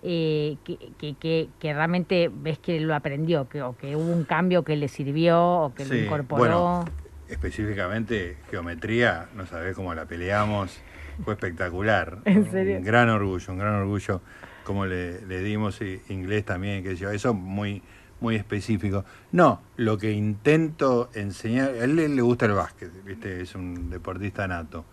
eh, 0.02 0.58
que, 0.64 0.78
que, 1.00 1.16
que, 1.16 1.50
que 1.60 1.74
realmente 1.74 2.30
ves 2.32 2.60
que 2.60 2.80
lo 2.80 2.94
aprendió, 2.96 3.48
que, 3.50 3.62
o 3.62 3.76
que 3.78 3.96
hubo 3.96 4.12
un 4.12 4.24
cambio 4.26 4.64
que 4.64 4.76
le 4.76 4.88
sirvió 4.88 5.40
o 5.42 5.74
que 5.76 5.86
lo 5.86 5.96
incorporó? 5.96 6.42
bueno, 6.44 6.86
específicamente 7.28 8.38
geometría, 8.50 9.30
no 9.36 9.46
sabés 9.46 9.76
cómo 9.76 9.94
la 9.94 10.06
peleamos, 10.06 10.82
fue 11.24 11.34
espectacular. 11.34 12.20
¿En 12.26 12.50
serio? 12.52 12.78
Un 12.78 12.84
gran 12.84 13.10
orgullo, 13.10 13.54
un 13.54 13.60
gran 13.60 13.76
orgullo 13.76 14.22
como 14.64 14.86
le, 14.86 15.22
le 15.26 15.42
dimos 15.42 15.80
y 15.82 16.02
inglés 16.10 16.46
también, 16.46 16.84
que 16.84 16.96
yo, 16.96 17.12
eso 17.12 17.34
muy 17.34 17.84
muy 18.22 18.36
específico. 18.36 19.06
No, 19.32 19.62
lo 19.78 19.98
que 19.98 20.12
intento 20.12 21.10
enseñar, 21.14 21.70
a 21.70 21.84
él 21.84 21.96
le 21.96 22.22
gusta 22.22 22.46
el 22.46 22.54
básquet, 22.54 22.92
¿viste? 23.04 23.42
es 23.42 23.56
un 23.56 23.90
deportista 23.90 24.48
nato. 24.48 24.86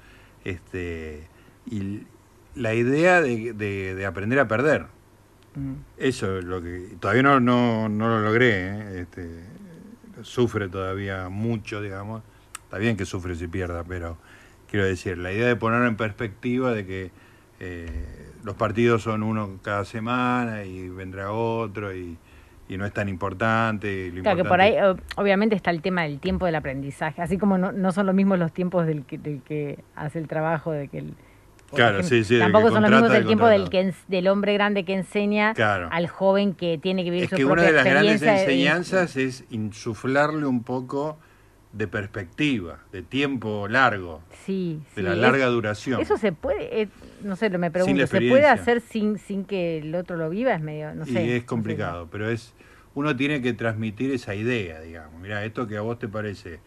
Este, 0.44 1.28
y 1.66 2.02
la 2.54 2.74
idea 2.74 3.20
de, 3.22 3.52
de- 3.52 3.94
de 3.94 4.06
aprender 4.06 4.38
a 4.40 4.48
perder. 4.48 4.86
Mm. 5.54 5.72
Eso 5.98 6.38
es 6.38 6.44
lo 6.44 6.60
que 6.62 6.96
todavía 6.98 7.22
no, 7.22 7.40
no, 7.40 7.88
no 7.88 8.08
lo 8.08 8.20
logré. 8.20 8.50
¿eh? 8.68 9.00
Este, 9.02 9.44
sufre 10.22 10.68
todavía 10.68 11.28
mucho, 11.28 11.80
digamos. 11.80 12.22
Está 12.64 12.78
bien 12.78 12.96
que 12.96 13.04
sufre 13.04 13.34
si 13.36 13.46
pierda, 13.48 13.84
pero 13.84 14.16
quiero 14.68 14.84
decir, 14.86 15.18
la 15.18 15.32
idea 15.32 15.46
de 15.46 15.56
ponerlo 15.56 15.86
en 15.86 15.96
perspectiva 15.96 16.72
de 16.72 16.86
que 16.86 17.10
eh, 17.60 18.28
los 18.42 18.56
partidos 18.56 19.02
son 19.02 19.22
uno 19.22 19.58
cada 19.62 19.84
semana 19.84 20.64
y 20.64 20.88
vendrá 20.88 21.30
otro 21.32 21.94
y, 21.94 22.16
y 22.68 22.76
no 22.78 22.86
es 22.86 22.92
tan 22.92 23.08
importante. 23.08 24.10
lo 24.12 24.22
Claro 24.22 24.42
que 24.42 24.48
por 24.48 24.60
ahí 24.60 24.72
importante- 24.74 25.02
obviamente 25.16 25.56
está 25.56 25.70
el 25.70 25.82
tema 25.82 26.02
del 26.02 26.20
tiempo 26.20 26.46
del 26.46 26.54
aprendizaje, 26.54 27.20
así 27.22 27.38
como 27.38 27.58
no, 27.58 27.72
no 27.72 27.92
son 27.92 28.06
los 28.06 28.14
mismos 28.14 28.38
los 28.38 28.52
tiempos 28.52 28.86
del 28.86 29.04
que, 29.04 29.18
del 29.18 29.42
que 29.42 29.78
hace 29.94 30.18
el 30.18 30.28
trabajo, 30.28 30.72
de 30.72 30.88
que 30.88 30.98
el, 30.98 31.14
Claro, 31.74 32.00
ejemplo, 32.00 32.08
sí, 32.18 32.24
sí, 32.24 32.38
tampoco 32.38 32.66
que 32.66 32.72
son 32.74 32.82
los 32.82 32.90
mismos 32.90 33.14
el 33.14 33.26
tiempo 33.26 33.46
del 33.46 33.70
que 33.70 33.94
del 34.08 34.28
hombre 34.28 34.52
grande 34.52 34.84
que 34.84 34.92
enseña 34.94 35.54
Claro. 35.54 35.88
al 35.90 36.06
joven 36.06 36.52
que 36.54 36.76
tiene 36.76 37.02
que 37.02 37.10
vivir 37.10 37.24
Es 37.24 37.30
su 37.30 37.36
que 37.36 37.44
una 37.46 37.54
propia 37.54 37.70
de 37.70 37.76
las 37.76 37.84
grandes 37.86 38.12
experiencia 38.22 38.52
y- 38.52 38.60
enseñanzas 38.66 39.16
es 39.16 39.44
insuflarle 39.50 40.44
un 40.46 40.62
poco 40.64 41.18
de 41.72 41.88
perspectiva, 41.88 42.80
de 42.92 43.00
tiempo 43.00 43.66
largo, 43.68 44.20
Sí, 44.44 44.82
de 44.94 45.00
sí, 45.00 45.02
la 45.02 45.12
es- 45.12 45.18
larga 45.18 45.46
duración. 45.46 46.02
Eso 46.02 46.18
se 46.18 46.32
puede, 46.32 46.82
eh, 46.82 46.88
no 47.24 47.36
sé, 47.36 47.50
lo 47.50 47.58
me 47.58 47.70
pregunto, 47.70 48.06
¿se 48.06 48.20
puede 48.20 48.46
hacer 48.46 48.80
sin, 48.80 49.18
sin 49.18 49.44
que 49.44 49.78
el 49.78 49.94
otro 49.94 50.16
lo 50.16 50.30
viva? 50.30 50.54
Es 50.54 50.60
medio, 50.60 50.94
no 50.94 51.04
y 51.04 51.12
sé. 51.12 51.36
es 51.36 51.44
complicado, 51.44 52.08
pero 52.10 52.30
es 52.30 52.54
uno 52.94 53.16
tiene 53.16 53.40
que 53.40 53.52
transmitir 53.54 54.10
esa 54.12 54.34
idea, 54.34 54.80
digamos. 54.80 55.20
Mira, 55.20 55.44
esto 55.44 55.66
que 55.66 55.76
a 55.76 55.80
vos 55.80 55.98
te 55.98 56.08
parece 56.08 56.60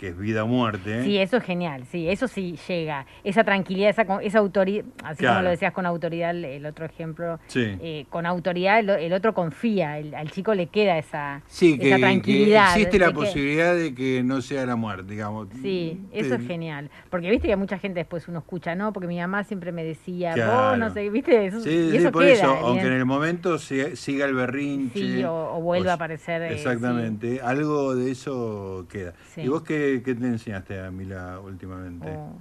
que 0.00 0.08
es 0.08 0.16
vida 0.18 0.44
o 0.44 0.46
muerte. 0.46 1.04
Sí, 1.04 1.18
eso 1.18 1.36
es 1.36 1.44
genial, 1.44 1.84
sí, 1.84 2.08
eso 2.08 2.26
sí 2.26 2.56
llega. 2.66 3.04
Esa 3.22 3.44
tranquilidad, 3.44 3.90
esa, 3.90 4.06
esa 4.22 4.38
autoridad, 4.38 4.82
así 5.04 5.18
Claro. 5.18 5.34
como 5.36 5.42
lo 5.44 5.50
decías 5.50 5.74
con 5.74 5.84
autoridad, 5.84 6.30
el, 6.30 6.46
el 6.46 6.64
otro 6.64 6.86
ejemplo, 6.86 7.38
Sí. 7.48 7.76
eh, 7.82 8.06
con 8.08 8.24
autoridad 8.24 8.78
el, 8.80 9.12
otro 9.12 9.34
confía, 9.34 9.98
el- 9.98 10.14
al 10.14 10.30
chico 10.30 10.54
le 10.54 10.68
queda 10.68 10.96
esa, 10.96 11.42
Sí, 11.48 11.74
esa 11.78 11.96
que 11.96 12.00
tranquilidad. 12.00 12.70
existe 12.70 12.92
de 12.92 12.98
la 12.98 13.08
que- 13.08 13.12
posibilidad 13.14 13.74
de 13.76 13.94
que 13.94 14.22
no 14.22 14.40
sea 14.40 14.64
la 14.64 14.74
muerte, 14.74 15.10
digamos. 15.12 15.48
Sí, 15.60 16.00
eso 16.12 16.34
es 16.36 16.40
Eh, 16.40 16.46
genial. 16.46 16.88
Porque 17.10 17.28
viste 17.30 17.48
que 17.48 17.56
mucha 17.56 17.78
gente 17.78 18.00
después 18.00 18.26
uno 18.26 18.38
escucha, 18.38 18.74
no, 18.74 18.94
porque 18.94 19.06
mi 19.06 19.18
mamá 19.18 19.44
siempre 19.44 19.70
me 19.70 19.84
decía, 19.84 20.32
Claro. 20.32 20.70
vos 20.70 20.78
no 20.78 20.90
sé, 20.94 21.10
viste, 21.10 21.44
eso, 21.44 21.60
Sí, 21.60 21.68
y 21.68 21.90
sí, 21.90 21.96
eso 21.98 22.10
por 22.10 22.22
queda. 22.22 22.32
eso, 22.32 22.46
aunque 22.46 22.84
en 22.84 22.88
bien. 22.88 23.00
el 23.00 23.04
momento 23.04 23.58
se- 23.58 23.96
siga 23.96 24.24
el 24.24 24.32
berrinche. 24.34 24.98
Sí, 24.98 25.24
o, 25.24 25.56
o 25.56 25.60
vuelva 25.60 25.88
o- 25.88 25.90
a 25.90 25.94
aparecer. 25.96 26.40
eh, 26.40 26.54
Exactamente, 26.54 27.42
algo 27.42 27.94
de 27.94 28.12
eso 28.12 28.86
queda. 28.90 29.12
Sí. 29.34 29.42
¿Y 29.42 29.48
vos 29.48 29.60
qué, 29.62 29.89
qué 30.04 30.14
te 30.14 30.26
enseñaste 30.26 30.80
a 30.80 30.90
Mila 30.90 31.40
últimamente? 31.40 32.08
Oh. 32.08 32.36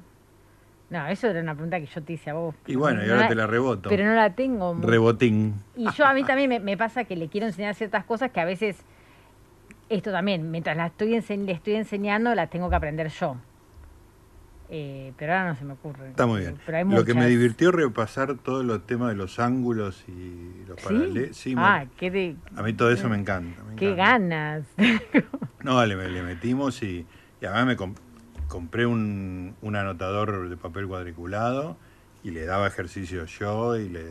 No, 0.90 1.06
eso 1.08 1.28
era 1.28 1.42
una 1.42 1.54
pregunta 1.54 1.80
que 1.80 1.86
yo 1.86 2.02
te 2.02 2.14
hice 2.14 2.32
a 2.32 2.34
vos. 2.34 2.56
Y 2.66 2.76
bueno, 2.76 3.06
y 3.06 3.10
ahora 3.10 3.28
te 3.28 3.36
la 3.36 3.46
reboto. 3.46 3.90
Pero 3.90 4.06
no 4.06 4.16
la 4.16 4.34
tengo. 4.34 4.76
Rebotín. 4.82 5.54
Y 5.76 5.88
yo 5.92 6.06
a 6.06 6.14
mí 6.14 6.24
también 6.24 6.50
me, 6.50 6.60
me 6.60 6.78
pasa 6.78 7.04
que 7.04 7.16
le 7.16 7.28
quiero 7.30 7.46
enseñar 7.46 7.76
ciertas 7.76 8.06
cosas 8.06 8.32
que 8.32 8.40
a 8.40 8.46
veces, 8.46 8.84
esto 9.90 10.12
también, 10.12 10.50
mientras 10.50 10.76
las 10.76 10.92
estoy 10.92 11.10
le 11.38 11.52
estoy 11.52 11.76
enseñando, 11.76 12.34
las 12.34 12.50
tengo 12.50 12.70
que 12.72 12.76
aprender 12.76 13.08
yo. 13.10 13.36
Eh, 14.72 15.14
pero 15.18 15.34
ahora 15.34 15.50
no 15.50 15.56
se 15.56 15.66
me 15.66 15.74
ocurre. 15.74 16.10
Está 16.10 16.28
muy 16.28 16.42
bien. 16.42 16.58
Pero 16.66 16.78
hay 16.78 16.86
Lo 16.86 17.04
que 17.04 17.16
me 17.16 17.26
divirtió 17.28 17.72
repasar 17.72 18.36
todos 18.38 18.64
los 18.64 18.86
temas 18.86 19.10
de 19.10 19.16
los 19.16 19.40
ángulos 19.40 20.04
y 20.08 20.64
los 20.68 20.80
paralelos. 20.82 21.36
Sí, 21.36 21.56
me- 21.56 21.62
ah, 21.64 21.86
qué, 21.98 22.12
de- 22.12 22.36
a 22.56 22.62
mí 22.62 22.74
todo 22.74 22.92
eso 22.92 23.10
me 23.10 23.18
encanta. 23.18 23.64
me 23.64 23.76
qué 23.76 23.92
encanta. 23.94 24.12
ganas. 24.12 24.66
No, 25.64 25.84
le, 25.86 25.96
le 26.10 26.22
metimos 26.24 26.82
y, 26.84 27.06
y 27.42 27.46
además 27.46 27.66
me 27.66 27.76
com- 27.76 27.96
compré 28.48 28.86
un, 28.86 29.56
un 29.62 29.76
anotador 29.76 30.50
de 30.50 30.58
papel 30.58 30.88
cuadriculado 30.88 31.78
y 32.24 32.32
le 32.32 32.46
daba 32.46 32.68
ejercicios 32.68 33.38
yo 33.40 33.78
y 33.78 33.90
le... 33.90 34.04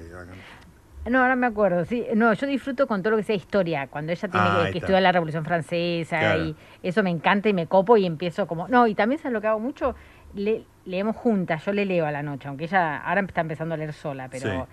No, 1.06 1.20
ahora 1.22 1.36
me 1.36 1.46
acuerdo, 1.46 1.84
sí. 1.86 2.04
No, 2.14 2.32
yo 2.34 2.46
disfruto 2.46 2.86
con 2.86 3.02
todo 3.02 3.12
lo 3.12 3.16
que 3.16 3.22
sea 3.22 3.36
historia. 3.36 3.86
Cuando 3.86 4.12
ella 4.12 4.28
tiene 4.28 4.46
Ah, 4.46 4.68
que, 4.70 4.78
estudiar 4.78 5.00
la 5.02 5.12
Revolución 5.12 5.44
Francesa 5.44 6.18
Claro. 6.18 6.44
y 6.44 6.56
eso 6.82 7.02
me 7.02 7.10
encanta 7.10 7.48
y 7.48 7.54
me 7.54 7.66
copo 7.66 7.96
y 7.96 8.04
empiezo 8.04 8.46
como... 8.46 8.68
No, 8.68 8.86
y 8.86 8.94
también 8.94 9.18
sabes 9.18 9.32
lo 9.32 9.40
que 9.40 9.46
hago 9.46 9.60
mucho, 9.60 9.94
Le- 10.34 10.64
leemos 10.84 11.16
juntas, 11.16 11.64
yo 11.64 11.72
le 11.72 11.86
leo 11.86 12.04
a 12.04 12.10
la 12.12 12.22
noche, 12.22 12.48
aunque 12.48 12.64
ella 12.64 12.98
ahora 12.98 13.22
está 13.22 13.40
empezando 13.40 13.74
a 13.74 13.78
leer 13.78 13.92
sola, 13.94 14.28
pero... 14.30 14.66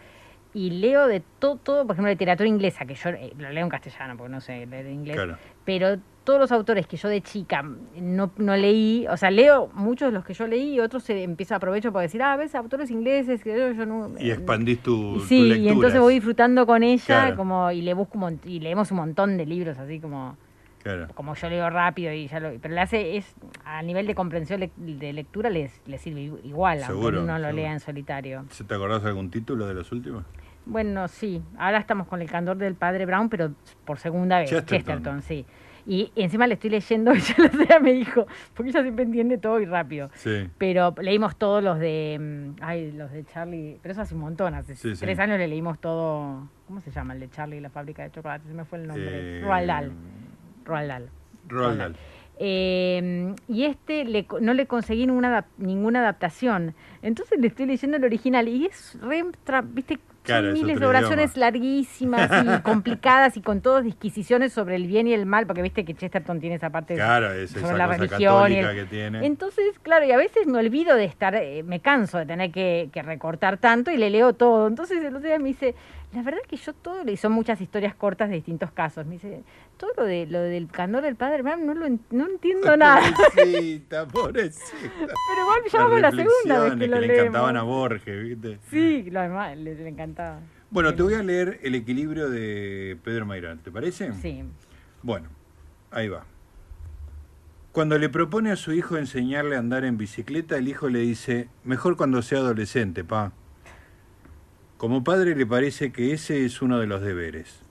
Sí. 0.54 0.60
Y 0.60 0.70
leo 0.70 1.08
de 1.08 1.22
todo, 1.40 1.58
todo, 1.58 1.86
por 1.86 1.96
ejemplo, 1.96 2.10
literatura 2.10 2.48
inglesa, 2.48 2.86
que 2.86 2.96
yo 2.96 3.10
eh, 3.10 3.34
lo 3.38 3.50
leo 3.50 3.64
en 3.64 3.70
castellano, 3.70 4.16
porque 4.18 4.32
no 4.32 4.40
sé 4.40 4.66
leer 4.66 4.88
inglés. 4.88 5.16
Claro. 5.18 5.38
Pero 5.66 5.98
todos 6.26 6.40
los 6.40 6.52
autores 6.52 6.88
que 6.88 6.98
yo 6.98 7.08
de 7.08 7.22
chica 7.22 7.64
no, 8.02 8.32
no 8.38 8.58
leí, 8.58 9.06
o 9.10 9.16
sea, 9.16 9.32
leo 9.32 9.70
muchos 9.74 10.10
de 10.10 10.12
los 10.12 10.26
que 10.26 10.34
yo 10.34 10.46
leí 10.48 10.74
y 10.76 10.80
otros 10.82 11.04
se 11.04 11.24
empiezo 11.24 11.54
a 11.54 11.58
aprovecho 11.58 11.94
para 11.94 12.02
decir, 12.04 12.22
ah, 12.22 12.36
ves, 12.36 12.54
autores 12.56 12.92
ingleses, 12.92 13.42
que 13.44 13.56
yo, 13.78 13.86
no... 13.86 14.12
Y 14.20 14.32
expandís 14.32 14.80
tu, 14.82 15.22
Sí, 15.22 15.54
y 15.54 15.70
entonces 15.70 16.02
voy 16.02 16.16
disfrutando 16.16 16.66
con 16.66 16.84
ella 16.84 17.06
Claro. 17.06 17.36
como 17.38 17.72
y 17.72 17.82
le 17.82 17.94
busco 17.94 18.18
un 18.18 18.40
y 18.44 18.60
leemos 18.60 18.92
un 18.92 18.98
montón 18.98 19.38
de 19.38 19.46
libros 19.46 19.78
así 19.78 20.00
como 20.02 20.36
Claro. 20.84 21.08
como 21.16 21.34
yo 21.34 21.50
leo 21.50 21.68
rápido 21.70 22.12
y 22.14 22.28
ya 22.28 22.40
lo 22.40 22.52
pero 22.62 22.74
le 22.76 22.82
hace 22.82 23.18
es 23.18 23.34
a 23.64 23.82
nivel 23.82 24.06
de 24.06 24.14
comprensión 24.14 24.60
de 24.78 25.14
lectura 25.14 25.50
les, 25.50 25.82
le 25.88 25.98
sirve 25.98 26.22
igual 26.44 26.78
aunque 26.84 26.94
Seguro, 26.94 27.24
uno 27.24 27.34
lo 27.40 27.46
seguro. 27.46 27.56
lea 27.56 27.72
en 27.74 27.80
solitario. 27.80 28.46
¿Se 28.52 28.64
¿Te 28.64 28.76
acordás 28.76 29.02
de 29.02 29.10
algún 29.10 29.32
título 29.32 29.66
de 29.68 29.74
los 29.74 29.92
últimos? 29.92 30.26
Bueno, 30.68 31.08
sí, 31.08 31.42
ahora 31.58 31.78
estamos 31.80 32.08
con 32.08 32.22
el 32.22 32.30
candor 32.30 32.58
del 32.58 32.74
padre 32.76 33.06
Brown, 33.06 33.30
pero 33.30 33.52
por 33.86 33.98
segunda 34.00 34.40
vez, 34.40 34.50
Chesterton. 34.50 34.78
Chesterton, 34.98 35.22
sí. 35.22 35.46
Y, 35.88 36.12
encima 36.16 36.48
le 36.48 36.56
estoy 36.56 36.72
leyendo, 36.72 37.12
ella 37.14 37.36
sea 37.68 37.80
me 37.80 37.94
dijo, 37.94 38.26
porque 38.54 38.72
ella 38.72 38.82
siempre 38.82 39.06
entiende 39.06 39.38
todo 39.38 39.60
y 39.60 39.66
rápido. 39.66 40.10
Sí. 40.16 40.50
Pero 40.58 40.96
leímos 41.00 41.36
todos 41.38 41.64
los 41.64 41.80
de. 41.80 42.18
mm, 42.20 42.62
Ay, 42.62 42.92
los 42.92 43.12
de 43.12 43.24
Charlie. 43.26 43.78
Pero 43.82 43.92
eso 43.92 44.02
hace 44.02 44.16
un 44.16 44.22
montón. 44.22 44.54
Hace 44.56 44.76
Sí, 44.76 44.96
sí. 44.96 45.02
tres 45.02 45.20
años 45.20 45.38
le 45.38 45.48
leímos 45.48 45.80
todo. 45.80 46.48
¿Cómo 46.68 46.82
se 46.82 46.92
llama? 46.92 47.14
El 47.14 47.20
de 47.20 47.30
Charlie 47.30 47.58
y 47.58 47.62
la 47.62 47.70
fábrica 47.70 48.04
de 48.04 48.12
chocolate. 48.12 48.48
Se 48.48 48.54
me 48.54 48.66
fue 48.66 48.80
el 48.80 48.88
nombre. 48.88 49.40
Eh, 49.40 49.42
Roald 49.44 49.68
Dahl. 49.68 49.92
Roald 50.66 50.88
Dahl. 50.90 51.10
Roald 51.48 51.78
Dahl. 51.78 51.96
Eh, 52.38 53.34
y 53.48 53.64
este 53.64 54.04
le 54.04 54.26
no 54.42 54.54
le 54.54 54.66
conseguí 54.66 55.06
ninguna, 55.08 55.46
ninguna 55.58 56.00
adaptación. 56.00 56.74
Entonces 57.02 57.40
le 57.40 57.48
estoy 57.48 57.66
leyendo 57.66 57.98
el 57.98 58.04
original 58.04 58.48
y 58.48 58.66
es 58.66 58.98
re. 59.02 59.24
¿Viste? 59.64 60.00
Claro, 60.26 60.52
miles 60.54 60.80
de 60.80 60.86
oraciones 60.86 61.32
idioma. 61.32 61.46
larguísimas 61.52 62.32
y 62.44 62.62
complicadas 62.64 63.38
y 63.38 63.42
con 63.42 63.62
todas 63.62 63.84
disquisiciones 63.84 64.54
sobre 64.54 64.76
el 64.76 64.88
bien 64.88 65.08
y 65.08 65.14
el 65.14 65.26
mal, 65.26 65.46
porque 65.48 65.62
viste 65.62 65.86
que 65.86 65.94
Chesterton 65.94 66.40
tiene 66.40 66.56
esa 66.56 66.70
parte 66.70 66.96
Claro, 66.96 67.32
es 67.32 67.52
sobre 67.52 67.66
esa 67.66 67.78
la 67.78 67.86
cosa 67.88 67.98
religión. 67.98 68.22
y 68.52 68.56
el- 68.58 68.66
católica 68.66 68.74
que 68.74 68.86
tiene. 68.86 69.26
entonces, 69.26 69.66
claro, 69.82 70.06
y 70.06 70.12
a 70.12 70.18
veces 70.18 70.48
me 70.48 70.58
olvido 70.60 70.96
de 70.96 71.06
estar, 71.06 71.36
eh, 71.36 71.64
me 71.64 71.80
canso 71.80 72.18
de 72.18 72.26
tener 72.26 72.52
que, 72.52 72.90
que 72.92 73.02
recortar 73.02 73.58
tanto 73.58 73.92
y 73.92 73.98
le 73.98 74.10
leo 74.10 74.34
todo. 74.34 74.68
Entonces 74.68 74.98
el 75.04 75.16
otro 75.16 75.28
día 75.28 75.38
me 75.40 75.50
dice, 75.50 75.76
la 76.16 76.22
verdad 76.24 76.40
que 76.48 76.56
yo 76.56 76.74
todo, 76.74 77.04
y 77.10 77.18
son 77.18 77.34
muchas 77.34 77.60
historias 77.62 77.94
cortas 77.96 78.30
de 78.30 78.36
distintos 78.36 78.72
casos, 78.72 79.06
me 79.06 79.14
dice, 79.14 79.44
todo 79.78 79.92
lo, 79.98 80.04
de, 80.06 80.26
lo 80.26 80.40
del 80.40 80.68
candor 80.68 81.04
del 81.04 81.16
padre, 81.16 81.42
Brown, 81.42 81.66
no, 81.66 81.74
lo 81.74 81.86
en- 81.86 82.00
no 82.12 82.26
entiendo 82.28 82.76
nada. 82.78 83.02
Pobrecita, 83.36 84.08
pobrecita. 84.08 84.78
Pero 84.90 85.42
igual 85.42 85.60
ya 85.72 85.80
vamos 85.84 86.02
la 86.02 86.12
segunda 86.12 86.60
vez 86.64 86.76
que 86.76 86.88
lo 86.88 87.00
le 87.00 87.08
leemos. 87.08 87.20
encantaban 87.28 87.58
a 87.58 87.64
Borges, 87.64 88.24
¿viste? 88.24 88.60
Sí, 88.70 89.10
lo 89.12 89.22
demás, 89.22 89.58
le, 89.58 89.76
le 89.76 89.90
encantaba. 89.90 90.40
Bueno, 90.72 90.94
te 90.96 91.04
voy 91.04 91.14
a 91.14 91.24
leer 91.24 91.60
El 91.64 91.76
equilibrio 91.76 92.30
de 92.30 92.98
Pedro 93.04 93.26
Mayrán, 93.26 93.60
¿te 93.60 93.72
parece? 93.72 94.12
Sí. 94.14 94.44
Bueno, 95.04 95.30
ahí 95.92 96.08
va. 96.10 96.26
Cuando 97.72 97.98
le 97.98 98.08
propone 98.10 98.52
a 98.52 98.56
su 98.56 98.72
hijo 98.74 98.98
enseñarle 98.98 99.56
a 99.58 99.60
andar 99.60 99.84
en 99.86 99.98
bicicleta, 99.98 100.58
el 100.58 100.68
hijo 100.68 100.88
le 100.90 101.00
dice, 101.00 101.50
mejor 101.66 101.98
cuando 101.98 102.22
sea 102.22 102.40
adolescente, 102.40 103.04
pa. 103.04 103.34
Como 104.78 105.06
padre 105.06 105.36
le 105.36 105.46
parece 105.46 105.94
que 105.94 106.12
ese 106.12 106.46
es 106.46 106.62
uno 106.62 106.80
de 106.80 106.88
los 106.88 107.02
deberes. 107.02 107.62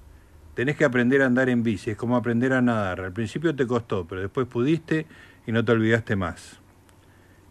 Tenés 0.54 0.76
que 0.76 0.86
aprender 0.86 1.20
a 1.20 1.26
andar 1.26 1.50
en 1.50 1.62
bici, 1.62 1.90
es 1.90 1.96
como 1.98 2.16
aprender 2.16 2.54
a 2.54 2.62
nadar. 2.62 3.02
Al 3.02 3.12
principio 3.12 3.54
te 3.54 3.66
costó, 3.66 4.06
pero 4.06 4.22
después 4.22 4.46
pudiste 4.46 5.06
y 5.46 5.52
no 5.52 5.62
te 5.62 5.72
olvidaste 5.72 6.16
más. 6.16 6.60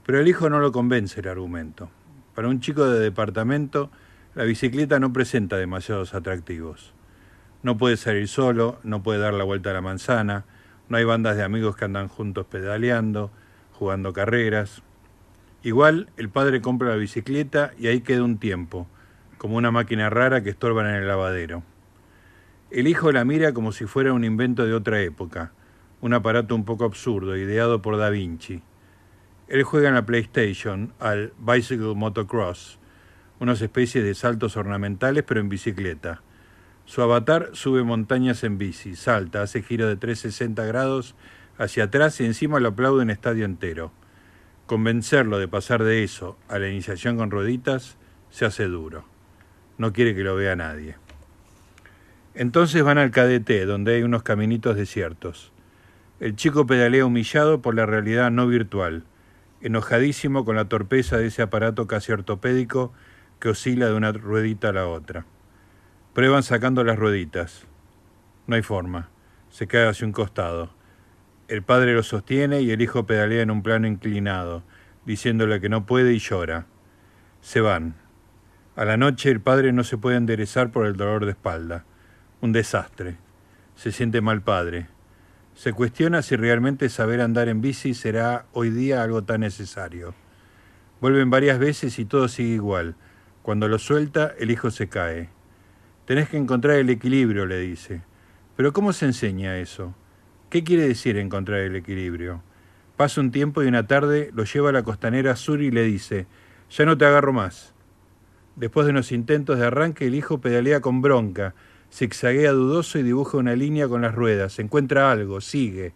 Pero 0.06 0.20
el 0.20 0.28
hijo 0.28 0.50
no 0.50 0.60
lo 0.60 0.72
convence 0.72 1.20
el 1.20 1.28
argumento. 1.28 1.92
Para 2.34 2.48
un 2.48 2.62
chico 2.62 2.86
de 2.86 3.00
departamento, 3.00 3.92
la 4.34 4.44
bicicleta 4.44 5.00
no 5.00 5.14
presenta 5.14 5.58
demasiados 5.58 6.16
atractivos. 6.16 6.94
No 7.62 7.78
puede 7.78 7.98
salir 7.98 8.28
solo, 8.28 8.80
no 8.84 9.04
puede 9.04 9.20
dar 9.20 9.36
la 9.36 9.44
vuelta 9.44 9.70
a 9.70 9.74
la 9.74 9.82
manzana, 9.82 10.46
no 10.90 10.98
hay 10.98 11.04
bandas 11.04 11.38
de 11.38 11.44
amigos 11.44 11.76
que 11.76 11.86
andan 11.86 12.08
juntos 12.08 12.48
pedaleando, 12.48 13.32
jugando 13.74 14.14
carreras. 14.14 14.82
Igual 15.62 16.10
el 16.18 16.30
padre 16.30 16.60
compra 16.60 16.90
la 16.90 16.96
bicicleta 16.96 17.72
y 17.78 17.86
ahí 17.86 18.02
queda 18.02 18.24
un 18.24 18.40
tiempo, 18.40 18.88
como 19.44 19.58
una 19.58 19.72
máquina 19.72 20.10
rara 20.10 20.42
que 20.42 20.52
estorban 20.52 20.88
en 20.88 20.96
el 20.96 21.06
lavadero. 21.10 21.64
El 22.72 22.88
hijo 22.88 23.12
la 23.12 23.26
mira 23.26 23.54
como 23.54 23.74
si 23.74 23.86
fuera 23.86 24.14
un 24.14 24.24
invento 24.24 24.66
de 24.66 24.74
otra 24.74 25.02
época, 25.02 25.52
un 26.00 26.14
aparato 26.14 26.56
un 26.56 26.64
poco 26.64 26.86
absurdo, 26.86 27.36
ideado 27.36 27.82
por 27.82 27.98
Da 27.98 28.10
Vinci. 28.10 28.62
Él 29.50 29.64
juega 29.64 29.90
en 29.90 29.96
la 29.96 30.06
PlayStation 30.06 30.94
al 30.98 31.34
Bicycle 31.40 31.94
Motocross, 31.94 32.80
unas 33.42 33.62
especies 33.62 34.06
de 34.06 34.16
saltos 34.16 34.56
ornamentales 34.56 35.26
pero 35.28 35.42
en 35.42 35.50
bicicleta. 35.50 36.22
Su 36.86 37.02
avatar 37.02 37.50
sube 37.52 37.84
montañas 37.84 38.46
en 38.46 38.58
bici, 38.58 38.96
salta, 38.96 39.42
hace 39.42 39.62
giro 39.62 39.90
de 39.90 39.98
360 39.98 40.64
grados 40.64 41.16
hacia 41.58 41.84
atrás 41.84 42.18
y 42.22 42.26
encima 42.26 42.62
lo 42.62 42.70
aplaude 42.70 43.04
en 43.04 43.10
estadio 43.10 43.44
entero. 43.44 43.92
Convencerlo 44.68 45.38
de 45.38 45.50
pasar 45.50 45.84
de 45.84 46.06
eso 46.06 46.40
a 46.48 46.60
la 46.60 46.70
iniciación 46.70 47.18
con 47.18 47.30
rueditas 47.30 47.98
se 48.30 48.46
hace 48.46 48.68
duro. 48.68 49.12
No 49.78 49.94
quiere 49.94 50.16
que 50.16 50.24
lo 50.24 50.36
vea 50.36 50.56
nadie. 50.56 50.96
Entonces 52.36 52.84
van 52.84 52.98
al 52.98 53.12
KDT, 53.12 53.66
donde 53.66 53.96
hay 53.96 54.04
unos 54.04 54.24
caminitos 54.24 54.76
desiertos. 54.76 55.52
El 56.20 56.36
chico 56.36 56.66
pedalea 56.66 57.06
humillado 57.06 57.62
por 57.62 57.76
la 57.76 57.86
realidad 57.86 58.32
no 58.32 58.48
virtual, 58.48 59.04
enojadísimo 59.62 60.46
con 60.46 60.56
la 60.56 60.66
torpeza 60.66 61.18
de 61.18 61.28
ese 61.28 61.42
aparato 61.42 61.88
casi 61.88 62.12
ortopédico 62.12 62.94
que 63.40 63.50
oscila 63.50 63.88
de 63.88 63.94
una 63.94 64.12
ruedita 64.12 64.70
a 64.70 64.74
la 64.74 64.88
otra. 64.88 65.26
Prueban 66.14 66.44
sacando 66.44 66.84
las 66.84 66.98
rueditas. 66.98 67.66
No 68.48 68.56
hay 68.56 68.62
forma. 68.62 69.10
Se 69.50 69.68
cae 69.68 69.88
hacia 69.88 70.06
un 70.06 70.14
costado. 70.14 70.70
El 71.48 71.62
padre 71.62 71.94
lo 71.94 72.04
sostiene 72.04 72.62
y 72.62 72.72
el 72.72 72.82
hijo 72.82 73.06
pedalea 73.06 73.42
en 73.42 73.52
un 73.52 73.64
plano 73.64 73.88
inclinado, 73.88 74.64
diciéndole 75.06 75.60
que 75.60 75.70
no 75.70 75.86
puede 75.86 76.14
y 76.14 76.20
llora. 76.20 76.68
Se 77.42 77.62
van. 77.62 78.03
A 78.76 78.86
la 78.86 78.98
noche 78.98 79.30
el 79.30 79.40
padre 79.40 79.72
no 79.72 79.84
se 79.84 80.00
puede 80.00 80.18
enderezar 80.18 80.72
por 80.72 80.88
el 80.88 80.96
dolor 80.96 81.26
de 81.26 81.32
espalda. 81.32 81.86
Un 82.42 82.54
desastre. 82.54 83.18
Se 83.76 83.92
siente 83.92 84.20
mal 84.20 84.42
padre. 84.42 84.88
Se 85.54 85.74
cuestiona 85.74 86.24
si 86.24 86.36
realmente 86.36 86.90
saber 86.90 87.22
andar 87.22 87.50
en 87.50 87.62
bici 87.62 87.94
será 87.94 88.48
hoy 88.52 88.72
día 88.72 89.04
algo 89.04 89.24
tan 89.24 89.42
necesario. 89.42 90.16
Vuelven 91.02 91.30
varias 91.30 91.60
veces 91.60 92.00
y 92.00 92.06
todo 92.06 92.28
sigue 92.28 92.56
igual. 92.56 92.96
Cuando 93.44 93.68
lo 93.68 93.78
suelta, 93.78 94.34
el 94.40 94.50
hijo 94.50 94.72
se 94.72 94.90
cae. 94.90 95.30
Tenés 96.06 96.30
que 96.30 96.38
encontrar 96.38 96.78
el 96.78 96.90
equilibrio, 96.90 97.46
le 97.46 97.60
dice. 97.60 98.02
Pero 98.56 98.74
¿cómo 98.74 98.92
se 98.92 99.06
enseña 99.06 99.58
eso? 99.58 99.94
¿Qué 100.50 100.64
quiere 100.64 100.88
decir 100.88 101.18
encontrar 101.18 101.60
el 101.60 101.76
equilibrio? 101.76 102.42
Pasa 102.98 103.22
un 103.22 103.30
tiempo 103.30 103.62
y 103.62 103.68
una 103.68 103.86
tarde 103.86 104.32
lo 104.34 104.46
lleva 104.46 104.70
a 104.70 104.74
la 104.74 104.82
costanera 104.82 105.36
sur 105.36 105.62
y 105.62 105.70
le 105.70 105.84
dice, 105.84 106.26
ya 106.72 106.86
no 106.86 106.98
te 106.98 107.06
agarro 107.06 107.34
más. 107.34 107.73
Después 108.56 108.86
de 108.86 108.92
unos 108.92 109.12
intentos 109.12 109.58
de 109.58 109.66
arranque, 109.66 110.06
el 110.06 110.16
hijo 110.16 110.40
pedalea 110.40 110.80
con 110.80 111.02
bronca, 111.02 111.56
zigzaguea 111.92 112.52
dudoso 112.52 113.00
y 113.00 113.04
dibuja 113.04 113.38
una 113.38 113.56
línea 113.56 113.88
con 113.88 114.02
las 114.02 114.14
ruedas. 114.14 114.60
Encuentra 114.60 115.12
algo, 115.12 115.42
sigue. 115.42 115.94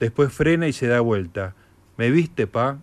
Después 0.00 0.32
frena 0.32 0.66
y 0.66 0.72
se 0.72 0.88
da 0.88 1.00
vuelta. 1.00 1.54
¿Me 1.96 2.10
viste, 2.10 2.46
pa? 2.46 2.78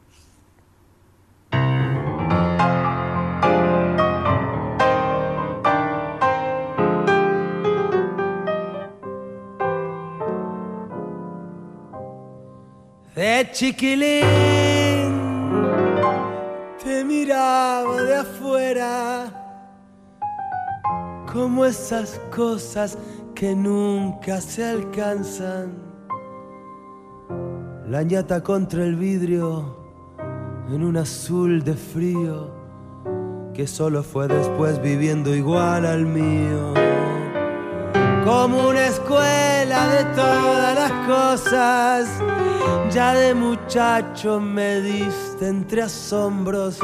De 13.16 13.50
chiquilín 13.52 14.69
te 16.90 17.06
miraba 17.06 18.02
de 18.02 18.16
afuera 18.16 19.32
como 21.32 21.64
esas 21.64 22.20
cosas 22.36 22.98
que 23.36 23.54
nunca 23.56 24.42
se 24.42 24.66
alcanzan. 24.66 25.68
La 27.88 28.02
ñata 28.02 28.42
contra 28.42 28.84
el 28.84 28.96
vidrio 28.96 29.78
en 30.72 30.84
un 30.84 30.98
azul 30.98 31.64
de 31.64 31.76
frío 31.76 32.56
que 33.54 33.68
solo 33.68 34.02
fue 34.02 34.28
después 34.28 34.82
viviendo 34.82 35.36
igual 35.36 35.86
al 35.86 36.08
mío. 36.08 36.74
Como 38.30 38.70
una 38.70 38.86
escuela 38.86 39.88
de 39.88 40.04
todas 40.16 40.76
las 40.76 40.92
cosas, 41.08 42.08
ya 42.92 43.16
de 43.16 43.34
muchacho 43.34 44.40
me 44.40 44.82
diste 44.82 45.48
entre 45.48 45.82
asombros 45.82 46.78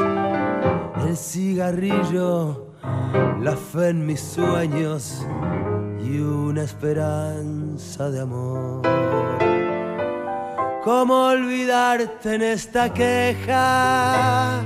el 1.06 1.16
cigarrillo, 1.16 2.72
la 3.40 3.56
fe 3.56 3.90
en 3.90 4.06
mis 4.06 4.22
sueños 4.22 5.24
y 6.04 6.18
una 6.18 6.64
esperanza 6.64 8.10
de 8.10 8.22
amor. 8.22 8.82
¿Cómo 10.82 11.26
olvidarte 11.26 12.34
en 12.34 12.42
esta 12.42 12.92
queja? 12.92 14.64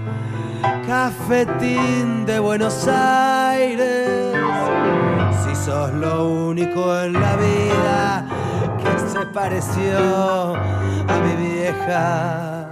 Cafetín 0.87 2.25
de 2.25 2.39
Buenos 2.39 2.89
Aires. 2.89 4.30
Sos 5.71 5.93
lo 5.93 6.49
único 6.49 6.99
en 6.99 7.13
la 7.13 7.37
vida 7.37 8.27
que 8.83 8.91
se 9.09 9.25
pareció 9.27 10.57
a 10.57 11.15
mi 11.25 11.47
vieja. 11.47 12.67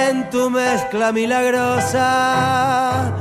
En 0.00 0.28
tu 0.30 0.50
mezcla 0.50 1.12
milagrosa 1.12 3.12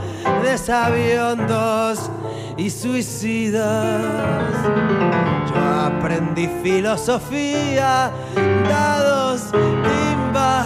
de 0.41 0.57
sabiondos 0.57 2.10
y 2.57 2.72
suicidas. 2.72 4.02
Yo 5.48 5.56
aprendí 5.86 6.49
filosofía, 6.64 8.10
dados, 8.68 9.52
timba 9.52 10.66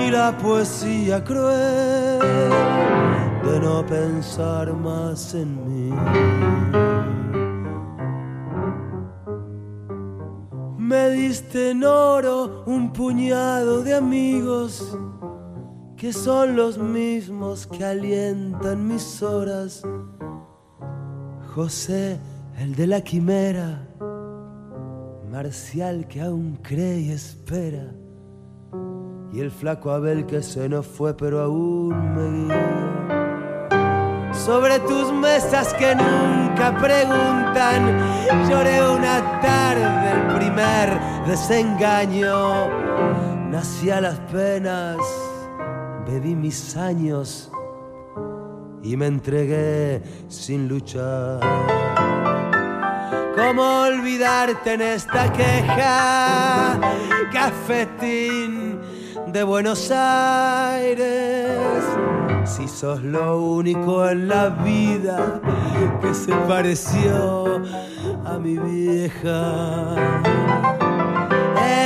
y 0.00 0.12
la 0.12 0.30
poesía 0.38 1.24
cruel 1.24 3.05
no 3.60 3.84
pensar 3.86 4.72
más 4.74 5.34
en 5.34 5.50
mí. 5.66 5.94
Me 10.78 11.10
diste 11.10 11.70
en 11.70 11.84
oro 11.84 12.64
un 12.66 12.92
puñado 12.92 13.82
de 13.82 13.94
amigos 13.94 14.96
que 15.96 16.12
son 16.12 16.56
los 16.56 16.78
mismos 16.78 17.66
que 17.66 17.84
alientan 17.84 18.86
mis 18.86 19.22
horas. 19.22 19.82
José, 21.54 22.20
el 22.58 22.74
de 22.74 22.86
la 22.86 23.00
quimera, 23.00 23.88
Marcial 25.30 26.06
que 26.06 26.20
aún 26.20 26.58
cree 26.62 27.00
y 27.00 27.10
espera, 27.10 27.92
y 29.32 29.40
el 29.40 29.50
flaco 29.50 29.90
Abel 29.90 30.26
que 30.26 30.42
se 30.42 30.68
nos 30.68 30.86
fue 30.86 31.16
pero 31.16 31.40
aún 31.40 31.88
me 32.14 32.46
guía. 32.46 33.15
Sobre 34.46 34.78
tus 34.78 35.12
mesas 35.12 35.74
que 35.74 35.92
nunca 35.96 36.72
preguntan, 36.80 37.98
lloré 38.48 38.80
una 38.88 39.40
tarde 39.40 40.12
el 40.12 40.36
primer 40.36 41.00
desengaño. 41.26 42.68
Nací 43.50 43.90
a 43.90 44.00
las 44.00 44.20
penas, 44.30 44.98
bebí 46.06 46.36
mis 46.36 46.76
años 46.76 47.50
y 48.84 48.96
me 48.96 49.06
entregué 49.06 50.00
sin 50.28 50.68
luchar. 50.68 51.40
¿Cómo 53.34 53.80
olvidarte 53.80 54.74
en 54.74 54.80
esta 54.82 55.32
queja? 55.32 56.78
Cafetín 57.32 58.78
de 59.26 59.42
Buenos 59.42 59.90
Aires. 59.90 61.35
Si 62.46 62.68
sos 62.68 63.02
lo 63.02 63.40
único 63.40 64.08
en 64.08 64.28
la 64.28 64.50
vida 64.50 65.40
que 66.00 66.14
se 66.14 66.32
pareció 66.48 67.60
a 68.24 68.38
mi 68.38 68.56
vieja. 68.56 69.96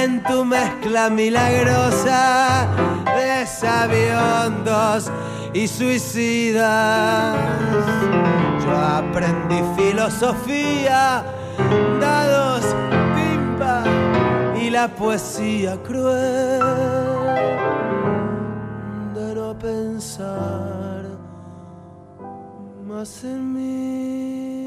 En 0.03 0.23
tu 0.23 0.45
mezcla 0.45 1.09
milagrosa 1.09 2.69
de 3.07 3.47
sabiondos 3.47 5.11
y 5.55 5.67
suicidas. 5.67 7.37
Yo 8.63 8.77
aprendí 8.77 9.63
filosofía, 9.77 11.25
dados, 12.01 12.67
pimpa 13.15 13.83
y 14.61 14.69
la 14.69 14.89
poesía 14.89 15.83
cruel 15.83 17.01
pensar 19.61 21.05
más 22.87 23.25
en 23.25 23.53
mí. 23.53 24.61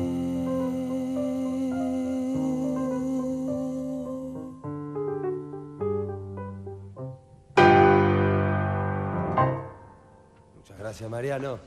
Muchas 10.55 10.77
gracias, 10.77 11.09
Mariano. 11.09 11.59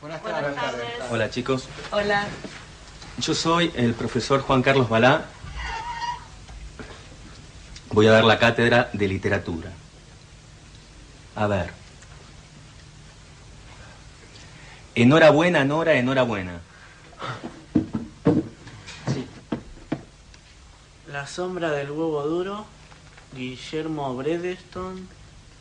Buenas 0.00 0.22
tardes. 0.22 0.84
Hola 1.10 1.30
chicos, 1.30 1.68
Hola. 1.90 2.26
yo 3.18 3.34
soy 3.34 3.72
el 3.74 3.94
profesor 3.94 4.40
Juan 4.40 4.62
Carlos 4.62 4.88
Balá. 4.88 5.24
Voy 7.90 8.06
a 8.06 8.12
dar 8.12 8.24
la 8.24 8.38
cátedra 8.38 8.90
de 8.92 9.08
literatura. 9.08 9.70
A 11.36 11.46
ver. 11.46 11.83
Enhorabuena, 14.94 15.64
Nora, 15.64 15.94
enhorabuena. 15.94 16.60
La 21.10 21.26
sombra 21.26 21.70
del 21.70 21.90
huevo 21.90 22.22
duro, 22.22 22.66
Guillermo 23.34 24.14
Bredeston, 24.16 25.08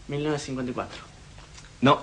1954. 0.07 0.97
No. 1.81 1.99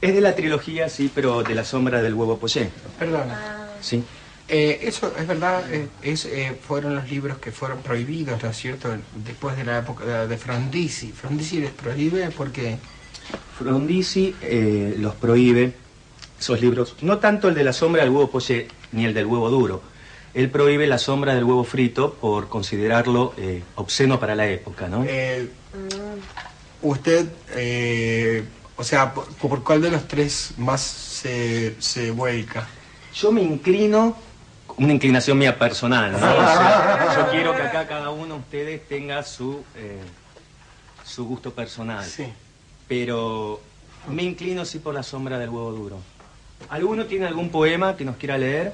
Es 0.00 0.14
de 0.14 0.20
la 0.20 0.34
trilogía, 0.34 0.88
sí, 0.88 1.10
pero 1.12 1.42
de 1.42 1.54
la 1.54 1.64
sombra 1.64 2.02
del 2.02 2.14
huevo 2.14 2.38
poché. 2.38 2.70
Perdona. 2.98 3.68
Sí. 3.80 4.02
Eh, 4.48 4.80
eso 4.82 5.12
es 5.16 5.26
verdad, 5.26 5.72
eh, 5.72 5.88
es, 6.02 6.24
eh, 6.24 6.58
fueron 6.66 6.94
los 6.94 7.10
libros 7.10 7.38
que 7.38 7.52
fueron 7.52 7.82
prohibidos, 7.82 8.42
¿no 8.42 8.48
es 8.48 8.56
cierto? 8.56 8.88
Después 9.14 9.56
de 9.56 9.64
la 9.64 9.78
época 9.78 10.04
de, 10.04 10.26
de 10.26 10.38
Frondizi. 10.38 11.12
Frondizi 11.12 11.60
les 11.60 11.72
prohíbe 11.72 12.30
porque... 12.30 12.78
Frondizi 13.58 14.34
eh, 14.40 14.94
los 14.98 15.16
prohíbe, 15.16 15.74
esos 16.38 16.60
libros, 16.60 16.96
no 17.02 17.18
tanto 17.18 17.48
el 17.48 17.54
de 17.54 17.64
la 17.64 17.72
sombra 17.72 18.02
del 18.02 18.10
huevo 18.12 18.30
poché 18.30 18.68
ni 18.92 19.04
el 19.04 19.14
del 19.14 19.26
huevo 19.26 19.50
duro. 19.50 19.82
Él 20.34 20.50
prohíbe 20.50 20.86
la 20.86 20.98
sombra 20.98 21.34
del 21.34 21.44
huevo 21.44 21.64
frito 21.64 22.14
por 22.14 22.48
considerarlo 22.48 23.34
eh, 23.36 23.62
obsceno 23.74 24.20
para 24.20 24.34
la 24.34 24.46
época, 24.46 24.88
¿no? 24.88 25.04
Eh, 25.06 25.48
usted, 26.82 27.26
eh, 27.54 28.44
o 28.76 28.84
sea, 28.84 29.12
por, 29.14 29.26
por 29.36 29.64
cuál 29.64 29.82
de 29.82 29.90
los 29.90 30.06
tres 30.06 30.52
más 30.58 30.80
se, 30.80 31.74
se 31.80 32.10
vuelca? 32.10 32.68
Yo 33.14 33.32
me 33.32 33.42
inclino, 33.42 34.16
una 34.76 34.92
inclinación 34.92 35.38
mía 35.38 35.58
personal, 35.58 36.12
¿no? 36.12 36.18
O 36.18 36.20
sea, 36.20 37.16
yo 37.16 37.30
quiero 37.30 37.56
que 37.56 37.62
acá 37.62 37.88
cada 37.88 38.10
uno 38.10 38.34
de 38.34 38.40
ustedes 38.40 38.86
tenga 38.86 39.22
su, 39.24 39.64
eh, 39.74 39.98
su 41.04 41.24
gusto 41.24 41.52
personal. 41.52 42.04
Sí. 42.04 42.26
Pero 42.86 43.60
me 44.08 44.22
inclino 44.22 44.64
sí 44.64 44.78
por 44.78 44.94
la 44.94 45.02
sombra 45.02 45.38
del 45.38 45.48
huevo 45.48 45.72
duro. 45.72 45.98
¿Alguno 46.68 47.06
tiene 47.06 47.26
algún 47.26 47.50
poema 47.50 47.96
que 47.96 48.04
nos 48.04 48.16
quiera 48.16 48.36
leer? 48.36 48.72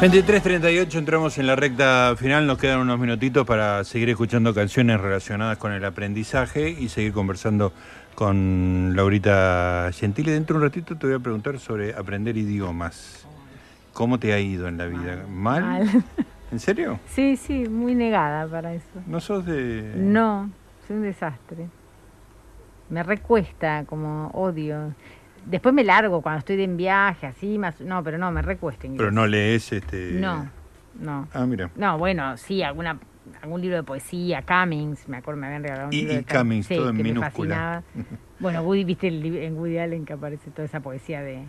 ...23.38 0.00 0.94
entramos 0.94 1.38
en 1.38 1.48
la 1.48 1.56
recta 1.56 2.14
final, 2.16 2.46
nos 2.46 2.58
quedan 2.58 2.78
unos 2.78 3.00
minutitos 3.00 3.44
para 3.44 3.82
seguir 3.82 4.08
escuchando 4.10 4.54
canciones 4.54 5.00
relacionadas 5.00 5.58
con 5.58 5.72
el 5.72 5.84
aprendizaje 5.84 6.70
y 6.70 6.88
seguir 6.88 7.12
conversando 7.12 7.72
con 8.18 8.96
Laurita 8.96 9.90
Gentile. 9.92 10.32
Dentro 10.32 10.54
de 10.54 10.58
un 10.58 10.68
ratito 10.68 10.96
te 10.96 11.06
voy 11.06 11.14
a 11.14 11.20
preguntar 11.20 11.60
sobre 11.60 11.94
aprender 11.94 12.36
idiomas. 12.36 13.24
¿Cómo 13.92 14.18
te 14.18 14.32
ha 14.32 14.40
ido 14.40 14.66
en 14.66 14.76
la 14.76 14.86
vida? 14.86 15.24
¿Mal? 15.30 15.62
Mal. 15.62 16.04
¿En 16.50 16.58
serio? 16.58 16.98
Sí, 17.06 17.36
sí, 17.36 17.68
muy 17.68 17.94
negada 17.94 18.48
para 18.48 18.74
eso. 18.74 18.88
¿No 19.06 19.20
sos 19.20 19.46
de...? 19.46 19.92
No, 19.94 20.50
soy 20.88 20.96
un 20.96 21.02
desastre. 21.02 21.68
Me 22.90 23.04
recuesta, 23.04 23.84
como 23.86 24.30
odio. 24.30 24.94
Después 25.46 25.72
me 25.72 25.84
largo 25.84 26.20
cuando 26.20 26.40
estoy 26.40 26.60
en 26.60 26.76
viaje, 26.76 27.28
así, 27.28 27.56
más... 27.56 27.80
No, 27.80 28.02
pero 28.02 28.18
no, 28.18 28.32
me 28.32 28.42
recuesta 28.42 28.88
inglés. 28.88 28.98
Pero 28.98 29.12
no 29.12 29.28
lees 29.28 29.72
este... 29.72 30.10
No, 30.14 30.50
no. 30.98 31.28
Ah, 31.32 31.46
mira. 31.46 31.70
No, 31.76 31.96
bueno, 31.98 32.36
sí, 32.36 32.64
alguna 32.64 32.98
algún 33.42 33.60
libro 33.60 33.76
de 33.76 33.82
poesía, 33.82 34.42
Cummings, 34.42 35.08
me 35.08 35.16
acuerdo, 35.18 35.40
me 35.40 35.46
habían 35.46 35.62
regalado 35.62 35.88
un 35.88 35.92
Y- 35.92 35.98
libro 35.98 36.12
y 36.12 36.16
de 36.16 36.24
Cummings, 36.24 36.38
Cummings, 36.40 36.66
sí, 36.66 36.76
todo 36.76 36.90
en 36.90 36.96
minúscula. 36.96 37.82
Bueno, 38.40 38.62
Woody, 38.62 38.84
viste 38.84 39.08
el 39.08 39.24
en 39.36 39.58
Woody 39.58 39.78
Allen 39.78 40.04
que 40.04 40.12
aparece 40.12 40.50
toda 40.52 40.64
esa 40.66 40.78
poesía 40.78 41.22
de 41.22 41.42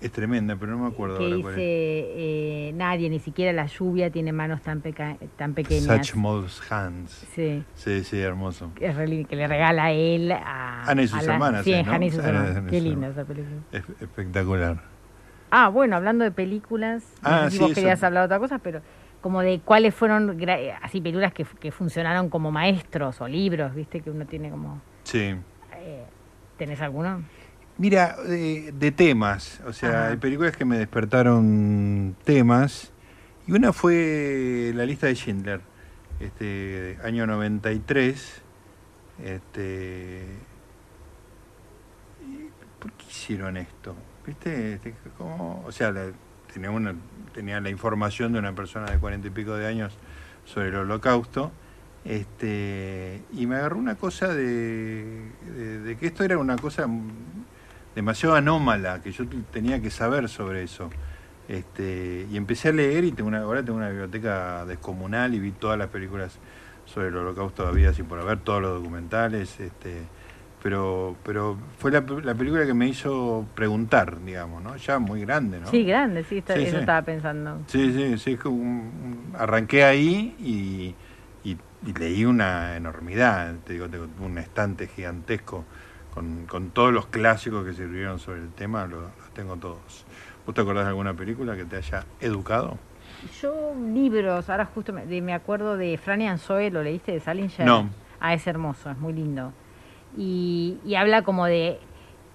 Es 0.00 0.12
tremenda, 0.12 0.54
pero 0.54 0.72
no 0.72 0.78
me 0.84 0.88
acuerdo 0.88 1.18
que 1.18 1.24
ahora 1.24 1.34
dice 1.36 1.42
cuál 1.42 1.54
es. 1.54 1.60
eh, 1.60 2.72
nadie, 2.76 3.10
ni 3.10 3.18
siquiera 3.18 3.52
la 3.52 3.66
lluvia 3.66 4.10
tiene 4.10 4.30
manos 4.32 4.62
tan 4.62 4.80
peca- 4.80 5.16
tan 5.36 5.54
pequeñas. 5.54 5.84
Such 6.06 6.12
small 6.12 6.46
hands. 6.70 7.10
Sí. 7.34 7.64
Sí, 7.74 8.04
sí, 8.04 8.20
hermoso. 8.20 8.70
Que, 8.76 8.86
es 8.86 8.94
re- 8.94 9.24
que 9.24 9.34
le 9.34 9.48
regala 9.48 9.86
a 9.86 9.90
él 9.92 10.30
a 10.30 10.84
Ana 10.84 11.02
y 11.02 11.08
sus 11.08 11.18
a 11.18 11.22
la- 11.22 11.32
hermanas, 11.32 11.64
Sí, 11.64 11.72
¿eh, 11.72 11.82
no? 11.82 11.92
Hannah 11.92 12.06
y 12.06 12.10
sus 12.10 12.20
Ana 12.20 12.28
y 12.44 12.46
hermanas. 12.48 12.70
Qué 12.70 12.80
linda 12.80 13.08
esa 13.08 13.24
película. 13.24 13.56
Es 13.72 13.82
espectacular. 14.00 14.82
Ah, 15.50 15.68
bueno, 15.68 15.96
hablando 15.96 16.22
de 16.24 16.30
películas, 16.30 17.02
no 17.22 17.28
Ah, 17.28 17.44
sé 17.46 17.50
si 17.50 17.56
sí, 17.56 17.62
vos 17.62 17.70
eso. 17.72 17.80
querías 17.80 18.02
hablar 18.04 18.22
de 18.22 18.26
otra 18.26 18.38
cosa, 18.38 18.58
pero 18.58 18.82
como 19.20 19.42
de 19.42 19.60
cuáles 19.64 19.94
fueron 19.94 20.40
eh, 20.48 20.72
así 20.82 21.00
películas 21.00 21.32
que, 21.32 21.44
que 21.44 21.72
funcionaron 21.72 22.28
como 22.30 22.50
maestros 22.50 23.20
o 23.20 23.28
libros, 23.28 23.74
viste, 23.74 24.00
que 24.00 24.10
uno 24.10 24.26
tiene 24.26 24.50
como... 24.50 24.80
Sí. 25.04 25.34
eh, 25.74 26.04
¿Tenés 26.58 26.80
alguno? 26.80 27.22
Mira, 27.78 28.16
de, 28.22 28.72
de 28.72 28.90
temas, 28.92 29.60
o 29.66 29.72
sea, 29.72 29.90
Ajá. 29.90 30.06
hay 30.08 30.16
películas 30.16 30.56
que 30.56 30.64
me 30.64 30.78
despertaron 30.78 32.16
temas, 32.24 32.92
y 33.46 33.52
una 33.52 33.72
fue 33.74 34.72
La 34.74 34.86
lista 34.86 35.06
de 35.08 35.14
Schindler, 35.14 35.60
este, 36.18 36.96
año 37.04 37.26
93, 37.26 38.42
este, 39.22 40.24
¿por 42.78 42.92
qué 42.92 43.04
hicieron 43.10 43.56
esto? 43.56 43.94
¿Viste? 44.26 44.74
Este, 44.74 44.94
¿cómo? 45.18 45.62
O 45.66 45.72
sea, 45.72 45.90
la- 45.92 46.12
tenía, 46.52 46.70
una, 46.70 46.94
tenía 47.36 47.60
la 47.60 47.70
información 47.70 48.32
de 48.32 48.40
una 48.40 48.54
persona 48.54 48.90
de 48.90 48.98
cuarenta 48.98 49.28
y 49.28 49.30
pico 49.30 49.54
de 49.54 49.68
años 49.68 49.92
sobre 50.44 50.70
el 50.70 50.76
holocausto, 50.76 51.52
este, 52.04 53.22
y 53.32 53.46
me 53.46 53.56
agarró 53.56 53.78
una 53.78 53.96
cosa 53.96 54.28
de, 54.34 55.30
de- 55.54 55.80
de 55.80 55.96
que 55.96 56.06
esto 56.06 56.24
era 56.24 56.38
una 56.38 56.56
cosa 56.56 56.88
demasiado 57.94 58.34
anómala, 58.34 59.00
que 59.02 59.12
yo 59.12 59.24
tenía 59.52 59.80
que 59.80 59.90
saber 59.90 60.28
sobre 60.28 60.62
eso. 60.64 60.90
Este, 61.48 62.26
y 62.30 62.36
empecé 62.36 62.70
a 62.70 62.72
leer 62.72 63.04
y 63.04 63.12
tengo 63.12 63.28
una, 63.28 63.40
ahora 63.40 63.62
tengo 63.64 63.78
una 63.78 63.88
biblioteca 63.88 64.64
descomunal 64.66 65.34
y 65.34 65.38
vi 65.38 65.52
todas 65.52 65.78
las 65.78 65.88
películas 65.88 66.38
sobre 66.86 67.08
el 67.08 67.16
holocausto 67.16 67.62
todavía 67.62 67.92
sin 67.92 68.06
por 68.06 68.18
haber, 68.20 68.38
todos 68.40 68.62
los 68.62 68.78
documentales, 68.82 69.60
este, 69.60 70.02
pero, 70.62 71.16
pero 71.24 71.56
fue 71.78 71.90
la, 71.90 72.00
la 72.00 72.34
película 72.34 72.66
que 72.66 72.74
me 72.74 72.88
hizo 72.88 73.44
preguntar, 73.54 74.20
digamos, 74.24 74.62
¿no? 74.62 74.76
Ya 74.76 74.98
muy 74.98 75.20
grande, 75.20 75.60
¿no? 75.60 75.66
Sí, 75.66 75.84
grande, 75.84 76.24
sí, 76.24 76.38
está- 76.38 76.54
Sí, 76.54 76.62
eso 76.62 76.72
sí. 76.72 76.80
estaba 76.80 77.02
pensando. 77.02 77.58
Sí, 77.68 77.92
sí, 77.92 78.18
sí, 78.18 78.32
es 78.32 78.44
un- 78.44 78.52
un- 78.52 79.32
arranqué 79.38 79.84
ahí 79.84 80.34
y, 80.40 80.94
y- 81.48 81.58
y 81.88 81.92
leí 81.94 82.24
una 82.24 82.76
enormidad, 82.76 83.54
te 83.64 83.74
digo, 83.74 83.88
tengo 83.88 84.06
un 84.24 84.38
estante 84.38 84.88
gigantesco 84.88 85.64
con, 86.14 86.46
con 86.46 86.70
todos 86.70 86.92
los 86.92 87.06
clásicos 87.06 87.64
que 87.64 87.72
sirvieron 87.74 88.18
sobre 88.18 88.40
el 88.40 88.50
tema, 88.50 88.86
lo- 88.86 89.02
los 89.02 89.30
tengo 89.34 89.56
todos. 89.56 90.04
¿Vos 90.46 90.54
te 90.54 90.60
acordás 90.62 90.84
de 90.84 90.88
alguna 90.90 91.12
película 91.14 91.56
que 91.56 91.64
te 91.64 91.76
haya 91.76 92.04
educado? 92.20 92.78
Yo, 93.42 93.74
libros, 93.92 94.48
ahora 94.48 94.64
justo 94.66 94.92
me, 94.92 95.04
de- 95.06 95.20
me 95.20 95.34
acuerdo 95.34 95.76
de 95.76 95.98
Franny 95.98 96.26
Anzoe, 96.28 96.70
¿lo 96.70 96.82
leíste 96.82 97.12
de 97.12 97.20
Salinger? 97.20 97.66
No. 97.66 97.88
Ah, 98.20 98.32
es 98.34 98.46
hermoso, 98.46 98.90
es 98.90 98.98
muy 98.98 99.12
lindo. 99.12 99.52
Y, 100.16 100.78
y 100.84 100.94
habla 100.94 101.22
como 101.22 101.46
de, 101.46 101.78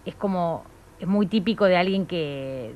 es 0.05 0.15
como, 0.15 0.63
es 0.99 1.07
muy 1.07 1.25
típico 1.27 1.65
de 1.65 1.77
alguien 1.77 2.05
que, 2.05 2.73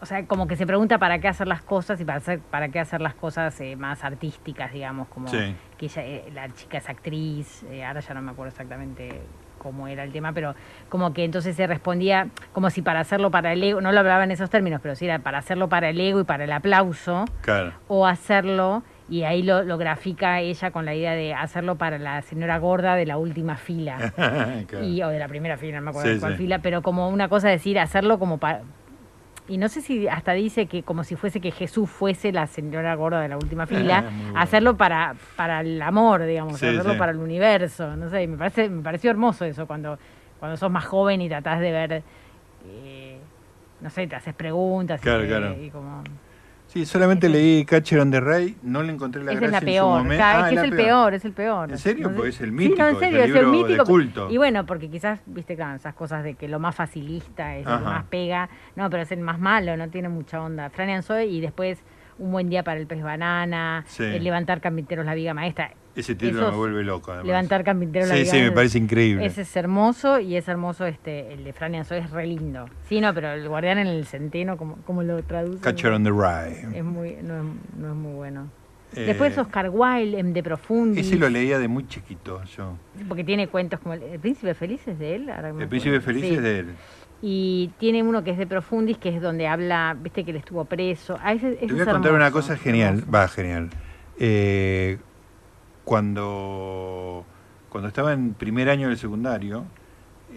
o 0.00 0.06
sea, 0.06 0.24
como 0.26 0.46
que 0.46 0.56
se 0.56 0.66
pregunta 0.66 0.98
para 0.98 1.18
qué 1.18 1.28
hacer 1.28 1.46
las 1.48 1.62
cosas 1.62 2.00
y 2.00 2.04
para, 2.04 2.18
hacer, 2.18 2.38
para 2.40 2.68
qué 2.68 2.78
hacer 2.80 3.00
las 3.00 3.14
cosas 3.14 3.60
eh, 3.60 3.76
más 3.76 4.04
artísticas, 4.04 4.72
digamos, 4.72 5.08
como 5.08 5.28
Sí. 5.28 5.54
que 5.76 5.86
ella, 5.86 6.02
eh, 6.04 6.30
la 6.32 6.48
chica 6.54 6.78
es 6.78 6.88
actriz, 6.88 7.64
eh, 7.64 7.84
ahora 7.84 8.00
ya 8.00 8.14
no 8.14 8.22
me 8.22 8.30
acuerdo 8.30 8.50
exactamente 8.50 9.20
cómo 9.58 9.88
era 9.88 10.04
el 10.04 10.12
tema, 10.12 10.32
pero 10.32 10.54
como 10.88 11.12
que 11.12 11.22
entonces 11.24 11.54
se 11.54 11.66
respondía 11.66 12.28
como 12.52 12.70
si 12.70 12.80
para 12.80 13.00
hacerlo 13.00 13.30
para 13.30 13.52
el 13.52 13.62
ego, 13.62 13.82
no 13.82 13.92
lo 13.92 13.98
hablaba 14.00 14.24
en 14.24 14.30
esos 14.30 14.48
términos, 14.48 14.80
pero 14.82 14.94
sí 14.94 15.04
era 15.04 15.18
para 15.18 15.36
hacerlo 15.38 15.68
para 15.68 15.90
el 15.90 16.00
ego 16.00 16.20
y 16.20 16.24
para 16.24 16.44
el 16.44 16.52
aplauso, 16.52 17.26
Claro. 17.42 17.72
o 17.88 18.06
hacerlo, 18.06 18.82
y 19.10 19.24
ahí 19.24 19.42
lo, 19.42 19.64
lo 19.64 19.76
grafica 19.76 20.40
ella 20.40 20.70
con 20.70 20.84
la 20.86 20.94
idea 20.94 21.12
de 21.14 21.34
hacerlo 21.34 21.74
para 21.74 21.98
la 21.98 22.22
señora 22.22 22.58
gorda 22.58 22.94
de 22.94 23.04
la 23.06 23.18
última 23.18 23.56
fila. 23.56 24.12
Claro. 24.68 24.84
y, 24.86 25.02
o 25.02 25.08
de 25.08 25.18
la 25.18 25.26
primera 25.28 25.56
fila, 25.56 25.78
no 25.78 25.82
me 25.84 25.90
acuerdo 25.90 26.08
Sí, 26.08 26.14
de 26.14 26.20
cuál 26.20 26.32
sí. 26.32 26.38
fila, 26.38 26.58
pero 26.60 26.80
como 26.82 27.08
una 27.08 27.28
cosa 27.28 27.48
decir, 27.48 27.78
hacerlo 27.78 28.18
como 28.18 28.38
para... 28.38 28.62
Y 29.48 29.58
no 29.58 29.68
sé 29.68 29.80
si 29.80 30.06
hasta 30.06 30.32
dice 30.32 30.66
que 30.66 30.84
como 30.84 31.02
si 31.02 31.16
fuese 31.16 31.40
que 31.40 31.50
Jesús 31.50 31.90
fuese 31.90 32.30
la 32.30 32.46
señora 32.46 32.94
gorda 32.94 33.20
de 33.20 33.26
la 33.28 33.36
última 33.36 33.66
fila, 33.66 34.02
bueno. 34.02 34.38
hacerlo 34.38 34.76
para, 34.76 35.16
para 35.36 35.60
el 35.62 35.82
amor, 35.82 36.24
digamos, 36.24 36.60
Sí, 36.60 36.66
hacerlo 36.66 36.96
para 36.96 37.10
el 37.10 37.18
universo, 37.18 37.96
no 37.96 38.08
sé, 38.10 38.24
me 38.28 38.36
parece, 38.36 38.68
me 38.68 38.80
pareció 38.82 39.10
hermoso 39.10 39.44
eso 39.44 39.66
cuando, 39.66 39.98
cuando 40.38 40.56
sos 40.56 40.70
más 40.70 40.84
joven 40.84 41.20
y 41.20 41.28
tratás 41.28 41.58
de 41.58 41.72
ver, 41.72 42.02
eh, 42.68 43.18
no 43.80 43.90
sé, 43.90 44.06
te 44.06 44.14
haces 44.14 44.34
preguntas 44.34 45.00
Claro, 45.00 45.26
claro. 45.26 45.56
y 45.60 45.68
como... 45.70 46.04
Sí, 46.72 46.86
solamente 46.86 47.28
leí 47.28 47.64
Catcher 47.64 47.98
on 47.98 48.12
the 48.12 48.20
Rye, 48.20 48.54
no 48.62 48.84
le 48.84 48.92
encontré 48.92 49.24
la 49.24 49.32
Esa 49.32 49.44
es 49.44 49.50
gracia 49.50 49.50
la 49.50 49.58
en 49.58 49.62
su 49.64 49.66
peor, 49.88 50.02
momento. 50.04 50.24
Ah, 50.24 50.40
es 50.40 50.48
que 50.50 50.54
es 50.54 50.62
el 50.62 50.76
peor, 50.76 51.14
es 51.14 51.24
el 51.24 51.32
peor. 51.32 51.70
¿En 51.72 51.78
serio? 51.78 52.12
Porque 52.14 52.28
es 52.28 52.40
el 52.40 52.50
Sí, 52.50 52.54
mítico, 52.54 52.76
no, 52.82 52.88
en 52.90 52.94
es 52.94 53.02
el 53.02 53.16
es 53.16 53.24
el 53.26 53.32
de 53.34 53.42
mítico. 53.46 53.84
culto. 53.86 54.30
Y 54.30 54.36
bueno, 54.36 54.64
porque 54.66 54.88
quizás, 54.88 55.18
viste, 55.26 55.56
claro, 55.56 55.74
esas 55.74 55.94
cosas 55.94 56.22
de 56.22 56.34
que 56.34 56.46
lo 56.46 56.60
más 56.60 56.76
facilista 56.76 57.56
es 57.56 57.66
que 57.66 57.72
Ajá. 57.72 57.82
más 57.84 58.04
pega. 58.04 58.48
No, 58.76 58.88
pero 58.88 59.02
es 59.02 59.10
el 59.10 59.18
más 59.18 59.40
malo, 59.40 59.76
no 59.76 59.88
tiene 59.88 60.08
mucha 60.08 60.40
onda. 60.40 60.70
Fran 60.70 60.90
Anzoe 60.90 61.26
y 61.26 61.40
después 61.40 61.82
Un 62.20 62.32
buen 62.32 62.50
día 62.50 62.62
para 62.62 62.78
el 62.78 62.86
pez 62.86 63.02
banana, 63.02 63.84
el 63.98 64.22
levantar 64.22 64.60
carpinteros 64.60 65.06
la 65.06 65.14
viga 65.14 65.34
maestra. 65.34 65.72
Ese 65.96 66.14
título 66.14 66.50
me 66.52 66.56
vuelve 66.56 66.84
loco, 66.84 67.10
además. 67.10 67.26
Levantar 67.26 67.64
carpinteros 67.64 68.08
la 68.08 68.14
viga 68.14 68.30
Sí, 68.30 68.36
sí, 68.38 68.42
me 68.42 68.52
parece 68.52 68.78
increíble. 68.78 69.24
Ese 69.24 69.42
es 69.42 69.56
hermoso 69.56 70.20
y 70.20 70.36
es 70.36 70.46
hermoso 70.46 70.86
este 70.86 71.32
el 71.32 71.44
de 71.44 71.52
Fran 71.52 71.74
Anzoy, 71.74 71.98
es 71.98 72.10
re 72.10 72.26
lindo. 72.26 72.66
Sí, 72.88 73.00
no, 73.00 73.12
pero 73.14 73.32
el 73.32 73.48
guardián 73.48 73.78
en 73.78 73.86
el 73.86 74.06
centeno, 74.06 74.56
como, 74.56 74.76
como 74.84 75.02
lo 75.02 75.22
traduce. 75.22 75.60
Catcher 75.60 75.92
on 75.92 76.04
the 76.04 76.10
Rye. 76.10 76.78
Es 76.78 76.84
muy, 76.84 77.16
no, 77.22 77.38
es, 77.38 77.44
no 77.78 77.88
es 77.88 77.96
muy 77.96 78.12
bueno. 78.12 78.50
Eh, 78.94 79.04
Después 79.04 79.38
Oscar 79.38 79.70
Wilde, 79.70 80.18
en 80.18 80.32
De 80.32 80.42
Profundis. 80.42 81.06
Ese 81.06 81.16
lo 81.16 81.28
leía 81.28 81.58
de 81.58 81.68
muy 81.68 81.86
chiquito 81.86 82.42
yo. 82.56 82.76
Porque 83.08 83.22
tiene 83.22 83.48
cuentos 83.48 83.80
como 83.80 83.94
El, 83.94 84.18
Príncipe 84.18 84.52
Feliz 84.54 84.86
es 84.88 84.98
de 84.98 85.14
él. 85.14 85.30
el 85.60 85.68
Príncipe 85.68 86.00
Feliz 86.00 86.24
es 86.24 86.42
de 86.42 86.58
él. 86.60 86.66
Y 87.22 87.70
tiene 87.78 88.02
uno 88.02 88.24
que 88.24 88.30
es 88.30 88.38
de 88.38 88.46
Profundis, 88.46 88.96
que 88.96 89.14
es 89.14 89.20
donde 89.20 89.46
habla, 89.46 89.96
viste 90.00 90.24
que 90.24 90.30
él 90.30 90.38
estuvo 90.38 90.64
preso. 90.64 91.18
Ah, 91.22 91.34
ese, 91.34 91.52
Te 91.52 91.66
voy 91.66 91.80
a 91.82 91.86
contar 91.86 92.12
una 92.12 92.30
cosa 92.30 92.56
genial, 92.56 93.04
va, 93.12 93.28
genial. 93.28 93.70
Eh, 94.18 94.98
cuando, 95.84 97.24
cuando 97.68 97.88
estaba 97.88 98.12
en 98.12 98.32
primer 98.32 98.70
año 98.70 98.88
del 98.88 98.96
secundario, 98.96 99.64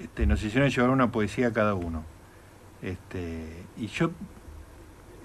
este, 0.01 0.25
nos 0.25 0.43
hicieron 0.43 0.69
llevar 0.69 0.89
una 0.89 1.11
poesía 1.11 1.47
a 1.47 1.53
cada 1.53 1.73
uno. 1.73 2.03
Este, 2.81 3.63
y 3.77 3.87
yo, 3.87 4.11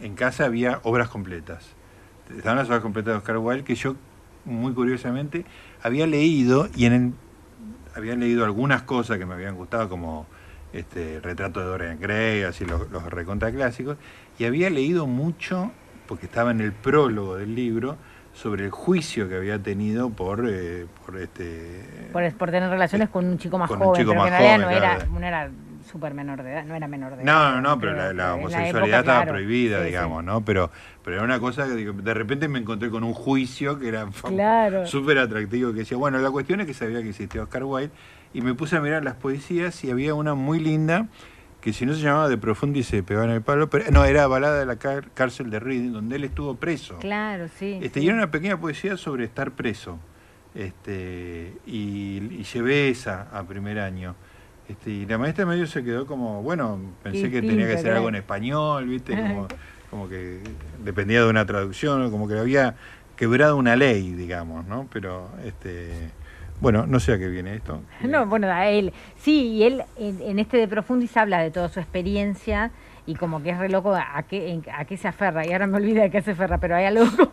en 0.00 0.14
casa 0.14 0.44
había 0.44 0.80
obras 0.84 1.08
completas. 1.08 1.74
Estaban 2.36 2.58
las 2.58 2.68
obras 2.68 2.82
completas 2.82 3.14
de 3.14 3.18
Oscar 3.18 3.38
Wilde, 3.38 3.64
que 3.64 3.74
yo, 3.74 3.96
muy 4.44 4.74
curiosamente, 4.74 5.44
había 5.82 6.06
leído, 6.06 6.68
y 6.76 6.84
en 6.84 6.92
el, 6.92 7.12
había 7.96 8.14
leído 8.14 8.44
algunas 8.44 8.82
cosas 8.82 9.18
que 9.18 9.26
me 9.26 9.34
habían 9.34 9.56
gustado, 9.56 9.88
como 9.88 10.26
este, 10.72 11.20
Retrato 11.20 11.60
de 11.60 11.66
Dorian 11.66 11.98
Gray, 12.00 12.42
así 12.42 12.64
los, 12.64 12.90
los 12.90 13.04
recontra 13.04 13.50
clásicos, 13.50 13.96
y 14.38 14.44
había 14.44 14.70
leído 14.70 15.06
mucho, 15.06 15.70
porque 16.06 16.26
estaba 16.26 16.50
en 16.50 16.60
el 16.60 16.72
prólogo 16.72 17.36
del 17.36 17.54
libro, 17.54 17.96
sobre 18.38 18.66
el 18.66 18.70
juicio 18.70 19.28
que 19.28 19.36
había 19.36 19.60
tenido 19.60 20.10
por 20.10 20.46
eh, 20.48 20.86
por 21.04 21.18
este 21.18 22.08
por, 22.12 22.50
tener 22.50 22.70
relaciones 22.70 23.08
con 23.08 23.26
un 23.26 23.36
chico 23.36 23.58
más 23.58 23.68
joven, 23.68 24.06
pero 24.06 24.12
en 24.12 24.30
realidad 24.30 24.58
no, 24.58 24.70
era, 24.70 25.06
no 25.06 25.26
era 25.26 25.50
súper 25.88 26.14
menor 26.14 26.42
de 26.42 26.52
edad, 26.52 26.64
no 26.64 26.74
era 26.74 26.86
menor 26.86 27.16
de 27.16 27.22
edad. 27.22 27.32
No, 27.32 27.60
no, 27.60 27.60
no, 27.60 27.80
pero, 27.80 28.12
la, 28.12 28.34
homosexualidad 28.34 29.00
estaba 29.00 29.26
prohibida, 29.26 29.82
digamos, 29.82 30.22
¿no? 30.22 30.44
Pero, 30.44 30.70
pero 31.02 31.16
era 31.16 31.24
una 31.24 31.40
cosa 31.40 31.66
que 31.66 31.92
de 31.92 32.14
repente 32.14 32.46
me 32.46 32.58
encontré 32.58 32.90
con 32.90 33.02
un 33.02 33.14
juicio 33.14 33.78
que 33.78 33.88
era 33.88 34.06
súper 34.84 35.18
atractivo, 35.18 35.72
que 35.72 35.80
decía, 35.80 35.96
bueno, 35.96 36.18
la 36.18 36.30
cuestión 36.30 36.60
es 36.60 36.66
que 36.66 36.74
sabía 36.74 37.02
que 37.02 37.08
existía 37.08 37.42
Oscar 37.42 37.64
Wilde, 37.64 37.90
y 38.34 38.40
me 38.42 38.54
puse 38.54 38.76
a 38.76 38.80
mirar 38.80 39.04
las 39.04 39.14
poesías 39.14 39.82
y 39.84 39.90
había 39.90 40.14
una 40.14 40.34
muy 40.34 40.60
linda 40.60 41.08
que 41.60 41.72
si 41.72 41.86
no 41.86 41.94
se 41.94 42.00
llamaba 42.00 42.28
De 42.28 42.38
Profundi 42.38 42.82
se 42.82 43.02
pegaba 43.02 43.26
en 43.26 43.32
el 43.32 43.42
palo, 43.42 43.68
pero 43.68 43.90
no, 43.90 44.04
era 44.04 44.26
Balada 44.26 44.60
de 44.60 44.66
la 44.66 44.76
cárcel 44.76 45.50
de 45.50 45.58
Reading, 45.58 45.92
donde 45.92 46.16
él 46.16 46.24
estuvo 46.24 46.54
preso. 46.54 46.98
Claro, 46.98 47.48
sí. 47.48 47.78
Este, 47.82 48.00
Y 48.00 48.06
era 48.06 48.14
una 48.14 48.30
pequeña 48.30 48.58
poesía 48.60 48.96
sobre 48.96 49.24
estar 49.24 49.50
preso. 49.52 49.98
Este, 50.54 51.52
y, 51.66 52.42
llevé 52.44 52.90
esa 52.90 53.28
a 53.32 53.42
primer 53.44 53.80
año. 53.80 54.14
Este, 54.68 54.90
y 54.90 55.06
la 55.06 55.18
maestra 55.18 55.46
medio 55.46 55.66
se 55.66 55.82
quedó 55.82 56.06
como, 56.06 56.42
bueno, 56.42 56.80
pensé 57.02 57.30
que 57.30 57.40
tenía 57.40 57.66
que 57.66 57.78
ser 57.78 57.92
algo 57.92 58.08
en 58.08 58.16
español, 58.16 58.86
¿viste? 58.86 59.16
Como, 59.16 59.48
como 59.90 60.08
que 60.08 60.40
dependía 60.84 61.22
de 61.22 61.28
una 61.28 61.44
traducción, 61.44 62.10
como 62.10 62.28
que 62.28 62.38
había 62.38 62.76
quebrado 63.16 63.56
una 63.56 63.74
ley, 63.74 64.12
digamos, 64.12 64.64
¿no? 64.66 64.88
Pero 64.92 65.28
este 65.44 66.12
bueno, 66.60 66.86
no 66.86 67.00
sé 67.00 67.12
a 67.12 67.18
qué 67.18 67.28
viene 67.28 67.54
esto. 67.54 67.80
No, 68.02 68.26
bueno, 68.26 68.48
a 68.48 68.68
él. 68.68 68.92
Sí, 69.16 69.48
y 69.52 69.64
él 69.64 69.84
en, 69.96 70.38
este 70.38 70.56
de 70.56 70.68
Profundis 70.68 71.16
habla 71.16 71.40
de 71.40 71.50
toda 71.50 71.68
su 71.68 71.80
experiencia 71.80 72.70
y 73.06 73.14
como 73.14 73.42
que 73.42 73.50
es 73.50 73.58
re 73.58 73.68
loco 73.68 73.94
a 73.94 74.22
qué, 74.28 74.60
a 74.76 74.84
qué 74.84 74.96
se 74.96 75.08
aferra. 75.08 75.46
Y 75.46 75.52
ahora 75.52 75.66
me 75.66 75.76
olvidé 75.76 76.02
de 76.02 76.10
qué 76.10 76.22
se 76.22 76.32
aferra, 76.32 76.58
pero 76.58 76.76
hay 76.76 76.84
algo 76.86 77.04
como, 77.16 77.30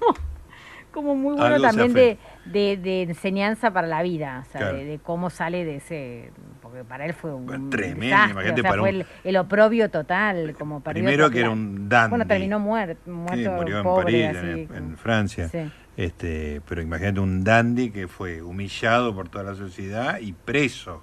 como 0.91 1.15
muy 1.15 1.35
bueno 1.35 1.59
también 1.59 1.93
de, 1.93 2.17
de, 2.45 3.01
enseñanza 3.03 3.71
para 3.71 3.87
la 3.87 4.01
vida, 4.01 4.45
o 4.47 4.51
sea, 4.51 4.71
de, 4.71 4.99
cómo 5.03 5.29
sale 5.29 5.65
de 5.65 5.77
ese... 5.77 6.31
Porque 6.61 6.83
para 6.83 7.05
él 7.05 7.13
fue 7.13 7.33
un... 7.33 7.69
tremendo, 7.69 8.05
imagínate 8.05 8.63
para 8.63 8.79
fue 8.79 9.05
el, 9.23 9.37
oprobio 9.37 9.89
total, 9.89 10.55
como 10.57 10.81
Primero 10.81 11.29
que 11.29 11.41
era 11.41 11.49
un 11.49 11.87
dandy. 11.89 12.09
Bueno, 12.09 12.25
terminó 12.25 12.59
muerto, 12.59 13.11
muerto 13.11 13.51
murió 13.51 13.83
pobre, 13.83 14.25
en 14.25 14.35
París, 14.35 14.69
en, 14.73 14.97
Francia. 14.97 15.47
Sí. 15.49 15.69
Este, 15.97 16.61
pero 16.67 16.81
imagínate 16.81 17.19
un 17.19 17.43
dandy 17.43 17.89
que 17.89 18.07
fue 18.07 18.41
humillado 18.41 19.15
por 19.15 19.29
toda 19.29 19.45
la 19.45 19.55
sociedad 19.55 20.19
y 20.19 20.33
preso. 20.33 21.01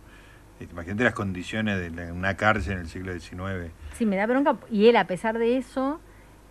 Este, 0.60 0.72
imagínate 0.72 1.04
las 1.04 1.14
condiciones 1.14 1.80
de 1.80 2.12
una 2.12 2.36
cárcel 2.36 2.74
en 2.74 2.80
el 2.80 2.88
siglo 2.88 3.12
XIX. 3.18 3.72
Sí, 3.94 4.04
me 4.04 4.16
da 4.16 4.26
bronca. 4.26 4.56
Y 4.70 4.88
él, 4.88 4.96
a 4.96 5.06
pesar 5.06 5.38
de 5.38 5.56
eso, 5.56 5.98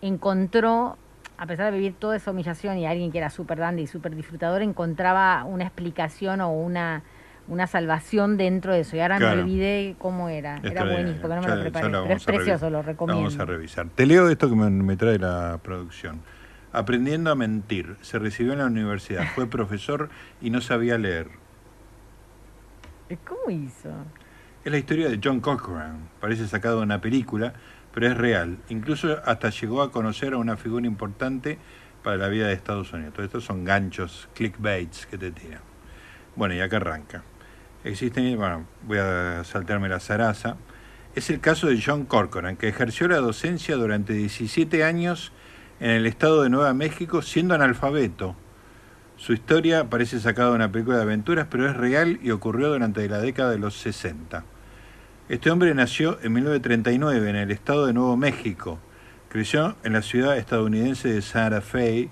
encontró, 0.00 0.96
a 1.38 1.46
pesar 1.46 1.70
de 1.70 1.78
vivir 1.78 1.94
toda 1.94 2.16
esa 2.16 2.32
humillación 2.32 2.78
y 2.78 2.86
alguien 2.86 3.12
que 3.12 3.18
era 3.18 3.30
súper 3.30 3.58
dandy 3.58 3.82
y 3.82 3.86
súper 3.86 4.16
disfrutador, 4.16 4.62
encontraba 4.62 5.44
una 5.44 5.64
explicación 5.64 6.40
o 6.40 6.50
una, 6.50 7.04
una 7.46 7.68
salvación 7.68 8.36
dentro 8.36 8.72
de 8.72 8.80
eso. 8.80 8.96
Y 8.96 9.00
ahora 9.00 9.20
me 9.20 9.28
olvidé 9.28 9.94
cómo 10.00 10.28
era. 10.28 10.60
era 10.64 10.82
buenísimo, 10.82 11.22
porque 11.22 11.36
no 11.36 11.42
me 11.42 11.48
lo 11.48 11.60
preparé. 11.60 11.86
Pero 11.86 12.06
es 12.06 12.24
precioso, 12.24 12.70
lo 12.70 12.82
recomiendo. 12.82 13.22
Vamos 13.22 13.38
a 13.38 13.44
revisar. 13.44 13.88
Te 13.88 14.04
leo 14.04 14.28
esto 14.28 14.48
que 14.48 14.56
me 14.56 14.96
trae 14.96 15.20
la 15.20 15.60
producción 15.62 16.20
aprendiendo 16.72 17.30
a 17.30 17.34
mentir. 17.34 17.96
Se 18.00 18.18
recibió 18.18 18.52
en 18.52 18.60
la 18.60 18.66
universidad, 18.66 19.26
fue 19.34 19.46
profesor 19.46 20.10
y 20.40 20.50
no 20.50 20.60
sabía 20.60 20.98
leer. 20.98 21.28
¿Cómo 23.26 23.50
hizo? 23.50 23.90
Es 24.64 24.72
la 24.72 24.78
historia 24.78 25.08
de 25.08 25.20
John 25.22 25.40
Cochran. 25.40 26.08
Parece 26.20 26.48
sacado 26.48 26.78
de 26.78 26.84
una 26.84 27.00
película, 27.00 27.52
pero 27.92 28.06
es 28.06 28.16
real. 28.16 28.58
Incluso 28.68 29.18
hasta 29.24 29.50
llegó 29.50 29.82
a 29.82 29.92
conocer 29.92 30.32
a 30.32 30.38
una 30.38 30.56
figura 30.56 30.86
importante 30.86 31.58
para 32.02 32.16
la 32.16 32.28
vida 32.28 32.46
de 32.46 32.54
Estados 32.54 32.92
Unidos. 32.92 33.12
Todo 33.12 33.26
estos 33.26 33.44
son 33.44 33.64
ganchos, 33.64 34.28
clickbaits 34.34 35.06
que 35.06 35.18
te 35.18 35.30
tiran. 35.30 35.60
Bueno, 36.36 36.54
y 36.54 36.60
acá 36.60 36.76
arranca. 36.78 37.22
Existen, 37.84 38.36
bueno, 38.36 38.64
voy 38.86 38.98
a 38.98 39.42
saltarme 39.44 39.88
la 39.88 40.00
zaraza. 40.00 40.56
Es 41.14 41.28
el 41.28 41.40
caso 41.40 41.66
de 41.66 41.82
John 41.84 42.06
Corcoran, 42.06 42.56
que 42.56 42.68
ejerció 42.68 43.08
la 43.08 43.18
docencia 43.18 43.76
durante 43.76 44.14
17 44.14 44.84
años 44.84 45.32
en 45.82 45.90
el 45.90 46.06
estado 46.06 46.44
de 46.44 46.48
Nueva 46.48 46.72
México 46.74 47.22
siendo 47.22 47.56
analfabeto. 47.56 48.36
Su 49.16 49.32
historia 49.32 49.90
parece 49.90 50.20
sacada 50.20 50.50
de 50.50 50.54
una 50.54 50.70
película 50.70 50.98
de 50.98 51.02
aventuras, 51.02 51.48
pero 51.50 51.68
es 51.68 51.76
real 51.76 52.20
y 52.22 52.30
ocurrió 52.30 52.68
durante 52.68 53.08
la 53.08 53.18
década 53.18 53.50
de 53.50 53.58
los 53.58 53.74
60. 53.78 54.44
Este 55.28 55.50
hombre 55.50 55.74
nació 55.74 56.20
en 56.22 56.34
1939 56.34 57.30
en 57.30 57.34
el 57.34 57.50
estado 57.50 57.86
de 57.86 57.92
Nuevo 57.94 58.16
México. 58.16 58.78
Creció 59.28 59.74
en 59.82 59.94
la 59.94 60.02
ciudad 60.02 60.38
estadounidense 60.38 61.12
de 61.12 61.20
Santa 61.20 61.60
Fe 61.60 62.10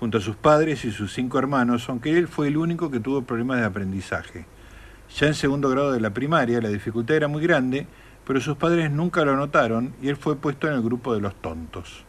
junto 0.00 0.16
a 0.16 0.22
sus 0.22 0.36
padres 0.36 0.86
y 0.86 0.90
sus 0.90 1.12
cinco 1.12 1.38
hermanos, 1.38 1.90
aunque 1.90 2.16
él 2.16 2.28
fue 2.28 2.48
el 2.48 2.56
único 2.56 2.90
que 2.90 3.00
tuvo 3.00 3.26
problemas 3.26 3.58
de 3.58 3.66
aprendizaje. 3.66 4.46
Ya 5.18 5.26
en 5.26 5.34
segundo 5.34 5.68
grado 5.68 5.92
de 5.92 6.00
la 6.00 6.14
primaria 6.14 6.62
la 6.62 6.70
dificultad 6.70 7.16
era 7.16 7.28
muy 7.28 7.42
grande, 7.42 7.86
pero 8.26 8.40
sus 8.40 8.56
padres 8.56 8.90
nunca 8.90 9.22
lo 9.26 9.36
notaron 9.36 9.94
y 10.00 10.08
él 10.08 10.16
fue 10.16 10.36
puesto 10.36 10.66
en 10.66 10.72
el 10.72 10.82
grupo 10.82 11.14
de 11.14 11.20
los 11.20 11.34
tontos. 11.34 12.06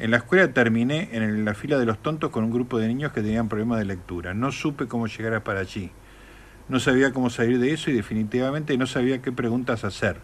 En 0.00 0.10
la 0.10 0.16
escuela 0.16 0.50
terminé 0.54 1.10
en 1.12 1.44
la 1.44 1.52
fila 1.52 1.78
de 1.78 1.84
los 1.84 1.98
tontos 2.00 2.30
con 2.30 2.42
un 2.42 2.50
grupo 2.50 2.78
de 2.78 2.88
niños 2.88 3.12
que 3.12 3.20
tenían 3.20 3.50
problemas 3.50 3.80
de 3.80 3.84
lectura. 3.84 4.32
No 4.32 4.50
supe 4.50 4.86
cómo 4.86 5.06
llegar 5.08 5.42
para 5.42 5.60
allí. 5.60 5.90
No 6.70 6.80
sabía 6.80 7.12
cómo 7.12 7.28
salir 7.28 7.58
de 7.58 7.74
eso 7.74 7.90
y 7.90 7.92
definitivamente 7.92 8.78
no 8.78 8.86
sabía 8.86 9.20
qué 9.20 9.30
preguntas 9.30 9.84
hacer, 9.84 10.16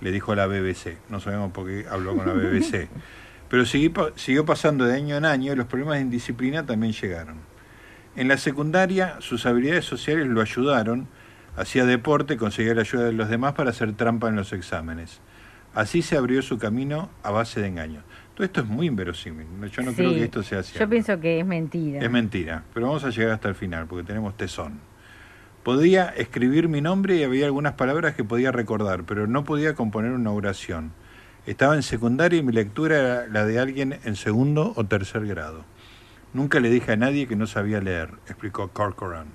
le 0.00 0.10
dijo 0.10 0.32
a 0.32 0.34
la 0.34 0.48
BBC. 0.48 0.98
No 1.08 1.20
sabemos 1.20 1.52
por 1.52 1.68
qué 1.68 1.86
habló 1.88 2.16
con 2.16 2.26
la 2.26 2.32
BBC. 2.32 2.88
Pero 3.48 3.64
siguió, 3.66 4.44
pasando 4.44 4.84
de 4.84 4.96
año 4.96 5.16
en 5.16 5.24
año 5.24 5.52
y 5.52 5.56
los 5.56 5.66
problemas 5.66 5.94
de 5.98 6.00
indisciplina 6.00 6.66
también 6.66 6.92
llegaron. 6.92 7.36
En 8.16 8.26
la 8.26 8.36
secundaria 8.36 9.14
sus 9.20 9.46
habilidades 9.46 9.84
sociales 9.84 10.26
lo 10.26 10.40
ayudaron, 10.40 11.06
hacía 11.56 11.84
deporte, 11.84 12.36
conseguía 12.36 12.74
la 12.74 12.80
ayuda 12.80 13.04
de 13.04 13.12
los 13.12 13.28
demás 13.28 13.52
para 13.52 13.70
hacer 13.70 13.92
trampa 13.92 14.28
en 14.28 14.34
los 14.34 14.52
exámenes. 14.52 15.20
Así 15.72 16.02
se 16.02 16.16
abrió 16.16 16.42
su 16.42 16.58
camino 16.58 17.10
a 17.22 17.30
base 17.30 17.60
de 17.60 17.68
engaños 17.68 18.02
esto 18.38 18.60
es 18.60 18.66
muy 18.66 18.86
inverosímil. 18.86 19.46
Yo 19.70 19.82
no 19.82 19.92
creo 19.92 20.10
que 20.10 20.24
esto 20.24 20.42
sea 20.42 20.62
cierto. 20.62 20.80
Yo 20.80 20.88
pienso 20.88 21.20
que 21.20 21.40
es 21.40 21.46
mentira. 21.46 22.00
Es 22.00 22.10
mentira, 22.10 22.64
pero 22.72 22.86
vamos 22.86 23.04
a 23.04 23.10
llegar 23.10 23.32
hasta 23.32 23.48
el 23.48 23.54
final 23.54 23.86
porque 23.86 24.06
tenemos 24.06 24.36
tesón. 24.36 24.80
Podía 25.62 26.08
escribir 26.08 26.68
mi 26.68 26.80
nombre 26.80 27.16
y 27.16 27.22
había 27.22 27.44
algunas 27.44 27.74
palabras 27.74 28.14
que 28.14 28.24
podía 28.24 28.50
recordar, 28.50 29.04
pero 29.04 29.26
no 29.26 29.44
podía 29.44 29.74
componer 29.74 30.12
una 30.12 30.30
oración. 30.30 30.92
Estaba 31.46 31.74
en 31.74 31.82
secundaria 31.82 32.38
y 32.38 32.42
mi 32.42 32.52
lectura 32.52 32.96
era 32.98 33.26
la 33.26 33.44
de 33.44 33.58
alguien 33.58 33.98
en 34.04 34.16
segundo 34.16 34.72
o 34.76 34.84
tercer 34.86 35.26
grado. 35.26 35.64
Nunca 36.32 36.60
le 36.60 36.70
dije 36.70 36.92
a 36.92 36.96
nadie 36.96 37.26
que 37.26 37.36
no 37.36 37.46
sabía 37.46 37.80
leer, 37.80 38.10
explicó 38.26 38.68
Corcoran. 38.68 39.26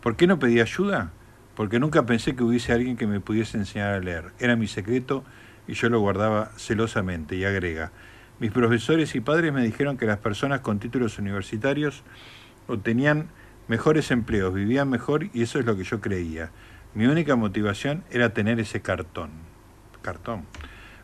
¿Por 0.00 0.16
qué 0.16 0.26
no 0.26 0.38
pedí 0.38 0.60
ayuda? 0.60 1.10
Porque 1.56 1.78
nunca 1.78 2.06
pensé 2.06 2.36
que 2.36 2.44
hubiese 2.44 2.72
alguien 2.72 2.96
que 2.96 3.06
me 3.06 3.20
pudiese 3.20 3.58
enseñar 3.58 3.94
a 3.94 4.00
leer. 4.00 4.32
Era 4.38 4.56
mi 4.56 4.66
secreto 4.66 5.24
y 5.66 5.74
yo 5.74 5.88
lo 5.88 6.00
guardaba 6.00 6.50
celosamente. 6.56 7.36
Y 7.36 7.44
agrega, 7.44 7.92
mis 8.40 8.50
profesores 8.50 9.14
y 9.14 9.20
padres 9.20 9.52
me 9.52 9.62
dijeron 9.62 9.96
que 9.96 10.06
las 10.06 10.18
personas 10.18 10.60
con 10.60 10.78
títulos 10.78 11.18
universitarios 11.18 12.02
obtenían 12.66 13.28
mejores 13.68 14.10
empleos, 14.10 14.52
vivían 14.52 14.88
mejor 14.88 15.28
y 15.32 15.42
eso 15.42 15.58
es 15.58 15.66
lo 15.66 15.76
que 15.76 15.84
yo 15.84 16.00
creía. 16.00 16.50
Mi 16.94 17.06
única 17.06 17.36
motivación 17.36 18.04
era 18.10 18.32
tener 18.34 18.60
ese 18.60 18.80
cartón. 18.80 19.30
Cartón. 20.02 20.44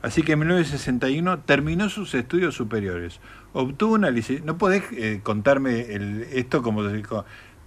Así 0.02 0.22
que 0.22 0.32
en 0.32 0.40
1961 0.40 1.40
terminó 1.40 1.88
sus 1.90 2.14
estudios 2.14 2.54
superiores. 2.54 3.20
Obtuvo 3.52 3.94
una 3.94 4.10
licencia. 4.10 4.44
No 4.46 4.56
podés 4.56 4.84
eh, 4.92 5.20
contarme 5.22 5.92
el, 5.92 6.26
esto 6.32 6.62
como 6.62 6.82
se 6.88 6.94
dijo. 6.94 7.24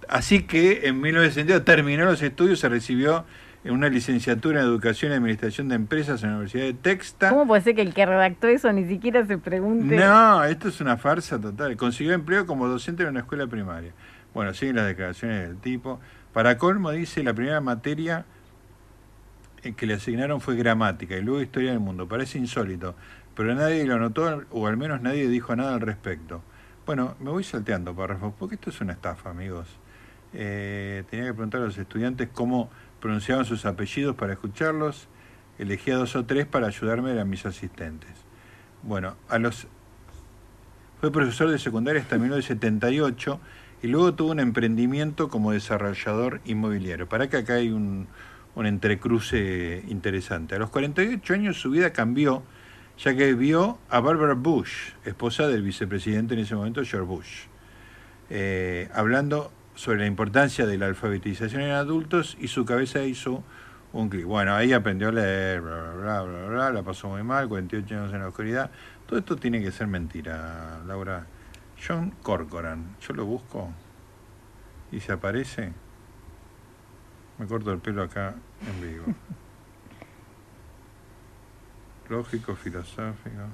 Así 0.08 0.42
que 0.42 0.86
en 0.88 1.00
1962 1.00 1.64
terminó 1.64 2.04
los 2.04 2.22
estudios, 2.22 2.58
se 2.58 2.68
recibió 2.68 3.24
una 3.72 3.88
licenciatura 3.88 4.60
en 4.60 4.66
Educación 4.66 5.12
y 5.12 5.14
Administración 5.14 5.68
de 5.68 5.76
Empresas 5.76 6.22
en 6.22 6.30
la 6.30 6.34
Universidad 6.36 6.64
de 6.64 6.74
Texta. 6.74 7.30
¿Cómo 7.30 7.46
puede 7.46 7.62
ser 7.62 7.74
que 7.74 7.82
el 7.82 7.94
que 7.94 8.04
redactó 8.04 8.48
eso 8.48 8.70
ni 8.72 8.84
siquiera 8.84 9.26
se 9.26 9.38
pregunte? 9.38 9.96
No, 9.96 10.44
esto 10.44 10.68
es 10.68 10.80
una 10.80 10.96
farsa 10.98 11.40
total. 11.40 11.76
Consiguió 11.76 12.12
empleo 12.12 12.46
como 12.46 12.68
docente 12.68 13.04
en 13.04 13.10
una 13.10 13.20
escuela 13.20 13.46
primaria. 13.46 13.92
Bueno, 14.34 14.52
siguen 14.52 14.76
las 14.76 14.86
declaraciones 14.86 15.48
del 15.48 15.56
tipo. 15.58 15.98
Para 16.32 16.58
colmo, 16.58 16.90
dice, 16.90 17.22
la 17.22 17.32
primera 17.32 17.60
materia 17.60 18.26
que 19.72 19.86
le 19.86 19.94
asignaron 19.94 20.42
fue 20.42 20.56
gramática 20.56 21.16
y 21.16 21.22
luego 21.22 21.40
historia 21.40 21.70
del 21.70 21.80
mundo. 21.80 22.06
Parece 22.06 22.38
insólito, 22.38 22.94
pero 23.34 23.54
nadie 23.54 23.84
lo 23.86 23.98
notó 23.98 24.42
o 24.50 24.66
al 24.66 24.76
menos 24.76 25.00
nadie 25.00 25.28
dijo 25.28 25.56
nada 25.56 25.74
al 25.74 25.80
respecto. 25.80 26.42
Bueno, 26.84 27.14
me 27.20 27.30
voy 27.30 27.44
salteando 27.44 27.94
párrafos 27.94 28.34
porque 28.38 28.56
esto 28.56 28.68
es 28.68 28.80
una 28.82 28.92
estafa, 28.92 29.30
amigos. 29.30 29.68
Eh, 30.34 31.04
tenía 31.08 31.26
que 31.26 31.32
preguntar 31.32 31.62
a 31.62 31.64
los 31.64 31.78
estudiantes 31.78 32.28
cómo 32.32 32.68
pronunciaban 33.04 33.44
sus 33.44 33.66
apellidos 33.66 34.16
para 34.16 34.32
escucharlos. 34.32 35.08
Elegía 35.58 35.96
dos 35.96 36.16
o 36.16 36.24
tres 36.24 36.46
para 36.46 36.68
ayudarme 36.68 37.20
a 37.20 37.24
mis 37.26 37.44
asistentes. 37.44 38.08
Bueno, 38.82 39.14
a 39.28 39.38
los 39.38 39.66
fue 41.02 41.12
profesor 41.12 41.50
de 41.50 41.58
secundaria 41.58 42.00
hasta 42.00 42.16
1978 42.16 43.40
y 43.82 43.88
luego 43.88 44.14
tuvo 44.14 44.30
un 44.30 44.40
emprendimiento 44.40 45.28
como 45.28 45.52
desarrollador 45.52 46.40
inmobiliario. 46.46 47.06
Para 47.06 47.28
que 47.28 47.36
acá 47.36 47.56
hay 47.56 47.68
un, 47.68 48.06
un 48.54 48.64
entrecruce 48.64 49.84
interesante. 49.86 50.54
A 50.54 50.58
los 50.58 50.70
48 50.70 51.34
años 51.34 51.60
su 51.60 51.68
vida 51.68 51.92
cambió, 51.92 52.42
ya 52.96 53.14
que 53.14 53.34
vio 53.34 53.76
a 53.90 54.00
Barbara 54.00 54.32
Bush, 54.32 54.92
esposa 55.04 55.46
del 55.46 55.60
vicepresidente 55.60 56.32
en 56.32 56.40
ese 56.40 56.54
momento, 56.54 56.82
George 56.82 57.06
Bush, 57.06 57.32
eh, 58.30 58.88
hablando 58.94 59.52
sobre 59.74 59.98
la 59.98 60.06
importancia 60.06 60.66
de 60.66 60.78
la 60.78 60.86
alfabetización 60.86 61.62
en 61.62 61.70
adultos 61.70 62.36
y 62.40 62.48
su 62.48 62.64
cabeza 62.64 63.02
hizo 63.02 63.42
un 63.92 64.08
clic. 64.08 64.24
Bueno, 64.24 64.54
ahí 64.54 64.72
aprendió 64.72 65.08
a 65.08 65.12
leer, 65.12 65.60
bla, 65.60 65.92
bla, 65.92 66.22
bla, 66.22 66.46
bla, 66.46 66.70
la 66.70 66.82
pasó 66.82 67.08
muy 67.08 67.22
mal, 67.22 67.48
48 67.48 67.94
años 67.94 68.12
en 68.12 68.20
la 68.20 68.28
oscuridad. 68.28 68.70
Todo 69.06 69.18
esto 69.18 69.36
tiene 69.36 69.62
que 69.62 69.70
ser 69.70 69.86
mentira, 69.86 70.80
Laura. 70.86 71.26
John 71.86 72.14
Corcoran, 72.22 72.96
yo 73.00 73.14
lo 73.14 73.26
busco 73.26 73.70
y 74.90 75.00
se 75.00 75.12
aparece. 75.12 75.72
Me 77.38 77.46
corto 77.46 77.72
el 77.72 77.80
pelo 77.80 78.02
acá 78.02 78.34
en 78.66 78.80
vivo. 78.80 79.04
Lógico, 82.08 82.54
filosófico. 82.54 83.48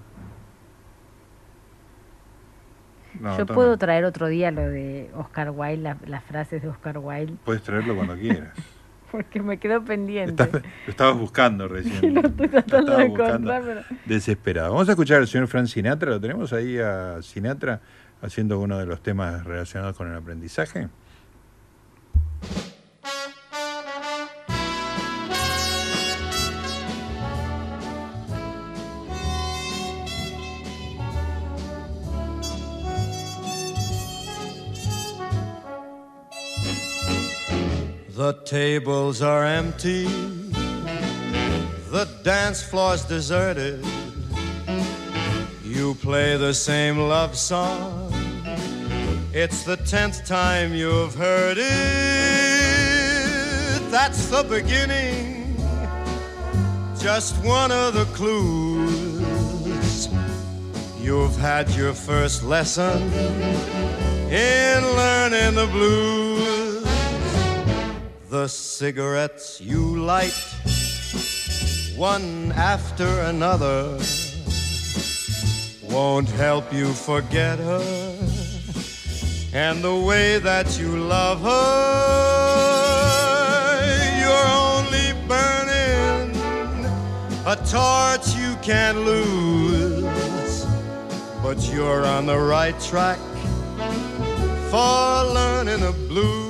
Yo 3.39 3.47
puedo 3.47 3.77
traer 3.77 4.05
otro 4.05 4.29
día 4.29 4.51
lo 4.51 4.63
de 4.63 5.11
Oscar 5.15 5.51
Wilde, 5.51 5.97
las 6.07 6.25
frases 6.25 6.63
de 6.63 6.69
Oscar 6.69 6.99
Wilde. 6.99 7.35
Puedes 7.45 7.63
traerlo 7.63 7.95
cuando 7.95 8.17
quieras. 8.17 8.55
Porque 9.11 9.43
me 9.43 9.59
quedó 9.59 9.85
pendiente. 9.85 10.49
lo 10.53 10.61
estabas 10.87 11.19
buscando 11.19 11.67
recién. 11.67 12.15
lo 12.15 12.21
estoy 12.21 12.49
tratando 12.49 12.97
de 12.97 13.05
encontrar, 13.05 13.63
pero... 13.65 13.81
Desesperado. 14.07 14.73
Vamos 14.73 14.89
a 14.89 14.93
escuchar 14.93 15.19
al 15.19 15.27
señor 15.27 15.49
Frank 15.49 15.67
Sinatra. 15.67 16.11
¿Lo 16.11 16.21
tenemos 16.21 16.53
ahí 16.53 16.79
a 16.79 17.21
Sinatra 17.21 17.81
haciendo 18.23 18.61
uno 18.61 18.79
de 18.79 18.87
los 18.87 19.03
temas 19.03 19.45
relacionados 19.45 19.97
con 19.97 20.09
el 20.09 20.17
aprendizaje? 20.17 20.89
The 38.21 38.35
tables 38.45 39.23
are 39.23 39.47
empty, 39.47 40.05
the 41.91 42.07
dance 42.23 42.63
floor's 42.63 43.03
deserted. 43.03 43.83
You 45.65 45.95
play 46.03 46.37
the 46.37 46.53
same 46.53 46.99
love 46.99 47.35
song, 47.35 48.13
it's 49.33 49.65
the 49.65 49.79
tenth 49.79 50.27
time 50.27 50.75
you've 50.75 51.15
heard 51.15 51.57
it. 51.57 51.65
That's 53.91 54.27
the 54.27 54.43
beginning, 54.43 55.57
just 57.01 57.43
one 57.43 57.73
of 57.73 57.95
the 57.95 58.05
clues. 58.13 60.11
You've 61.01 61.39
had 61.39 61.71
your 61.71 61.95
first 61.95 62.43
lesson 62.43 63.01
in 64.31 64.85
learning 64.95 65.55
the 65.55 65.67
blues. 65.73 66.30
The 68.41 68.49
cigarettes 68.49 69.61
you 69.61 69.99
light, 69.99 70.33
one 71.95 72.53
after 72.53 73.07
another, 73.33 73.99
won't 75.83 76.31
help 76.31 76.73
you 76.73 76.95
forget 76.95 77.59
her. 77.59 77.85
And 79.53 79.85
the 79.85 79.95
way 79.95 80.39
that 80.39 80.79
you 80.81 80.89
love 80.97 81.43
her, 81.43 81.61
you're 84.23 84.49
only 84.73 85.13
burning 85.29 86.35
a 87.45 87.57
torch 87.69 88.35
you 88.41 88.57
can't 88.63 89.05
lose. 89.05 90.65
But 91.43 91.59
you're 91.71 92.07
on 92.07 92.25
the 92.25 92.39
right 92.39 92.81
track 92.81 93.19
for 94.71 95.25
learning 95.35 95.81
the 95.81 95.93
blues. 96.09 96.50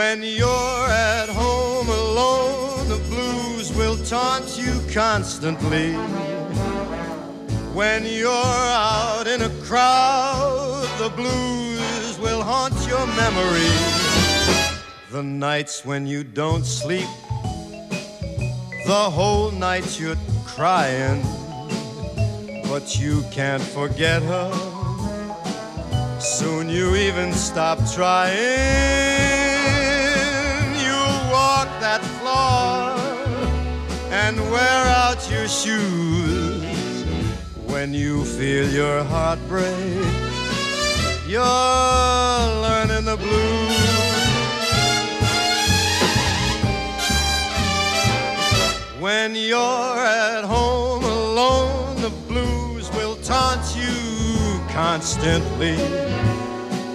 When 0.00 0.22
you're 0.22 0.88
at 0.88 1.28
home 1.28 1.90
alone, 1.90 2.88
the 2.88 2.96
blues 3.10 3.70
will 3.74 3.98
taunt 4.06 4.56
you 4.58 4.80
constantly. 4.90 5.92
When 7.74 8.06
you're 8.06 8.30
out 8.30 9.26
in 9.26 9.42
a 9.42 9.50
crowd, 9.62 10.88
the 10.98 11.10
blues 11.10 12.18
will 12.18 12.42
haunt 12.42 12.72
your 12.88 13.06
memory. 13.08 13.74
The 15.10 15.22
nights 15.22 15.84
when 15.84 16.06
you 16.06 16.24
don't 16.24 16.64
sleep, 16.64 17.10
the 18.86 19.10
whole 19.18 19.50
night 19.50 20.00
you're 20.00 20.22
crying, 20.46 21.20
but 22.70 22.98
you 22.98 23.22
can't 23.30 23.62
forget 23.62 24.22
her. 24.22 24.50
Soon 26.20 26.70
you 26.70 26.96
even 26.96 27.34
stop 27.34 27.78
trying 27.92 29.29
walk 31.60 31.80
that 31.80 32.02
floor 32.18 32.96
and 34.10 34.40
wear 34.50 34.82
out 35.02 35.20
your 35.30 35.46
shoes 35.46 37.04
when 37.66 37.92
you 37.92 38.24
feel 38.24 38.66
your 38.70 39.04
heart 39.04 39.38
break. 39.46 40.06
You're 41.26 42.44
learning 42.66 43.04
the 43.04 43.18
blues. 43.24 43.76
When 48.98 49.34
you're 49.34 49.98
at 50.30 50.44
home 50.44 51.04
alone, 51.04 52.00
the 52.00 52.14
blues 52.26 52.90
will 52.92 53.16
taunt 53.16 53.66
you 53.76 53.96
constantly. 54.72 55.76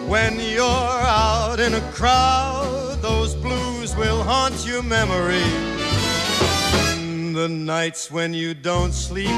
When 0.09 0.39
you're 0.39 1.01
out 1.29 1.59
in 1.59 1.75
a 1.75 1.91
crowd, 1.91 2.97
those 3.03 3.35
will 3.97 4.23
haunt 4.23 4.65
your 4.65 4.83
memory. 4.83 5.43
The 7.33 7.47
nights 7.49 8.11
when 8.11 8.33
you 8.33 8.53
don't 8.53 8.93
sleep, 8.93 9.29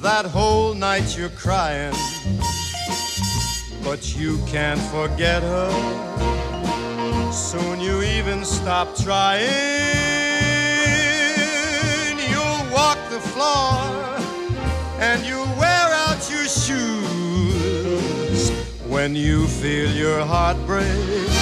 that 0.00 0.26
whole 0.26 0.74
night 0.74 1.16
you're 1.16 1.28
crying, 1.30 1.94
but 3.84 4.16
you 4.16 4.38
can't 4.46 4.80
forget 4.80 5.42
her. 5.42 5.70
Soon 7.32 7.80
you 7.80 8.02
even 8.02 8.44
stop 8.44 8.96
trying. 8.96 9.42
You'll 12.30 12.64
walk 12.72 12.98
the 13.10 13.20
floor 13.20 13.82
and 15.00 15.24
you'll 15.24 15.54
wear 15.58 15.88
out 16.06 16.30
your 16.30 16.46
shoes 16.46 16.90
when 18.86 19.14
you 19.16 19.46
feel 19.46 19.90
your 19.90 20.24
heart 20.24 20.56
break. 20.66 21.41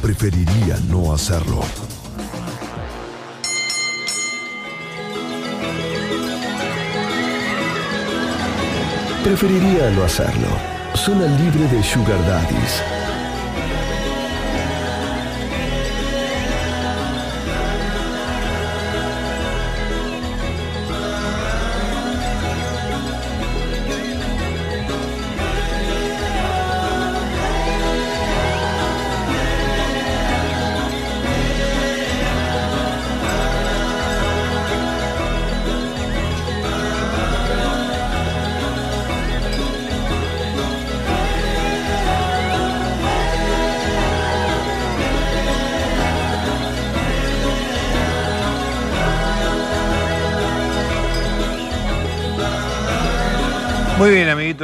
preferiría 0.00 0.78
no 0.88 1.12
hacerlo. 1.12 1.60
Preferiría 9.22 9.90
no 9.90 10.04
hacerlo. 10.04 10.48
Zona 10.94 11.26
libre 11.26 11.68
de 11.68 11.82
Sugar 11.82 12.26
Daddies. 12.26 13.01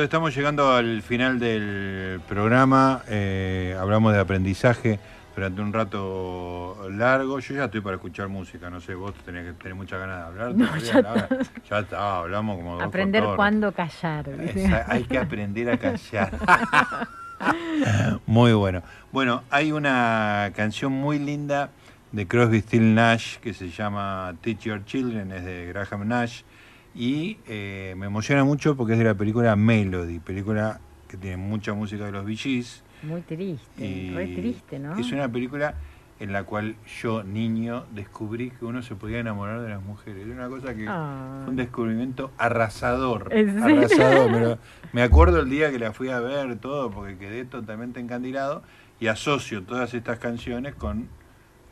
Estamos 0.03 0.35
llegando 0.35 0.73
al 0.73 1.03
final 1.03 1.39
del 1.39 2.21
programa. 2.29 3.03
Eh, 3.09 3.77
hablamos 3.79 4.13
de 4.13 4.21
aprendizaje 4.21 4.99
durante 5.35 5.61
un 5.61 5.73
rato 5.73 6.89
largo. 6.91 7.39
Yo 7.41 7.55
ya 7.55 7.65
estoy 7.65 7.81
para 7.81 7.97
escuchar 7.97 8.29
música, 8.29 8.71
no 8.71 8.81
sé, 8.81 8.95
vos 8.95 9.15
tenés 9.25 9.47
que 9.47 9.53
tener 9.55 9.75
muchas 9.75 9.99
ganas 9.99 10.19
de 10.19 10.25
hablar. 10.25 10.55
No, 10.55 10.77
ya, 10.79 10.99
está. 10.99 11.29
ya 11.69 11.79
está, 11.81 12.17
hablamos 12.19 12.57
como 12.57 12.75
dos 12.75 12.83
Aprender 12.83 13.25
cuándo 13.37 13.73
callar. 13.73 14.27
hay 14.87 15.05
que 15.05 15.19
aprender 15.19 15.71
a 15.71 15.79
callar. 15.79 16.33
muy 18.27 18.53
bueno. 18.53 18.83
Bueno, 19.13 19.43
hay 19.51 19.73
una 19.73 20.53
canción 20.55 20.93
muy 20.93 21.19
linda 21.19 21.71
de 22.13 22.27
Crosby, 22.27 22.61
Still 22.61 22.95
Nash 22.95 23.39
que 23.39 23.53
se 23.53 23.71
llama 23.71 24.35
Teach 24.41 24.61
Your 24.61 24.85
Children, 24.85 25.33
es 25.33 25.45
de 25.45 25.67
Graham 25.67 26.09
Nash 26.09 26.43
y 26.95 27.39
eh, 27.47 27.95
me 27.97 28.07
emociona 28.07 28.45
mucho 28.45 28.77
porque 28.77 28.95
es 28.95 28.99
de 28.99 29.05
la 29.05 29.15
película 29.15 29.55
Melody, 29.57 30.19
película 30.19 30.81
que 31.07 31.17
tiene 31.17 31.37
mucha 31.37 31.73
música 31.73 32.05
de 32.05 32.13
los 32.13 32.25
Bee 32.25 32.65
Muy 33.03 33.23
triste, 33.23 34.11
muy 34.13 34.35
triste, 34.35 34.79
¿no? 34.79 34.97
Es 34.99 35.13
una 35.13 35.31
película 35.31 35.75
en 36.21 36.33
la 36.33 36.45
cual 36.45 36.75
yo, 37.01 37.23
niño, 37.23 37.85
descubrí 37.95 38.51
que 38.51 38.65
uno 38.65 38.83
se 38.83 38.97
podía 38.97 39.21
enamorar 39.21 39.61
de 39.61 39.69
las 39.69 39.83
mujeres. 39.83 40.27
Es 40.27 40.35
una 40.35 40.49
cosa 40.49 40.75
que 40.75 40.87
ah. 40.89 41.43
fue 41.45 41.51
un 41.51 41.57
descubrimiento 41.57 42.33
arrasador. 42.39 43.31
arrasador. 43.33 44.59
me 44.93 45.03
acuerdo 45.03 45.41
el 45.41 45.49
día 45.49 45.71
que 45.71 45.79
la 45.79 45.93
fui 45.93 46.09
a 46.09 46.19
ver 46.21 46.57
todo 46.59 46.91
porque 46.91 47.17
quedé 47.19 47.45
totalmente 47.45 48.01
encandilado 48.01 48.63
y 49.01 49.07
asocio 49.07 49.63
todas 49.63 49.95
estas 49.95 50.19
canciones 50.19 50.75
con 50.75 51.09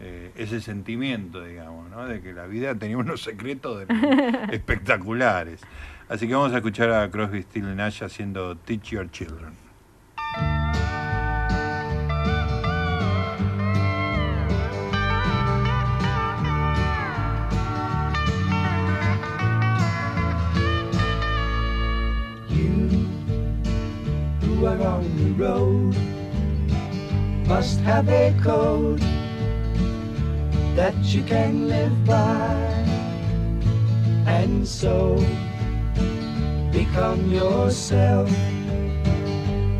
eh, 0.00 0.30
ese 0.36 0.60
sentimiento, 0.60 1.42
digamos, 1.42 1.90
¿no? 1.90 2.06
de 2.06 2.20
que 2.20 2.32
la 2.32 2.46
vida 2.46 2.74
tenía 2.74 2.98
unos 2.98 3.22
secretos 3.22 3.86
espectaculares. 4.52 5.60
Así 6.08 6.28
que 6.28 6.34
vamos 6.34 6.52
a 6.52 6.56
escuchar 6.56 6.90
a 6.92 7.10
Crosby, 7.10 7.42
Still 7.42 7.74
Nash 7.74 8.02
haciendo 8.02 8.56
Teach 8.56 8.90
Your 8.90 9.10
Children. 9.10 9.54
You 24.42 24.66
are 24.66 24.82
on 24.86 25.04
the 25.16 25.42
road 25.42 25.96
must 27.46 27.78
have 27.80 28.08
a 28.08 28.34
code 28.42 29.00
that 30.76 30.94
you 31.06 31.22
can 31.22 31.68
live 31.68 32.04
by. 32.04 32.52
And 34.26 34.68
so 34.68 35.16
become 36.70 37.30
yourself. 37.32 38.28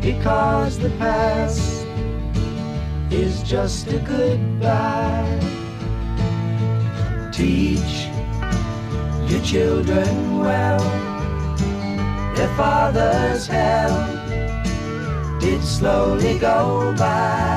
Because 0.01 0.79
the 0.79 0.89
past 0.97 1.85
is 3.11 3.43
just 3.43 3.87
a 3.89 3.99
goodbye. 3.99 5.39
Teach 7.31 8.09
your 9.29 9.43
children 9.43 10.39
well. 10.39 10.79
Their 12.35 12.53
father's 12.57 13.45
hell 13.45 13.95
did 15.39 15.63
slowly 15.63 16.39
go 16.39 16.95
by 16.97 17.56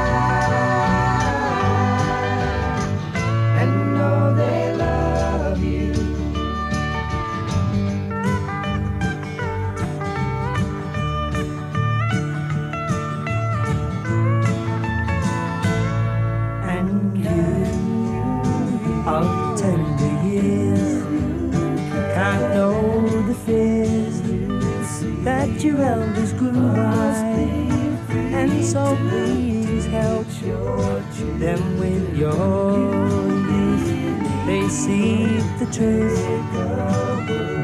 Your 25.63 25.81
elders 25.81 26.33
grew 26.33 26.51
by 26.51 27.13
and 28.39 28.65
so 28.65 28.95
please 29.09 29.85
help 29.85 30.27
them 31.39 31.79
with 31.79 32.17
your 32.17 32.77
youth 33.51 33.87
they 34.47 34.67
see 34.69 35.37
the 35.59 35.67
truth 35.71 36.19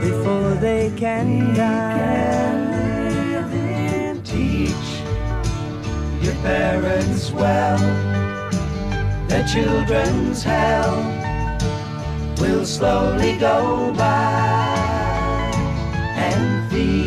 before 0.01 0.53
they 0.55 0.91
can 0.95 1.53
die 1.53 2.77
Teach 4.23 4.89
your 6.21 6.35
parents 6.43 7.31
well. 7.31 7.79
Their 9.29 9.47
children's 9.47 10.43
hell 10.43 10.95
will 12.41 12.65
slowly 12.65 13.37
go 13.37 13.93
by 13.93 14.67
and 16.17 16.69
feed 16.69 17.06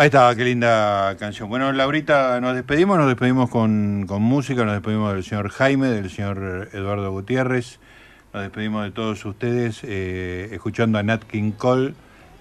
Ahí 0.00 0.06
está, 0.06 0.34
qué 0.34 0.44
linda 0.46 1.14
canción. 1.18 1.50
Bueno, 1.50 1.70
Laurita, 1.72 2.40
nos 2.40 2.54
despedimos, 2.54 2.96
nos 2.96 3.06
despedimos 3.06 3.50
con, 3.50 4.06
con 4.08 4.22
música, 4.22 4.64
nos 4.64 4.72
despedimos 4.72 5.12
del 5.12 5.22
señor 5.22 5.50
Jaime, 5.50 5.88
del 5.88 6.08
señor 6.08 6.70
Eduardo 6.72 7.10
Gutiérrez, 7.10 7.78
nos 8.32 8.42
despedimos 8.42 8.84
de 8.84 8.92
todos 8.92 9.22
ustedes, 9.26 9.82
eh, 9.84 10.48
escuchando 10.52 10.98
a 10.98 11.02
Nat 11.02 11.24
King 11.24 11.52
Cole, 11.52 11.92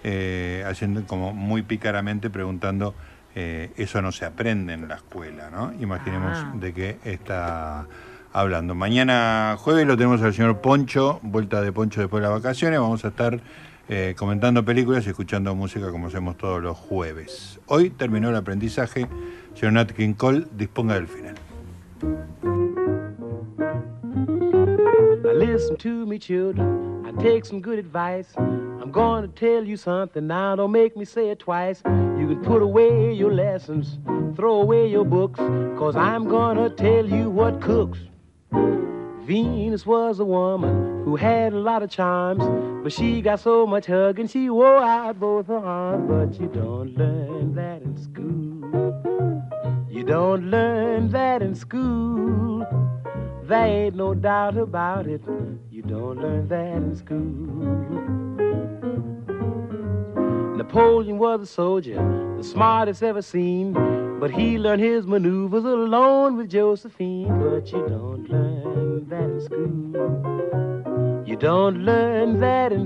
eh, 0.06 0.64
haciendo 0.69 1.06
como 1.06 1.34
muy 1.34 1.61
pícaramente 1.61 2.30
preguntando, 2.30 2.95
eh, 3.36 3.73
eso 3.76 4.02
no 4.02 4.14
se 4.14 4.23
aprende 4.23 4.72
en 4.72 4.88
la 4.88 4.95
escuela, 4.95 5.49
¿no? 5.49 5.73
Imaginemos 5.81 6.38
Ah. 6.38 6.53
de 6.56 6.73
qué 6.73 6.98
está 7.03 7.88
hablando. 8.31 8.73
Mañana 8.73 9.57
jueves 9.60 9.86
lo 9.86 9.98
tenemos 9.98 10.22
al 10.22 10.34
señor 10.34 10.61
Poncho, 10.61 11.19
vuelta 11.23 11.60
de 11.60 11.73
Poncho 11.73 11.99
después 11.99 12.23
de 12.23 12.30
las 12.30 12.41
vacaciones, 12.41 12.80
vamos 12.80 13.03
a 13.03 13.10
estar 13.10 13.41
eh, 13.90 14.16
comentando 14.18 14.64
películas 14.64 15.06
y 15.07 15.10
escuchando 15.10 15.53
música 15.56 15.91
como 15.91 16.07
hacemos 16.07 16.38
todos 16.38 16.61
los 16.61 16.78
jueves. 16.78 17.60
Hoy 17.66 17.90
terminó 17.90 18.30
el 18.30 18.36
aprendizaje, 18.36 19.07
señor 19.56 19.74
Nat 19.74 19.91
King 19.91 20.14
Cole, 20.14 20.45
disponga 20.56 20.95
del 20.95 21.07
final. 21.07 21.36
Listen 25.36 25.78
to 25.78 26.06
me, 26.06 26.20
children. 26.20 27.06
I 27.06 27.11
take 27.22 27.45
some 27.45 27.61
good 27.61 27.80
advice. 27.80 28.28
I'm 28.38 28.91
going 28.91 29.22
to 29.24 29.28
tell 29.30 29.64
you 29.64 29.78
something 29.78 30.28
now. 30.28 30.56
Don't 30.56 30.72
make 30.72 30.95
me 30.95 31.06
say 31.06 31.30
it 31.30 31.40
twice. 31.40 31.82
You 31.86 32.28
can 32.28 32.41
put 32.44 32.61
away 32.61 33.14
your 33.14 33.34
lessons, 33.34 33.99
throw 34.36 34.61
away 34.61 34.88
your 34.88 35.06
books, 35.06 35.40
cause 35.78 35.95
I'm 35.95 36.28
gonna 36.28 36.70
tell 36.70 37.06
you 37.07 37.30
what 37.30 37.61
cooks. 37.61 37.99
Venus 39.30 39.85
was 39.85 40.19
a 40.19 40.26
woman 40.26 41.03
who 41.03 41.15
had 41.15 41.53
a 41.53 41.60
lot 41.60 41.84
of 41.84 41.91
charms, 41.91 42.43
but 42.81 42.91
she 42.91 43.22
got 43.22 43.39
so 43.39 43.68
much 43.68 43.85
hugging 43.85 44.26
she 44.27 44.49
wore 44.49 44.81
out 44.81 45.19
both 45.19 45.45
her 45.45 45.60
arms. 45.60 46.10
But 46.10 46.41
you 46.41 46.47
don't 46.47 46.97
learn 46.97 47.53
that 47.53 47.84
in 47.84 47.95
school. 47.95 49.85
You 49.88 50.03
don't 50.03 50.49
learn 50.49 51.11
that 51.11 51.43
in 51.43 51.53
school. 51.53 52.65
There 53.43 53.68
ain't 53.68 53.93
no 53.93 54.15
doubt 54.15 54.57
about 54.57 55.06
it. 55.06 55.22
You 55.69 55.84
don't 55.84 56.18
learn 56.18 56.47
that 56.47 56.77
in 56.77 56.95
school. 56.95 57.68
Napoleon 60.57 61.19
was 61.19 61.41
a 61.41 61.45
soldier, 61.45 61.97
the 62.35 62.43
smartest 62.43 63.03
ever 63.03 63.22
seen. 63.22 63.76
But 64.20 64.32
he 64.32 64.58
learned 64.58 64.82
his 64.82 65.08
maneuvers 65.08 65.64
alone 65.64 66.36
with 66.36 66.50
Josephine. 66.50 67.40
But 67.40 67.72
you 67.72 67.88
don't 67.88 68.30
learn 68.30 69.08
that 69.08 69.24
in 69.24 69.40
school. 69.40 71.24
You 71.26 71.36
don't 71.38 71.86
learn 71.86 72.41
that 72.41 72.74
in 72.74 72.86